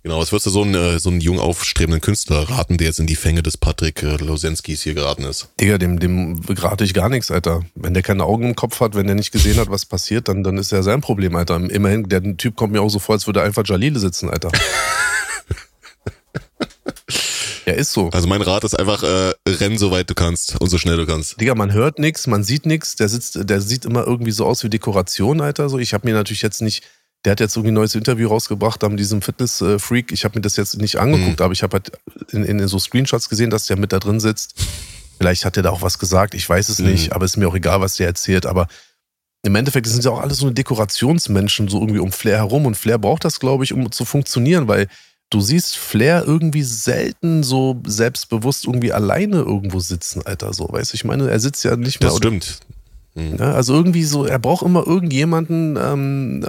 Genau, 0.04 0.20
was 0.20 0.34
würdest 0.34 0.48
du 0.48 0.50
so 0.50 0.64
einen, 0.64 0.76
äh, 0.76 1.00
so 1.00 1.10
einen 1.10 1.22
jung 1.22 1.40
aufstrebenden 1.40 2.02
Künstler 2.02 2.50
raten, 2.50 2.78
der 2.78 2.88
jetzt 2.88 3.00
in 3.00 3.08
die 3.08 3.16
Fänge 3.16 3.42
des 3.42 3.56
Patrick 3.56 4.04
äh, 4.04 4.18
Losenskis 4.18 4.82
hier 4.82 4.96
geraten 4.96 5.24
ist? 5.24 5.48
Digga, 5.62 5.78
dem, 5.78 5.98
dem 5.98 6.42
rate 6.50 6.84
ich 6.84 6.94
gar 6.94 7.08
nichts, 7.08 7.32
Alter. 7.32 7.62
Wenn 7.74 7.94
der 7.94 8.04
keine 8.04 8.26
Augen 8.26 8.50
im 8.50 8.56
Kopf 8.56 8.82
hat, 8.82 8.96
wenn 8.96 9.08
der 9.08 9.16
nicht 9.16 9.32
gesehen 9.32 9.58
hat, 9.58 9.70
was 9.70 9.86
passiert, 9.86 10.28
dann, 10.28 10.44
dann 10.44 10.58
ist 10.58 10.74
ja 10.74 10.84
sein 10.84 11.00
Problem, 11.00 11.38
Alter. 11.38 11.56
Immerhin, 11.56 12.10
der 12.10 12.22
Typ 12.36 12.58
kommt 12.58 12.74
mir 12.74 12.82
auch 12.82 12.90
so 12.90 13.00
vor, 13.00 13.16
als 13.16 13.28
würde 13.28 13.40
er 13.40 13.46
einfach 13.46 13.64
Jalile 13.66 13.98
sitzen, 13.98 14.30
Alter. 14.30 14.52
Ja, 17.66 17.72
ist 17.72 17.94
so. 17.94 18.10
Also 18.10 18.28
mein 18.28 18.42
Rat 18.42 18.66
ist 18.66 18.78
einfach, 18.78 19.04
äh, 19.04 19.34
renn 19.48 19.78
so 19.78 19.90
weit 19.90 20.10
du 20.10 20.14
kannst 20.14 20.60
und 20.60 20.68
so 20.68 20.78
schnell 20.78 20.98
du 20.98 21.06
kannst. 21.06 21.40
Digga, 21.40 21.56
man 21.56 21.72
hört 21.72 21.98
nichts, 21.98 22.28
man 22.28 22.44
sieht 22.44 22.66
nichts. 22.66 22.98
Der 22.98 23.08
sitzt, 23.08 23.50
der 23.50 23.62
sieht 23.62 23.86
immer 23.86 24.06
irgendwie 24.06 24.32
so 24.32 24.46
aus 24.46 24.66
wie 24.66 24.70
Dekoration, 24.70 25.40
Alter. 25.40 25.70
So, 25.70 25.80
ich 25.80 25.94
habe 25.94 26.06
mir 26.06 26.14
natürlich 26.14 26.42
jetzt 26.42 26.62
nicht 26.62 26.84
der 27.26 27.32
hat 27.32 27.40
jetzt 27.40 27.56
irgendwie 27.56 27.72
ein 27.72 27.76
neues 27.76 27.96
Interview 27.96 28.28
rausgebracht, 28.28 28.82
mit 28.84 29.00
diesem 29.00 29.22
Fitness-Freak. 29.22 30.12
Ich 30.12 30.26
habe 30.26 30.38
mir 30.38 30.42
das 30.42 30.58
jetzt 30.58 30.78
nicht 30.78 30.98
angeguckt, 30.98 31.40
mhm. 31.40 31.44
aber 31.46 31.54
ich 31.54 31.64
habe 31.64 31.74
halt 31.74 31.92
in, 32.32 32.44
in, 32.44 32.68
so 32.68 32.80
Screenshots 32.80 33.30
gesehen, 33.30 33.50
dass 33.50 33.66
der 33.66 33.78
mit 33.78 33.94
da 33.94 34.00
drin 34.00 34.20
sitzt. 34.20 34.56
Vielleicht 35.18 35.46
hat 35.46 35.56
er 35.56 35.64
da 35.64 35.70
auch 35.70 35.82
was 35.82 36.00
gesagt, 36.00 36.34
ich 36.34 36.48
weiß 36.48 36.70
es 36.70 36.80
mhm. 36.80 36.88
nicht, 36.88 37.14
aber 37.14 37.26
ist 37.26 37.38
mir 37.38 37.48
auch 37.48 37.56
egal, 37.56 37.80
was 37.80 37.96
der 37.96 38.08
erzählt. 38.08 38.46
Aber 38.46 38.68
im 39.42 39.56
Endeffekt 39.56 39.88
sind 39.88 40.04
ja 40.04 40.12
auch 40.12 40.22
alles 40.22 40.40
so 40.40 40.48
eine 40.48 40.54
Dekorationsmenschen 40.54 41.70
so 41.70 41.80
irgendwie 41.80 42.00
um 42.00 42.12
Flair 42.12 42.38
herum. 42.38 42.66
Und 42.66 42.76
Flair 42.76 42.98
braucht 42.98 43.24
das, 43.24 43.40
glaube 43.40 43.64
ich, 43.64 43.72
um 43.72 43.90
zu 43.92 44.04
funktionieren, 44.04 44.68
weil 44.68 44.88
du 45.30 45.40
siehst 45.40 45.78
Flair 45.78 46.24
irgendwie 46.26 46.64
selten 46.64 47.44
so 47.44 47.82
selbstbewusst 47.86 48.66
irgendwie 48.66 48.92
alleine 48.92 49.38
irgendwo 49.38 49.80
sitzen, 49.80 50.26
Alter. 50.26 50.54
So, 50.54 50.68
weißt 50.70 50.92
du, 50.92 50.96
ich 50.96 51.06
meine, 51.06 51.30
er 51.30 51.40
sitzt 51.40 51.64
ja 51.64 51.78
nicht 51.78 52.02
mehr. 52.02 52.10
Das 52.10 52.18
stimmt. 52.18 52.60
Mhm. 53.16 53.38
Ja, 53.38 53.54
also 53.54 53.74
irgendwie 53.74 54.04
so, 54.04 54.26
er 54.26 54.40
braucht 54.40 54.66
immer 54.66 54.86
irgendjemanden, 54.86 55.78
ähm, 55.82 56.46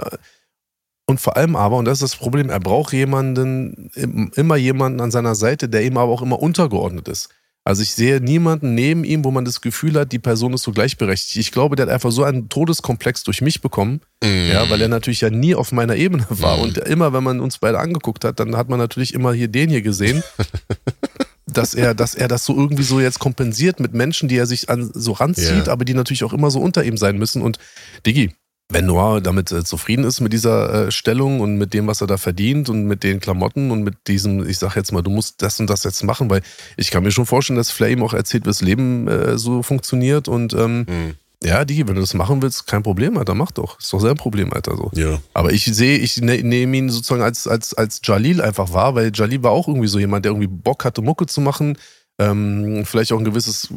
und 1.07 1.21
vor 1.21 1.37
allem 1.37 1.55
aber, 1.55 1.77
und 1.77 1.85
das 1.85 2.01
ist 2.01 2.13
das 2.13 2.15
Problem, 2.15 2.49
er 2.49 2.59
braucht 2.59 2.93
jemanden, 2.93 3.91
immer 4.35 4.55
jemanden 4.55 5.01
an 5.01 5.11
seiner 5.11 5.35
Seite, 5.35 5.69
der 5.69 5.83
ihm 5.83 5.97
aber 5.97 6.11
auch 6.11 6.21
immer 6.21 6.41
untergeordnet 6.41 7.07
ist. 7.07 7.29
Also 7.67 7.81
ich 7.81 7.95
sehe 7.95 8.21
niemanden 8.21 8.75
neben 8.75 9.03
ihm, 9.03 9.23
wo 9.23 9.31
man 9.31 9.43
das 9.43 9.59
Gefühl 9.59 9.99
hat, 9.99 10.11
die 10.11 10.19
Person 10.19 10.53
ist 10.53 10.61
so 10.61 10.71
gleichberechtigt. 10.71 11.37
Ich 11.37 11.51
glaube, 11.51 11.75
der 11.75 11.87
hat 11.87 11.93
einfach 11.93 12.11
so 12.11 12.23
einen 12.23 12.47
Todeskomplex 12.47 13.23
durch 13.23 13.41
mich 13.41 13.59
bekommen, 13.59 14.01
mm. 14.23 14.51
ja, 14.51 14.69
weil 14.69 14.81
er 14.81 14.87
natürlich 14.87 15.21
ja 15.21 15.31
nie 15.31 15.55
auf 15.55 15.71
meiner 15.71 15.95
Ebene 15.95 16.27
war. 16.29 16.57
Mm. 16.57 16.61
Und 16.61 16.77
immer, 16.77 17.11
wenn 17.11 17.23
man 17.23 17.39
uns 17.39 17.57
beide 17.57 17.79
angeguckt 17.79 18.23
hat, 18.23 18.39
dann 18.39 18.55
hat 18.55 18.69
man 18.69 18.77
natürlich 18.77 19.15
immer 19.15 19.33
hier 19.33 19.47
den 19.47 19.71
hier 19.71 19.81
gesehen. 19.81 20.23
dass 21.47 21.73
er, 21.73 21.95
dass 21.95 22.13
er 22.13 22.27
das 22.27 22.45
so 22.45 22.55
irgendwie 22.55 22.83
so 22.83 22.99
jetzt 22.99 23.19
kompensiert 23.19 23.79
mit 23.79 23.93
Menschen, 23.93 24.29
die 24.29 24.37
er 24.37 24.45
sich 24.45 24.69
an, 24.69 24.91
so 24.93 25.13
ranzieht, 25.13 25.65
yeah. 25.65 25.71
aber 25.71 25.85
die 25.85 25.93
natürlich 25.93 26.23
auch 26.23 26.33
immer 26.33 26.51
so 26.51 26.59
unter 26.59 26.83
ihm 26.83 26.97
sein 26.97 27.17
müssen. 27.17 27.41
Und 27.41 27.59
Digi, 28.05 28.35
wenn 28.69 28.87
Noir 28.87 29.21
damit 29.21 29.51
äh, 29.51 29.63
zufrieden 29.63 30.05
ist 30.05 30.21
mit 30.21 30.33
dieser 30.33 30.87
äh, 30.87 30.91
Stellung 30.91 31.39
und 31.39 31.57
mit 31.57 31.73
dem, 31.73 31.87
was 31.87 32.01
er 32.01 32.07
da 32.07 32.17
verdient 32.17 32.67
und 32.67 32.85
mit 32.85 33.03
den 33.03 33.19
Klamotten 33.19 33.69
und 33.71 33.83
mit 33.83 33.95
diesem, 34.07 34.47
ich 34.47 34.57
sag 34.57 34.75
jetzt 34.75 34.91
mal, 34.91 35.03
du 35.03 35.11
musst 35.11 35.41
das 35.41 35.59
und 35.59 35.69
das 35.69 35.83
jetzt 35.83 36.03
machen, 36.03 36.29
weil 36.29 36.41
ich 36.75 36.89
kann 36.89 37.03
mir 37.03 37.11
schon 37.11 37.27
vorstellen, 37.27 37.57
dass 37.57 37.69
Flame 37.69 38.03
auch 38.03 38.13
erzählt, 38.13 38.45
wie 38.45 38.49
das 38.49 38.61
Leben 38.61 39.07
äh, 39.07 39.37
so 39.37 39.61
funktioniert 39.61 40.27
und 40.27 40.53
ähm, 40.53 40.79
mhm. 40.79 41.13
ja, 41.43 41.63
die, 41.63 41.87
wenn 41.87 41.93
du 41.93 42.01
das 42.01 42.15
machen 42.15 42.41
willst, 42.41 42.65
kein 42.65 42.81
Problem, 42.81 43.17
Alter, 43.17 43.35
mach 43.35 43.51
doch. 43.51 43.79
Ist 43.79 43.93
doch 43.93 43.99
sein 43.99 44.15
Problem, 44.15 44.51
Alter. 44.51 44.75
So. 44.75 44.89
Ja. 44.95 45.19
Aber 45.35 45.53
ich 45.53 45.65
sehe, 45.65 45.99
ich 45.99 46.19
ne, 46.21 46.41
nehme 46.41 46.75
ihn 46.75 46.89
sozusagen 46.89 47.21
als, 47.21 47.47
als, 47.47 47.75
als 47.75 48.01
Jalil 48.03 48.41
einfach 48.41 48.73
wahr, 48.73 48.95
weil 48.95 49.11
Jalil 49.13 49.43
war 49.43 49.51
auch 49.51 49.67
irgendwie 49.67 49.87
so 49.87 49.99
jemand, 49.99 50.25
der 50.25 50.31
irgendwie 50.31 50.47
Bock 50.47 50.85
hatte, 50.85 51.03
Mucke 51.03 51.27
zu 51.27 51.39
machen, 51.39 51.77
ähm, 52.19 52.83
vielleicht 52.85 53.11
auch 53.11 53.19
ein 53.19 53.25
gewisses 53.25 53.69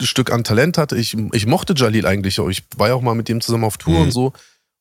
Stück 0.00 0.32
an 0.32 0.44
Talent 0.44 0.78
hatte. 0.78 0.96
Ich, 0.96 1.16
ich 1.32 1.46
mochte 1.46 1.74
Jalil 1.76 2.06
eigentlich. 2.06 2.38
Ich 2.38 2.64
war 2.76 2.88
ja 2.88 2.94
auch 2.94 3.02
mal 3.02 3.14
mit 3.14 3.28
ihm 3.28 3.40
zusammen 3.40 3.64
auf 3.64 3.76
Tour 3.76 3.94
mhm. 3.98 4.02
und 4.02 4.10
so 4.10 4.32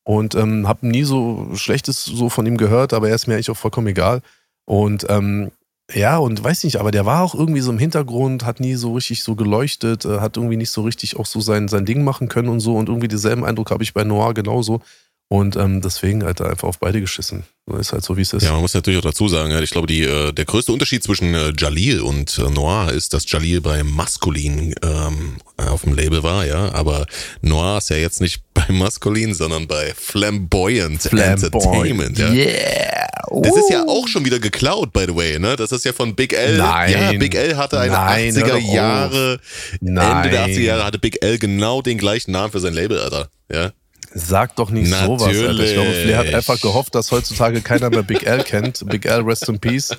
und 0.06 0.36
ähm, 0.36 0.68
habe 0.68 0.88
nie 0.88 1.03
so 1.03 1.49
Schlechtes 1.56 2.06
so 2.06 2.30
von 2.30 2.45
ihm 2.45 2.58
gehört, 2.58 2.93
aber 2.93 3.10
er 3.10 3.16
ist 3.16 3.28
mir 3.28 3.34
eigentlich 3.34 3.49
auch 3.49 3.58
vollkommen 3.58 3.88
egal. 3.88 4.22
Und 4.66 5.06
ähm, 5.10 5.51
ja, 5.93 6.18
und 6.18 6.43
weiß 6.43 6.64
nicht, 6.64 6.78
aber 6.78 6.91
der 6.91 7.06
war 7.06 7.22
auch 7.22 7.36
irgendwie 7.36 7.62
so 7.62 7.72
im 7.72 7.80
Hintergrund, 7.80 8.45
hat 8.45 8.60
nie 8.60 8.76
so 8.76 8.93
richtig 8.93 9.24
so 9.24 9.36
geleuchtet, 9.36 10.06
äh, 10.06 10.20
hat 10.20 10.38
irgendwie 10.38 10.58
nicht 10.58 10.72
so 10.72 10.82
richtig 10.84 11.18
auch 11.18 11.26
so 11.26 11.41
sein, 11.41 11.68
sein 11.68 11.86
Ding 11.86 12.03
machen 12.03 12.28
können 12.28 12.49
und 12.49 12.60
so. 12.60 12.76
Und 12.76 12.88
irgendwie 12.88 13.08
denselben 13.08 13.43
Eindruck 13.43 13.72
habe 13.72 13.84
ich 13.84 13.93
bei 13.93 14.03
Noir 14.03 14.34
genauso. 14.34 14.82
Und 15.28 15.55
ähm, 15.55 15.82
deswegen, 15.82 16.23
Alter, 16.23 16.49
einfach 16.49 16.67
auf 16.67 16.78
beide 16.78 17.01
geschissen. 17.01 17.45
Ist 17.80 17.93
halt 17.93 18.03
so, 18.03 18.15
wie 18.15 18.21
es 18.21 18.32
ist. 18.32 18.43
Ja, 18.43 18.51
man 18.51 18.61
muss 18.61 18.76
natürlich 18.76 18.99
auch 18.99 19.09
dazu 19.09 19.28
sagen, 19.28 19.51
ich 19.63 19.71
glaube, 19.71 19.88
die, 19.88 20.03
äh, 20.03 20.32
der 20.32 20.45
größte 20.45 20.71
Unterschied 20.71 21.01
zwischen 21.01 21.34
äh, 21.34 21.51
Jalil 21.57 22.01
und 22.01 22.38
äh, 22.38 22.47
Noir 22.51 22.91
ist, 22.91 23.11
dass 23.15 23.30
Jalil 23.30 23.59
bei 23.59 23.84
Maskulin 23.84 24.76
ähm, 24.84 25.38
auf 25.57 25.82
dem 25.82 25.95
Label 25.95 26.21
war, 26.21 26.45
ja. 26.45 26.71
Aber 26.73 27.07
Noir 27.41 27.80
ist 27.80 27.89
ja 27.89 27.95
jetzt 27.95 28.21
nicht 28.21 28.43
bei 28.53 28.71
Maskulin, 28.71 29.34
sondern 29.34 29.65
bei 29.65 29.95
Flamboyant, 29.95 31.01
Flamboyant. 31.01 31.43
Entertainment. 31.43 32.19
Ja. 32.19 32.32
Yeah. 32.32 33.07
Oh. 33.30 33.41
Das 33.41 33.57
ist 33.57 33.71
ja 33.71 33.84
auch 33.88 34.07
schon 34.07 34.26
wieder 34.26 34.38
geklaut, 34.38 34.93
by 34.93 35.05
the 35.07 35.15
way, 35.15 35.39
ne? 35.39 35.55
Das 35.55 35.71
ist 35.71 35.86
ja 35.86 35.91
von 35.91 36.15
Big 36.15 36.34
L. 36.34 36.57
Nein. 36.57 36.91
Ja, 36.91 37.11
Big 37.13 37.34
L 37.34 37.57
hatte 37.57 37.80
eine 37.80 37.93
Nein, 37.93 38.32
80er 38.32 38.57
Jahre, 38.57 39.39
Ende 39.82 40.30
der 40.30 40.45
80er 40.45 40.61
Jahre 40.61 40.84
hatte 40.86 40.99
Big 40.99 41.23
L 41.23 41.39
genau 41.39 41.82
den 41.82 41.97
gleichen 41.97 42.32
Namen 42.32 42.51
für 42.51 42.59
sein 42.59 42.76
Label, 42.76 42.99
Alter. 42.99 43.30
Ja. 43.51 43.71
Sag 44.18 44.55
doch 44.55 44.70
nicht 44.70 44.89
Natürlich. 44.89 45.20
sowas, 45.20 45.49
Alter. 45.49 45.63
Ich 45.66 45.74
glaube, 45.74 45.91
Flair 45.91 46.18
hat 46.20 46.34
einfach 46.34 46.61
gehofft, 46.61 46.95
dass 46.95 47.11
heutzutage 47.11 47.59
keiner 47.59 47.89
mehr 47.89 48.01
Big 48.01 48.24
L 48.24 48.43
kennt. 48.43 48.86
Big 48.88 49.05
L, 49.05 49.24
rest 49.24 49.49
in 49.49 49.59
peace. 49.59 49.89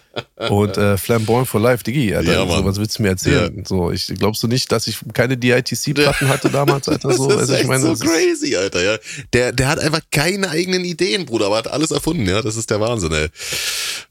Und 0.49 0.79
äh, 0.79 0.97
Flamboyant 0.97 1.47
for 1.47 1.61
life, 1.61 1.85
Diggi, 1.85 2.15
Alter. 2.15 2.33
Ja, 2.33 2.47
so, 2.47 2.65
was 2.65 2.79
willst 2.79 2.99
du 2.99 3.03
mir 3.03 3.11
erzählen? 3.11 3.55
Ja. 3.55 3.65
So, 3.67 3.91
ich 3.91 4.07
glaubst 4.07 4.43
du 4.43 4.49
nicht, 4.49 4.73
dass 4.73 4.87
ich 4.87 4.97
keine 5.13 5.37
DITC-Platten 5.37 6.29
hatte 6.29 6.49
damals, 6.49 6.89
Alter? 6.89 7.13
So, 7.13 7.29
das 7.29 7.43
ist 7.43 7.51
also, 7.51 7.55
ich 7.57 7.67
meine, 7.67 7.95
so 7.95 8.07
crazy, 8.07 8.57
Alter, 8.57 8.83
ja. 8.83 8.97
Der, 9.35 9.53
der 9.53 9.69
hat 9.69 9.81
einfach 9.81 10.01
keine 10.11 10.49
eigenen 10.49 10.87
Ideen, 10.87 11.27
Bruder, 11.27 11.47
aber 11.47 11.59
hat 11.59 11.69
alles 11.69 11.91
erfunden, 11.91 12.27
ja. 12.27 12.41
Das 12.41 12.57
ist 12.57 12.71
der 12.71 12.81
Wahnsinn, 12.81 13.13
ey. 13.13 13.29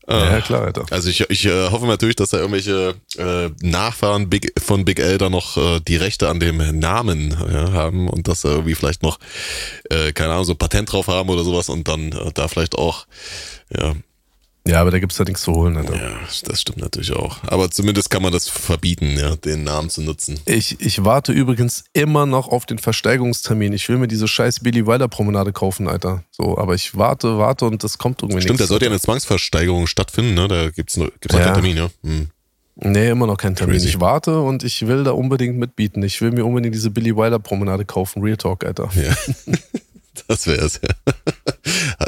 Ja, 0.08 0.40
klar, 0.42 0.62
Alter. 0.66 0.86
Also 0.92 1.10
ich, 1.10 1.28
ich 1.32 1.46
äh, 1.46 1.70
hoffe 1.70 1.88
natürlich, 1.88 2.16
dass 2.16 2.30
da 2.30 2.38
irgendwelche 2.38 2.94
äh, 3.18 3.50
Nachfahren 3.66 4.30
Big, 4.30 4.54
von 4.62 4.86
Big 4.86 5.00
L 5.00 5.18
da 5.18 5.32
noch 5.32 5.58
äh, 5.58 5.80
die 5.80 5.96
Rechte 5.96 6.30
an 6.30 6.40
dem 6.40 6.58
Namen 6.80 7.32
ja, 7.32 7.72
haben 7.72 8.08
und 8.08 8.28
dass 8.28 8.42
da 8.42 8.50
irgendwie 8.50 8.76
vielleicht 8.76 9.02
noch, 9.02 9.18
äh, 9.90 9.95
keine 10.14 10.34
Ahnung, 10.34 10.46
so 10.46 10.56
Patent 10.56 10.92
drauf 10.92 11.08
haben 11.08 11.30
oder 11.30 11.44
sowas 11.44 11.70
und 11.70 11.88
dann 11.88 12.12
äh, 12.12 12.32
da 12.34 12.48
vielleicht 12.48 12.76
auch, 12.76 13.06
ja, 13.70 13.96
ja, 14.68 14.82
aber 14.82 14.90
da 14.90 14.98
gibt's 14.98 15.18
da 15.18 15.24
nichts 15.24 15.44
zu 15.44 15.54
holen. 15.54 15.78
Alter. 15.78 15.96
Ja, 15.96 16.20
das 16.46 16.62
stimmt 16.62 16.80
natürlich 16.80 17.14
auch. 17.14 17.38
Aber 17.44 17.70
zumindest 17.70 18.10
kann 18.10 18.24
man 18.24 18.34
das 18.34 18.50
verbieten, 18.50 19.16
ja, 19.16 19.36
den 19.36 19.64
Namen 19.64 19.92
zu 19.92 20.02
nutzen. 20.02 20.40
Ich, 20.46 20.82
ich 20.82 21.06
warte 21.06 21.34
übrigens 21.34 21.84
immer 21.94 22.26
noch 22.26 22.48
auf 22.48 22.66
den 22.66 22.80
Versteigerungstermin. 22.80 23.74
Ich 23.74 23.88
will 23.90 23.98
mir 23.98 24.08
diese 24.08 24.28
scheiß 24.28 24.62
Billy 24.62 24.88
Wilder 24.88 25.08
Promenade 25.08 25.54
kaufen, 25.54 25.88
Alter. 25.88 26.24
So, 26.32 26.58
aber 26.58 26.74
ich 26.74 26.98
warte, 26.98 27.38
warte 27.38 27.66
und 27.66 27.84
das 27.84 28.00
kommt 28.00 28.24
irgendwie 28.24 28.38
nicht. 28.38 28.46
Stimmt, 28.46 28.60
da 28.60 28.66
sollte 28.66 28.86
ja 28.86 28.92
eine 28.92 29.00
Zwangsversteigerung 29.00 29.86
stattfinden, 29.86 30.34
ne? 30.34 30.48
Da 30.48 30.72
gibt's, 30.72 30.96
gibt's 30.96 31.30
noch 31.30 31.40
ja. 31.40 31.46
keinen 31.46 31.54
Termin, 31.54 31.78
ja. 31.78 31.90
Hm. 32.04 32.30
Nee, 32.78 33.10
immer 33.10 33.26
noch 33.26 33.38
keinen 33.38 33.56
Termin. 33.56 33.76
Crazy. 33.76 33.88
Ich 33.88 34.02
warte 34.02 34.42
und 34.42 34.64
ich 34.64 34.86
will 34.86 35.04
da 35.04 35.12
unbedingt 35.12 35.58
mitbieten. 35.58 36.04
Ich 36.04 36.22
will 36.22 36.32
mir 36.32 36.46
unbedingt 36.46 36.76
diese 36.76 36.92
Billy 36.92 37.16
Wilder 37.16 37.40
Promenade 37.40 37.86
kaufen. 37.86 38.22
Real 38.22 38.38
Talk, 38.38 38.66
Alter. 38.66 38.90
Ja. 38.96 39.16
Das 40.28 40.48
wäre 40.48 40.66
es, 40.66 40.80
ja. 40.82 41.14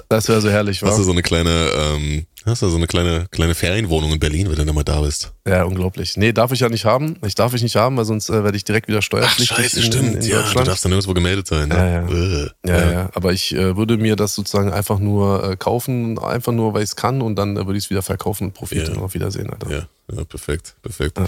Das 0.10 0.30
wäre 0.30 0.40
so 0.40 0.50
herrlich, 0.50 0.82
wa? 0.82 0.88
Hast 0.88 0.98
du 0.98 1.04
so 1.04 1.12
eine 1.12 1.22
kleine, 1.22 1.70
ähm, 1.78 2.26
Hast 2.48 2.62
du 2.62 2.70
so 2.70 2.78
eine 2.78 2.88
kleine, 2.88 3.28
kleine 3.30 3.56
Ferienwohnung 3.56 4.14
in 4.14 4.20
Berlin, 4.20 4.48
wenn 4.48 4.56
du 4.56 4.64
dann 4.64 4.74
mal 4.74 4.84
da 4.84 5.02
bist. 5.02 5.34
Ja, 5.46 5.64
unglaublich. 5.64 6.16
Nee, 6.16 6.32
darf 6.32 6.54
ich 6.54 6.62
ja 6.62 6.70
nicht 6.70 6.86
haben. 6.86 7.18
Ich 7.26 7.36
darf 7.36 7.54
ich 7.54 7.62
nicht 7.62 7.76
haben, 7.76 7.98
weil 7.98 8.06
sonst 8.06 8.30
äh, 8.30 8.42
werde 8.42 8.56
ich 8.56 8.64
direkt 8.64 8.88
wieder 8.88 9.02
steuerpflichtig. 9.02 9.52
Ach, 9.52 9.64
scheiße, 9.64 9.80
in, 9.80 9.86
stimmt. 9.86 10.24
In, 10.24 10.30
ja, 10.30 10.44
du 10.54 10.64
darfst 10.64 10.86
dann 10.86 10.92
nirgendwo 10.92 11.14
gemeldet 11.14 11.46
sein. 11.48 11.68
Ne? 11.68 11.76
Ja, 11.76 11.88
ja. 11.88 12.08
Äh, 12.08 12.50
ja, 12.66 12.92
ja. 12.92 13.10
Aber 13.14 13.34
ich 13.34 13.54
äh, 13.54 13.76
würde 13.76 13.98
mir 13.98 14.16
das 14.16 14.34
sozusagen 14.34 14.72
einfach 14.72 15.00
nur 15.00 15.44
äh, 15.44 15.56
kaufen, 15.58 16.18
einfach 16.20 16.54
nur, 16.54 16.74
weil 16.74 16.84
ich 16.84 16.90
es 16.90 16.96
kann 16.96 17.22
und 17.22 17.36
dann 17.36 17.58
äh, 17.58 17.66
würde 17.66 17.78
ich 17.78 17.84
es 17.84 17.90
wieder 17.90 18.02
verkaufen 18.02 18.46
und 18.46 18.54
Profit 18.54 18.88
ja. 18.88 18.96
auf 18.96 19.14
Wiedersehen. 19.14 19.50
Alter. 19.50 19.70
Ja. 19.70 19.88
Ja, 20.10 20.24
perfekt, 20.24 20.76
perfekt. 20.82 21.20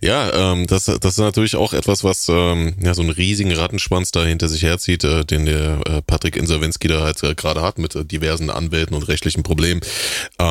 Ja, 0.00 0.28
ja 0.30 0.52
ähm, 0.52 0.66
das, 0.66 0.84
das 0.84 1.12
ist 1.12 1.18
natürlich 1.18 1.56
auch 1.56 1.72
etwas, 1.72 2.04
was 2.04 2.28
ähm, 2.28 2.74
ja 2.78 2.92
so 2.92 3.00
einen 3.00 3.12
riesigen 3.12 3.50
Rattenschwanz 3.50 4.10
da 4.10 4.22
hinter 4.22 4.50
sich 4.50 4.62
herzieht, 4.62 5.04
äh, 5.04 5.24
den 5.24 5.46
der 5.46 5.80
äh, 5.86 6.02
Patrick 6.02 6.36
Insolvenski 6.36 6.88
da 6.88 7.00
halt 7.00 7.22
äh, 7.22 7.34
gerade 7.34 7.62
hat 7.62 7.78
mit 7.78 7.94
äh, 7.94 8.04
diversen 8.04 8.50
Anwälten 8.50 8.94
und 8.94 9.08
rechtlichen 9.08 9.42
Problemen. 9.42 9.80
Ähm, 10.38 10.49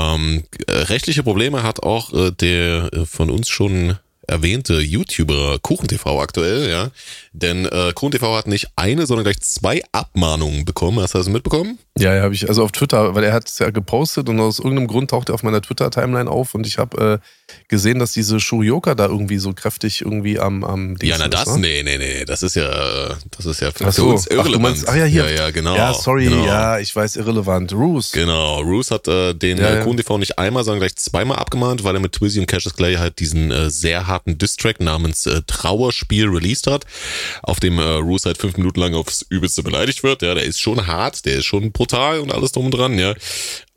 äh, 0.67 0.71
rechtliche 0.71 1.23
Probleme 1.23 1.63
hat 1.63 1.83
auch 1.83 2.13
äh, 2.13 2.31
der 2.31 2.89
äh, 2.93 3.05
von 3.05 3.29
uns 3.29 3.49
schon 3.49 3.97
erwähnte 4.29 4.79
YouTuber 4.79 5.59
KuchenTV 5.59 6.05
aktuell, 6.19 6.69
ja. 6.69 6.91
Denn 7.33 7.65
äh, 7.65 7.91
KuchenTV 7.93 8.35
hat 8.37 8.47
nicht 8.47 8.67
eine, 8.75 9.05
sondern 9.05 9.23
gleich 9.23 9.41
zwei 9.41 9.81
Abmahnungen 9.91 10.65
bekommen. 10.65 10.99
Hast 10.99 11.15
du 11.15 11.17
das 11.17 11.29
mitbekommen? 11.29 11.79
Ja, 11.97 12.13
ja, 12.13 12.21
habe 12.21 12.33
ich. 12.33 12.47
Also 12.47 12.63
auf 12.63 12.71
Twitter, 12.71 13.15
weil 13.15 13.23
er 13.23 13.33
hat 13.33 13.49
es 13.49 13.59
ja 13.59 13.71
gepostet 13.71 14.29
und 14.29 14.39
aus 14.39 14.59
irgendeinem 14.59 14.87
Grund 14.87 15.09
taucht 15.09 15.29
er 15.29 15.35
auf 15.35 15.43
meiner 15.43 15.61
Twitter-Timeline 15.61 16.29
auf 16.29 16.53
und 16.53 16.67
ich 16.67 16.77
habe 16.77 17.19
äh, 17.21 17.25
gesehen, 17.67 17.99
dass 17.99 18.11
diese 18.11 18.39
Shurioka 18.39 18.95
da 18.95 19.05
irgendwie 19.05 19.37
so 19.37 19.53
kräftig 19.53 20.01
irgendwie 20.01 20.39
am, 20.39 20.63
am 20.63 20.97
Dings 20.97 21.11
Ja, 21.11 21.17
na 21.17 21.27
das, 21.27 21.47
ne? 21.55 21.59
nee, 21.59 21.83
nee, 21.83 21.97
nee, 21.97 22.25
das 22.25 22.43
ist 22.43 22.55
ja, 22.55 23.15
das 23.37 23.45
ist 23.45 23.61
ja 23.61 23.71
für 23.71 23.91
so. 23.91 24.09
uns 24.09 24.27
irrelevant. 24.27 24.47
Ach, 24.47 24.51
du 24.51 24.59
meinst, 24.59 24.87
ach 24.87 24.95
ja, 24.95 25.05
hier. 25.05 25.29
Ja, 25.29 25.45
ja, 25.45 25.51
genau. 25.51 25.75
Ja, 25.75 25.93
sorry, 25.93 26.25
genau. 26.25 26.45
ja, 26.45 26.79
ich 26.79 26.95
weiß, 26.95 27.15
irrelevant. 27.17 27.73
Roos. 27.73 28.11
Genau, 28.11 28.61
Roos 28.61 28.91
hat 28.91 29.07
äh, 29.07 29.33
den 29.33 29.57
ja, 29.57 29.79
äh, 29.79 29.83
KuchenTV 29.83 30.17
nicht 30.17 30.39
einmal, 30.39 30.63
sondern 30.63 30.79
gleich 30.79 30.95
zweimal 30.95 31.37
abgemahnt, 31.37 31.83
weil 31.83 31.95
er 31.95 32.01
mit 32.01 32.13
Twizzy 32.13 32.39
und 32.39 32.47
Cassius 32.47 32.75
Clay 32.75 32.95
halt 32.95 33.19
diesen 33.19 33.51
äh, 33.51 33.69
sehr 33.69 34.07
harten 34.07 34.37
Distrack 34.37 34.79
namens 34.79 35.25
äh, 35.25 35.41
Trauerspiel 35.45 36.27
released 36.27 36.67
hat, 36.67 36.85
auf 37.43 37.59
dem 37.59 37.79
äh, 37.79 37.83
Roos 37.83 38.25
halt 38.25 38.37
fünf 38.37 38.57
Minuten 38.57 38.79
lang 38.79 38.95
aufs 38.95 39.25
Übelste 39.29 39.63
beleidigt 39.63 40.03
wird. 40.03 40.21
Ja, 40.21 40.33
der 40.33 40.43
ist 40.43 40.59
schon 40.59 40.87
hart, 40.87 41.25
der 41.25 41.37
ist 41.37 41.45
schon 41.45 41.71
brutal 41.71 42.19
und 42.19 42.33
alles 42.33 42.51
drum 42.51 42.65
und 42.65 42.71
dran, 42.71 42.97
ja. 42.97 43.13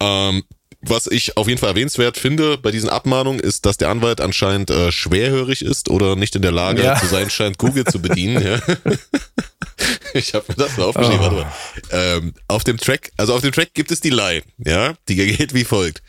Ähm, 0.01 0.45
was 0.83 1.07
ich 1.07 1.37
auf 1.37 1.49
jeden 1.49 1.59
Fall 1.59 1.71
erwähnenswert 1.71 2.17
finde 2.17 2.59
bei 2.59 2.71
diesen 2.71 2.89
Abmahnungen 2.89 3.41
ist, 3.41 3.67
dass 3.67 3.77
der 3.77 3.89
Anwalt 3.89 4.21
anscheinend 4.21 4.71
äh, 4.71 4.91
schwerhörig 4.91 5.63
ist 5.63 5.89
oder 5.89 6.17
nicht 6.17 6.35
in 6.35 6.43
der 6.43 6.53
Lage 6.53 6.83
ja. 6.83 6.99
zu 6.99 7.07
sein 7.07 7.31
scheint, 7.31 7.59
Google 7.59 7.85
zu 7.85 8.03
bedienen. 8.03 8.43
Ja. 8.43 8.61
ich 10.15 10.35
habe 10.35 10.45
mir 10.49 10.57
das 10.57 10.77
mal 10.77 10.85
aufgeschrieben. 10.85 11.21
Oh. 11.21 11.23
Warte 11.23 11.37
mal. 11.37 11.53
Ähm, 11.91 12.35
auf 12.49 12.65
dem 12.65 12.79
Track, 12.79 13.13
also 13.17 13.35
auf 13.35 13.41
dem 13.41 13.53
Track 13.53 13.75
gibt 13.75 13.93
es 13.93 14.01
die 14.01 14.11
Line, 14.11 14.43
ja, 14.59 14.95
die 15.09 15.15
geht 15.15 15.55
wie 15.55 15.65
folgt. 15.65 16.03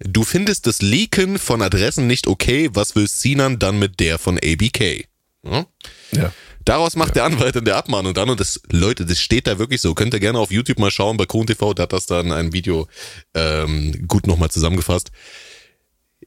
Du 0.00 0.24
findest 0.24 0.66
das 0.66 0.80
Leaken 0.80 1.38
von 1.38 1.60
Adressen 1.62 2.06
nicht 2.06 2.26
okay, 2.26 2.70
was 2.72 2.94
will 2.96 3.08
Sinan 3.08 3.58
dann 3.58 3.78
mit 3.78 4.00
der 4.00 4.18
von 4.18 4.38
ABK? 4.38 5.06
Ja. 5.42 5.66
ja. 6.12 6.32
Daraus 6.64 6.94
macht 6.94 7.10
ja. 7.10 7.14
der 7.14 7.24
Anwalt 7.24 7.56
in 7.56 7.64
der 7.64 7.76
Abmahnung 7.76 8.14
dann, 8.14 8.28
und 8.28 8.38
das, 8.38 8.60
Leute, 8.70 9.06
das 9.06 9.18
steht 9.18 9.46
da 9.46 9.58
wirklich 9.58 9.80
so. 9.80 9.94
Könnt 9.94 10.14
ihr 10.14 10.20
gerne 10.20 10.38
auf 10.38 10.50
YouTube 10.50 10.78
mal 10.78 10.90
schauen, 10.90 11.16
bei 11.16 11.26
KronTV, 11.26 11.74
da 11.74 11.84
hat 11.84 11.92
das 11.92 12.06
dann 12.06 12.32
ein 12.32 12.52
Video 12.52 12.86
ähm, 13.34 14.06
gut 14.06 14.26
nochmal 14.26 14.50
zusammengefasst. 14.50 15.10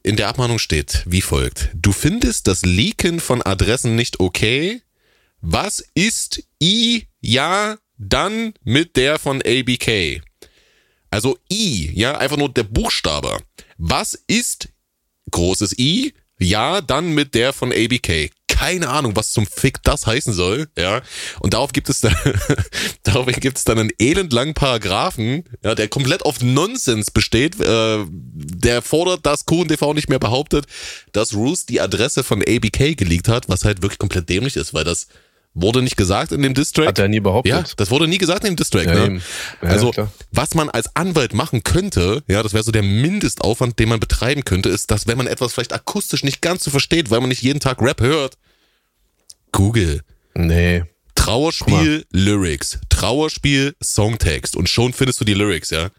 In 0.02 0.16
der 0.16 0.28
Abmahnung 0.28 0.58
steht 0.58 1.02
wie 1.06 1.22
folgt. 1.22 1.70
Du 1.74 1.92
findest 1.92 2.46
das 2.48 2.62
Leaken 2.62 3.20
von 3.20 3.42
Adressen 3.42 3.94
nicht 3.94 4.20
okay? 4.20 4.82
Was 5.40 5.84
ist 5.94 6.42
I, 6.62 7.06
ja, 7.20 7.76
dann 7.96 8.54
mit 8.64 8.96
der 8.96 9.18
von 9.18 9.40
ABK? 9.40 10.20
Also 11.10 11.38
I, 11.50 11.92
ja, 11.94 12.18
einfach 12.18 12.36
nur 12.36 12.48
der 12.48 12.64
Buchstabe. 12.64 13.38
Was 13.78 14.14
ist 14.26 14.68
großes 15.30 15.78
I? 15.78 16.12
Ja, 16.38 16.80
dann 16.80 17.14
mit 17.14 17.34
der 17.34 17.52
von 17.52 17.72
ABK 17.72 18.30
keine 18.54 18.88
Ahnung, 18.88 19.16
was 19.16 19.32
zum 19.32 19.48
Fick 19.48 19.82
das 19.82 20.06
heißen 20.06 20.32
soll, 20.32 20.68
ja. 20.78 21.02
Und 21.40 21.54
darauf 21.54 21.72
gibt 21.72 21.88
es 21.88 22.00
dann, 22.00 22.14
darauf 23.02 23.26
gibt 23.26 23.58
es 23.58 23.64
dann 23.64 23.80
einen 23.80 23.90
elendlangen 23.98 24.54
Paragraphen, 24.54 25.42
ja, 25.64 25.74
der 25.74 25.88
komplett 25.88 26.24
auf 26.24 26.40
Nonsens 26.40 27.10
besteht, 27.10 27.60
äh, 27.60 28.04
der 28.08 28.80
fordert, 28.80 29.26
dass 29.26 29.44
QTV 29.44 29.92
nicht 29.94 30.08
mehr 30.08 30.20
behauptet, 30.20 30.66
dass 31.10 31.34
Roos 31.34 31.66
die 31.66 31.80
Adresse 31.80 32.22
von 32.22 32.42
ABK 32.42 32.96
geleakt 32.96 33.26
hat, 33.26 33.48
was 33.48 33.64
halt 33.64 33.82
wirklich 33.82 33.98
komplett 33.98 34.28
dämlich 34.28 34.54
ist, 34.54 34.72
weil 34.72 34.84
das 34.84 35.08
Wurde 35.56 35.82
nicht 35.82 35.96
gesagt 35.96 36.32
in 36.32 36.42
dem 36.42 36.52
Distrack. 36.52 36.88
Hat 36.88 36.98
er 36.98 37.06
nie 37.06 37.20
behauptet. 37.20 37.52
Ja, 37.52 37.64
das 37.76 37.90
wurde 37.92 38.08
nie 38.08 38.18
gesagt 38.18 38.42
in 38.42 38.52
dem 38.52 38.56
Distrack. 38.56 38.86
Ja, 38.86 39.08
ne? 39.08 39.20
Ja, 39.62 39.68
also, 39.68 39.92
klar. 39.92 40.10
was 40.32 40.54
man 40.56 40.68
als 40.68 40.96
Anwalt 40.96 41.32
machen 41.32 41.62
könnte, 41.62 42.24
ja, 42.26 42.42
das 42.42 42.54
wäre 42.54 42.64
so 42.64 42.72
der 42.72 42.82
Mindestaufwand, 42.82 43.78
den 43.78 43.88
man 43.88 44.00
betreiben 44.00 44.44
könnte, 44.44 44.68
ist, 44.68 44.90
dass 44.90 45.06
wenn 45.06 45.16
man 45.16 45.28
etwas 45.28 45.52
vielleicht 45.52 45.72
akustisch 45.72 46.24
nicht 46.24 46.42
ganz 46.42 46.64
so 46.64 46.72
versteht, 46.72 47.10
weil 47.10 47.20
man 47.20 47.28
nicht 47.28 47.42
jeden 47.42 47.60
Tag 47.60 47.80
Rap 47.80 48.00
hört, 48.00 48.36
Google. 49.54 50.00
Nee. 50.34 50.82
Trauerspiel 51.14 52.04
Lyrics, 52.10 52.80
Trauerspiel 52.88 53.74
Songtext 53.82 54.56
und 54.56 54.68
schon 54.68 54.92
findest 54.92 55.20
du 55.20 55.24
die 55.24 55.32
Lyrics, 55.32 55.70
ja. 55.70 55.90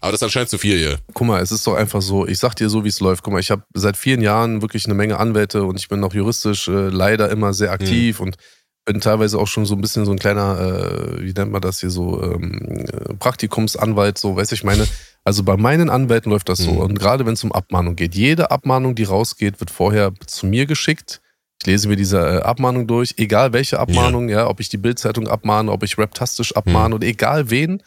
Aber 0.00 0.12
das 0.12 0.20
ist 0.20 0.24
anscheinend 0.24 0.50
zu 0.50 0.58
viel 0.58 0.76
hier. 0.76 0.98
Guck 1.14 1.26
mal, 1.26 1.42
es 1.42 1.50
ist 1.50 1.66
doch 1.66 1.74
einfach 1.74 2.02
so, 2.02 2.26
ich 2.26 2.38
sag 2.38 2.54
dir 2.54 2.68
so, 2.68 2.84
wie 2.84 2.88
es 2.88 3.00
läuft. 3.00 3.24
Guck 3.24 3.32
mal, 3.32 3.40
ich 3.40 3.50
habe 3.50 3.64
seit 3.72 3.96
vielen 3.96 4.20
Jahren 4.20 4.60
wirklich 4.60 4.84
eine 4.84 4.94
Menge 4.94 5.18
Anwälte 5.18 5.64
und 5.64 5.80
ich 5.80 5.88
bin 5.88 6.04
auch 6.04 6.12
juristisch 6.12 6.68
äh, 6.68 6.90
leider 6.90 7.30
immer 7.30 7.54
sehr 7.54 7.72
aktiv 7.72 8.20
mhm. 8.20 8.26
und 8.26 8.36
bin 8.84 9.00
teilweise 9.00 9.38
auch 9.38 9.48
schon 9.48 9.64
so 9.64 9.74
ein 9.74 9.80
bisschen 9.80 10.04
so 10.04 10.12
ein 10.12 10.18
kleiner, 10.18 10.60
äh, 10.60 11.22
wie 11.22 11.32
nennt 11.32 11.50
man 11.50 11.62
das 11.62 11.80
hier, 11.80 11.90
so 11.90 12.22
ähm, 12.22 12.86
Praktikumsanwalt, 13.18 14.18
so, 14.18 14.36
weiß 14.36 14.52
ich 14.52 14.64
meine. 14.64 14.86
Also 15.24 15.42
bei 15.42 15.56
meinen 15.56 15.88
Anwälten 15.88 16.30
läuft 16.30 16.50
das 16.50 16.58
so. 16.58 16.72
Und 16.72 16.98
gerade 16.98 17.24
wenn 17.24 17.34
es 17.34 17.42
um 17.42 17.52
Abmahnung 17.52 17.96
geht, 17.96 18.14
jede 18.14 18.50
Abmahnung, 18.50 18.94
die 18.94 19.04
rausgeht, 19.04 19.60
wird 19.60 19.70
vorher 19.70 20.12
zu 20.26 20.46
mir 20.46 20.66
geschickt 20.66 21.22
ich 21.60 21.66
lese 21.66 21.88
mir 21.88 21.96
diese 21.96 22.18
äh, 22.18 22.42
Abmahnung 22.42 22.86
durch, 22.86 23.14
egal 23.16 23.52
welche 23.52 23.78
Abmahnung, 23.80 24.28
ja, 24.28 24.38
ja 24.38 24.46
ob 24.48 24.60
ich 24.60 24.68
die 24.68 24.76
Bildzeitung 24.76 25.28
abmahne, 25.28 25.72
ob 25.72 25.82
ich 25.82 25.98
raptastisch 25.98 26.54
abmahne 26.54 26.90
mhm. 26.90 26.94
oder 26.94 27.06
egal 27.06 27.50
wen, 27.50 27.82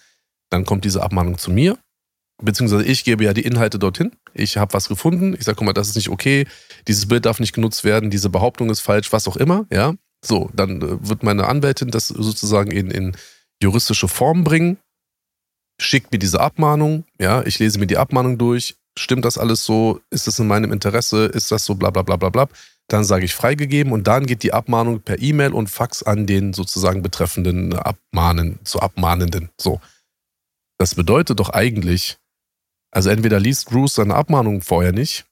dann 0.49 0.65
kommt 0.65 0.85
diese 0.85 1.01
Abmahnung 1.01 1.37
zu 1.37 1.51
mir. 1.51 1.77
Beziehungsweise 2.43 2.83
ich 2.83 3.03
gebe 3.03 3.23
ja 3.23 3.33
die 3.33 3.43
Inhalte 3.43 3.77
dorthin. 3.77 4.11
Ich 4.33 4.57
habe 4.57 4.73
was 4.73 4.87
gefunden. 4.87 5.35
Ich 5.35 5.43
sage, 5.43 5.57
guck 5.57 5.65
mal, 5.65 5.73
das 5.73 5.89
ist 5.89 5.95
nicht 5.95 6.09
okay. 6.09 6.47
Dieses 6.87 7.07
Bild 7.07 7.25
darf 7.25 7.39
nicht 7.39 7.53
genutzt 7.53 7.83
werden. 7.83 8.09
Diese 8.09 8.29
Behauptung 8.29 8.71
ist 8.71 8.79
falsch, 8.79 9.13
was 9.13 9.27
auch 9.27 9.37
immer. 9.37 9.67
Ja, 9.71 9.93
so, 10.23 10.49
dann 10.53 10.81
äh, 10.81 11.07
wird 11.07 11.23
meine 11.23 11.47
Anwältin 11.47 11.91
das 11.91 12.07
sozusagen 12.07 12.71
in, 12.71 12.91
in 12.91 13.15
juristische 13.61 14.07
Form 14.07 14.43
bringen, 14.43 14.77
schickt 15.79 16.11
mir 16.11 16.19
diese 16.19 16.39
Abmahnung. 16.39 17.05
Ja, 17.19 17.43
ich 17.43 17.59
lese 17.59 17.79
mir 17.79 17.87
die 17.87 17.97
Abmahnung 17.97 18.37
durch. 18.37 18.75
Stimmt 18.97 19.25
das 19.25 19.37
alles 19.37 19.63
so? 19.63 20.01
Ist 20.09 20.27
das 20.27 20.37
in 20.39 20.47
meinem 20.47 20.71
Interesse? 20.71 21.25
Ist 21.25 21.51
das 21.51 21.65
so? 21.65 21.75
Bla 21.75 21.89
bla 21.89 22.01
bla 22.01 22.17
bla 22.17 22.29
bla. 22.29 22.49
Dann 22.91 23.05
sage 23.05 23.23
ich 23.23 23.33
freigegeben 23.33 23.93
und 23.93 24.07
dann 24.07 24.25
geht 24.25 24.43
die 24.43 24.51
Abmahnung 24.51 24.99
per 24.99 25.21
E-Mail 25.21 25.53
und 25.53 25.69
Fax 25.69 26.03
an 26.03 26.27
den 26.27 26.51
sozusagen 26.51 27.01
betreffenden 27.01 27.71
Abmahnen, 27.73 28.59
zu 28.65 28.81
Abmahnenden. 28.81 29.49
So. 29.57 29.79
Das 30.77 30.95
bedeutet 30.95 31.39
doch 31.39 31.51
eigentlich, 31.51 32.17
also 32.91 33.09
entweder 33.09 33.39
liest 33.39 33.69
Bruce 33.69 33.95
seine 33.95 34.15
Abmahnung 34.15 34.61
vorher 34.61 34.91
nicht, 34.91 35.25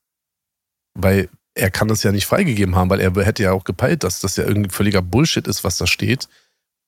weil 0.94 1.28
er 1.54 1.70
kann 1.70 1.90
das 1.90 2.02
ja 2.04 2.14
nicht 2.14 2.28
freigegeben 2.28 2.78
haben, 2.78 2.90
weil 2.90 3.02
er 3.02 3.14
hätte 3.26 3.44
ja 3.44 3.52
auch 3.52 3.66
gepeilt, 3.66 4.06
dass 4.06 4.22
das 4.22 4.38
ja 4.38 4.46
irgendwie 4.46 4.70
völliger 4.70 5.02
Bullshit 5.02 5.46
ist, 5.46 5.66
was 5.66 5.76
da 5.76 5.86
steht. 5.86 6.30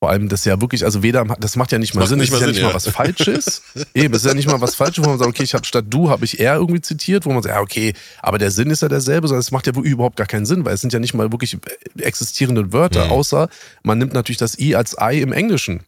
Vor 0.02 0.10
allem, 0.10 0.28
das 0.28 0.44
ja 0.44 0.60
wirklich, 0.60 0.84
also 0.84 1.04
weder, 1.04 1.24
das 1.38 1.54
macht 1.54 1.70
ja 1.70 1.78
nicht 1.78 1.94
mal 1.94 2.04
Sinn, 2.08 2.18
nicht 2.18 2.32
das 2.32 2.40
ist 2.40 2.42
ja 2.44 2.48
nicht 2.48 2.60
ja. 2.60 2.66
mal 2.66 2.74
was 2.74 2.88
Falsches. 2.88 3.62
Eben, 3.94 4.12
es 4.12 4.24
ist 4.24 4.26
ja 4.26 4.34
nicht 4.34 4.48
mal 4.48 4.60
was 4.60 4.74
Falsches, 4.74 5.04
wo 5.04 5.08
man 5.08 5.16
sagt, 5.16 5.30
okay, 5.30 5.44
ich 5.44 5.54
habe 5.54 5.64
statt 5.64 5.84
du, 5.88 6.10
habe 6.10 6.24
ich 6.24 6.40
er 6.40 6.56
irgendwie 6.56 6.80
zitiert, 6.80 7.24
wo 7.24 7.32
man 7.32 7.40
sagt, 7.40 7.54
ja, 7.54 7.60
okay, 7.60 7.92
aber 8.20 8.38
der 8.38 8.50
Sinn 8.50 8.70
ist 8.70 8.82
ja 8.82 8.88
derselbe, 8.88 9.28
sondern 9.28 9.42
es 9.42 9.52
macht 9.52 9.68
ja 9.68 9.72
überhaupt 9.80 10.16
gar 10.16 10.26
keinen 10.26 10.44
Sinn, 10.44 10.64
weil 10.64 10.74
es 10.74 10.80
sind 10.80 10.92
ja 10.92 10.98
nicht 10.98 11.14
mal 11.14 11.30
wirklich 11.30 11.56
existierende 11.96 12.72
Wörter, 12.72 13.04
mhm. 13.04 13.10
außer 13.12 13.48
man 13.84 13.98
nimmt 13.98 14.12
natürlich 14.12 14.38
das 14.38 14.58
I 14.58 14.74
als 14.74 14.96
I 15.00 15.20
im 15.20 15.32
Englischen. 15.32 15.84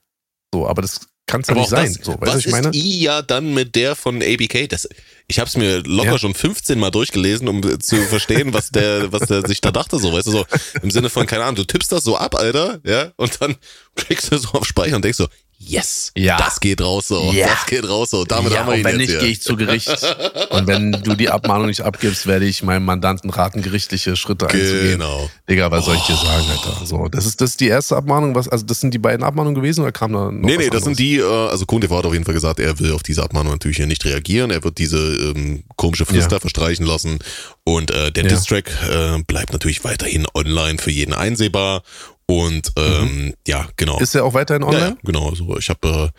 So, 0.55 0.69
aber 0.69 0.81
das 0.81 1.01
kann 1.27 1.41
es 1.41 1.49
ja 1.49 1.55
nicht 1.55 1.71
sein. 1.71 1.95
Das, 1.95 2.05
so, 2.05 2.17
was 2.21 2.45
ich 2.45 2.49
meine? 2.49 2.69
ist 2.69 2.75
I 2.75 3.01
ja 3.01 3.23
dann 3.23 3.55
mit 3.55 3.75
der 3.75 3.95
von 3.97 4.23
ABK? 4.23 4.69
Das, 4.69 4.89
ich 5.27 5.39
habe 5.39 5.49
es 5.49 5.57
mir 5.57 5.79
locker 5.79 6.13
ja. 6.13 6.19
schon 6.19 6.35
15 6.35 6.79
Mal 6.79 6.91
durchgelesen, 6.91 7.49
um 7.49 7.81
zu 7.81 7.97
verstehen, 8.03 8.53
was 8.53 8.71
der, 8.71 9.13
was 9.13 9.29
der 9.29 9.47
sich 9.47 9.61
da 9.61 9.71
dachte, 9.71 9.99
so, 9.99 10.13
weißt 10.13 10.27
du, 10.27 10.33
so 10.33 10.47
im 10.83 10.91
Sinne 10.91 11.09
von, 11.09 11.27
keine 11.27 11.45
Ahnung, 11.45 11.57
du 11.57 11.65
tippst 11.65 11.93
das 11.93 12.05
so 12.05 12.17
ab, 12.17 12.35
Alter, 12.35 12.81
ja, 12.85 13.13
und 13.17 13.41
dann 13.41 13.57
klickst 13.97 14.33
du 14.33 14.39
so 14.39 14.51
auf 14.51 14.67
Speichern 14.67 14.97
und 14.97 15.05
denkst 15.05 15.19
so, 15.19 15.29
yes, 15.67 16.13
ja. 16.17 16.37
das 16.37 16.61
geht 16.61 16.81
raus 16.81 17.09
so, 17.09 17.33
ja. 17.33 17.49
das 17.49 17.67
geht 17.67 17.89
raus 17.89 18.11
so, 18.11 18.25
damit 18.25 18.53
ja, 18.53 18.61
haben 18.61 18.71
wir 18.71 18.77
ihn 18.77 18.85
wenn 18.85 19.01
jetzt 19.01 19.11
nicht, 19.11 19.21
gehe 19.21 19.31
ich 19.31 19.43
zu 19.43 19.57
Gericht. 19.57 19.89
und 20.51 20.67
wenn 20.67 20.93
du 20.93 21.15
die 21.15 21.31
Abmahnung 21.31 21.67
nicht 21.67 21.83
abgibst, 21.83 22.27
werde 22.27 22.45
ich 22.45 22.63
meinem 22.63 22.85
Mandanten 22.85 23.31
raten, 23.31 23.63
gerichtliche 23.63 24.17
Schritte 24.17 24.49
einzugehen. 24.49 24.99
Genau. 24.99 25.31
Digga, 25.49 25.71
was 25.71 25.85
oh. 25.85 25.87
soll 25.87 25.97
ich 25.97 26.03
dir 26.03 26.17
sagen, 26.17 26.45
Alter? 26.51 26.87
So, 26.87 27.09
das 27.09 27.27
ist 27.27 27.41
das 27.41 27.51
ist 27.51 27.61
die 27.61 27.69
erste 27.69 27.97
Abmahnung, 27.97 28.35
was, 28.35 28.49
also 28.49 28.65
das 28.65 28.81
sind 28.81 28.93
die 28.93 28.99
beiden 28.99 29.25
Abmahnungen 29.25 29.55
gewesen 29.55 29.83
oder 29.83 29.93
kam 29.93 30.13
da 30.13 30.31
noch 30.31 30.33
Nee, 30.33 30.57
nee, 30.57 30.71
das 30.71 30.83
anderes? 30.83 30.85
sind 30.85 30.99
die, 30.99 31.19
äh, 31.19 31.25
also 31.25 31.67
Kunde 31.67 31.89
hat 31.89 32.05
auf 32.05 32.13
jeden 32.13 32.25
Fall 32.25 32.35
gesagt, 32.35 32.61
er 32.61 32.79
will 32.79 32.93
auf 32.93 33.03
diese 33.03 33.23
Abmahnung 33.23 33.53
natürlich 33.53 33.77
hier 33.77 33.87
nicht 33.87 34.05
reagieren, 34.05 34.51
er 34.51 34.65
wird 34.65 34.79
diese 34.79 34.99
ähm, 34.99 35.65
komische 35.77 36.05
Frist 36.07 36.33
da 36.33 36.41
verstreichen 36.41 36.85
lassen 36.85 37.19
und 37.65 37.91
äh, 37.91 38.13
der. 38.13 38.25
Distrack 38.25 38.71
äh, 38.89 39.23
bleibt 39.23 39.53
natürlich 39.53 39.85
weiterhin 39.85 40.27
online 40.35 40.79
für 40.79 40.91
jeden 40.91 41.15
einsehbar 41.15 41.83
und 42.27 42.73
ähm, 42.77 43.03
mhm. 43.03 43.35
ja, 43.47 43.69
genau. 43.77 43.99
Ist 43.99 44.15
er 44.15 44.25
auch 44.25 44.35
weiterhin 44.35 44.63
online? 44.63 44.81
Ja, 44.81 44.89
ja 44.91 44.97
genau. 45.05 45.29
Also 45.29 45.57
ich 45.59 45.69
habe 45.69 46.13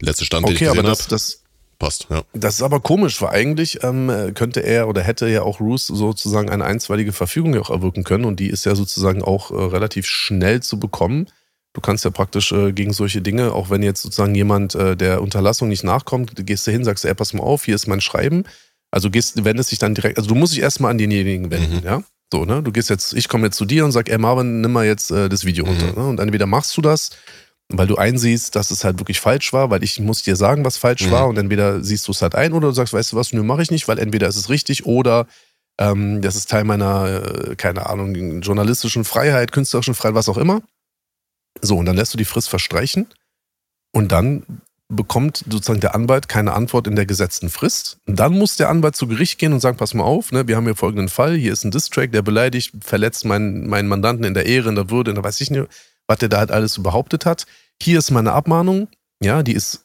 äh, 0.00 0.04
letzte 0.04 0.24
Stand, 0.24 0.44
okay, 0.44 0.52
den 0.52 0.54
ich 0.54 0.60
gesehen 0.60 0.78
aber 0.78 0.88
das, 0.88 1.08
das 1.08 1.42
passt, 1.78 2.06
ja. 2.10 2.22
Das 2.32 2.54
ist 2.54 2.62
aber 2.62 2.80
komisch, 2.80 3.20
weil 3.20 3.30
eigentlich 3.30 3.82
ähm, 3.82 4.32
könnte 4.34 4.60
er 4.60 4.88
oder 4.88 5.02
hätte 5.02 5.28
ja 5.28 5.42
auch 5.42 5.60
Roos 5.60 5.86
sozusagen 5.86 6.50
eine 6.50 6.64
einstweilige 6.64 7.12
Verfügung 7.12 7.56
auch 7.58 7.70
erwirken 7.70 8.04
können 8.04 8.24
und 8.24 8.40
die 8.40 8.48
ist 8.48 8.66
ja 8.66 8.74
sozusagen 8.74 9.22
auch 9.22 9.50
äh, 9.50 9.54
relativ 9.54 10.06
schnell 10.06 10.62
zu 10.62 10.78
bekommen. 10.78 11.28
Du 11.74 11.80
kannst 11.80 12.04
ja 12.04 12.10
praktisch 12.10 12.52
äh, 12.52 12.72
gegen 12.72 12.92
solche 12.92 13.22
Dinge, 13.22 13.52
auch 13.52 13.70
wenn 13.70 13.82
jetzt 13.82 14.02
sozusagen 14.02 14.34
jemand 14.34 14.74
äh, 14.74 14.96
der 14.96 15.22
Unterlassung 15.22 15.68
nicht 15.68 15.84
nachkommt, 15.84 16.32
gehst 16.46 16.66
du 16.66 16.70
hin, 16.70 16.84
sagst 16.84 17.04
du, 17.04 17.08
ey, 17.08 17.14
pass 17.14 17.32
mal 17.34 17.42
auf, 17.42 17.64
hier 17.64 17.74
ist 17.74 17.86
mein 17.86 18.00
Schreiben. 18.00 18.44
Also 18.90 19.10
gehst, 19.10 19.44
wendest 19.44 19.70
dich 19.70 19.78
dann 19.78 19.94
direkt, 19.94 20.18
also 20.18 20.28
du 20.28 20.34
musst 20.34 20.54
dich 20.54 20.62
erstmal 20.62 20.90
an 20.90 20.98
denjenigen 20.98 21.50
wenden, 21.50 21.76
mhm. 21.76 21.84
ja. 21.84 22.02
So, 22.32 22.44
ne? 22.44 22.62
Du 22.62 22.72
gehst 22.72 22.90
jetzt, 22.90 23.14
ich 23.14 23.28
komme 23.28 23.46
jetzt 23.46 23.56
zu 23.56 23.64
dir 23.64 23.84
und 23.84 23.92
sag, 23.92 24.08
ey 24.08 24.18
Marvin, 24.18 24.60
nimm 24.60 24.72
mal 24.72 24.86
jetzt 24.86 25.10
äh, 25.10 25.28
das 25.28 25.44
Video 25.44 25.64
runter. 25.64 25.86
Mhm. 25.86 26.02
Ne? 26.02 26.08
Und 26.08 26.20
entweder 26.20 26.46
machst 26.46 26.76
du 26.76 26.82
das, 26.82 27.10
weil 27.68 27.86
du 27.86 27.96
einsiehst, 27.96 28.54
dass 28.54 28.70
es 28.70 28.84
halt 28.84 28.98
wirklich 28.98 29.20
falsch 29.20 29.52
war, 29.52 29.70
weil 29.70 29.82
ich 29.82 29.98
muss 30.00 30.22
dir 30.22 30.36
sagen, 30.36 30.64
was 30.64 30.76
falsch 30.76 31.06
mhm. 31.06 31.10
war 31.10 31.28
und 31.28 31.38
entweder 31.38 31.82
siehst 31.82 32.06
du 32.08 32.12
es 32.12 32.22
halt 32.22 32.34
ein 32.34 32.52
oder 32.52 32.68
du 32.68 32.74
sagst, 32.74 32.92
weißt 32.92 33.12
du 33.12 33.16
was, 33.16 33.32
nö, 33.32 33.42
mache 33.42 33.62
ich 33.62 33.70
nicht, 33.70 33.88
weil 33.88 33.98
entweder 33.98 34.28
ist 34.28 34.36
es 34.36 34.48
richtig 34.48 34.86
oder 34.86 35.26
ähm, 35.78 36.22
das 36.22 36.36
ist 36.36 36.50
Teil 36.50 36.64
meiner, 36.64 37.50
äh, 37.50 37.56
keine 37.56 37.86
Ahnung, 37.86 38.40
journalistischen 38.42 39.04
Freiheit, 39.04 39.52
künstlerischen 39.52 39.94
Freiheit, 39.94 40.14
was 40.14 40.28
auch 40.28 40.38
immer. 40.38 40.62
So, 41.60 41.76
und 41.76 41.86
dann 41.86 41.96
lässt 41.96 42.12
du 42.12 42.18
die 42.18 42.24
Frist 42.24 42.48
verstreichen 42.48 43.06
und 43.92 44.12
dann 44.12 44.62
bekommt 44.88 45.44
sozusagen 45.48 45.80
der 45.80 45.94
Anwalt 45.94 46.28
keine 46.28 46.54
Antwort 46.54 46.86
in 46.86 46.96
der 46.96 47.04
gesetzten 47.04 47.50
Frist. 47.50 47.98
Dann 48.06 48.38
muss 48.38 48.56
der 48.56 48.70
Anwalt 48.70 48.96
zu 48.96 49.06
Gericht 49.06 49.38
gehen 49.38 49.52
und 49.52 49.60
sagen, 49.60 49.76
pass 49.76 49.92
mal 49.92 50.04
auf, 50.04 50.32
ne, 50.32 50.48
wir 50.48 50.56
haben 50.56 50.64
hier 50.64 50.76
folgenden 50.76 51.08
Fall, 51.08 51.36
hier 51.36 51.52
ist 51.52 51.64
ein 51.64 51.70
Distrack, 51.70 52.12
der 52.12 52.22
beleidigt, 52.22 52.72
verletzt 52.80 53.24
meinen, 53.26 53.68
meinen 53.68 53.88
Mandanten 53.88 54.24
in 54.24 54.34
der 54.34 54.46
Ehre, 54.46 54.70
in 54.70 54.74
der 54.74 54.90
Würde, 54.90 55.10
in 55.10 55.16
der 55.16 55.24
weiß 55.24 55.40
ich 55.42 55.50
nicht, 55.50 55.68
was 56.06 56.18
der 56.18 56.30
da 56.30 56.38
halt 56.38 56.50
alles 56.50 56.72
so 56.72 56.82
behauptet 56.82 57.26
hat. 57.26 57.46
Hier 57.82 57.98
ist 57.98 58.10
meine 58.10 58.32
Abmahnung, 58.32 58.88
ja, 59.22 59.42
die 59.42 59.52
ist 59.52 59.84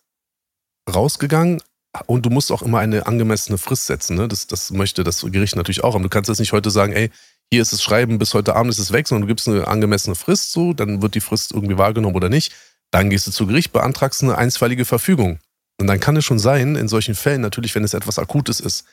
rausgegangen, 0.89 1.61
und 2.07 2.25
du 2.25 2.29
musst 2.29 2.51
auch 2.51 2.61
immer 2.61 2.79
eine 2.79 3.05
angemessene 3.05 3.57
Frist 3.57 3.85
setzen. 3.85 4.17
Ne? 4.17 4.27
Das, 4.27 4.47
das 4.47 4.71
möchte 4.71 5.03
das 5.03 5.21
Gericht 5.21 5.55
natürlich 5.55 5.83
auch 5.83 5.93
haben. 5.93 6.03
Du 6.03 6.09
kannst 6.09 6.27
jetzt 6.27 6.39
nicht 6.39 6.53
heute 6.53 6.71
sagen, 6.71 6.93
ey, 6.93 7.11
hier 7.51 7.61
ist 7.61 7.71
das 7.71 7.83
Schreiben, 7.83 8.17
bis 8.17 8.33
heute 8.33 8.55
Abend 8.55 8.71
ist 8.71 8.79
es 8.79 8.91
weg, 8.91 9.07
sondern 9.07 9.27
du 9.27 9.27
gibst 9.27 9.47
eine 9.47 9.67
angemessene 9.67 10.15
Frist 10.15 10.51
so, 10.51 10.73
dann 10.73 11.01
wird 11.03 11.13
die 11.13 11.21
Frist 11.21 11.51
irgendwie 11.51 11.77
wahrgenommen 11.77 12.15
oder 12.15 12.29
nicht. 12.29 12.51
Dann 12.93 13.09
gehst 13.09 13.25
du 13.25 13.31
zu 13.31 13.47
Gericht, 13.47 13.73
beantragst 13.73 14.21
eine 14.21 14.37
einstweilige 14.37 14.85
Verfügung. 14.85 15.39
Und 15.79 15.87
dann 15.87 15.99
kann 15.99 16.15
es 16.15 16.25
schon 16.25 16.37
sein, 16.37 16.75
in 16.75 16.87
solchen 16.87 17.15
Fällen, 17.15 17.41
natürlich, 17.41 17.73
wenn 17.73 17.83
es 17.83 17.95
etwas 17.95 18.19
Akutes 18.19 18.59
ist, 18.59 18.85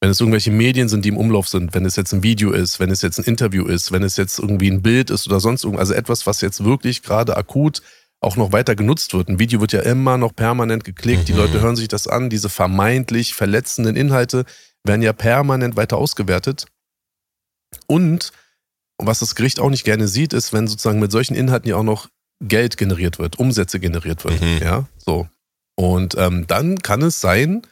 wenn 0.00 0.10
es 0.10 0.20
irgendwelche 0.20 0.52
Medien 0.52 0.88
sind, 0.88 1.04
die 1.04 1.08
im 1.08 1.16
Umlauf 1.16 1.48
sind, 1.48 1.74
wenn 1.74 1.84
es 1.84 1.96
jetzt 1.96 2.12
ein 2.12 2.22
Video 2.22 2.52
ist, 2.52 2.78
wenn 2.78 2.92
es 2.92 3.02
jetzt 3.02 3.18
ein 3.18 3.24
Interview 3.24 3.66
ist, 3.66 3.90
wenn 3.90 4.04
es 4.04 4.16
jetzt 4.16 4.38
irgendwie 4.38 4.70
ein 4.70 4.80
Bild 4.80 5.10
ist 5.10 5.26
oder 5.26 5.40
sonst 5.40 5.64
irgendwas, 5.64 5.88
also 5.88 5.94
etwas, 5.94 6.24
was 6.24 6.40
jetzt 6.40 6.62
wirklich 6.62 7.02
gerade 7.02 7.36
akut 7.36 7.82
auch 8.20 8.36
noch 8.36 8.52
weiter 8.52 8.76
genutzt 8.76 9.12
wird. 9.12 9.28
Ein 9.28 9.40
Video 9.40 9.60
wird 9.60 9.72
ja 9.72 9.80
immer 9.80 10.18
noch 10.18 10.36
permanent 10.36 10.84
geklickt, 10.84 11.22
mhm. 11.22 11.26
die 11.26 11.32
Leute 11.32 11.60
hören 11.60 11.74
sich 11.74 11.88
das 11.88 12.06
an, 12.06 12.30
diese 12.30 12.48
vermeintlich 12.48 13.34
verletzenden 13.34 13.96
Inhalte 13.96 14.44
werden 14.84 15.02
ja 15.02 15.12
permanent 15.12 15.74
weiter 15.74 15.96
ausgewertet. 15.96 16.66
Und 17.88 18.32
was 18.98 19.18
das 19.18 19.34
Gericht 19.34 19.58
auch 19.58 19.70
nicht 19.70 19.82
gerne 19.82 20.06
sieht, 20.06 20.32
ist, 20.32 20.52
wenn 20.52 20.68
sozusagen 20.68 21.00
mit 21.00 21.10
solchen 21.10 21.34
Inhalten 21.34 21.68
ja 21.68 21.74
auch 21.74 21.82
noch 21.82 22.08
Geld 22.40 22.76
generiert 22.76 23.18
wird, 23.18 23.38
Umsätze 23.38 23.80
generiert 23.80 24.24
wird. 24.24 24.40
Mhm. 24.40 24.58
Ja, 24.62 24.88
so. 24.96 25.28
Und 25.74 26.16
ähm, 26.18 26.46
dann 26.46 26.78
kann 26.80 27.02
es 27.02 27.20
sein, 27.20 27.62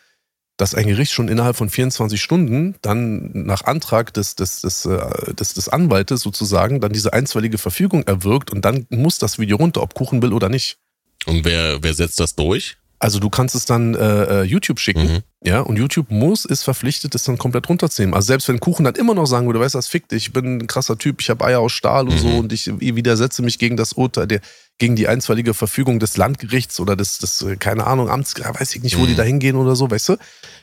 dass 0.57 0.75
ein 0.75 0.87
Gericht 0.87 1.13
schon 1.13 1.29
innerhalb 1.29 1.57
von 1.57 1.69
24 1.69 2.21
Stunden 2.21 2.77
dann 2.81 3.31
nach 3.33 3.65
Antrag 3.65 4.15
des, 4.15 4.37
des, 4.37 4.63
des, 4.63 4.87
äh, 4.87 5.35
des, 5.35 5.55
des 5.55 5.69
Anwaltes 5.69 6.23
sozusagen 6.23 6.81
dann 6.81 6.93
diese 6.93 7.13
einstweilige 7.13 7.59
Verfügung 7.59 8.05
erwirkt 8.05 8.51
und 8.51 8.65
dann 8.65 8.87
muss 8.89 9.19
das 9.19 9.39
Video 9.39 9.59
runter, 9.59 9.83
ob 9.83 9.95
Kuchen 9.95 10.23
will 10.23 10.33
oder 10.33 10.49
nicht. 10.49 10.79
Und 11.27 11.45
wer, 11.45 11.83
wer 11.83 11.95
setzt 11.95 12.21
das 12.21 12.37
durch? 12.37 12.77
Also 12.99 13.19
du 13.19 13.29
kannst 13.29 13.55
es 13.55 13.67
dann 13.67 13.95
äh, 13.95 14.41
äh, 14.41 14.43
YouTube 14.43 14.81
schicken, 14.81 15.05
mhm. 15.05 15.19
ja, 15.45 15.61
und 15.61 15.77
YouTube 15.77 16.11
muss, 16.11 16.45
ist 16.45 16.63
verpflichtet, 16.63 17.15
das 17.15 17.25
dann 17.25 17.37
komplett 17.37 17.69
runterzunehmen. 17.69 18.15
Also 18.15 18.27
selbst 18.27 18.49
wenn 18.49 18.59
Kuchen 18.59 18.85
dann 18.85 18.95
immer 18.95 19.15
noch 19.15 19.27
sagen 19.27 19.47
würde, 19.47 19.61
weißt 19.61 19.75
du 19.75 19.79
was, 19.79 19.89
fick 19.89 20.09
dich, 20.09 20.29
ich 20.29 20.33
bin 20.33 20.59
ein 20.59 20.67
krasser 20.67 20.97
Typ, 20.97 21.21
ich 21.21 21.29
habe 21.29 21.45
Eier 21.45 21.61
aus 21.61 21.73
Stahl 21.73 22.09
und 22.09 22.15
mhm. 22.15 22.19
so 22.19 22.29
und 22.39 22.53
ich 22.53 22.67
widersetze 22.81 23.43
mich 23.43 23.59
gegen 23.59 23.77
das 23.77 23.93
Urteil, 23.93 24.27
der, 24.27 24.41
gegen 24.79 24.97
die 24.97 25.09
einstweilige 25.09 25.53
Verfügung 25.53 25.99
des 25.99 26.17
Landgerichts 26.17 26.81
oder 26.81 26.97
des, 26.97 27.19
des 27.19 27.43
äh, 27.43 27.57
keine 27.57 27.87
Ahnung, 27.87 28.09
Amts, 28.09 28.35
weiß 28.39 28.75
ich 28.77 28.83
nicht, 28.83 28.97
wo 28.97 29.03
mhm. 29.03 29.09
die 29.09 29.15
da 29.15 29.23
hingehen 29.25 29.57
oder 29.57 29.77
so, 29.77 29.91
weißt 29.91 30.11
du, 30.11 30.17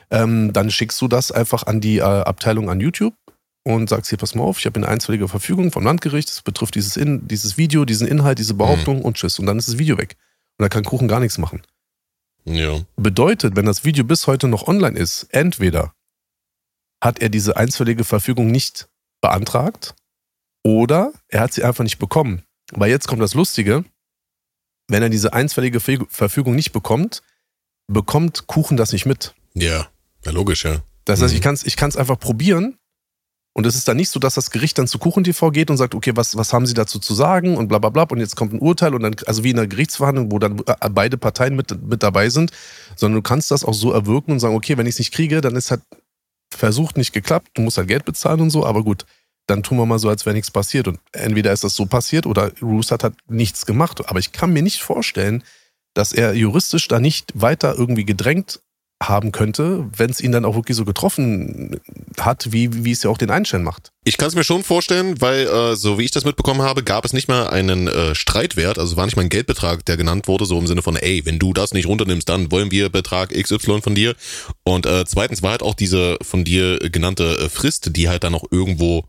ähm, 0.09 0.53
dann 0.53 0.71
schickst 0.71 0.99
du 1.01 1.07
das 1.07 1.31
einfach 1.31 1.67
an 1.67 1.81
die 1.81 1.97
äh, 1.97 2.01
Abteilung 2.01 2.69
an 2.69 2.79
YouTube 2.79 3.13
und 3.63 3.89
sagst 3.89 4.09
hier, 4.09 4.17
pass 4.17 4.35
mal 4.35 4.43
auf, 4.43 4.59
ich 4.59 4.65
habe 4.65 4.77
eine 4.77 4.87
einstweilige 4.87 5.27
Verfügung 5.27 5.71
vom 5.71 5.83
Landgericht, 5.83 6.29
das 6.29 6.41
betrifft 6.41 6.75
dieses, 6.75 6.97
in, 6.97 7.27
dieses 7.27 7.57
Video, 7.57 7.85
diesen 7.85 8.07
Inhalt, 8.07 8.39
diese 8.39 8.53
Behauptung 8.53 8.97
mhm. 8.97 9.03
und 9.03 9.17
tschüss. 9.17 9.39
Und 9.39 9.45
dann 9.45 9.57
ist 9.57 9.67
das 9.67 9.77
Video 9.77 9.97
weg. 9.97 10.17
Und 10.57 10.63
dann 10.63 10.69
kann 10.69 10.83
Kuchen 10.83 11.07
gar 11.07 11.19
nichts 11.19 11.37
machen. 11.37 11.61
Ja. 12.45 12.81
Bedeutet, 12.95 13.55
wenn 13.55 13.65
das 13.65 13.85
Video 13.85 14.03
bis 14.03 14.27
heute 14.27 14.47
noch 14.47 14.67
online 14.67 14.97
ist, 14.97 15.27
entweder 15.29 15.93
hat 17.03 17.19
er 17.19 17.29
diese 17.29 17.57
einstweilige 17.57 18.03
Verfügung 18.03 18.47
nicht 18.47 18.89
beantragt 19.21 19.95
oder 20.63 21.13
er 21.27 21.41
hat 21.41 21.53
sie 21.53 21.63
einfach 21.63 21.83
nicht 21.83 21.99
bekommen. 21.99 22.43
Weil 22.71 22.89
jetzt 22.89 23.07
kommt 23.07 23.21
das 23.21 23.33
Lustige, 23.33 23.83
wenn 24.87 25.03
er 25.03 25.09
diese 25.09 25.33
einstweilige 25.33 25.79
Verfügung 25.79 26.55
nicht 26.55 26.71
bekommt, 26.71 27.21
bekommt 27.87 28.47
Kuchen 28.47 28.77
das 28.77 28.91
nicht 28.93 29.05
mit. 29.05 29.33
Ja, 29.53 29.87
ja 30.25 30.31
logisch, 30.31 30.65
ja. 30.65 30.81
Das 31.05 31.21
heißt, 31.21 31.33
mhm. 31.33 31.37
ich 31.37 31.41
kann 31.41 31.53
es 31.55 31.65
ich 31.65 31.75
kann's 31.75 31.97
einfach 31.97 32.19
probieren 32.19 32.77
und 33.55 33.67
es 33.67 33.75
ist 33.75 33.87
dann 33.87 33.97
nicht 33.97 34.09
so, 34.09 34.19
dass 34.19 34.33
das 34.33 34.49
Gericht 34.49 34.79
dann 34.79 34.87
zu 34.87 34.97
KuchenTV 34.97 35.51
geht 35.51 35.69
und 35.69 35.77
sagt, 35.77 35.93
okay, 35.93 36.13
was, 36.15 36.35
was 36.35 36.53
haben 36.53 36.65
Sie 36.65 36.73
dazu 36.73 36.97
zu 36.97 37.13
sagen? 37.13 37.55
Und 37.55 37.67
bla 37.67 37.77
bla 37.77 37.91
bla. 37.91 38.03
Und 38.03 38.19
jetzt 38.19 38.35
kommt 38.35 38.51
ein 38.51 38.59
Urteil 38.59 38.95
und 38.95 39.03
dann, 39.03 39.15
also 39.27 39.43
wie 39.43 39.51
in 39.51 39.59
einer 39.59 39.67
Gerichtsverhandlung, 39.67 40.31
wo 40.31 40.39
dann 40.39 40.59
äh, 40.65 40.89
beide 40.89 41.17
Parteien 41.17 41.55
mit, 41.55 41.83
mit 41.87 42.01
dabei 42.01 42.29
sind, 42.29 42.51
sondern 42.95 43.17
du 43.17 43.21
kannst 43.21 43.51
das 43.51 43.63
auch 43.63 43.75
so 43.75 43.91
erwirken 43.91 44.31
und 44.31 44.39
sagen, 44.39 44.55
okay, 44.55 44.75
wenn 44.77 44.87
ich 44.87 44.95
es 44.95 44.99
nicht 44.99 45.13
kriege, 45.13 45.39
dann 45.41 45.55
ist 45.55 45.69
halt 45.69 45.81
versucht 46.51 46.97
nicht 46.97 47.13
geklappt, 47.13 47.49
du 47.53 47.61
musst 47.61 47.77
halt 47.77 47.87
Geld 47.87 48.05
bezahlen 48.05 48.41
und 48.41 48.49
so, 48.49 48.65
aber 48.65 48.83
gut, 48.83 49.05
dann 49.47 49.63
tun 49.63 49.77
wir 49.77 49.85
mal 49.85 49.99
so, 49.99 50.09
als 50.09 50.25
wäre 50.25 50.35
nichts 50.35 50.51
passiert. 50.51 50.87
Und 50.87 50.99
entweder 51.11 51.51
ist 51.51 51.63
das 51.63 51.75
so 51.75 51.85
passiert 51.85 52.25
oder 52.25 52.51
Roos 52.61 52.91
hat 52.91 53.03
halt 53.03 53.15
nichts 53.27 53.65
gemacht, 53.65 54.07
aber 54.07 54.19
ich 54.19 54.31
kann 54.31 54.53
mir 54.53 54.63
nicht 54.63 54.81
vorstellen, 54.81 55.43
dass 55.93 56.11
er 56.11 56.33
juristisch 56.33 56.87
da 56.87 56.99
nicht 56.99 57.33
weiter 57.35 57.75
irgendwie 57.77 58.05
gedrängt 58.05 58.61
haben 59.07 59.31
könnte, 59.31 59.85
wenn 59.95 60.09
es 60.09 60.21
ihn 60.21 60.31
dann 60.31 60.45
auch 60.45 60.55
wirklich 60.55 60.77
so 60.77 60.85
getroffen 60.85 61.79
hat, 62.19 62.51
wie, 62.51 62.83
wie 62.85 62.91
es 62.91 63.03
ja 63.03 63.09
auch 63.09 63.17
den 63.17 63.29
Einstein 63.29 63.63
macht. 63.63 63.91
Ich 64.03 64.17
kann 64.17 64.27
es 64.27 64.35
mir 64.35 64.43
schon 64.43 64.63
vorstellen, 64.63 65.21
weil 65.21 65.47
äh, 65.47 65.75
so 65.75 65.97
wie 65.97 66.03
ich 66.03 66.11
das 66.11 66.25
mitbekommen 66.25 66.61
habe, 66.61 66.83
gab 66.83 67.05
es 67.05 67.13
nicht 67.13 67.27
mal 67.27 67.47
einen 67.47 67.87
äh, 67.87 68.15
Streitwert, 68.15 68.77
also 68.77 68.97
war 68.97 69.05
nicht 69.05 69.15
mal 69.15 69.23
ein 69.23 69.29
Geldbetrag, 69.29 69.85
der 69.85 69.97
genannt 69.97 70.27
wurde, 70.27 70.45
so 70.45 70.57
im 70.59 70.67
Sinne 70.67 70.81
von, 70.81 70.95
ey, 70.95 71.25
wenn 71.25 71.39
du 71.39 71.53
das 71.53 71.73
nicht 71.73 71.87
runternimmst, 71.87 72.27
dann 72.27 72.51
wollen 72.51 72.71
wir 72.71 72.89
Betrag 72.89 73.29
XY 73.29 73.81
von 73.81 73.95
dir. 73.95 74.15
Und 74.63 74.85
äh, 74.85 75.05
zweitens 75.05 75.41
war 75.41 75.51
halt 75.51 75.63
auch 75.63 75.75
diese 75.75 76.17
von 76.21 76.43
dir 76.43 76.79
genannte 76.79 77.37
äh, 77.39 77.49
Frist, 77.49 77.95
die 77.95 78.09
halt 78.09 78.23
dann 78.23 78.35
auch 78.35 78.45
irgendwo 78.51 79.05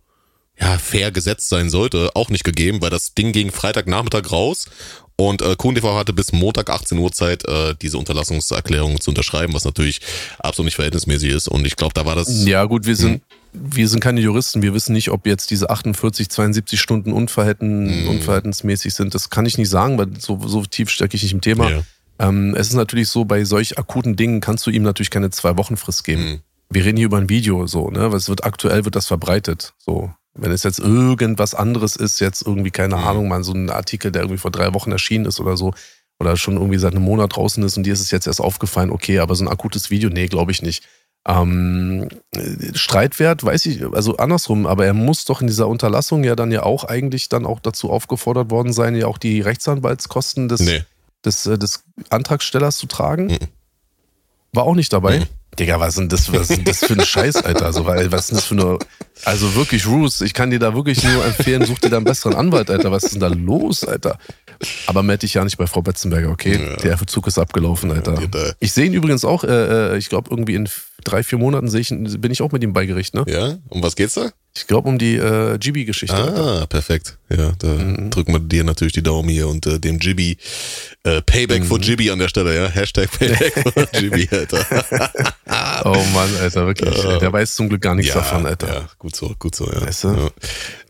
ja, 0.59 0.78
fair 0.78 1.11
gesetzt 1.11 1.49
sein 1.49 1.68
sollte, 1.68 2.11
auch 2.14 2.30
nicht 2.30 2.45
gegeben, 2.45 2.80
weil 2.80 2.90
das 2.90 3.14
Ding 3.14 3.32
ging 3.32 3.51
Freitagnachmittag 3.51 4.30
raus 4.30 4.68
und 5.17 5.43
äh, 5.43 5.55
KuhnTV 5.57 5.95
hatte 5.95 6.12
bis 6.12 6.33
Montag 6.33 6.71
18 6.71 6.99
Uhr 6.99 7.12
Zeit, 7.12 7.47
äh, 7.47 7.75
diese 7.81 7.99
Unterlassungserklärung 7.99 9.01
zu 9.01 9.11
unterschreiben, 9.11 9.55
was 9.55 9.65
natürlich 9.65 10.01
absolut 10.41 10.67
nicht 10.67 10.75
verhältnismäßig 10.75 11.31
ist. 11.31 11.49
Und 11.49 11.67
ich 11.67 11.77
glaube, 11.77 11.95
da 11.95 12.05
war 12.05 12.17
das. 12.17 12.45
Ja, 12.47 12.65
gut, 12.65 12.85
wir 12.85 12.97
sind, 12.97 13.23
wir 13.53 13.89
sind 13.89 14.01
keine 14.01 14.21
Juristen. 14.21 14.62
Wir 14.62 14.75
wissen 14.75 14.93
nicht, 14.93 15.11
ob 15.11 15.27
jetzt 15.27 15.51
diese 15.51 15.71
48, 15.71 16.29
72 16.29 16.81
Stunden 16.81 17.12
unverhältn, 17.12 18.07
mm. 18.07 18.09
unverhältnismäßig 18.09 18.93
sind. 18.93 19.15
Das 19.15 19.31
kann 19.31 19.47
ich 19.47 19.57
nicht 19.57 19.71
sagen, 19.71 19.99
weil 19.99 20.09
so, 20.19 20.41
so 20.45 20.65
tief 20.65 20.91
stecke 20.91 21.15
ich 21.17 21.23
nicht 21.23 21.33
im 21.33 21.41
Thema. 21.41 21.71
Ja. 21.71 21.83
Ähm, 22.19 22.57
es 22.57 22.69
ist 22.69 22.75
natürlich 22.75 23.09
so, 23.09 23.25
bei 23.25 23.45
solch 23.45 23.79
akuten 23.79 24.17
Dingen 24.17 24.41
kannst 24.41 24.67
du 24.67 24.71
ihm 24.71 24.83
natürlich 24.83 25.11
keine 25.11 25.31
zwei 25.31 25.57
Wochen 25.57 25.77
Frist 25.77 26.03
geben. 26.03 26.25
Mm. 26.25 26.41
Wir 26.71 26.85
reden 26.85 26.97
hier 26.97 27.07
über 27.07 27.19
ein 27.19 27.29
Video, 27.29 27.69
so, 27.69 27.89
ne? 27.91 28.11
Was 28.11 28.29
wird 28.29 28.43
aktuell 28.43 28.85
wird 28.85 28.97
das 28.97 29.07
verbreitet. 29.07 29.75
So. 29.79 30.12
Wenn 30.35 30.51
es 30.51 30.64
jetzt 30.64 30.80
irgendwas 30.80 31.55
anderes 31.55 31.97
ist, 31.97 32.20
jetzt 32.20 32.43
irgendwie, 32.47 32.70
keine 32.70 32.97
mhm. 32.97 33.05
Ahnung, 33.05 33.28
mal 33.28 33.45
so 33.45 33.53
ein 33.53 33.70
Artikel, 33.70 34.11
der 34.11 34.22
irgendwie 34.22 34.39
vor 34.39 34.51
drei 34.51 34.74
Wochen 34.74 34.93
erschienen 34.93 35.26
ist 35.26 35.41
oder 35.41 35.57
so, 35.57 35.72
oder 36.18 36.37
schon 36.37 36.55
irgendwie 36.55 36.78
seit 36.78 36.95
einem 36.95 37.05
Monat 37.05 37.37
draußen 37.37 37.62
ist 37.62 37.76
und 37.76 37.85
dir 37.85 37.93
ist 37.93 38.01
es 38.01 38.11
jetzt 38.11 38.26
erst 38.26 38.41
aufgefallen, 38.41 38.91
okay, 38.91 39.18
aber 39.18 39.35
so 39.35 39.45
ein 39.45 39.49
akutes 39.49 39.91
Video, 39.91 40.11
nee, 40.11 40.26
glaube 40.26 40.53
ich 40.53 40.62
nicht. 40.62 40.85
Ähm, 41.26 42.09
Streitwert, 42.74 43.43
weiß 43.43 43.66
ich, 43.66 43.85
also 43.95 44.16
andersrum, 44.18 44.66
aber 44.66 44.85
er 44.85 44.93
muss 44.93 45.24
doch 45.24 45.41
in 45.41 45.47
dieser 45.47 45.68
Unterlassung 45.68 46.22
ja 46.22 46.37
dann 46.37 46.53
ja 46.53 46.62
auch 46.64 46.85
eigentlich 46.85 47.30
dann 47.30 47.47
auch 47.47 47.61
dazu 47.61 47.91
aufgefordert 47.91 48.51
worden 48.51 48.72
sein, 48.72 48.95
ja 48.95 49.07
auch 49.07 49.18
die 49.18 49.41
Rechtsanwaltskosten 49.41 50.49
des, 50.49 50.61
nee. 50.61 50.85
des, 51.24 51.47
äh, 51.47 51.59
des 51.59 51.85
Antragstellers 52.11 52.76
zu 52.76 52.87
tragen. 52.87 53.26
Mhm. 53.26 53.39
War 54.55 54.65
auch 54.65 54.75
nicht 54.75 54.93
dabei. 54.93 55.21
Mhm. 55.21 55.25
Digga, 55.59 55.79
was 55.79 55.95
sind 55.95 56.13
das, 56.13 56.33
was 56.33 56.49
sind 56.49 56.67
das 56.67 56.79
für 56.79 56.95
ein 56.95 57.05
Scheiß, 57.05 57.37
Alter? 57.45 57.67
Also, 57.67 57.87
weil, 57.87 58.11
was 58.11 58.23
ist 58.23 58.31
denn 58.31 58.37
das 58.37 58.45
für 58.45 58.55
eine. 58.55 58.79
Also 59.25 59.55
wirklich, 59.55 59.87
Roos, 59.87 60.21
ich 60.21 60.35
kann 60.35 60.51
dir 60.51 60.59
da 60.59 60.75
wirklich 60.75 61.05
nur 61.05 61.25
empfehlen, 61.25 61.65
such 61.65 61.79
dir 61.79 61.91
da 61.91 61.97
einen 61.97 62.05
besseren 62.05 62.35
Anwalt, 62.35 62.71
Alter. 62.71 62.91
Was 62.91 63.05
ist 63.05 63.15
denn 63.15 63.21
da 63.21 63.29
los, 63.29 63.85
Alter? 63.85 64.19
Aber 64.87 65.03
melde 65.03 65.21
dich 65.21 65.35
ja 65.35 65.45
nicht 65.45 65.57
bei 65.57 65.67
Frau 65.67 65.83
Betzenberger, 65.83 66.31
okay? 66.31 66.61
Ja. 66.61 66.77
Der 66.77 66.99
Verzug 66.99 67.27
ist 67.27 67.39
abgelaufen, 67.39 67.91
Alter. 67.93 68.19
Ich 68.61 68.73
sehe 68.73 68.87
ihn 68.87 68.95
übrigens 68.95 69.25
auch, 69.25 69.45
äh, 69.45 69.93
äh 69.93 69.99
ich 69.99 70.09
glaube, 70.09 70.31
irgendwie 70.31 70.55
in 70.55 70.69
drei, 71.05 71.23
vier 71.23 71.39
Monaten 71.39 71.75
ich, 71.75 71.89
bin 71.89 72.31
ich 72.31 72.43
auch 72.43 72.53
mit 72.53 72.63
ihm 72.63 72.73
bei 72.73 72.87
Gericht, 72.87 73.15
ne? 73.15 73.25
Ja? 73.27 73.59
Um 73.69 73.83
was 73.83 73.97
geht's 73.97 74.15
da? 74.15 74.31
Ich 74.57 74.69
glaube 74.69 74.89
um 74.89 74.99
die 74.99 75.17
äh, 75.17 75.59
Gibi-Geschichte. 75.59 76.15
Ah, 76.15 76.67
perfekt. 76.67 77.19
Ja, 77.29 77.53
da 77.59 77.67
mhm. 77.67 78.11
drücken 78.11 78.33
wir 78.33 78.39
dir 78.39 78.63
natürlich 78.63 78.93
die 78.93 79.03
Daumen 79.03 79.29
hier 79.29 79.49
und 79.49 79.67
äh, 79.67 79.81
dem 79.81 79.99
Gibi. 79.99 80.37
Äh, 81.03 81.23
Payback 81.23 81.63
mhm. 81.63 81.67
for 81.67 81.81
Jibby 81.81 82.11
an 82.13 82.21
der 82.21 82.29
Stelle, 82.29 82.55
ja. 82.55 82.69
Hashtag 82.69 83.11
Payback 83.11 83.53
for 83.75 84.01
Jibby, 84.01 84.29
Alter. 84.31 84.65
oh 85.85 86.05
Mann, 86.15 86.31
Alter, 86.41 86.69
wirklich. 86.69 87.05
Uh, 87.05 87.19
der 87.19 87.33
weiß 87.33 87.57
zum 87.57 87.69
Glück 87.69 87.83
gar 87.83 87.97
nichts 87.97 88.15
ja, 88.15 88.21
davon, 88.21 88.47
Alter. 88.47 88.69
Ja, 88.69 88.89
gut 88.99 89.17
so, 89.17 89.35
gut 89.41 89.57
so, 89.57 89.67
ja. 89.67 89.83
Weißt 89.83 90.05
du? 90.05 90.09
ja. 90.09 90.31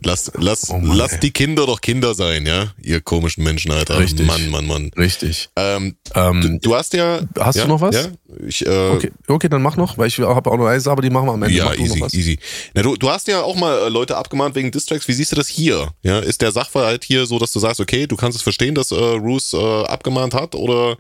Lass, 0.03 0.31
lass, 0.39 0.69
oh 0.69 0.79
Mann, 0.79 0.99
lass 0.99 1.19
die 1.21 1.31
Kinder 1.31 1.65
doch 1.67 1.81
Kinder 1.81 2.15
sein, 2.15 2.45
ja. 2.45 2.75
Ihr 2.83 3.01
komischen 3.01 3.45
Menschen, 3.45 3.73
Alter. 3.73 3.99
Richtig. 3.99 4.27
Mann, 4.27 4.51
Mann, 4.51 4.67
Mann. 4.67 4.91
Richtig. 4.99 5.49
Ähm, 5.57 5.97
ähm, 6.15 6.43
du, 6.43 6.59
du, 6.59 6.75
hast 6.75 6.93
ja. 6.93 7.21
Hast 7.39 7.57
ja, 7.57 7.62
du 7.62 7.69
noch 7.71 7.81
was? 7.81 7.95
Ja. 7.95 8.09
Ich, 8.47 8.66
äh, 8.66 8.89
okay. 8.91 9.11
okay, 9.28 9.49
dann 9.49 9.62
mach 9.62 9.76
noch, 9.76 9.99
weil 9.99 10.09
ich 10.09 10.18
habe 10.18 10.51
auch 10.51 10.57
noch 10.57 10.66
eins, 10.66 10.87
aber 10.87 11.03
die 11.03 11.11
machen 11.11 11.26
wir 11.26 11.32
am 11.32 11.43
Ende. 11.43 11.57
Ja, 11.57 11.72
easy, 11.74 12.03
easy. 12.12 12.39
Na, 12.74 12.82
du, 12.82 12.97
du 12.97 13.09
hast 13.09 13.28
ja 13.28 13.43
auch 13.43 13.57
mal 13.57 13.87
äh, 13.87 13.89
Leute 13.89 14.16
abgemahnt 14.16 14.55
wegen 14.55 14.70
Distracks. 14.70 15.07
Wie 15.09 15.12
siehst 15.12 15.32
du 15.32 15.37
das 15.37 15.49
hier? 15.49 15.93
Ja, 16.03 16.18
ist 16.18 16.43
der 16.43 16.53
Sachverhalt 16.53 17.05
hier 17.05 17.26
so, 17.26 17.39
dass 17.39 17.53
du 17.53 17.59
sagst, 17.59 17.80
okay, 17.80 18.07
du 18.07 18.16
kannst 18.16 18.37
es 18.37 18.43
verstehen, 18.43 18.74
dass 18.74 18.91
äh, 18.91 18.95
Roos 18.95 19.53
äh, 19.53 19.85
abgemahnt 19.85 20.35
hat? 20.35 20.55
Oder 20.55 20.97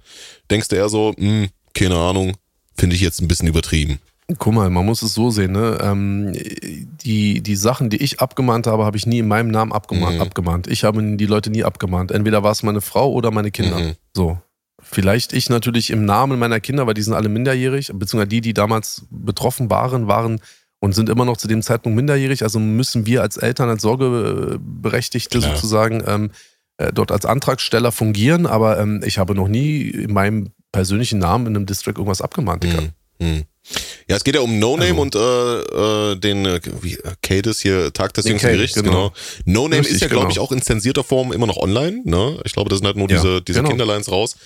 denkst 0.50 0.68
du 0.68 0.76
eher 0.76 0.88
so, 0.88 1.14
mh, 1.16 1.26
hm, 1.26 1.48
keine 1.74 1.96
Ahnung, 1.96 2.36
finde 2.76 2.96
ich 2.96 3.02
jetzt 3.02 3.20
ein 3.20 3.28
bisschen 3.28 3.48
übertrieben? 3.48 3.98
Guck 4.38 4.54
mal, 4.54 4.70
man 4.70 4.86
muss 4.86 5.02
es 5.02 5.12
so 5.12 5.30
sehen, 5.30 5.52
ne? 5.52 5.78
Ähm, 5.82 6.32
die, 6.32 7.42
die 7.42 7.56
Sachen, 7.56 7.90
die 7.90 7.98
ich 7.98 8.20
abgemahnt 8.20 8.66
habe, 8.66 8.86
habe 8.86 8.96
ich 8.96 9.06
nie 9.06 9.18
in 9.18 9.28
meinem 9.28 9.50
Namen 9.50 9.70
abgemahnt. 9.70 10.16
Mhm. 10.16 10.22
abgemahnt. 10.22 10.66
Ich 10.66 10.82
habe 10.84 11.02
die 11.16 11.26
Leute 11.26 11.50
nie 11.50 11.62
abgemahnt. 11.62 12.10
Entweder 12.10 12.42
war 12.42 12.52
es 12.52 12.62
meine 12.62 12.80
Frau 12.80 13.12
oder 13.12 13.30
meine 13.30 13.50
Kinder. 13.50 13.78
Mhm. 13.78 13.92
So. 14.14 14.38
Vielleicht 14.82 15.32
ich 15.32 15.50
natürlich 15.50 15.90
im 15.90 16.04
Namen 16.04 16.38
meiner 16.38 16.60
Kinder, 16.60 16.86
weil 16.86 16.94
die 16.94 17.02
sind 17.02 17.14
alle 17.14 17.28
minderjährig, 17.28 17.92
beziehungsweise 17.94 18.28
die, 18.28 18.40
die 18.40 18.54
damals 18.54 19.06
betroffen 19.10 19.70
waren, 19.70 20.08
waren 20.08 20.40
und 20.80 20.94
sind 20.94 21.08
immer 21.08 21.24
noch 21.24 21.36
zu 21.36 21.48
dem 21.48 21.62
Zeitpunkt 21.62 21.96
minderjährig. 21.96 22.42
Also 22.42 22.58
müssen 22.60 23.06
wir 23.06 23.22
als 23.22 23.36
Eltern, 23.36 23.68
als 23.68 23.82
Sorgeberechtigte 23.82 25.38
Klar. 25.38 25.54
sozusagen 25.54 26.02
ähm, 26.06 26.30
äh, 26.76 26.92
dort 26.92 27.12
als 27.12 27.24
Antragsteller 27.24 27.92
fungieren. 27.92 28.46
Aber 28.46 28.78
ähm, 28.78 29.00
ich 29.04 29.18
habe 29.18 29.34
noch 29.34 29.48
nie 29.48 29.82
in 29.82 30.12
meinem 30.12 30.50
persönlichen 30.72 31.20
Namen 31.20 31.46
in 31.46 31.56
einem 31.56 31.66
District 31.66 31.94
irgendwas 31.96 32.20
abgemahnt. 32.20 32.64
Mhm. 32.64 33.26
Mhm. 33.26 33.42
Ja, 34.08 34.16
es 34.16 34.24
geht 34.24 34.34
ja 34.34 34.42
um 34.42 34.58
No 34.58 34.76
Name 34.76 34.90
also. 34.90 35.00
und 35.00 35.14
äh, 35.14 36.12
äh, 36.12 36.16
den 36.16 36.44
äh, 36.44 36.60
wie, 36.82 36.98
Cadis 37.22 37.60
hier, 37.60 37.92
Tag 37.92 38.12
des 38.12 38.26
jüngsten 38.26 38.50
Gerichts, 38.50 38.76
genau. 38.76 38.90
genau. 38.90 39.12
No 39.46 39.62
Name 39.62 39.78
Richtig, 39.78 39.94
ist 39.94 40.00
ja, 40.02 40.08
glaube 40.08 40.26
genau. 40.26 40.32
ich, 40.32 40.38
auch 40.38 40.52
in 40.52 40.60
zensierter 40.60 41.02
Form 41.02 41.32
immer 41.32 41.46
noch 41.46 41.56
online. 41.56 42.02
Ne? 42.04 42.38
Ich 42.44 42.52
glaube, 42.52 42.68
das 42.68 42.80
sind 42.80 42.86
halt 42.86 42.96
nur 42.96 43.08
ja, 43.10 43.16
diese, 43.16 43.40
diese 43.40 43.60
genau. 43.60 43.70
Kinderlines 43.70 44.10
raus. 44.10 44.36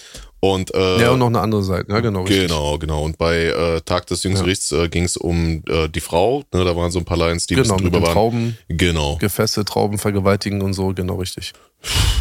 Und, 0.41 0.73
äh, 0.73 1.01
ja, 1.01 1.11
und 1.11 1.19
noch 1.19 1.27
eine 1.27 1.41
andere 1.41 1.64
Seite, 1.64 1.91
ja, 1.91 1.99
genau. 1.99 2.23
Richtig. 2.23 2.43
Genau, 2.43 2.79
genau. 2.79 3.03
Und 3.03 3.19
bei 3.19 3.47
äh, 3.47 3.81
Tag 3.81 4.07
des 4.07 4.23
Jüngsten 4.23 4.43
ja. 4.43 4.45
Gerichts 4.45 4.71
äh, 4.71 4.89
ging 4.89 5.03
es 5.03 5.16
um 5.16 5.64
äh, 5.69 5.89
die 5.89 6.01
Frau. 6.01 6.45
Ne? 6.55 6.64
Da 6.64 6.77
waren 6.77 6.93
so 6.93 7.01
ein 7.01 7.05
paar 7.05 7.16
Lines, 7.16 7.49
die 7.49 7.57
genau, 7.57 7.77
drüber 7.77 8.01
waren. 8.01 8.12
Trauben, 8.12 8.59
genau. 8.69 9.16
Gefäße, 9.16 9.64
Trauben 9.64 9.99
vergewaltigen 9.99 10.62
und 10.62 10.75
so, 10.75 10.95
genau 10.95 11.16
richtig. 11.16 11.55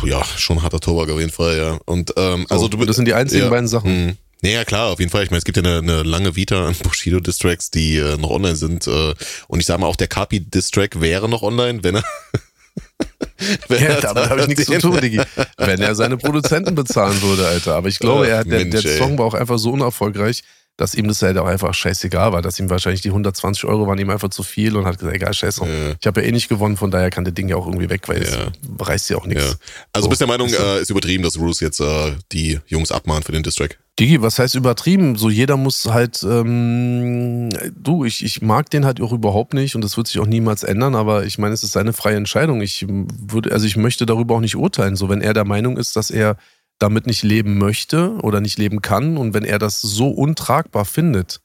Ja, 0.04 0.24
schon 0.36 0.64
harter 0.64 0.80
Tobak 0.80 1.10
auf 1.12 1.20
jeden 1.20 1.32
Fall, 1.32 1.58
ja. 1.58 1.80
Und 1.86 2.14
ähm, 2.18 2.45
so, 2.50 2.56
also 2.56 2.68
du 2.68 2.84
Das 2.86 2.95
sind 2.95 3.06
die 3.06 3.14
einzigen 3.14 3.43
ja, 3.43 3.50
beiden 3.50 3.68
Sachen. 3.68 4.18
Naja, 4.41 4.65
klar, 4.65 4.91
auf 4.91 4.99
jeden 4.99 5.11
Fall. 5.11 5.23
Ich 5.23 5.31
meine, 5.31 5.39
es 5.39 5.45
gibt 5.45 5.57
ja 5.57 5.63
eine, 5.63 5.77
eine 5.77 6.03
lange 6.03 6.35
Vita 6.35 6.67
an 6.67 6.75
Bushido-Distracks, 6.83 7.71
die 7.71 7.97
äh, 7.97 8.17
noch 8.17 8.29
online 8.29 8.55
sind. 8.55 8.88
Äh, 8.88 9.13
und 9.47 9.59
ich 9.59 9.65
sage 9.65 9.81
mal, 9.81 9.88
auch 9.88 9.95
der 9.95 10.07
Kapi-Distrack 10.07 11.01
wäre 11.01 11.27
noch 11.27 11.41
online, 11.41 11.83
wenn 11.83 11.95
er. 11.95 12.03
wenn 13.67 13.83
ja, 13.83 13.99
damit 13.99 14.29
habe 14.29 14.41
ich 14.41 14.47
nichts 14.47 14.65
zu 14.65 14.77
tun, 14.79 14.99
Digi. 15.01 15.21
Wenn 15.57 15.81
er 15.81 15.95
seine 15.95 16.17
Produzenten 16.17 16.75
bezahlen 16.75 17.19
würde, 17.21 17.47
Alter. 17.47 17.75
Aber 17.75 17.88
ich 17.88 17.99
glaube, 17.99 18.27
er, 18.27 18.43
der, 18.43 18.65
Mensch, 18.65 18.83
der 18.83 18.97
Song 18.97 19.17
war 19.17 19.25
auch 19.25 19.33
einfach 19.33 19.57
so 19.57 19.71
unerfolgreich, 19.71 20.43
dass 20.78 20.93
ihm 20.93 21.07
das 21.07 21.21
halt 21.23 21.38
auch 21.38 21.47
einfach 21.47 21.73
scheißegal 21.73 22.32
war, 22.32 22.41
dass 22.41 22.59
ihm 22.59 22.69
wahrscheinlich 22.69 23.01
die 23.01 23.09
120 23.09 23.65
Euro 23.65 23.88
waren 23.88 23.97
ihm 23.97 24.11
einfach 24.11 24.30
zu 24.30 24.43
viel 24.43 24.78
und 24.78 24.86
hat 24.86 24.99
gesagt, 24.99 25.15
egal, 25.15 25.34
scheiß 25.34 25.55
drauf. 25.57 25.67
Ja. 25.67 25.95
Ich 25.99 26.07
habe 26.07 26.21
ja 26.21 26.28
eh 26.28 26.32
nicht 26.32 26.49
gewonnen, 26.49 26.78
von 26.78 26.91
daher 26.91 27.09
kann 27.09 27.23
der 27.23 27.34
Ding 27.34 27.49
ja 27.49 27.55
auch 27.55 27.65
irgendwie 27.65 27.89
weg, 27.89 28.07
weil 28.07 28.23
ja. 28.23 28.28
es 28.28 28.88
reißt 28.88 29.09
ja 29.09 29.17
auch 29.17 29.25
nichts. 29.25 29.43
Ja. 29.43 29.55
Also 29.91 30.05
so, 30.05 30.09
bist 30.09 30.21
der 30.21 30.28
Meinung, 30.28 30.49
äh, 30.49 30.80
ist 30.80 30.91
übertrieben, 30.91 31.23
dass 31.23 31.38
Bruce 31.38 31.61
jetzt 31.61 31.80
äh, 31.80 32.13
die 32.32 32.59
Jungs 32.67 32.91
abmahnt 32.91 33.25
für 33.25 33.32
den 33.32 33.41
Distrack? 33.41 33.80
Digi, 33.99 34.21
was 34.21 34.38
heißt 34.38 34.53
übertrieben? 34.53 35.15
So 35.15 35.32
jeder 35.32 35.57
muss 35.57 35.88
halt, 35.88 36.21
ähm, 36.21 37.49
du, 37.75 38.05
ich, 38.05 38.23
ich 38.23 38.43
mag 38.43 38.69
den 38.69 38.86
halt 38.86 39.01
auch 39.01 39.11
überhaupt 39.11 39.55
nicht 39.55 39.73
und 39.73 39.84
das 39.84 39.97
wird 39.97 40.05
sich 40.05 40.19
auch 40.19 40.28
niemals 40.28 40.61
ändern, 40.61 40.93
aber 40.93 41.25
ich 41.25 41.39
meine, 41.39 41.55
es 41.55 41.63
ist 41.63 41.71
seine 41.71 41.93
freie 41.93 42.15
Entscheidung. 42.15 42.61
Ich 42.61 42.86
würde, 42.88 43.51
also 43.51 43.65
ich 43.65 43.75
möchte 43.75 44.05
darüber 44.05 44.36
auch 44.36 44.41
nicht 44.41 44.55
urteilen. 44.55 44.95
So, 44.95 45.09
wenn 45.09 45.21
er 45.21 45.34
der 45.34 45.45
Meinung 45.45 45.78
ist, 45.78 45.95
dass 45.95 46.11
er 46.11 46.38
damit 46.80 47.07
nicht 47.07 47.23
leben 47.23 47.57
möchte 47.57 48.11
oder 48.21 48.41
nicht 48.41 48.57
leben 48.57 48.82
kann 48.82 49.17
und 49.17 49.34
wenn 49.34 49.45
er 49.45 49.59
das 49.59 49.82
so 49.82 50.09
untragbar 50.09 50.86
findet, 50.86 51.41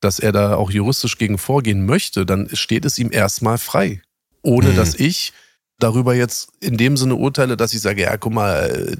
dass 0.00 0.18
er 0.18 0.32
da 0.32 0.56
auch 0.56 0.70
juristisch 0.70 1.18
gegen 1.18 1.38
vorgehen 1.38 1.86
möchte, 1.86 2.26
dann 2.26 2.48
steht 2.52 2.84
es 2.84 2.98
ihm 2.98 3.10
erstmal 3.12 3.58
frei. 3.58 4.02
Ohne 4.42 4.70
mhm. 4.70 4.76
dass 4.76 4.94
ich 4.94 5.32
darüber 5.78 6.14
jetzt 6.14 6.50
in 6.60 6.76
dem 6.76 6.96
Sinne 6.96 7.14
urteile, 7.14 7.56
dass 7.56 7.74
ich 7.74 7.80
sage, 7.80 8.02
ja, 8.02 8.16
guck 8.16 8.32
mal, 8.32 8.96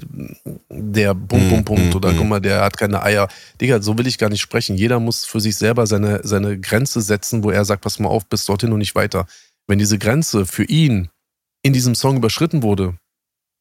der 0.69 1.13
Punkt, 1.13 1.49
Punkt, 1.49 1.65
Punkt 1.65 1.85
mhm. 1.89 1.95
oder 1.95 2.11
mhm. 2.11 2.17
guck 2.17 2.27
mal, 2.27 2.39
der 2.39 2.61
hat 2.61 2.77
keine 2.77 3.03
Eier. 3.03 3.27
Digga, 3.59 3.81
so 3.81 3.97
will 3.97 4.07
ich 4.07 4.17
gar 4.17 4.29
nicht 4.29 4.41
sprechen. 4.41 4.75
Jeder 4.75 4.99
muss 4.99 5.25
für 5.25 5.39
sich 5.39 5.55
selber 5.55 5.87
seine, 5.87 6.21
seine 6.23 6.59
Grenze 6.59 7.01
setzen, 7.01 7.43
wo 7.43 7.51
er 7.51 7.65
sagt, 7.65 7.81
pass 7.81 7.99
mal 7.99 8.09
auf, 8.09 8.25
bis 8.25 8.45
dorthin 8.45 8.71
und 8.71 8.79
nicht 8.79 8.95
weiter. 8.95 9.25
Wenn 9.67 9.79
diese 9.79 9.97
Grenze 9.97 10.45
für 10.45 10.63
ihn 10.63 11.09
in 11.61 11.73
diesem 11.73 11.95
Song 11.95 12.17
überschritten 12.17 12.63
wurde, 12.63 12.95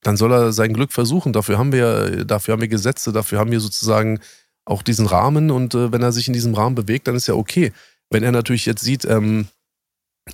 dann 0.03 0.17
soll 0.17 0.33
er 0.33 0.53
sein 0.53 0.75
Glück 0.75 0.93
versuchen. 0.93 1.33
Dafür 1.33 1.59
haben 1.59 1.73
wir, 1.73 2.25
dafür 2.25 2.53
haben 2.53 2.61
wir 2.61 2.69
Gesetze, 2.69 3.13
dafür 3.13 3.39
haben 3.39 3.51
wir 3.51 3.61
sozusagen 3.61 4.21
auch 4.65 4.83
diesen 4.83 5.07
Rahmen 5.07 5.51
und 5.51 5.75
äh, 5.75 5.91
wenn 5.93 6.03
er 6.03 6.13
sich 6.13 6.29
in 6.29 6.35
diesem 6.35 6.55
Rahmen 6.55 6.75
bewegt, 6.75 7.09
dann 7.09 7.17
ist 7.17 7.27
ja 7.27 7.35
okay. 7.35 7.73
Wenn 8.11 8.23
er 8.23 8.33
natürlich 8.33 8.67
jetzt 8.67 8.83
sieht, 8.83 9.05
ähm, 9.05 9.49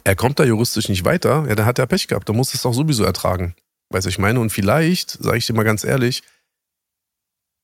er 0.05 0.17
kommt 0.17 0.39
da 0.39 0.45
juristisch 0.45 0.89
nicht 0.89 1.05
weiter, 1.05 1.47
ja, 1.49 1.55
dann 1.55 1.67
hat 1.67 1.79
er 1.79 1.87
Pech 1.87 2.09
gehabt, 2.09 2.29
dann 2.29 2.37
muss 2.37 2.53
es 2.53 2.67
auch 2.67 2.75
sowieso 2.75 3.05
ertragen. 3.05 3.55
Weißt 3.91 4.05
du, 4.05 4.11
ich 4.11 4.19
meine, 4.19 4.41
und 4.41 4.51
vielleicht, 4.51 5.13
sage 5.13 5.39
ich 5.39 5.47
dir 5.47 5.55
mal 5.55 5.63
ganz 5.63 5.85
ehrlich, 5.85 6.23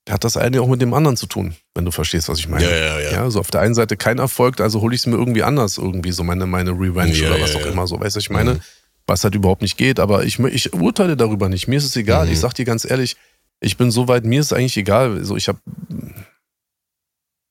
hat 0.08 0.24
das 0.24 0.36
eine 0.36 0.60
auch 0.60 0.68
mit 0.68 0.82
dem 0.82 0.94
anderen 0.94 1.16
zu 1.16 1.26
tun, 1.26 1.54
wenn 1.74 1.84
du 1.84 1.90
verstehst, 1.90 2.28
was 2.28 2.38
ich 2.38 2.48
meine. 2.48 2.64
Ja, 2.64 2.76
ja, 2.76 3.00
ja. 3.00 3.10
ja 3.12 3.30
so 3.30 3.40
auf 3.40 3.50
der 3.50 3.60
einen 3.60 3.74
Seite 3.74 3.96
kein 3.96 4.18
Erfolg, 4.18 4.60
also 4.60 4.80
hole 4.80 4.94
ich 4.94 5.02
es 5.02 5.06
mir 5.06 5.16
irgendwie 5.16 5.42
anders, 5.42 5.78
irgendwie 5.78 6.12
so 6.12 6.24
meine, 6.24 6.46
meine 6.46 6.72
Revenge 6.72 7.14
ja, 7.14 7.30
oder 7.30 7.40
was 7.40 7.52
ja, 7.52 7.60
auch 7.60 7.66
immer 7.66 7.86
so, 7.86 8.00
weißt 8.00 8.16
du, 8.16 8.20
ich 8.20 8.30
meine, 8.30 8.54
mhm. 8.54 8.60
Was 9.06 9.24
halt 9.24 9.34
überhaupt 9.34 9.62
nicht 9.62 9.76
geht, 9.76 10.00
aber 10.00 10.24
ich, 10.24 10.38
ich 10.38 10.72
urteile 10.72 11.16
darüber 11.16 11.48
nicht, 11.48 11.68
mir 11.68 11.76
ist 11.76 11.84
es 11.84 11.96
egal, 11.96 12.26
mhm. 12.26 12.32
ich 12.32 12.40
sag 12.40 12.54
dir 12.54 12.64
ganz 12.64 12.84
ehrlich, 12.84 13.16
ich 13.60 13.76
bin 13.76 13.90
so 13.90 14.08
weit, 14.08 14.24
mir 14.24 14.40
ist 14.40 14.46
es 14.46 14.52
eigentlich 14.52 14.76
egal, 14.76 15.24
so 15.24 15.36
ich 15.36 15.48
habe 15.48 15.58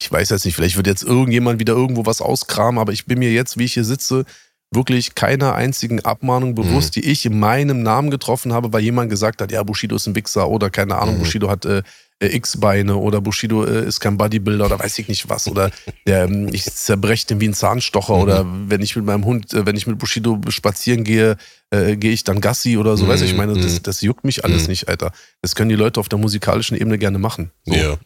ich 0.01 0.11
weiß 0.11 0.29
jetzt 0.29 0.43
nicht, 0.43 0.55
vielleicht 0.55 0.75
wird 0.75 0.87
jetzt 0.87 1.03
irgendjemand 1.03 1.59
wieder 1.59 1.73
irgendwo 1.73 2.05
was 2.05 2.21
auskramen, 2.21 2.79
aber 2.79 2.91
ich 2.91 3.05
bin 3.05 3.19
mir 3.19 3.31
jetzt, 3.31 3.57
wie 3.57 3.63
ich 3.63 3.73
hier 3.73 3.85
sitze, 3.85 4.25
wirklich 4.71 5.15
keiner 5.15 5.55
einzigen 5.55 6.01
Abmahnung 6.01 6.55
bewusst, 6.55 6.95
mhm. 6.95 7.01
die 7.01 7.09
ich 7.09 7.25
in 7.25 7.39
meinem 7.39 7.83
Namen 7.83 8.09
getroffen 8.09 8.53
habe, 8.53 8.73
weil 8.73 8.81
jemand 8.81 9.09
gesagt 9.09 9.41
hat, 9.41 9.51
ja, 9.51 9.63
Bushido 9.63 9.95
ist 9.95 10.07
ein 10.07 10.15
Wichser 10.15 10.49
oder 10.49 10.69
keine 10.69 10.97
Ahnung, 10.97 11.15
mhm. 11.15 11.19
Bushido 11.19 11.49
hat 11.49 11.65
äh, 11.65 11.83
X-Beine 12.31 12.95
oder 12.95 13.21
Bushido 13.21 13.65
äh, 13.65 13.85
ist 13.85 13.99
kein 13.99 14.17
Bodybuilder 14.17 14.65
oder 14.65 14.79
weiß 14.79 14.99
ich 14.99 15.07
nicht 15.07 15.29
was 15.29 15.47
oder 15.47 15.71
der, 16.05 16.25
ähm, 16.25 16.49
ich 16.51 16.63
zerbreche 16.65 17.27
den 17.27 17.41
wie 17.41 17.47
ein 17.47 17.53
Zahnstocher 17.53 18.15
mhm. 18.15 18.21
oder 18.21 18.45
wenn 18.67 18.81
ich 18.81 18.95
mit 18.95 19.05
meinem 19.05 19.25
Hund, 19.25 19.53
äh, 19.53 19.65
wenn 19.65 19.75
ich 19.75 19.87
mit 19.87 19.97
Bushido 19.97 20.39
spazieren 20.49 21.03
gehe, 21.03 21.37
äh, 21.71 21.95
gehe 21.97 22.11
ich 22.11 22.23
dann 22.23 22.41
Gassi 22.41 22.77
oder 22.77 22.97
so, 22.97 23.05
mhm. 23.05 23.09
weiß 23.09 23.21
ich, 23.21 23.31
ich 23.31 23.37
meine, 23.37 23.53
das, 23.53 23.73
mhm. 23.73 23.83
das 23.83 24.01
juckt 24.01 24.23
mich 24.23 24.45
alles 24.45 24.63
mhm. 24.63 24.69
nicht, 24.69 24.89
Alter. 24.89 25.11
Das 25.41 25.55
können 25.55 25.69
die 25.69 25.75
Leute 25.75 25.99
auf 25.99 26.09
der 26.09 26.19
musikalischen 26.19 26.77
Ebene 26.77 26.97
gerne 26.97 27.19
machen. 27.19 27.51
So. 27.65 27.73
Ja. 27.73 27.97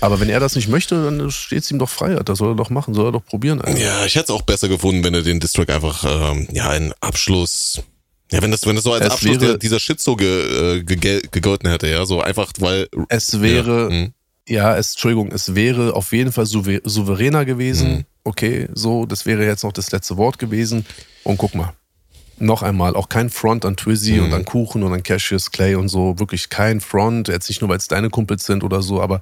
Aber 0.00 0.20
wenn 0.20 0.28
er 0.28 0.40
das 0.40 0.54
nicht 0.56 0.68
möchte, 0.68 1.04
dann 1.04 1.30
steht 1.30 1.62
es 1.62 1.70
ihm 1.70 1.78
doch 1.78 1.88
frei. 1.88 2.14
Das 2.14 2.38
soll 2.38 2.52
er 2.52 2.56
doch 2.56 2.70
machen, 2.70 2.94
soll 2.94 3.08
er 3.08 3.12
doch 3.12 3.24
probieren. 3.24 3.60
Alter. 3.60 3.78
Ja, 3.78 4.04
ich 4.04 4.14
hätte 4.14 4.24
es 4.24 4.30
auch 4.30 4.42
besser 4.42 4.68
gefunden, 4.68 5.04
wenn 5.04 5.14
er 5.14 5.22
den 5.22 5.40
District 5.40 5.68
einfach, 5.68 6.04
ähm, 6.04 6.48
ja, 6.52 6.70
einen 6.70 6.92
Abschluss, 7.00 7.82
ja, 8.32 8.42
wenn 8.42 8.50
das, 8.50 8.66
wenn 8.66 8.74
das 8.74 8.84
so 8.84 8.92
als 8.92 9.06
es 9.06 9.12
Abschluss 9.12 9.40
wäre, 9.40 9.58
dieser 9.58 9.78
Shit 9.78 10.00
so 10.00 10.16
ge, 10.16 10.78
äh, 10.78 10.82
ge, 10.82 11.22
gegolten 11.30 11.70
hätte, 11.70 11.88
ja, 11.88 12.04
so 12.06 12.20
einfach, 12.20 12.52
weil. 12.58 12.88
Es 13.08 13.40
wäre, 13.40 13.84
ja, 13.84 13.88
hm. 13.90 14.12
ja 14.48 14.76
es, 14.76 14.92
Entschuldigung, 14.92 15.30
es 15.32 15.54
wäre 15.54 15.94
auf 15.94 16.12
jeden 16.12 16.32
Fall 16.32 16.46
souveräner 16.46 17.44
gewesen. 17.44 17.88
Mhm. 17.88 18.04
Okay, 18.24 18.68
so, 18.74 19.06
das 19.06 19.26
wäre 19.26 19.44
jetzt 19.44 19.62
noch 19.62 19.72
das 19.72 19.92
letzte 19.92 20.16
Wort 20.16 20.38
gewesen. 20.38 20.84
Und 21.22 21.38
guck 21.38 21.54
mal, 21.54 21.72
noch 22.38 22.62
einmal, 22.62 22.96
auch 22.96 23.08
kein 23.08 23.30
Front 23.30 23.64
an 23.64 23.76
Twizzy 23.76 24.14
mhm. 24.14 24.24
und 24.24 24.34
an 24.34 24.44
Kuchen 24.44 24.82
und 24.82 24.92
an 24.92 25.02
Cassius 25.02 25.52
Clay 25.52 25.76
und 25.76 25.88
so, 25.88 26.18
wirklich 26.18 26.48
kein 26.48 26.80
Front, 26.80 27.28
jetzt 27.28 27.48
nicht 27.48 27.60
nur, 27.60 27.70
weil 27.70 27.78
es 27.78 27.88
deine 27.88 28.10
Kumpels 28.10 28.44
sind 28.44 28.64
oder 28.64 28.82
so, 28.82 29.00
aber 29.00 29.20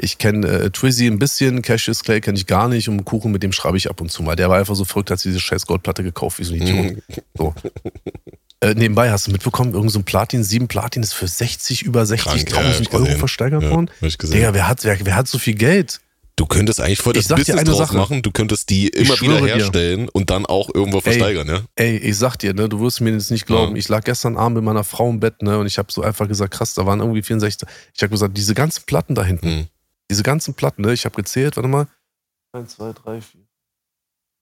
ich 0.00 0.18
kenne 0.18 0.46
äh, 0.46 0.70
Twizzy 0.70 1.06
ein 1.06 1.18
bisschen, 1.18 1.62
Cassius 1.62 2.02
Clay 2.02 2.20
kenne 2.20 2.38
ich 2.38 2.46
gar 2.46 2.68
nicht 2.68 2.88
und 2.88 3.04
Kuchen, 3.04 3.32
mit 3.32 3.42
dem 3.42 3.52
schreibe 3.52 3.76
ich 3.76 3.90
ab 3.90 4.00
und 4.00 4.10
zu 4.10 4.22
mal. 4.22 4.34
Der 4.34 4.48
war 4.48 4.58
einfach 4.58 4.74
so 4.74 4.84
verrückt, 4.84 5.10
hat 5.10 5.20
sich 5.20 5.30
diese 5.30 5.40
scheiß 5.40 5.66
Goldplatte 5.66 6.02
gekauft, 6.02 6.38
wie 6.38 6.44
so 6.44 6.54
ein 6.54 6.62
Idiot. 6.62 7.02
so. 7.36 7.54
Äh, 8.64 8.74
nebenbei 8.74 9.10
hast 9.10 9.26
du 9.26 9.32
mitbekommen, 9.32 9.74
irgend 9.74 9.90
so 9.90 9.98
ein 9.98 10.04
Platin, 10.04 10.44
sieben 10.44 10.68
Platin 10.68 11.02
ist 11.02 11.12
für 11.12 11.28
60, 11.28 11.82
über 11.82 12.02
60.000 12.02 12.92
ja, 12.92 12.98
Euro 12.98 13.18
versteigert 13.18 13.62
ja, 13.62 13.70
worden. 13.70 13.90
Digga, 14.00 14.54
wer 14.54 14.68
hat, 14.68 14.84
wer, 14.84 15.04
wer 15.04 15.16
hat 15.16 15.28
so 15.28 15.38
viel 15.38 15.54
Geld? 15.54 16.00
Du 16.36 16.46
könntest 16.46 16.80
eigentlich 16.80 16.98
voll 16.98 17.12
das 17.12 17.28
Business 17.28 17.62
draus 17.62 17.78
Sache. 17.78 17.96
machen, 17.96 18.22
du 18.22 18.32
könntest 18.32 18.68
die 18.68 18.88
immer 18.88 19.20
wieder 19.20 19.46
herstellen 19.46 20.06
dir. 20.06 20.14
und 20.14 20.30
dann 20.30 20.46
auch 20.46 20.68
irgendwo 20.74 21.00
versteigern, 21.00 21.48
ey, 21.48 21.54
ja? 21.54 21.62
Ey, 21.76 21.96
ich 21.98 22.18
sag 22.18 22.36
dir, 22.38 22.54
ne, 22.54 22.68
du 22.68 22.80
wirst 22.80 23.00
mir 23.00 23.12
jetzt 23.12 23.30
nicht 23.30 23.46
glauben, 23.46 23.76
ja. 23.76 23.78
ich 23.78 23.88
lag 23.88 24.02
gestern 24.02 24.36
Abend 24.36 24.56
mit 24.56 24.64
meiner 24.64 24.82
Frau 24.82 25.08
im 25.10 25.20
Bett, 25.20 25.42
ne, 25.42 25.58
und 25.58 25.66
ich 25.66 25.78
habe 25.78 25.92
so 25.92 26.02
einfach 26.02 26.26
gesagt, 26.26 26.52
krass, 26.52 26.74
da 26.74 26.86
waren 26.86 26.98
irgendwie 26.98 27.22
64, 27.22 27.68
ich 27.94 28.02
habe 28.02 28.10
gesagt, 28.10 28.36
diese 28.36 28.54
ganzen 28.54 28.82
Platten 28.84 29.14
da 29.14 29.22
hinten, 29.22 29.46
hm 29.46 29.66
diese 30.10 30.22
ganzen 30.22 30.54
Platten, 30.54 30.82
ne? 30.82 30.92
Ich 30.92 31.04
habe 31.04 31.16
gezählt, 31.16 31.56
warte 31.56 31.68
mal. 31.68 31.86
1, 32.52 32.76
2, 32.76 32.92
3, 32.92 33.20
4. 33.20 33.40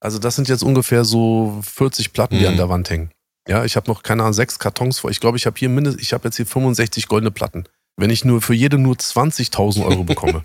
Also 0.01 0.19
das 0.19 0.37
sind 0.37 0.49
jetzt 0.49 0.63
ungefähr 0.63 1.05
so 1.05 1.61
40 1.63 2.13
Platten, 2.13 2.37
die 2.37 2.43
mhm. 2.43 2.49
an 2.49 2.57
der 2.57 2.69
Wand 2.69 2.91
hängen. 2.91 3.11
Ja, 3.49 3.65
ich 3.65 3.77
habe 3.77 3.91
noch, 3.91 4.03
keine 4.03 4.23
Ahnung, 4.23 4.35
sechs 4.35 4.59
Kartons 4.59 5.01
vor. 5.01 5.11
Ich 5.11 5.21
glaube, 5.21 5.37
ich 5.37 5.47
habe 5.47 5.59
hier 5.59 5.69
mindestens, 5.69 6.03
ich 6.03 6.13
habe 6.13 6.29
jetzt 6.29 6.37
hier 6.37 6.47
65 6.47 7.09
goldene 7.09 7.31
Platten. 7.31 7.65
wenn 7.97 8.11
ich 8.11 8.25
nur 8.25 8.41
für 8.41 8.55
jede 8.55 8.79
nur 8.79 8.95
20.000 8.95 9.85
Euro 9.85 10.05
bekomme, 10.05 10.43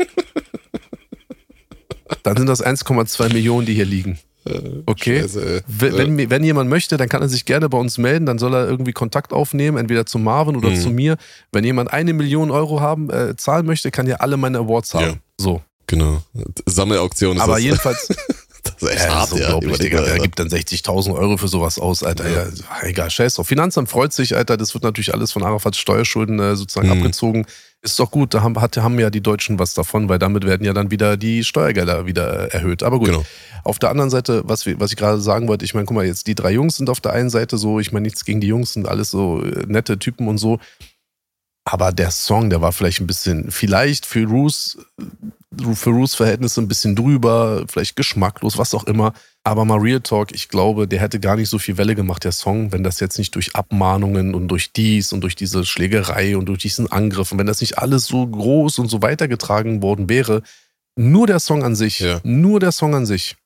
dann 2.24 2.38
sind 2.38 2.48
das 2.48 2.64
1,2 2.64 3.34
Millionen, 3.34 3.66
die 3.66 3.74
hier 3.74 3.86
liegen. 3.86 4.20
Okay. 4.86 5.22
Scheiße, 5.22 5.64
wenn, 5.68 6.18
wenn, 6.18 6.30
wenn, 6.30 6.44
jemand 6.44 6.70
möchte, 6.70 6.98
dann 6.98 7.10
kann 7.10 7.22
er 7.22 7.30
sich 7.30 7.46
gerne 7.46 7.70
bei 7.70 7.78
uns 7.78 7.98
melden. 7.98 8.26
Dann 8.26 8.40
soll 8.40 8.54
er 8.54 8.68
irgendwie 8.68 8.94
Kontakt 8.94 9.34
aufnehmen, 9.34 9.78
entweder 9.78 10.06
zu 10.06 10.20
Marvin 10.20 10.56
oder 10.56 10.70
mhm. 10.70 10.76
zu 10.76 10.90
mir. 10.90 11.18
Wenn 11.52 11.64
jemand 11.64 11.92
eine 11.92 12.14
Million 12.14 12.52
Euro 12.52 12.80
haben, 12.80 13.10
äh, 13.10 13.36
zahlen 13.36 13.66
möchte, 13.66 13.92
kann 13.92 14.08
ja 14.08 14.18
alle 14.18 14.38
meine 14.38 14.60
Awards 14.60 14.94
haben. 14.94 15.06
Ja. 15.06 15.14
So. 15.38 15.62
Genau. 15.88 16.22
Sammelauktion 16.66 17.38
ist 17.38 17.44
Aber 17.44 17.54
das. 17.54 17.64
jedenfalls. 17.64 18.08
Das 18.80 18.84
ist 18.84 18.96
echt 18.96 19.06
ja, 19.06 19.16
hart, 19.16 19.32
ist 19.32 19.40
ja. 19.40 19.60
Digga, 19.60 20.02
der 20.02 20.20
gibt 20.20 20.40
dann 20.40 20.48
60.000 20.48 21.16
Euro 21.16 21.38
für 21.38 21.48
sowas 21.48 21.80
aus, 21.80 22.04
Alter. 22.04 22.30
Ja. 22.30 22.44
ja 22.44 22.88
egal, 22.88 23.10
scheiß 23.10 23.36
drauf. 23.36 23.48
Finanzamt 23.48 23.90
freut 23.90 24.14
sich, 24.14 24.36
Alter. 24.36 24.58
Das 24.58 24.74
wird 24.74 24.84
natürlich 24.84 25.14
alles 25.14 25.32
von 25.32 25.44
Arafats 25.44 25.78
Steuerschulden 25.78 26.40
äh, 26.40 26.56
sozusagen 26.56 26.88
mhm. 26.88 26.94
abgezogen. 26.94 27.46
Ist 27.82 28.00
doch 28.00 28.10
gut, 28.10 28.34
da 28.34 28.42
haben, 28.42 28.60
hat, 28.60 28.76
haben 28.78 29.00
ja 29.00 29.10
die 29.10 29.22
Deutschen 29.22 29.60
was 29.60 29.74
davon, 29.74 30.10
weil 30.10 30.20
damit 30.20 30.46
werden 30.46 30.66
ja 30.66 30.74
dann 30.74 30.90
wieder 30.90 31.16
die 31.16 31.44
Steuergelder 31.44 32.06
wieder 32.06 32.54
äh, 32.54 32.58
erhöht. 32.58 32.84
Aber 32.84 33.00
gut. 33.00 33.10
Genau. 33.10 33.26
Auf 33.64 33.80
der 33.80 33.90
anderen 33.90 34.10
Seite, 34.10 34.44
was, 34.46 34.66
was 34.66 34.92
ich 34.92 34.98
gerade 34.98 35.20
sagen 35.20 35.48
wollte, 35.48 35.66
ich 35.66 35.74
meine, 35.74 35.86
guck 35.86 35.96
mal, 35.96 36.06
jetzt 36.06 36.28
die 36.28 36.36
drei 36.36 36.52
Jungs 36.52 36.78
sind 36.78 36.90
auf 36.90 37.02
der 37.02 37.14
einen 37.14 37.30
Seite 37.30 37.58
so, 37.58 37.80
ich 37.80 37.92
meine, 37.92 38.04
nichts 38.04 38.24
gegen 38.26 38.40
die 38.40 38.48
Jungs, 38.48 38.74
sind 38.74 38.88
alles 38.88 39.12
so 39.12 39.44
äh, 39.44 39.66
nette 39.68 40.00
Typen 40.00 40.28
und 40.28 40.38
so. 40.38 40.60
Aber 41.66 41.92
der 41.92 42.12
Song, 42.12 42.50
der 42.50 42.62
war 42.62 42.72
vielleicht 42.72 43.02
ein 43.02 43.08
bisschen, 43.08 43.52
vielleicht 43.52 44.06
für 44.06 44.26
Roos, 44.26 44.78
für 45.74 45.92
Roos 45.92 46.14
Verhältnisse 46.14 46.62
ein 46.62 46.68
bisschen 46.68 46.96
drüber, 46.96 47.64
vielleicht 47.70 47.96
geschmacklos, 47.96 48.58
was 48.58 48.74
auch 48.74 48.84
immer. 48.84 49.14
Aber 49.44 49.64
mal 49.64 49.80
Real 49.80 50.02
Talk, 50.02 50.34
ich 50.34 50.50
glaube, 50.50 50.88
der 50.88 51.00
hätte 51.00 51.20
gar 51.20 51.38
nicht 51.38 51.50
so 51.50 51.58
viel 51.58 51.78
Welle 51.78 51.96
gemacht, 51.96 52.24
der 52.26 52.34
Song, 52.34 52.74
wenn 52.74 52.84
das 52.84 53.00
jetzt 53.00 53.18
nicht 53.18 53.34
durch 53.36 53.56
Abmahnungen 53.56 54.36
und 54.36 54.50
durch 54.50 54.74
dies 54.74 55.14
und 55.14 55.22
durch 55.22 55.36
diese 55.36 55.66
Schlägerei 55.66 56.36
und 56.36 56.48
durch 56.48 56.60
diesen 56.60 56.92
Angriff 56.92 57.32
und 57.32 57.40
wenn 57.40 57.48
das 57.48 57.62
nicht 57.62 57.78
alles 57.78 58.06
so 58.06 58.28
groß 58.28 58.80
und 58.80 58.90
so 58.90 59.02
weitergetragen 59.02 59.82
worden 59.82 60.10
wäre. 60.10 60.42
Nur 60.98 61.28
der 61.28 61.40
Song 61.40 61.64
an 61.64 61.76
sich, 61.76 62.00
ja. 62.00 62.20
nur 62.24 62.60
der 62.60 62.72
Song 62.72 62.96
an 62.96 63.06
sich 63.06 63.38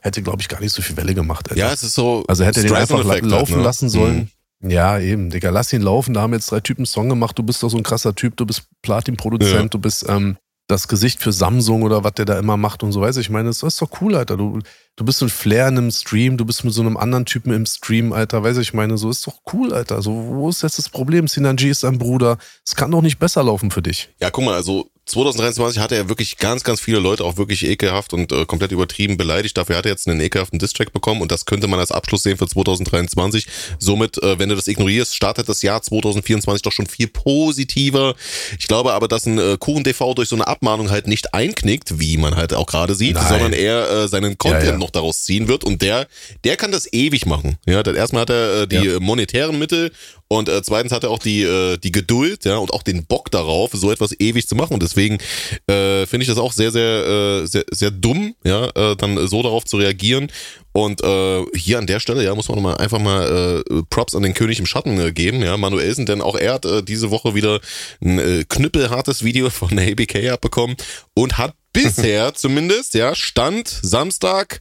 hätte, 0.00 0.22
glaube 0.22 0.42
ich, 0.42 0.48
gar 0.48 0.60
nicht 0.60 0.72
so 0.72 0.82
viel 0.82 0.96
Welle 0.96 1.14
gemacht. 1.14 1.48
Alter. 1.48 1.58
Ja, 1.58 1.72
es 1.72 1.82
ist 1.82 1.94
so. 1.94 2.24
Also 2.28 2.44
hätte 2.44 2.62
den 2.62 2.72
einfach 2.72 3.04
laufen 3.04 3.30
halt, 3.32 3.50
ne? 3.50 3.62
lassen 3.62 3.88
sollen. 3.88 4.30
Mhm. 4.60 4.70
Ja, 4.70 4.98
eben, 4.98 5.30
Digga, 5.30 5.50
lass 5.50 5.72
ihn 5.72 5.82
laufen. 5.82 6.14
Da 6.14 6.22
haben 6.22 6.32
jetzt 6.32 6.50
drei 6.50 6.60
Typen 6.60 6.86
Song 6.86 7.08
gemacht. 7.08 7.38
Du 7.38 7.42
bist 7.42 7.62
doch 7.62 7.68
so 7.68 7.76
ein 7.76 7.82
krasser 7.82 8.14
Typ. 8.14 8.36
Du 8.36 8.46
bist 8.46 8.64
Platin-Produzent. 8.82 9.54
Ja. 9.54 9.68
Du 9.68 9.78
bist 9.78 10.06
ähm, 10.08 10.36
das 10.66 10.88
Gesicht 10.88 11.22
für 11.22 11.32
Samsung 11.32 11.82
oder 11.82 12.04
was 12.04 12.14
der 12.14 12.24
da 12.24 12.38
immer 12.38 12.56
macht 12.56 12.82
und 12.82 12.92
so. 12.92 13.00
Weiß 13.00 13.16
ich, 13.16 13.26
ich 13.26 13.30
meine, 13.30 13.48
das 13.48 13.62
ist 13.62 13.80
doch 13.80 14.00
cool, 14.00 14.16
Alter. 14.16 14.36
Du, 14.36 14.60
du 14.96 15.04
bist 15.04 15.22
ein 15.22 15.28
Flair 15.28 15.68
in 15.68 15.78
einem 15.78 15.90
Stream. 15.90 16.36
Du 16.36 16.44
bist 16.44 16.64
mit 16.64 16.74
so 16.74 16.80
einem 16.80 16.96
anderen 16.96 17.26
Typen 17.26 17.52
im 17.52 17.66
Stream, 17.66 18.12
Alter. 18.12 18.42
Weiß 18.42 18.56
ich, 18.56 18.68
ich 18.68 18.74
meine, 18.74 18.98
so 18.98 19.10
ist 19.10 19.26
doch 19.26 19.40
cool, 19.52 19.72
Alter. 19.72 20.02
So, 20.02 20.12
wo 20.12 20.48
ist 20.48 20.62
jetzt 20.62 20.78
das 20.78 20.88
Problem? 20.88 21.28
Sinanji 21.28 21.68
ist 21.68 21.84
dein 21.84 21.98
Bruder. 21.98 22.38
Es 22.64 22.74
kann 22.74 22.90
doch 22.90 23.02
nicht 23.02 23.18
besser 23.18 23.44
laufen 23.44 23.70
für 23.70 23.82
dich. 23.82 24.08
Ja, 24.20 24.30
guck 24.30 24.44
mal, 24.44 24.54
also 24.54 24.90
2023 25.06 25.80
hatte 25.80 25.94
er 25.94 26.08
wirklich 26.08 26.36
ganz, 26.36 26.64
ganz 26.64 26.80
viele 26.80 26.98
Leute 26.98 27.24
auch 27.24 27.36
wirklich 27.36 27.64
ekelhaft 27.64 28.12
und 28.12 28.32
äh, 28.32 28.44
komplett 28.44 28.72
übertrieben 28.72 29.16
beleidigt. 29.16 29.56
Dafür 29.56 29.76
hat 29.76 29.86
er 29.86 29.92
jetzt 29.92 30.08
einen 30.08 30.20
ekelhaften 30.20 30.58
Distrack 30.58 30.92
bekommen 30.92 31.22
und 31.22 31.30
das 31.30 31.46
könnte 31.46 31.68
man 31.68 31.78
als 31.78 31.92
Abschluss 31.92 32.24
sehen 32.24 32.36
für 32.36 32.48
2023. 32.48 33.46
Somit, 33.78 34.20
äh, 34.20 34.40
wenn 34.40 34.48
du 34.48 34.56
das 34.56 34.66
ignorierst, 34.66 35.14
startet 35.14 35.48
das 35.48 35.62
Jahr 35.62 35.80
2024 35.80 36.60
doch 36.62 36.72
schon 36.72 36.86
viel 36.86 37.06
positiver. 37.06 38.16
Ich 38.58 38.66
glaube 38.66 38.94
aber, 38.94 39.06
dass 39.06 39.26
ein 39.26 39.38
äh, 39.38 39.56
Kuchen-TV 39.60 40.14
durch 40.14 40.28
so 40.28 40.34
eine 40.34 40.48
Abmahnung 40.48 40.90
halt 40.90 41.06
nicht 41.06 41.34
einknickt, 41.34 42.00
wie 42.00 42.16
man 42.16 42.34
halt 42.34 42.52
auch 42.52 42.66
gerade 42.66 42.96
sieht, 42.96 43.14
Nein. 43.14 43.28
sondern 43.28 43.52
er 43.52 43.88
äh, 43.88 44.08
seinen 44.08 44.36
Content 44.38 44.64
ja, 44.64 44.70
ja. 44.72 44.76
Noch 44.86 44.90
daraus 44.92 45.24
ziehen 45.24 45.48
wird 45.48 45.64
und 45.64 45.82
der, 45.82 46.06
der 46.44 46.56
kann 46.56 46.72
das 46.72 46.92
ewig 46.92 47.26
machen. 47.26 47.56
Ja, 47.66 47.82
das 47.82 47.96
erstmal 47.96 48.22
hat 48.22 48.30
er 48.30 48.62
äh, 48.62 48.68
die 48.68 48.76
ja. 48.76 49.00
monetären 49.00 49.58
Mittel 49.58 49.90
und 50.28 50.48
äh, 50.48 50.60
zweitens 50.62 50.92
hat 50.92 51.04
er 51.04 51.10
auch 51.10 51.20
die, 51.20 51.42
äh, 51.42 51.76
die 51.78 51.92
Geduld, 51.92 52.44
ja, 52.44 52.56
und 52.56 52.72
auch 52.72 52.82
den 52.82 53.06
Bock 53.06 53.30
darauf, 53.30 53.70
so 53.72 53.92
etwas 53.92 54.18
ewig 54.18 54.48
zu 54.48 54.56
machen. 54.56 54.74
Und 54.74 54.82
deswegen 54.82 55.18
äh, 55.68 56.04
finde 56.06 56.22
ich 56.22 56.28
das 56.28 56.38
auch 56.38 56.52
sehr, 56.52 56.72
sehr, 56.72 57.06
äh, 57.06 57.46
sehr, 57.46 57.64
sehr 57.70 57.92
dumm, 57.92 58.34
ja, 58.42 58.66
äh, 58.74 58.96
dann 58.96 59.28
so 59.28 59.42
darauf 59.42 59.64
zu 59.64 59.76
reagieren. 59.76 60.32
Und 60.72 61.02
äh, 61.02 61.44
hier 61.54 61.78
an 61.78 61.86
der 61.86 62.00
Stelle, 62.00 62.24
ja, 62.24 62.34
muss 62.34 62.48
man 62.48 62.60
mal 62.60 62.76
einfach 62.76 62.98
mal 62.98 63.62
äh, 63.64 63.82
Props 63.88 64.16
an 64.16 64.22
den 64.22 64.34
König 64.34 64.58
im 64.58 64.66
Schatten 64.66 64.98
äh, 64.98 65.12
geben, 65.12 65.42
ja, 65.42 65.56
Manuelsen, 65.56 66.06
denn 66.06 66.20
auch 66.20 66.34
er 66.34 66.54
hat 66.54 66.64
äh, 66.64 66.82
diese 66.82 67.10
Woche 67.10 67.34
wieder 67.34 67.60
ein 68.04 68.18
äh, 68.18 68.44
knüppelhartes 68.48 69.22
Video 69.22 69.48
von 69.48 69.76
der 69.76 69.92
ABK 69.92 70.30
abbekommen 70.32 70.76
und 71.14 71.38
hat 71.38 71.54
bisher 71.72 72.34
zumindest, 72.34 72.94
ja, 72.94 73.14
Stand 73.14 73.68
Samstag, 73.68 74.60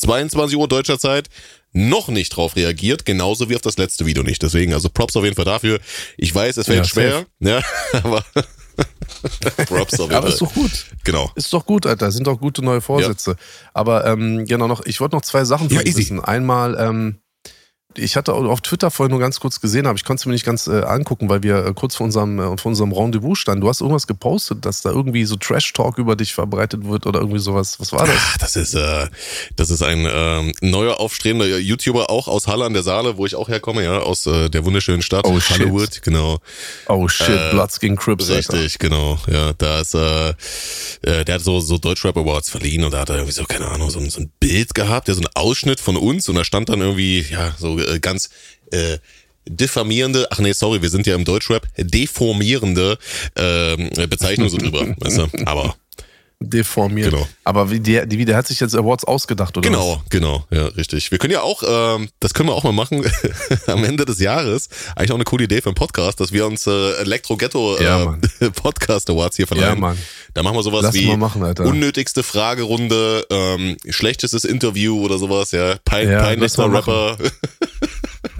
22 0.00 0.56
Uhr 0.56 0.68
deutscher 0.68 0.98
Zeit, 0.98 1.28
noch 1.72 2.08
nicht 2.08 2.30
drauf 2.30 2.56
reagiert, 2.56 3.04
genauso 3.04 3.48
wie 3.48 3.56
auf 3.56 3.62
das 3.62 3.78
letzte 3.78 4.06
Video 4.06 4.22
nicht. 4.22 4.42
Deswegen, 4.42 4.74
also 4.74 4.88
Props 4.88 5.16
auf 5.16 5.24
jeden 5.24 5.36
Fall 5.36 5.44
dafür. 5.44 5.78
Ich 6.16 6.34
weiß, 6.34 6.56
es 6.56 6.66
fällt 6.66 6.78
ja, 6.78 6.84
schwer, 6.84 7.26
ja, 7.38 7.62
aber 8.02 8.24
Props 9.66 9.94
auf 9.94 10.00
jeden 10.00 10.10
Fall. 10.10 10.16
Aber 10.16 10.28
ist 10.28 10.40
doch 10.40 10.52
gut. 10.52 10.86
Genau. 11.04 11.30
Ist 11.34 11.52
doch 11.52 11.64
gut, 11.64 11.86
Alter. 11.86 12.10
Sind 12.10 12.26
doch 12.26 12.40
gute 12.40 12.62
neue 12.62 12.80
Vorsätze. 12.80 13.32
Ja. 13.32 13.36
Aber 13.74 14.06
ähm, 14.06 14.44
genau 14.46 14.66
noch, 14.66 14.84
ich 14.84 15.00
wollte 15.00 15.16
noch 15.16 15.22
zwei 15.22 15.44
Sachen 15.44 15.68
von 15.70 15.78
ja, 15.78 15.96
wissen. 15.96 16.20
Einmal, 16.20 16.76
ähm, 16.78 17.20
ich 17.96 18.16
hatte 18.16 18.32
auf 18.34 18.60
Twitter 18.60 18.90
vorhin 18.90 19.10
nur 19.10 19.20
ganz 19.20 19.40
kurz 19.40 19.60
gesehen, 19.60 19.86
aber 19.86 19.96
ich 19.96 20.04
konnte 20.04 20.20
es 20.20 20.26
mir 20.26 20.32
nicht 20.32 20.44
ganz 20.44 20.68
äh, 20.68 20.82
angucken, 20.82 21.28
weil 21.28 21.42
wir 21.42 21.64
äh, 21.66 21.74
kurz 21.74 21.96
vor 21.96 22.04
unserem, 22.04 22.38
äh, 22.38 22.56
vor 22.56 22.70
unserem 22.70 22.92
Rendezvous 22.92 23.38
standen. 23.38 23.62
Du 23.62 23.68
hast 23.68 23.80
irgendwas 23.80 24.06
gepostet, 24.06 24.64
dass 24.64 24.82
da 24.82 24.90
irgendwie 24.90 25.24
so 25.24 25.36
Trash-Talk 25.36 25.98
über 25.98 26.14
dich 26.14 26.32
verbreitet 26.32 26.84
wird 26.86 27.06
oder 27.06 27.20
irgendwie 27.20 27.40
sowas. 27.40 27.80
Was 27.80 27.92
war 27.92 28.06
das? 28.06 28.16
Ach, 28.16 28.38
das 28.38 28.56
ist, 28.56 28.74
äh, 28.74 29.08
das 29.56 29.70
ist 29.70 29.82
ein 29.82 30.06
äh, 30.06 30.52
neuer 30.60 31.00
aufstrebender 31.00 31.58
YouTuber, 31.58 32.10
auch 32.10 32.28
aus 32.28 32.46
Halle 32.46 32.64
an 32.64 32.74
der 32.74 32.84
Saale, 32.84 33.16
wo 33.16 33.26
ich 33.26 33.34
auch 33.34 33.48
herkomme, 33.48 33.82
ja, 33.82 33.98
aus 33.98 34.26
äh, 34.26 34.48
der 34.48 34.64
wunderschönen 34.64 35.02
Stadt 35.02 35.26
oh, 35.26 35.40
Hollywood, 35.50 35.94
shit. 35.94 36.02
genau. 36.02 36.38
Oh 36.86 37.08
shit, 37.08 37.28
äh, 37.28 37.50
Bloodskin 37.50 37.96
Crips. 37.96 38.28
Richtig, 38.28 38.54
Alter. 38.54 38.78
genau. 38.78 39.18
Ja, 39.28 39.52
da 39.54 39.80
ist, 39.80 39.94
äh, 39.94 40.30
äh, 41.02 41.24
der 41.24 41.34
hat 41.34 41.42
so, 41.42 41.58
so 41.58 41.78
Deutschrap 41.78 42.16
Awards 42.16 42.50
verliehen 42.50 42.84
und 42.84 42.92
da 42.92 43.00
hat 43.00 43.08
er 43.08 43.16
irgendwie 43.16 43.32
so, 43.32 43.44
keine 43.44 43.66
Ahnung, 43.66 43.90
so, 43.90 44.00
so 44.08 44.20
ein 44.20 44.30
Bild 44.38 44.74
gehabt, 44.74 45.08
ja, 45.08 45.14
so 45.14 45.20
ein 45.20 45.28
Ausschnitt 45.34 45.80
von 45.80 45.96
uns 45.96 46.28
und 46.28 46.36
da 46.36 46.44
stand 46.44 46.68
dann 46.68 46.80
irgendwie, 46.80 47.26
ja, 47.28 47.54
so 47.58 47.80
äh, 47.90 48.00
ganz 48.00 48.30
äh, 48.70 48.98
diffamierende, 49.48 50.28
ach 50.30 50.38
nee, 50.38 50.52
sorry, 50.52 50.82
wir 50.82 50.90
sind 50.90 51.06
ja 51.06 51.14
im 51.14 51.24
Deutschrap, 51.24 51.66
deformierende 51.76 52.98
äh, 53.34 54.06
Bezeichnung 54.06 54.48
so 54.48 54.58
drüber, 54.58 54.94
weißt 54.98 55.18
du? 55.18 55.28
Aber 55.46 55.76
deformiert. 56.40 57.10
Genau. 57.10 57.28
Aber 57.44 57.70
wie 57.70 57.80
der, 57.80 58.10
wie 58.10 58.24
der 58.24 58.36
hat 58.36 58.46
sich 58.46 58.60
jetzt 58.60 58.74
Awards 58.74 59.04
ausgedacht, 59.04 59.56
oder? 59.56 59.68
Genau, 59.68 59.96
was? 59.96 60.10
genau, 60.10 60.44
ja, 60.50 60.66
richtig. 60.68 61.10
Wir 61.10 61.18
können 61.18 61.34
ja 61.34 61.42
auch, 61.42 61.62
ähm, 61.66 62.08
das 62.18 62.32
können 62.32 62.48
wir 62.48 62.54
auch 62.54 62.64
mal 62.64 62.72
machen, 62.72 63.04
am 63.66 63.84
Ende 63.84 64.06
des 64.06 64.20
Jahres. 64.20 64.68
Eigentlich 64.96 65.12
auch 65.12 65.16
eine 65.16 65.24
coole 65.24 65.44
Idee 65.44 65.60
für 65.60 65.68
einen 65.68 65.74
Podcast, 65.74 66.18
dass 66.18 66.32
wir 66.32 66.46
uns 66.46 66.66
äh, 66.66 67.00
Elektro 67.00 67.36
Ghetto 67.36 67.76
äh, 67.76 67.84
ja, 67.84 68.18
Podcast 68.54 69.10
Awards 69.10 69.36
hier 69.36 69.46
verleihen. 69.46 69.74
Ja, 69.74 69.80
Mann. 69.80 69.98
Da 70.32 70.42
machen 70.42 70.56
wir 70.56 70.62
sowas 70.62 70.82
Lass 70.82 70.94
wie 70.94 71.14
machen, 71.16 71.42
unnötigste 71.42 72.22
Fragerunde, 72.22 73.26
ähm, 73.30 73.76
schlechtestes 73.88 74.44
Interview 74.44 75.04
oder 75.04 75.18
sowas, 75.18 75.52
ja. 75.52 75.76
Pein, 75.84 76.08
ja 76.08 76.22
peinlichster 76.22 76.72
Rapper. 76.72 77.18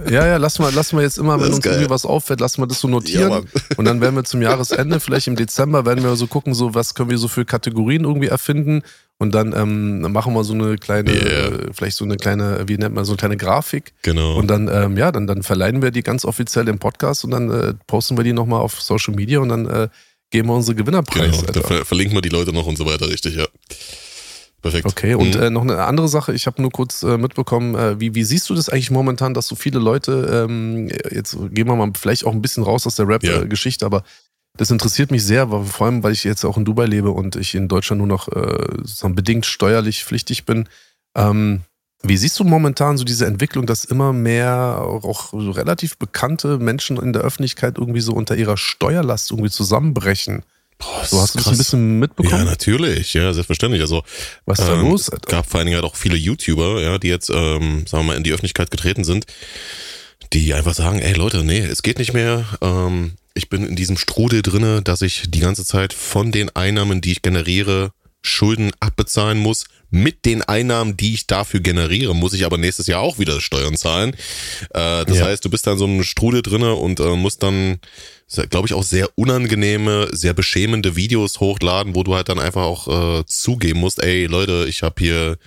Ja, 0.08 0.26
ja, 0.26 0.36
lass 0.36 0.58
mal, 0.58 0.72
lass 0.74 0.92
mal 0.92 1.02
jetzt 1.02 1.18
immer, 1.18 1.40
wenn 1.40 1.52
uns 1.52 1.62
geil. 1.62 1.74
irgendwie 1.74 1.90
was 1.90 2.06
auffällt, 2.06 2.40
lass 2.40 2.58
mal 2.58 2.66
das 2.66 2.80
so 2.80 2.88
notieren. 2.88 3.30
Ja, 3.30 3.42
und 3.76 3.84
dann 3.84 4.00
werden 4.00 4.14
wir 4.14 4.24
zum 4.24 4.42
Jahresende, 4.42 5.00
vielleicht 5.00 5.26
im 5.26 5.36
Dezember, 5.36 5.84
werden 5.84 6.02
wir 6.02 6.14
so 6.16 6.26
gucken, 6.26 6.54
so 6.54 6.74
was 6.74 6.94
können 6.94 7.10
wir 7.10 7.18
so 7.18 7.28
für 7.28 7.44
Kategorien 7.44 8.04
irgendwie 8.04 8.28
erfinden. 8.28 8.82
Und 9.18 9.34
dann 9.34 9.52
ähm, 9.52 10.00
machen 10.12 10.32
wir 10.32 10.44
so 10.44 10.54
eine 10.54 10.78
kleine, 10.78 11.12
yeah. 11.12 11.50
vielleicht 11.72 11.96
so 11.98 12.06
eine 12.06 12.16
kleine, 12.16 12.64
wie 12.66 12.78
nennt 12.78 12.94
man, 12.94 13.04
so 13.04 13.12
eine 13.12 13.18
kleine 13.18 13.36
Grafik. 13.36 13.92
Genau. 14.00 14.36
Und 14.36 14.48
dann, 14.48 14.68
ähm, 14.68 14.96
ja, 14.96 15.12
dann, 15.12 15.26
dann 15.26 15.42
verleihen 15.42 15.82
wir 15.82 15.90
die 15.90 16.02
ganz 16.02 16.24
offiziell 16.24 16.68
im 16.68 16.78
Podcast 16.78 17.24
und 17.24 17.32
dann 17.32 17.50
äh, 17.50 17.74
posten 17.86 18.16
wir 18.16 18.24
die 18.24 18.32
nochmal 18.32 18.60
auf 18.60 18.80
Social 18.80 19.14
Media 19.14 19.40
und 19.40 19.50
dann 19.50 19.66
äh, 19.66 19.88
geben 20.30 20.48
wir 20.48 20.54
unsere 20.54 20.74
Gewinnerpreise. 20.74 21.44
Genau, 21.44 21.52
da 21.52 21.60
ver 21.60 21.84
verlinken 21.84 22.16
wir 22.16 22.22
die 22.22 22.30
Leute 22.30 22.52
noch 22.54 22.66
und 22.66 22.78
so 22.78 22.86
weiter, 22.86 23.08
richtig, 23.08 23.36
ja. 23.36 23.46
Perfekt. 24.62 24.86
Okay, 24.86 25.14
und 25.14 25.36
mhm. 25.36 25.42
äh, 25.42 25.50
noch 25.50 25.62
eine 25.62 25.84
andere 25.84 26.08
Sache, 26.08 26.34
ich 26.34 26.46
habe 26.46 26.60
nur 26.60 26.70
kurz 26.70 27.02
äh, 27.02 27.16
mitbekommen, 27.16 27.74
äh, 27.74 27.98
wie, 27.98 28.14
wie 28.14 28.24
siehst 28.24 28.50
du 28.50 28.54
das 28.54 28.68
eigentlich 28.68 28.90
momentan, 28.90 29.32
dass 29.32 29.46
so 29.46 29.54
viele 29.54 29.78
Leute, 29.78 30.46
ähm, 30.48 30.88
jetzt 31.10 31.36
gehen 31.50 31.66
wir 31.66 31.76
mal 31.76 31.92
vielleicht 31.98 32.26
auch 32.26 32.32
ein 32.32 32.42
bisschen 32.42 32.62
raus 32.62 32.86
aus 32.86 32.96
der 32.96 33.08
Rap-Geschichte, 33.08 33.84
ja. 33.84 33.86
aber 33.86 34.02
das 34.56 34.70
interessiert 34.70 35.10
mich 35.10 35.24
sehr, 35.24 35.50
weil, 35.50 35.64
vor 35.64 35.86
allem, 35.86 36.02
weil 36.02 36.12
ich 36.12 36.24
jetzt 36.24 36.44
auch 36.44 36.58
in 36.58 36.64
Dubai 36.64 36.84
lebe 36.84 37.10
und 37.10 37.36
ich 37.36 37.54
in 37.54 37.68
Deutschland 37.68 37.98
nur 37.98 38.08
noch 38.08 38.28
äh, 38.28 39.08
bedingt 39.08 39.46
steuerlich 39.46 40.04
pflichtig 40.04 40.44
bin. 40.44 40.68
Ähm, 41.16 41.62
wie 42.02 42.16
siehst 42.16 42.38
du 42.38 42.44
momentan 42.44 42.96
so 42.96 43.04
diese 43.04 43.26
Entwicklung, 43.26 43.66
dass 43.66 43.84
immer 43.84 44.12
mehr 44.12 44.82
auch 44.82 45.30
so 45.32 45.50
relativ 45.50 45.98
bekannte 45.98 46.58
Menschen 46.58 46.96
in 46.96 47.12
der 47.12 47.22
Öffentlichkeit 47.22 47.78
irgendwie 47.78 48.00
so 48.00 48.12
unter 48.12 48.36
ihrer 48.36 48.56
Steuerlast 48.56 49.30
irgendwie 49.30 49.50
zusammenbrechen? 49.50 50.42
Boah, 50.80 51.04
so 51.04 51.20
hast 51.20 51.34
du 51.34 51.38
das 51.38 51.48
ein 51.48 51.58
bisschen 51.58 51.98
mitbekommen? 51.98 52.38
Ja, 52.38 52.44
natürlich, 52.44 53.14
ja, 53.14 53.32
selbstverständlich. 53.32 53.82
Also 53.82 54.02
was 54.46 54.58
ist 54.58 54.66
da 54.66 54.74
ähm, 54.74 54.88
los? 54.88 55.10
Es 55.12 55.20
gab 55.28 55.48
vor 55.48 55.58
allen 55.58 55.66
Dingen 55.66 55.76
halt 55.76 55.84
auch 55.84 55.94
viele 55.94 56.16
YouTuber, 56.16 56.80
ja, 56.80 56.98
die 56.98 57.08
jetzt, 57.08 57.30
ähm, 57.30 57.86
sagen 57.86 58.04
wir 58.04 58.12
mal, 58.12 58.16
in 58.16 58.24
die 58.24 58.32
Öffentlichkeit 58.32 58.70
getreten 58.70 59.04
sind, 59.04 59.26
die 60.32 60.54
einfach 60.54 60.74
sagen, 60.74 60.98
ey 60.98 61.12
Leute, 61.12 61.44
nee, 61.44 61.60
es 61.60 61.82
geht 61.82 61.98
nicht 61.98 62.14
mehr. 62.14 62.44
Ähm, 62.62 63.12
ich 63.34 63.48
bin 63.48 63.66
in 63.66 63.76
diesem 63.76 63.98
Strudel 63.98 64.42
drinne, 64.42 64.82
dass 64.82 65.02
ich 65.02 65.24
die 65.28 65.40
ganze 65.40 65.64
Zeit 65.64 65.92
von 65.92 66.32
den 66.32 66.54
Einnahmen, 66.56 67.00
die 67.00 67.12
ich 67.12 67.22
generiere, 67.22 67.92
Schulden 68.22 68.72
abbezahlen 68.80 69.38
muss, 69.38 69.66
mit 69.90 70.24
den 70.24 70.42
Einnahmen, 70.42 70.96
die 70.96 71.14
ich 71.14 71.26
dafür 71.26 71.60
generiere, 71.60 72.14
muss 72.14 72.32
ich 72.32 72.44
aber 72.44 72.58
nächstes 72.58 72.86
Jahr 72.86 73.00
auch 73.00 73.18
wieder 73.18 73.40
Steuern 73.40 73.76
zahlen. 73.76 74.12
Äh, 74.70 75.04
das 75.04 75.18
ja. 75.18 75.26
heißt, 75.26 75.44
du 75.44 75.50
bist 75.50 75.66
da 75.66 75.72
in 75.72 75.78
so 75.78 75.84
einem 75.84 76.02
Strudel 76.04 76.42
drinne 76.42 76.74
und 76.74 77.00
äh, 77.00 77.16
musst 77.16 77.42
dann, 77.42 77.80
glaube 78.50 78.68
ich, 78.68 78.74
auch 78.74 78.84
sehr 78.84 79.08
unangenehme, 79.16 80.08
sehr 80.12 80.34
beschämende 80.34 80.96
Videos 80.96 81.40
hochladen, 81.40 81.94
wo 81.94 82.04
du 82.04 82.14
halt 82.14 82.28
dann 82.28 82.38
einfach 82.38 82.62
auch 82.62 83.20
äh, 83.20 83.26
zugeben 83.26 83.80
musst, 83.80 84.02
ey 84.02 84.26
Leute, 84.26 84.66
ich 84.68 84.82
habe 84.82 84.94
hier, 84.98 85.38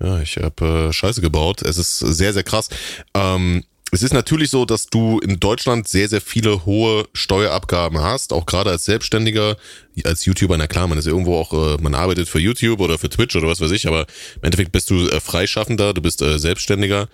ja, 0.00 0.20
ich 0.20 0.36
habe 0.36 0.88
äh, 0.88 0.92
Scheiße 0.92 1.20
gebaut. 1.20 1.62
Es 1.62 1.78
ist 1.78 1.98
sehr, 1.98 2.32
sehr 2.32 2.42
krass. 2.42 2.68
Ähm, 3.14 3.64
es 3.96 4.02
ist 4.02 4.12
natürlich 4.12 4.50
so, 4.50 4.66
dass 4.66 4.88
du 4.88 5.20
in 5.20 5.40
Deutschland 5.40 5.88
sehr, 5.88 6.06
sehr 6.10 6.20
viele 6.20 6.66
hohe 6.66 7.08
Steuerabgaben 7.14 7.98
hast, 7.98 8.34
auch 8.34 8.44
gerade 8.44 8.68
als 8.68 8.84
Selbstständiger, 8.84 9.56
als 10.04 10.26
YouTuber, 10.26 10.58
na 10.58 10.66
klar, 10.66 10.86
man 10.86 10.98
ist 10.98 11.06
irgendwo 11.06 11.34
auch, 11.38 11.54
äh, 11.54 11.82
man 11.82 11.94
arbeitet 11.94 12.28
für 12.28 12.38
YouTube 12.38 12.80
oder 12.80 12.98
für 12.98 13.08
Twitch 13.08 13.34
oder 13.36 13.48
was 13.48 13.58
weiß 13.58 13.70
ich, 13.70 13.88
aber 13.88 14.02
im 14.02 14.42
Endeffekt 14.42 14.70
bist 14.70 14.90
du 14.90 15.08
äh, 15.08 15.18
Freischaffender, 15.18 15.94
du 15.94 16.02
bist 16.02 16.20
äh, 16.20 16.38
Selbstständiger 16.38 17.08